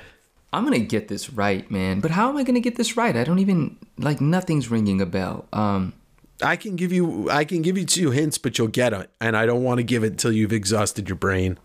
I'm 0.53 0.65
gonna 0.65 0.81
get 0.81 1.09
this 1.09 1.33
right, 1.33 1.69
man. 1.71 2.01
But 2.01 2.11
how 2.11 2.29
am 2.29 2.37
I 2.37 2.43
gonna 2.43 2.61
get 2.61 2.77
this 2.77 2.97
right? 2.97 3.17
I 3.17 3.25
don't 3.25 3.39
even 3.39 3.77
like 3.97 4.21
nothing's 4.21 4.71
ringing 4.71 5.01
a 5.01 5.07
bell. 5.07 5.47
Um, 5.53 5.95
I 6.43 6.57
can 6.57 6.77
give 6.77 6.93
you 6.93 7.29
I 7.31 7.45
can 7.45 7.63
give 7.63 7.77
you 7.79 7.85
two 7.85 8.11
hints, 8.11 8.39
but 8.39 8.59
you'll 8.59 8.69
get 8.69 8.93
it, 8.93 9.11
and 9.21 9.37
I 9.37 9.47
don't 9.47 9.63
want 9.63 9.79
to 9.79 9.85
give 9.85 10.05
it 10.05 10.13
until 10.13 10.33
you've 10.33 10.53
exhausted 10.53 11.09
your 11.09 11.17
brain. 11.17 11.59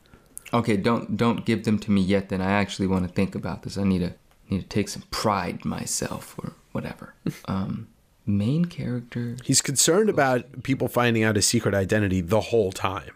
okay, 0.53 0.77
don't 0.77 1.17
don't 1.17 1.45
give 1.45 1.63
them 1.65 1.79
to 1.79 1.91
me 1.91 2.01
yet. 2.01 2.29
Then 2.29 2.41
I 2.41 2.51
actually 2.51 2.87
want 2.87 3.07
to 3.07 3.13
think 3.13 3.35
about 3.35 3.63
this. 3.63 3.77
I 3.77 3.83
need 3.83 3.99
to 3.99 4.13
need 4.49 4.61
to 4.61 4.67
take 4.67 4.89
some 4.89 5.03
pride 5.11 5.65
myself 5.65 6.35
or 6.39 6.53
whatever. 6.71 7.13
Um, 7.47 7.87
main 8.27 8.65
character. 8.65 9.37
He's 9.43 9.61
concerned 9.61 10.09
about 10.09 10.63
people 10.63 10.87
finding 10.87 11.23
out 11.23 11.35
his 11.35 11.47
secret 11.47 11.75
identity 11.75 12.21
the 12.21 12.41
whole 12.41 12.71
time. 12.71 13.11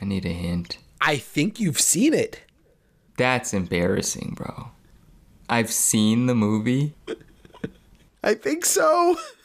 I 0.00 0.04
need 0.04 0.24
a 0.26 0.30
hint. 0.30 0.78
I 1.00 1.16
think 1.16 1.60
you've 1.60 1.80
seen 1.80 2.12
it. 2.12 2.40
That's 3.16 3.52
embarrassing, 3.54 4.34
bro. 4.36 4.70
I've 5.48 5.70
seen 5.70 6.26
the 6.26 6.34
movie. 6.34 6.94
I 8.24 8.34
think 8.34 8.64
so. 8.64 9.16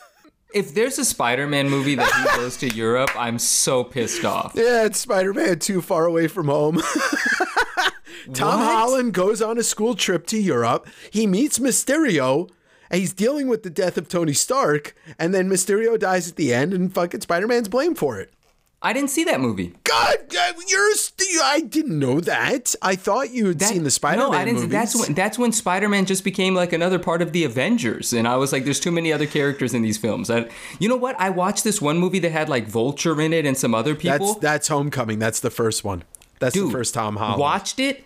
If 0.53 0.73
there's 0.73 0.97
a 0.97 1.05
Spider-Man 1.05 1.69
movie 1.69 1.95
that 1.95 2.11
he 2.11 2.37
goes 2.37 2.57
to 2.57 2.69
Europe, 2.73 3.09
I'm 3.17 3.37
so 3.37 3.83
pissed 3.83 4.23
off. 4.25 4.53
Yeah, 4.55 4.85
it's 4.85 4.99
Spider 4.99 5.33
Man 5.33 5.59
Too 5.59 5.81
Far 5.81 6.05
Away 6.05 6.27
from 6.27 6.47
Home. 6.47 6.81
Tom 8.33 8.59
What? 8.59 8.71
Holland 8.71 9.13
goes 9.13 9.41
on 9.41 9.57
a 9.57 9.63
school 9.63 9.95
trip 9.95 10.25
to 10.27 10.37
Europe. 10.37 10.87
He 11.11 11.27
meets 11.27 11.59
Mysterio. 11.59 12.49
And 12.89 13.01
he's 13.01 13.13
dealing 13.13 13.47
with 13.49 13.63
the 13.63 13.69
death 13.69 13.97
of 13.97 14.07
Tony 14.07 14.31
Stark. 14.31 14.95
And 15.19 15.33
then 15.33 15.49
Mysterio 15.49 15.99
dies 15.99 16.29
at 16.29 16.37
the 16.37 16.53
end, 16.53 16.73
and 16.73 16.93
fucking 16.93 17.19
Spider 17.21 17.45
Man's 17.45 17.67
blamed 17.67 17.97
for 17.97 18.17
it. 18.17 18.31
I 18.79 18.93
didn't 18.93 19.09
see 19.09 19.23
that 19.23 19.41
movie. 19.41 19.73
God, 19.83 20.17
uh, 20.37 20.53
you're. 20.67 20.93
St- 20.95 21.41
I 21.43 21.61
didn't 21.61 21.97
know 21.97 22.19
that. 22.21 22.75
I 22.81 22.95
thought 22.95 23.31
you 23.31 23.47
had 23.47 23.59
That- 23.59 23.69
seen 23.69 23.83
the 23.83 23.89
Spider 23.91 24.17
Man 24.21 24.31
No, 24.31 24.37
I 24.37 24.45
didn't. 24.45 24.55
movies. 24.59 24.71
That's 24.71 24.95
when 24.95 25.13
that's 25.15 25.39
when 25.39 25.51
Spider-Man 25.51 26.05
just 26.05 26.23
became 26.23 26.53
like 26.53 26.73
another 26.73 26.99
part 26.99 27.21
of 27.23 27.31
the 27.31 27.43
Avengers, 27.43 28.13
and 28.13 28.27
I 28.27 28.35
was 28.37 28.53
like, 28.53 28.65
"There's 28.65 28.79
too 28.79 28.91
many 28.91 29.11
other 29.11 29.25
characters 29.25 29.73
in 29.73 29.81
these 29.81 29.97
films." 29.97 30.29
I, 30.29 30.47
you 30.79 30.87
know 30.87 30.95
what? 30.95 31.19
I 31.19 31.31
watched 31.31 31.63
this 31.63 31.81
one 31.81 31.97
movie 31.97 32.19
that 32.19 32.31
had 32.31 32.49
like 32.49 32.67
Vulture 32.67 33.19
in 33.19 33.33
it 33.33 33.45
and 33.47 33.57
some 33.57 33.73
other 33.73 33.95
people. 33.95 34.33
That's 34.33 34.39
that's 34.39 34.67
Homecoming. 34.67 35.17
That's 35.19 35.39
the 35.39 35.49
first 35.49 35.83
one. 35.83 36.03
That's 36.39 36.53
the 36.55 36.69
first 36.69 36.93
Tom 36.93 37.15
Holland. 37.15 37.39
Watched 37.41 37.79
it, 37.79 38.03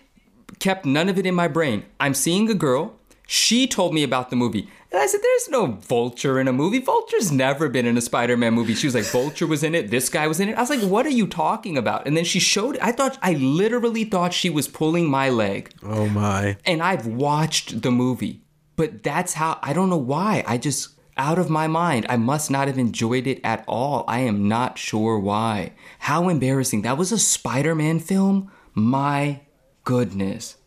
kept 0.58 0.86
none 0.86 1.10
of 1.10 1.18
it 1.18 1.26
in 1.26 1.34
my 1.34 1.48
brain. 1.48 1.84
I'm 2.00 2.14
seeing 2.14 2.50
a 2.50 2.54
girl. 2.54 2.94
She 3.32 3.66
told 3.66 3.94
me 3.94 4.02
about 4.02 4.28
the 4.28 4.36
movie. 4.36 4.68
And 4.90 5.00
I 5.00 5.06
said, 5.06 5.22
There's 5.22 5.48
no 5.48 5.64
Vulture 5.64 6.38
in 6.38 6.48
a 6.48 6.52
movie. 6.52 6.80
Vulture's 6.80 7.32
never 7.32 7.70
been 7.70 7.86
in 7.86 7.96
a 7.96 8.02
Spider 8.02 8.36
Man 8.36 8.52
movie. 8.52 8.74
She 8.74 8.86
was 8.86 8.94
like, 8.94 9.06
Vulture 9.06 9.46
was 9.46 9.62
in 9.62 9.74
it. 9.74 9.90
This 9.90 10.10
guy 10.10 10.26
was 10.26 10.38
in 10.38 10.50
it. 10.50 10.58
I 10.58 10.60
was 10.60 10.68
like, 10.68 10.82
What 10.82 11.06
are 11.06 11.16
you 11.20 11.26
talking 11.26 11.78
about? 11.78 12.06
And 12.06 12.14
then 12.14 12.24
she 12.24 12.38
showed 12.38 12.76
I 12.80 12.92
thought, 12.92 13.16
I 13.22 13.32
literally 13.32 14.04
thought 14.04 14.34
she 14.34 14.50
was 14.50 14.68
pulling 14.68 15.08
my 15.08 15.30
leg. 15.30 15.72
Oh 15.82 16.08
my. 16.08 16.58
And 16.66 16.82
I've 16.82 17.06
watched 17.06 17.80
the 17.80 17.90
movie. 17.90 18.42
But 18.76 19.02
that's 19.02 19.32
how, 19.32 19.58
I 19.62 19.72
don't 19.72 19.88
know 19.88 19.96
why. 19.96 20.44
I 20.46 20.58
just, 20.58 20.90
out 21.16 21.38
of 21.38 21.48
my 21.48 21.66
mind, 21.66 22.04
I 22.10 22.18
must 22.18 22.50
not 22.50 22.68
have 22.68 22.76
enjoyed 22.76 23.26
it 23.26 23.40
at 23.42 23.64
all. 23.66 24.04
I 24.08 24.18
am 24.18 24.46
not 24.46 24.76
sure 24.76 25.18
why. 25.18 25.72
How 26.00 26.28
embarrassing. 26.28 26.82
That 26.82 26.98
was 26.98 27.12
a 27.12 27.18
Spider 27.18 27.74
Man 27.74 27.98
film? 27.98 28.52
My 28.74 29.40
goodness. 29.84 30.58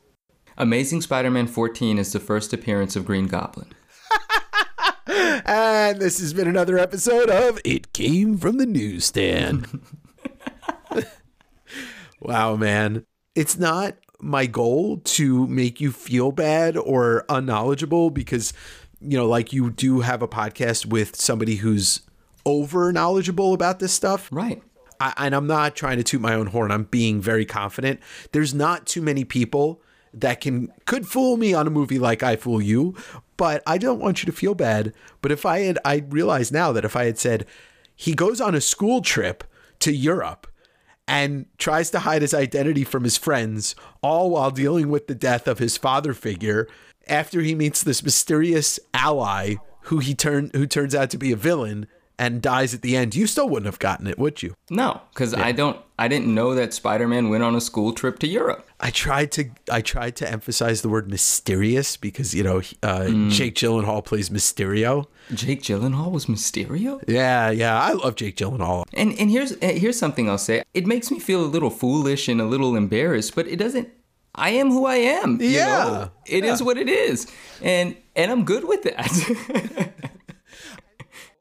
Amazing 0.58 1.02
Spider 1.02 1.30
Man 1.30 1.48
14 1.48 1.98
is 1.98 2.14
the 2.14 2.20
first 2.20 2.54
appearance 2.54 2.96
of 2.96 3.06
Green 3.06 3.28
Goblin. 3.28 3.68
And 5.48 6.00
this 6.00 6.20
has 6.20 6.34
been 6.34 6.48
another 6.48 6.80
episode 6.80 7.30
of 7.30 7.60
It 7.64 7.94
Came 7.94 8.38
from 8.38 8.58
the 8.58 8.66
Newsstand. 8.66 9.82
wow, 12.20 12.56
man. 12.56 13.06
It's 13.36 13.56
not 13.56 13.98
my 14.20 14.48
goal 14.48 14.98
to 15.04 15.46
make 15.46 15.80
you 15.80 15.92
feel 15.92 16.32
bad 16.32 16.76
or 16.76 17.26
unknowledgeable 17.30 18.10
because, 18.10 18.52
you 19.00 19.16
know, 19.16 19.28
like 19.28 19.54
you 19.54 19.70
do 19.70 20.00
have 20.00 20.24
a 20.24 20.28
podcast 20.28 20.88
with 20.88 21.16
somebody 21.16 21.58
who's 21.58 22.02
over 22.46 22.92
knowledgeable 22.92 23.54
about 23.54 23.78
this 23.78 23.94
stuff. 23.94 24.28
Right. 24.32 24.64
I, 25.00 25.14
and 25.18 25.36
I'm 25.36 25.48
not 25.48 25.76
trying 25.76 25.98
to 25.98 26.04
toot 26.04 26.22
my 26.22 26.34
own 26.34 26.48
horn. 26.48 26.72
I'm 26.72 26.86
being 26.86 27.22
very 27.22 27.46
confident. 27.46 28.00
There's 28.32 28.54
not 28.54 28.88
too 28.88 29.04
many 29.04 29.24
people 29.24 29.82
that 30.16 30.42
can 30.42 30.72
could 30.86 31.08
fool 31.08 31.38
me 31.38 31.54
on 31.54 31.68
a 31.68 31.72
movie 31.72 32.00
like 32.00 32.24
I 32.24 32.36
Fool 32.36 32.62
You, 32.62 32.96
but 33.38 33.62
I 33.68 33.78
don't 33.78 34.00
want 34.00 34.22
you 34.22 34.26
to 34.28 34.38
feel 34.38 34.56
bad. 34.56 34.94
But 35.22 35.32
if 35.32 35.46
I 35.46 35.60
had, 35.60 35.80
I 35.86 36.06
realize 36.10 36.52
now 36.52 36.72
that 36.72 36.86
if 36.86 36.96
I 36.96 37.06
had 37.06 37.18
said 37.18 37.46
he 37.96 38.14
goes 38.14 38.42
on 38.42 38.56
a 38.56 38.62
school 38.62 39.02
trip 39.02 39.44
to 39.80 39.92
Europe 39.92 40.48
and 41.08 41.46
tries 41.58 41.92
to 41.92 42.00
hide 42.00 42.22
his 42.22 42.34
identity 42.34 42.84
from 42.84 43.04
his 43.04 43.18
friends, 43.18 43.76
all 44.02 44.32
while 44.32 44.52
dealing 44.52 44.90
with 44.90 45.08
the 45.08 45.16
death 45.16 45.48
of 45.48 45.60
his 45.60 45.78
father 45.78 46.14
figure 46.14 46.68
after 47.08 47.42
he 47.42 47.54
meets 47.54 47.84
this 47.84 48.04
mysterious 48.04 48.80
ally 48.94 49.56
who 49.82 50.00
he 50.00 50.16
turn 50.16 50.50
who 50.54 50.66
turns 50.66 50.96
out 50.96 51.10
to 51.12 51.18
be 51.18 51.32
a 51.32 51.36
villain 51.36 51.88
and 52.18 52.42
dies 52.42 52.74
at 52.74 52.82
the 52.82 52.96
end, 52.96 53.16
you 53.16 53.28
still 53.28 53.50
wouldn't 53.50 53.66
have 53.66 53.80
gotten 53.80 54.08
it, 54.08 54.18
would 54.18 54.42
you? 54.42 54.54
No, 54.70 55.02
because 55.14 55.34
I 55.34 55.52
don't, 55.52 55.78
I 56.00 56.08
didn't 56.08 56.34
know 56.34 56.56
that 56.56 56.74
Spider 56.74 57.08
Man 57.08 57.30
went 57.30 57.44
on 57.44 57.56
a 57.56 57.62
school 57.62 57.92
trip 57.94 58.20
to 58.20 58.28
Europe. 58.28 58.68
I 58.80 58.90
tried 58.92 59.32
to 59.34 59.46
I 59.72 59.82
tried 59.82 60.16
to 60.18 60.30
emphasize 60.30 60.82
the 60.82 60.90
word 60.90 61.10
mysterious 61.10 61.98
because 61.98 62.34
you 62.36 62.44
know 62.44 62.62
uh, 62.84 63.08
Jake 63.30 63.56
Gyllenhaal 63.56 64.04
plays 64.04 64.30
Mysterio. 64.30 65.06
Jake 65.34 65.62
Gyllenhaal 65.62 66.12
was 66.12 66.26
Mysterio? 66.28 67.02
Yeah, 67.08 67.50
yeah, 67.50 67.80
I 67.82 67.94
love 67.94 68.16
Jake 68.16 68.36
Gyllenhaal. 68.38 68.84
And 68.94 69.18
and 69.20 69.32
here's 69.32 69.54
uh, 69.54 69.58
here's 69.62 69.98
something 69.98 70.30
I'll 70.30 70.38
say. 70.38 70.64
It 70.74 70.86
makes 70.86 71.10
me 71.12 71.20
feel 71.20 71.44
a 71.44 71.48
little 71.48 71.70
foolish 71.70 72.28
and 72.28 72.42
a 72.42 72.46
little 72.46 72.76
embarrassed, 72.76 73.36
but 73.36 73.48
it 73.48 73.56
doesn't. 73.58 73.90
I 74.38 74.50
am 74.50 74.70
who 74.70 74.86
I 74.86 74.96
am. 74.96 75.42
you 75.42 75.48
Yeah, 75.48 75.66
know? 75.86 76.12
It 76.26 76.44
is 76.44 76.60
yeah. 76.60 76.66
what 76.66 76.78
it 76.78 76.90
is, 76.90 77.32
and 77.62 77.96
and 78.18 78.30
I'm 78.32 78.44
good 78.44 78.66
with 78.66 78.84
that. 78.84 79.92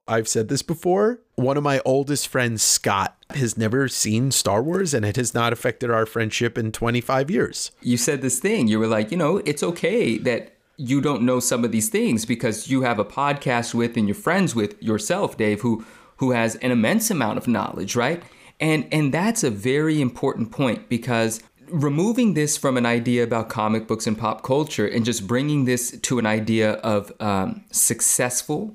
I've 0.07 0.29
said 0.29 0.49
this 0.49 0.63
before. 0.63 1.21
One 1.37 1.57
of 1.57 1.63
my 1.63 1.81
oldest 1.85 2.29
friends, 2.29 2.63
Scott, 2.63 3.17
has 3.31 3.57
never 3.57 3.89
seen 3.89 4.31
Star 4.31 4.63
Wars, 4.63 4.93
and 4.93 5.05
it 5.05 5.17
has 5.17 5.35
not 5.35 5.53
affected 5.53 5.91
our 5.91 6.07
friendship 6.07 6.59
in 6.59 6.73
25 6.73 7.31
years. 7.31 7.71
you 7.81 7.97
said 7.97 8.23
this 8.23 8.39
thing. 8.39 8.69
You 8.69 8.79
were 8.79 8.87
like, 8.87 9.11
you 9.11 9.17
know, 9.17 9.39
it's 9.39 9.63
okay 9.63 10.19
that 10.19 10.55
you 10.77 11.01
don't 11.01 11.23
know 11.23 11.41
some 11.41 11.65
of 11.65 11.73
these 11.73 11.89
things 11.89 12.25
because 12.25 12.69
you 12.69 12.83
have 12.83 12.99
a 12.99 13.05
podcast 13.05 13.75
with 13.75 13.97
and 13.97 14.09
you're 14.09 14.15
friends 14.15 14.55
with 14.55 14.81
yourself, 14.83 15.37
Dave, 15.37 15.61
who 15.61 15.85
who 16.19 16.31
has 16.31 16.55
an 16.57 16.71
immense 16.71 17.11
amount 17.11 17.39
of 17.39 17.49
knowledge, 17.49 17.97
right? 17.97 18.23
And 18.61 18.87
and 18.93 19.13
that's 19.13 19.45
a 19.45 19.51
very 19.51 20.01
important 20.01 20.51
point 20.51 20.89
because 20.89 21.43
removing 21.69 22.35
this 22.35 22.57
from 22.57 22.77
an 22.77 22.87
idea 22.87 23.23
about 23.25 23.49
comic 23.49 23.87
books 23.87 24.07
and 24.07 24.19
pop 24.19 24.43
culture 24.43 24.87
and 24.87 25.05
just 25.05 25.27
bringing 25.27 25.65
this 25.65 25.99
to 26.03 26.19
an 26.19 26.27
idea 26.27 26.73
of 26.75 27.13
um, 27.21 27.65
successful, 27.71 28.75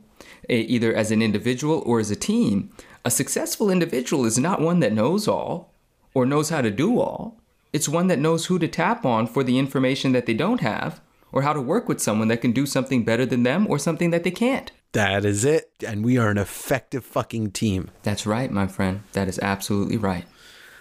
either 0.57 0.93
as 0.93 1.11
an 1.11 1.21
individual 1.21 1.83
or 1.85 1.99
as 1.99 2.11
a 2.11 2.15
team, 2.15 2.71
a 3.05 3.11
successful 3.11 3.69
individual 3.69 4.25
is 4.25 4.37
not 4.37 4.61
one 4.61 4.79
that 4.79 4.93
knows 4.93 5.27
all 5.27 5.73
or 6.13 6.25
knows 6.25 6.49
how 6.49 6.61
to 6.61 6.71
do 6.71 6.99
all. 6.99 7.37
It's 7.71 7.87
one 7.87 8.07
that 8.07 8.19
knows 8.19 8.47
who 8.47 8.57
to 8.59 8.67
tap 8.67 9.05
on 9.05 9.27
for 9.27 9.43
the 9.43 9.59
information 9.59 10.11
that 10.13 10.25
they 10.25 10.33
don't 10.33 10.61
have, 10.61 11.01
or 11.31 11.43
how 11.43 11.53
to 11.53 11.61
work 11.61 11.87
with 11.87 12.01
someone 12.01 12.27
that 12.29 12.41
can 12.41 12.51
do 12.51 12.65
something 12.65 13.03
better 13.03 13.25
than 13.25 13.43
them 13.43 13.67
or 13.69 13.77
something 13.77 14.09
that 14.09 14.23
they 14.23 14.31
can't. 14.31 14.71
That 14.93 15.23
is 15.23 15.45
it. 15.45 15.69
And 15.85 16.03
we 16.03 16.17
are 16.17 16.29
an 16.29 16.39
effective 16.39 17.05
fucking 17.05 17.51
team. 17.51 17.91
That's 18.01 18.25
right, 18.25 18.51
my 18.51 18.65
friend. 18.65 19.03
That 19.13 19.27
is 19.27 19.37
absolutely 19.39 19.97
right. 19.97 20.25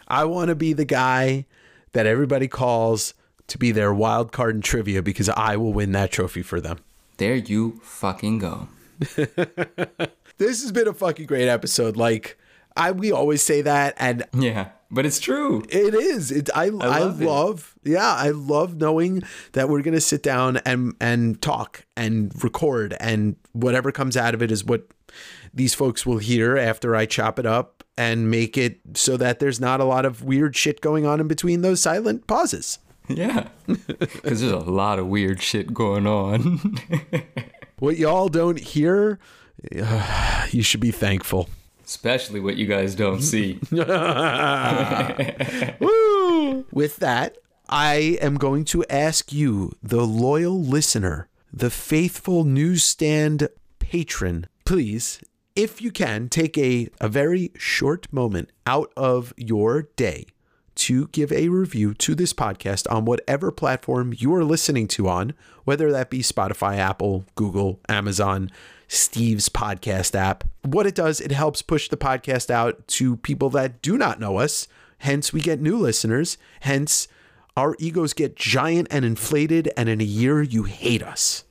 I 0.08 0.24
want 0.24 0.48
to 0.48 0.54
be 0.54 0.72
the 0.72 0.86
guy 0.86 1.44
that 1.92 2.06
everybody 2.06 2.48
calls 2.48 3.12
to 3.48 3.58
be 3.58 3.70
their 3.70 3.92
wild 3.92 4.32
card 4.32 4.54
in 4.54 4.62
trivia 4.62 5.02
because 5.02 5.28
I 5.28 5.56
will 5.56 5.74
win 5.74 5.92
that 5.92 6.10
trophy 6.10 6.42
for 6.42 6.60
them. 6.60 6.78
There 7.18 7.34
you 7.34 7.80
fucking 7.82 8.38
go. 8.38 8.68
This 10.38 10.62
has 10.62 10.70
been 10.70 10.86
a 10.86 10.92
fucking 10.94 11.26
great 11.26 11.48
episode. 11.48 11.96
Like 11.96 12.38
I 12.76 12.92
we 12.92 13.10
always 13.10 13.42
say 13.42 13.60
that 13.62 13.94
and 13.98 14.24
Yeah, 14.32 14.68
but 14.88 15.04
it's 15.04 15.18
true. 15.18 15.64
it 15.68 15.94
is. 15.94 16.30
It 16.30 16.48
I 16.54 16.66
I 16.66 16.68
love 16.68 17.20
love, 17.20 17.74
it. 17.84 17.90
yeah, 17.92 18.14
I 18.14 18.30
love 18.30 18.76
knowing 18.76 19.22
that 19.52 19.68
we're 19.68 19.82
gonna 19.82 20.00
sit 20.00 20.22
down 20.22 20.58
and 20.58 20.94
and 21.00 21.42
talk 21.42 21.86
and 21.96 22.30
record 22.44 22.96
and 23.00 23.34
whatever 23.52 23.90
comes 23.90 24.16
out 24.16 24.32
of 24.32 24.40
it 24.42 24.52
is 24.52 24.64
what 24.64 24.86
these 25.52 25.74
folks 25.74 26.06
will 26.06 26.18
hear 26.18 26.56
after 26.56 26.94
I 26.94 27.04
chop 27.06 27.40
it 27.40 27.46
up 27.46 27.82
and 27.96 28.30
make 28.30 28.56
it 28.56 28.78
so 28.94 29.16
that 29.16 29.40
there's 29.40 29.58
not 29.58 29.80
a 29.80 29.84
lot 29.84 30.04
of 30.06 30.22
weird 30.22 30.54
shit 30.54 30.80
going 30.80 31.04
on 31.04 31.18
in 31.18 31.26
between 31.26 31.62
those 31.62 31.80
silent 31.80 32.28
pauses. 32.28 32.78
Yeah. 33.08 33.48
Because 33.66 34.40
there's 34.40 34.52
a 34.52 34.58
lot 34.58 34.98
of 35.00 35.08
weird 35.08 35.42
shit 35.42 35.74
going 35.74 36.06
on. 36.06 36.78
What 37.78 37.96
y'all 37.96 38.28
don't 38.28 38.58
hear, 38.58 39.18
you 40.50 40.62
should 40.62 40.80
be 40.80 40.90
thankful. 40.90 41.48
Especially 41.84 42.40
what 42.40 42.56
you 42.56 42.66
guys 42.66 42.94
don't 42.94 43.22
see. 43.22 43.58
Woo! 45.80 46.66
With 46.72 46.96
that, 46.96 47.38
I 47.68 48.18
am 48.20 48.34
going 48.36 48.64
to 48.66 48.84
ask 48.90 49.32
you, 49.32 49.72
the 49.82 50.06
loyal 50.06 50.60
listener, 50.60 51.28
the 51.52 51.70
faithful 51.70 52.44
newsstand 52.44 53.48
patron, 53.78 54.46
please, 54.64 55.20
if 55.56 55.80
you 55.80 55.90
can, 55.90 56.28
take 56.28 56.58
a, 56.58 56.88
a 57.00 57.08
very 57.08 57.52
short 57.56 58.12
moment 58.12 58.50
out 58.66 58.92
of 58.96 59.32
your 59.36 59.88
day 59.96 60.26
to 60.78 61.08
give 61.08 61.32
a 61.32 61.48
review 61.48 61.94
to 61.94 62.14
this 62.14 62.32
podcast 62.32 62.90
on 62.90 63.04
whatever 63.04 63.50
platform 63.50 64.14
you 64.16 64.34
are 64.34 64.44
listening 64.44 64.88
to 64.88 65.08
on, 65.08 65.34
whether 65.64 65.90
that 65.92 66.10
be 66.10 66.20
Spotify, 66.20 66.76
Apple, 66.76 67.24
Google, 67.34 67.80
Amazon, 67.88 68.50
Steve's 68.86 69.48
podcast 69.48 70.14
app. 70.14 70.44
What 70.62 70.86
it 70.86 70.94
does, 70.94 71.20
it 71.20 71.32
helps 71.32 71.62
push 71.62 71.88
the 71.88 71.96
podcast 71.96 72.50
out 72.50 72.86
to 72.88 73.16
people 73.16 73.50
that 73.50 73.82
do 73.82 73.98
not 73.98 74.20
know 74.20 74.38
us. 74.38 74.66
Hence, 74.98 75.32
we 75.32 75.40
get 75.40 75.60
new 75.60 75.76
listeners. 75.76 76.38
Hence, 76.60 77.08
our 77.56 77.76
egos 77.78 78.12
get 78.12 78.36
giant 78.36 78.88
and 78.90 79.04
inflated, 79.04 79.70
and 79.76 79.88
in 79.88 80.00
a 80.00 80.04
year, 80.04 80.42
you 80.42 80.62
hate 80.62 81.02
us. 81.02 81.44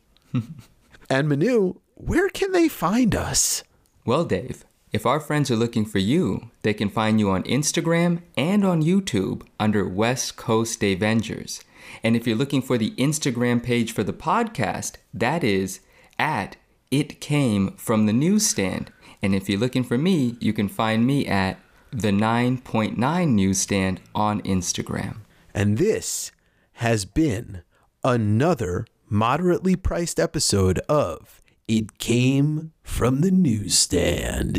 and 1.09 1.29
Manu, 1.29 1.75
where 1.95 2.29
can 2.29 2.51
they 2.53 2.67
find 2.67 3.15
us? 3.15 3.63
Well, 4.05 4.23
Dave, 4.23 4.63
if 4.91 5.05
our 5.05 5.19
friends 5.19 5.51
are 5.51 5.55
looking 5.55 5.85
for 5.85 5.99
you, 5.99 6.49
they 6.61 6.73
can 6.73 6.89
find 6.89 7.19
you 7.19 7.29
on 7.29 7.43
Instagram 7.43 8.21
and 8.37 8.65
on 8.65 8.83
YouTube 8.83 9.45
under 9.59 9.87
West 9.87 10.37
Coast 10.37 10.81
Avengers. 10.83 11.61
And 12.03 12.15
if 12.15 12.25
you're 12.25 12.37
looking 12.37 12.61
for 12.61 12.77
the 12.77 12.91
Instagram 12.91 13.61
page 13.61 13.91
for 13.91 14.03
the 14.03 14.13
podcast, 14.13 14.95
that 15.13 15.43
is 15.43 15.81
at 16.17 16.55
It 16.89 17.19
Came 17.19 17.71
from 17.75 18.05
the 18.05 18.13
Newsstand. 18.13 18.91
And 19.21 19.35
if 19.35 19.49
you're 19.49 19.59
looking 19.59 19.83
for 19.83 19.97
me, 19.97 20.37
you 20.39 20.53
can 20.53 20.69
find 20.69 21.05
me 21.05 21.25
at 21.27 21.59
the 21.91 22.11
9.9 22.11 23.27
Newsstand 23.29 24.01
on 24.13 24.41
Instagram. 24.41 25.17
And 25.53 25.77
this 25.77 26.31
has 26.73 27.05
been 27.05 27.63
another 28.03 28.85
moderately 29.09 29.75
priced 29.75 30.19
episode 30.19 30.79
of 30.89 31.36
It 31.67 31.97
Came 31.97 32.71
from 32.81 33.19
the 33.19 33.29
Newsstand. 33.29 34.57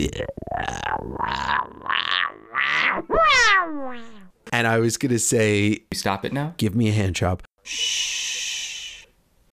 And 4.52 4.66
I 4.66 4.78
was 4.78 4.98
going 4.98 5.12
to 5.12 5.18
say, 5.18 5.85
stop 5.94 6.26
it 6.26 6.35
now? 6.35 6.52
give 6.59 6.74
me 6.74 6.90
a 6.90 6.93
hand 6.93 7.14
job. 7.14 7.43
Shh. 7.62 8.68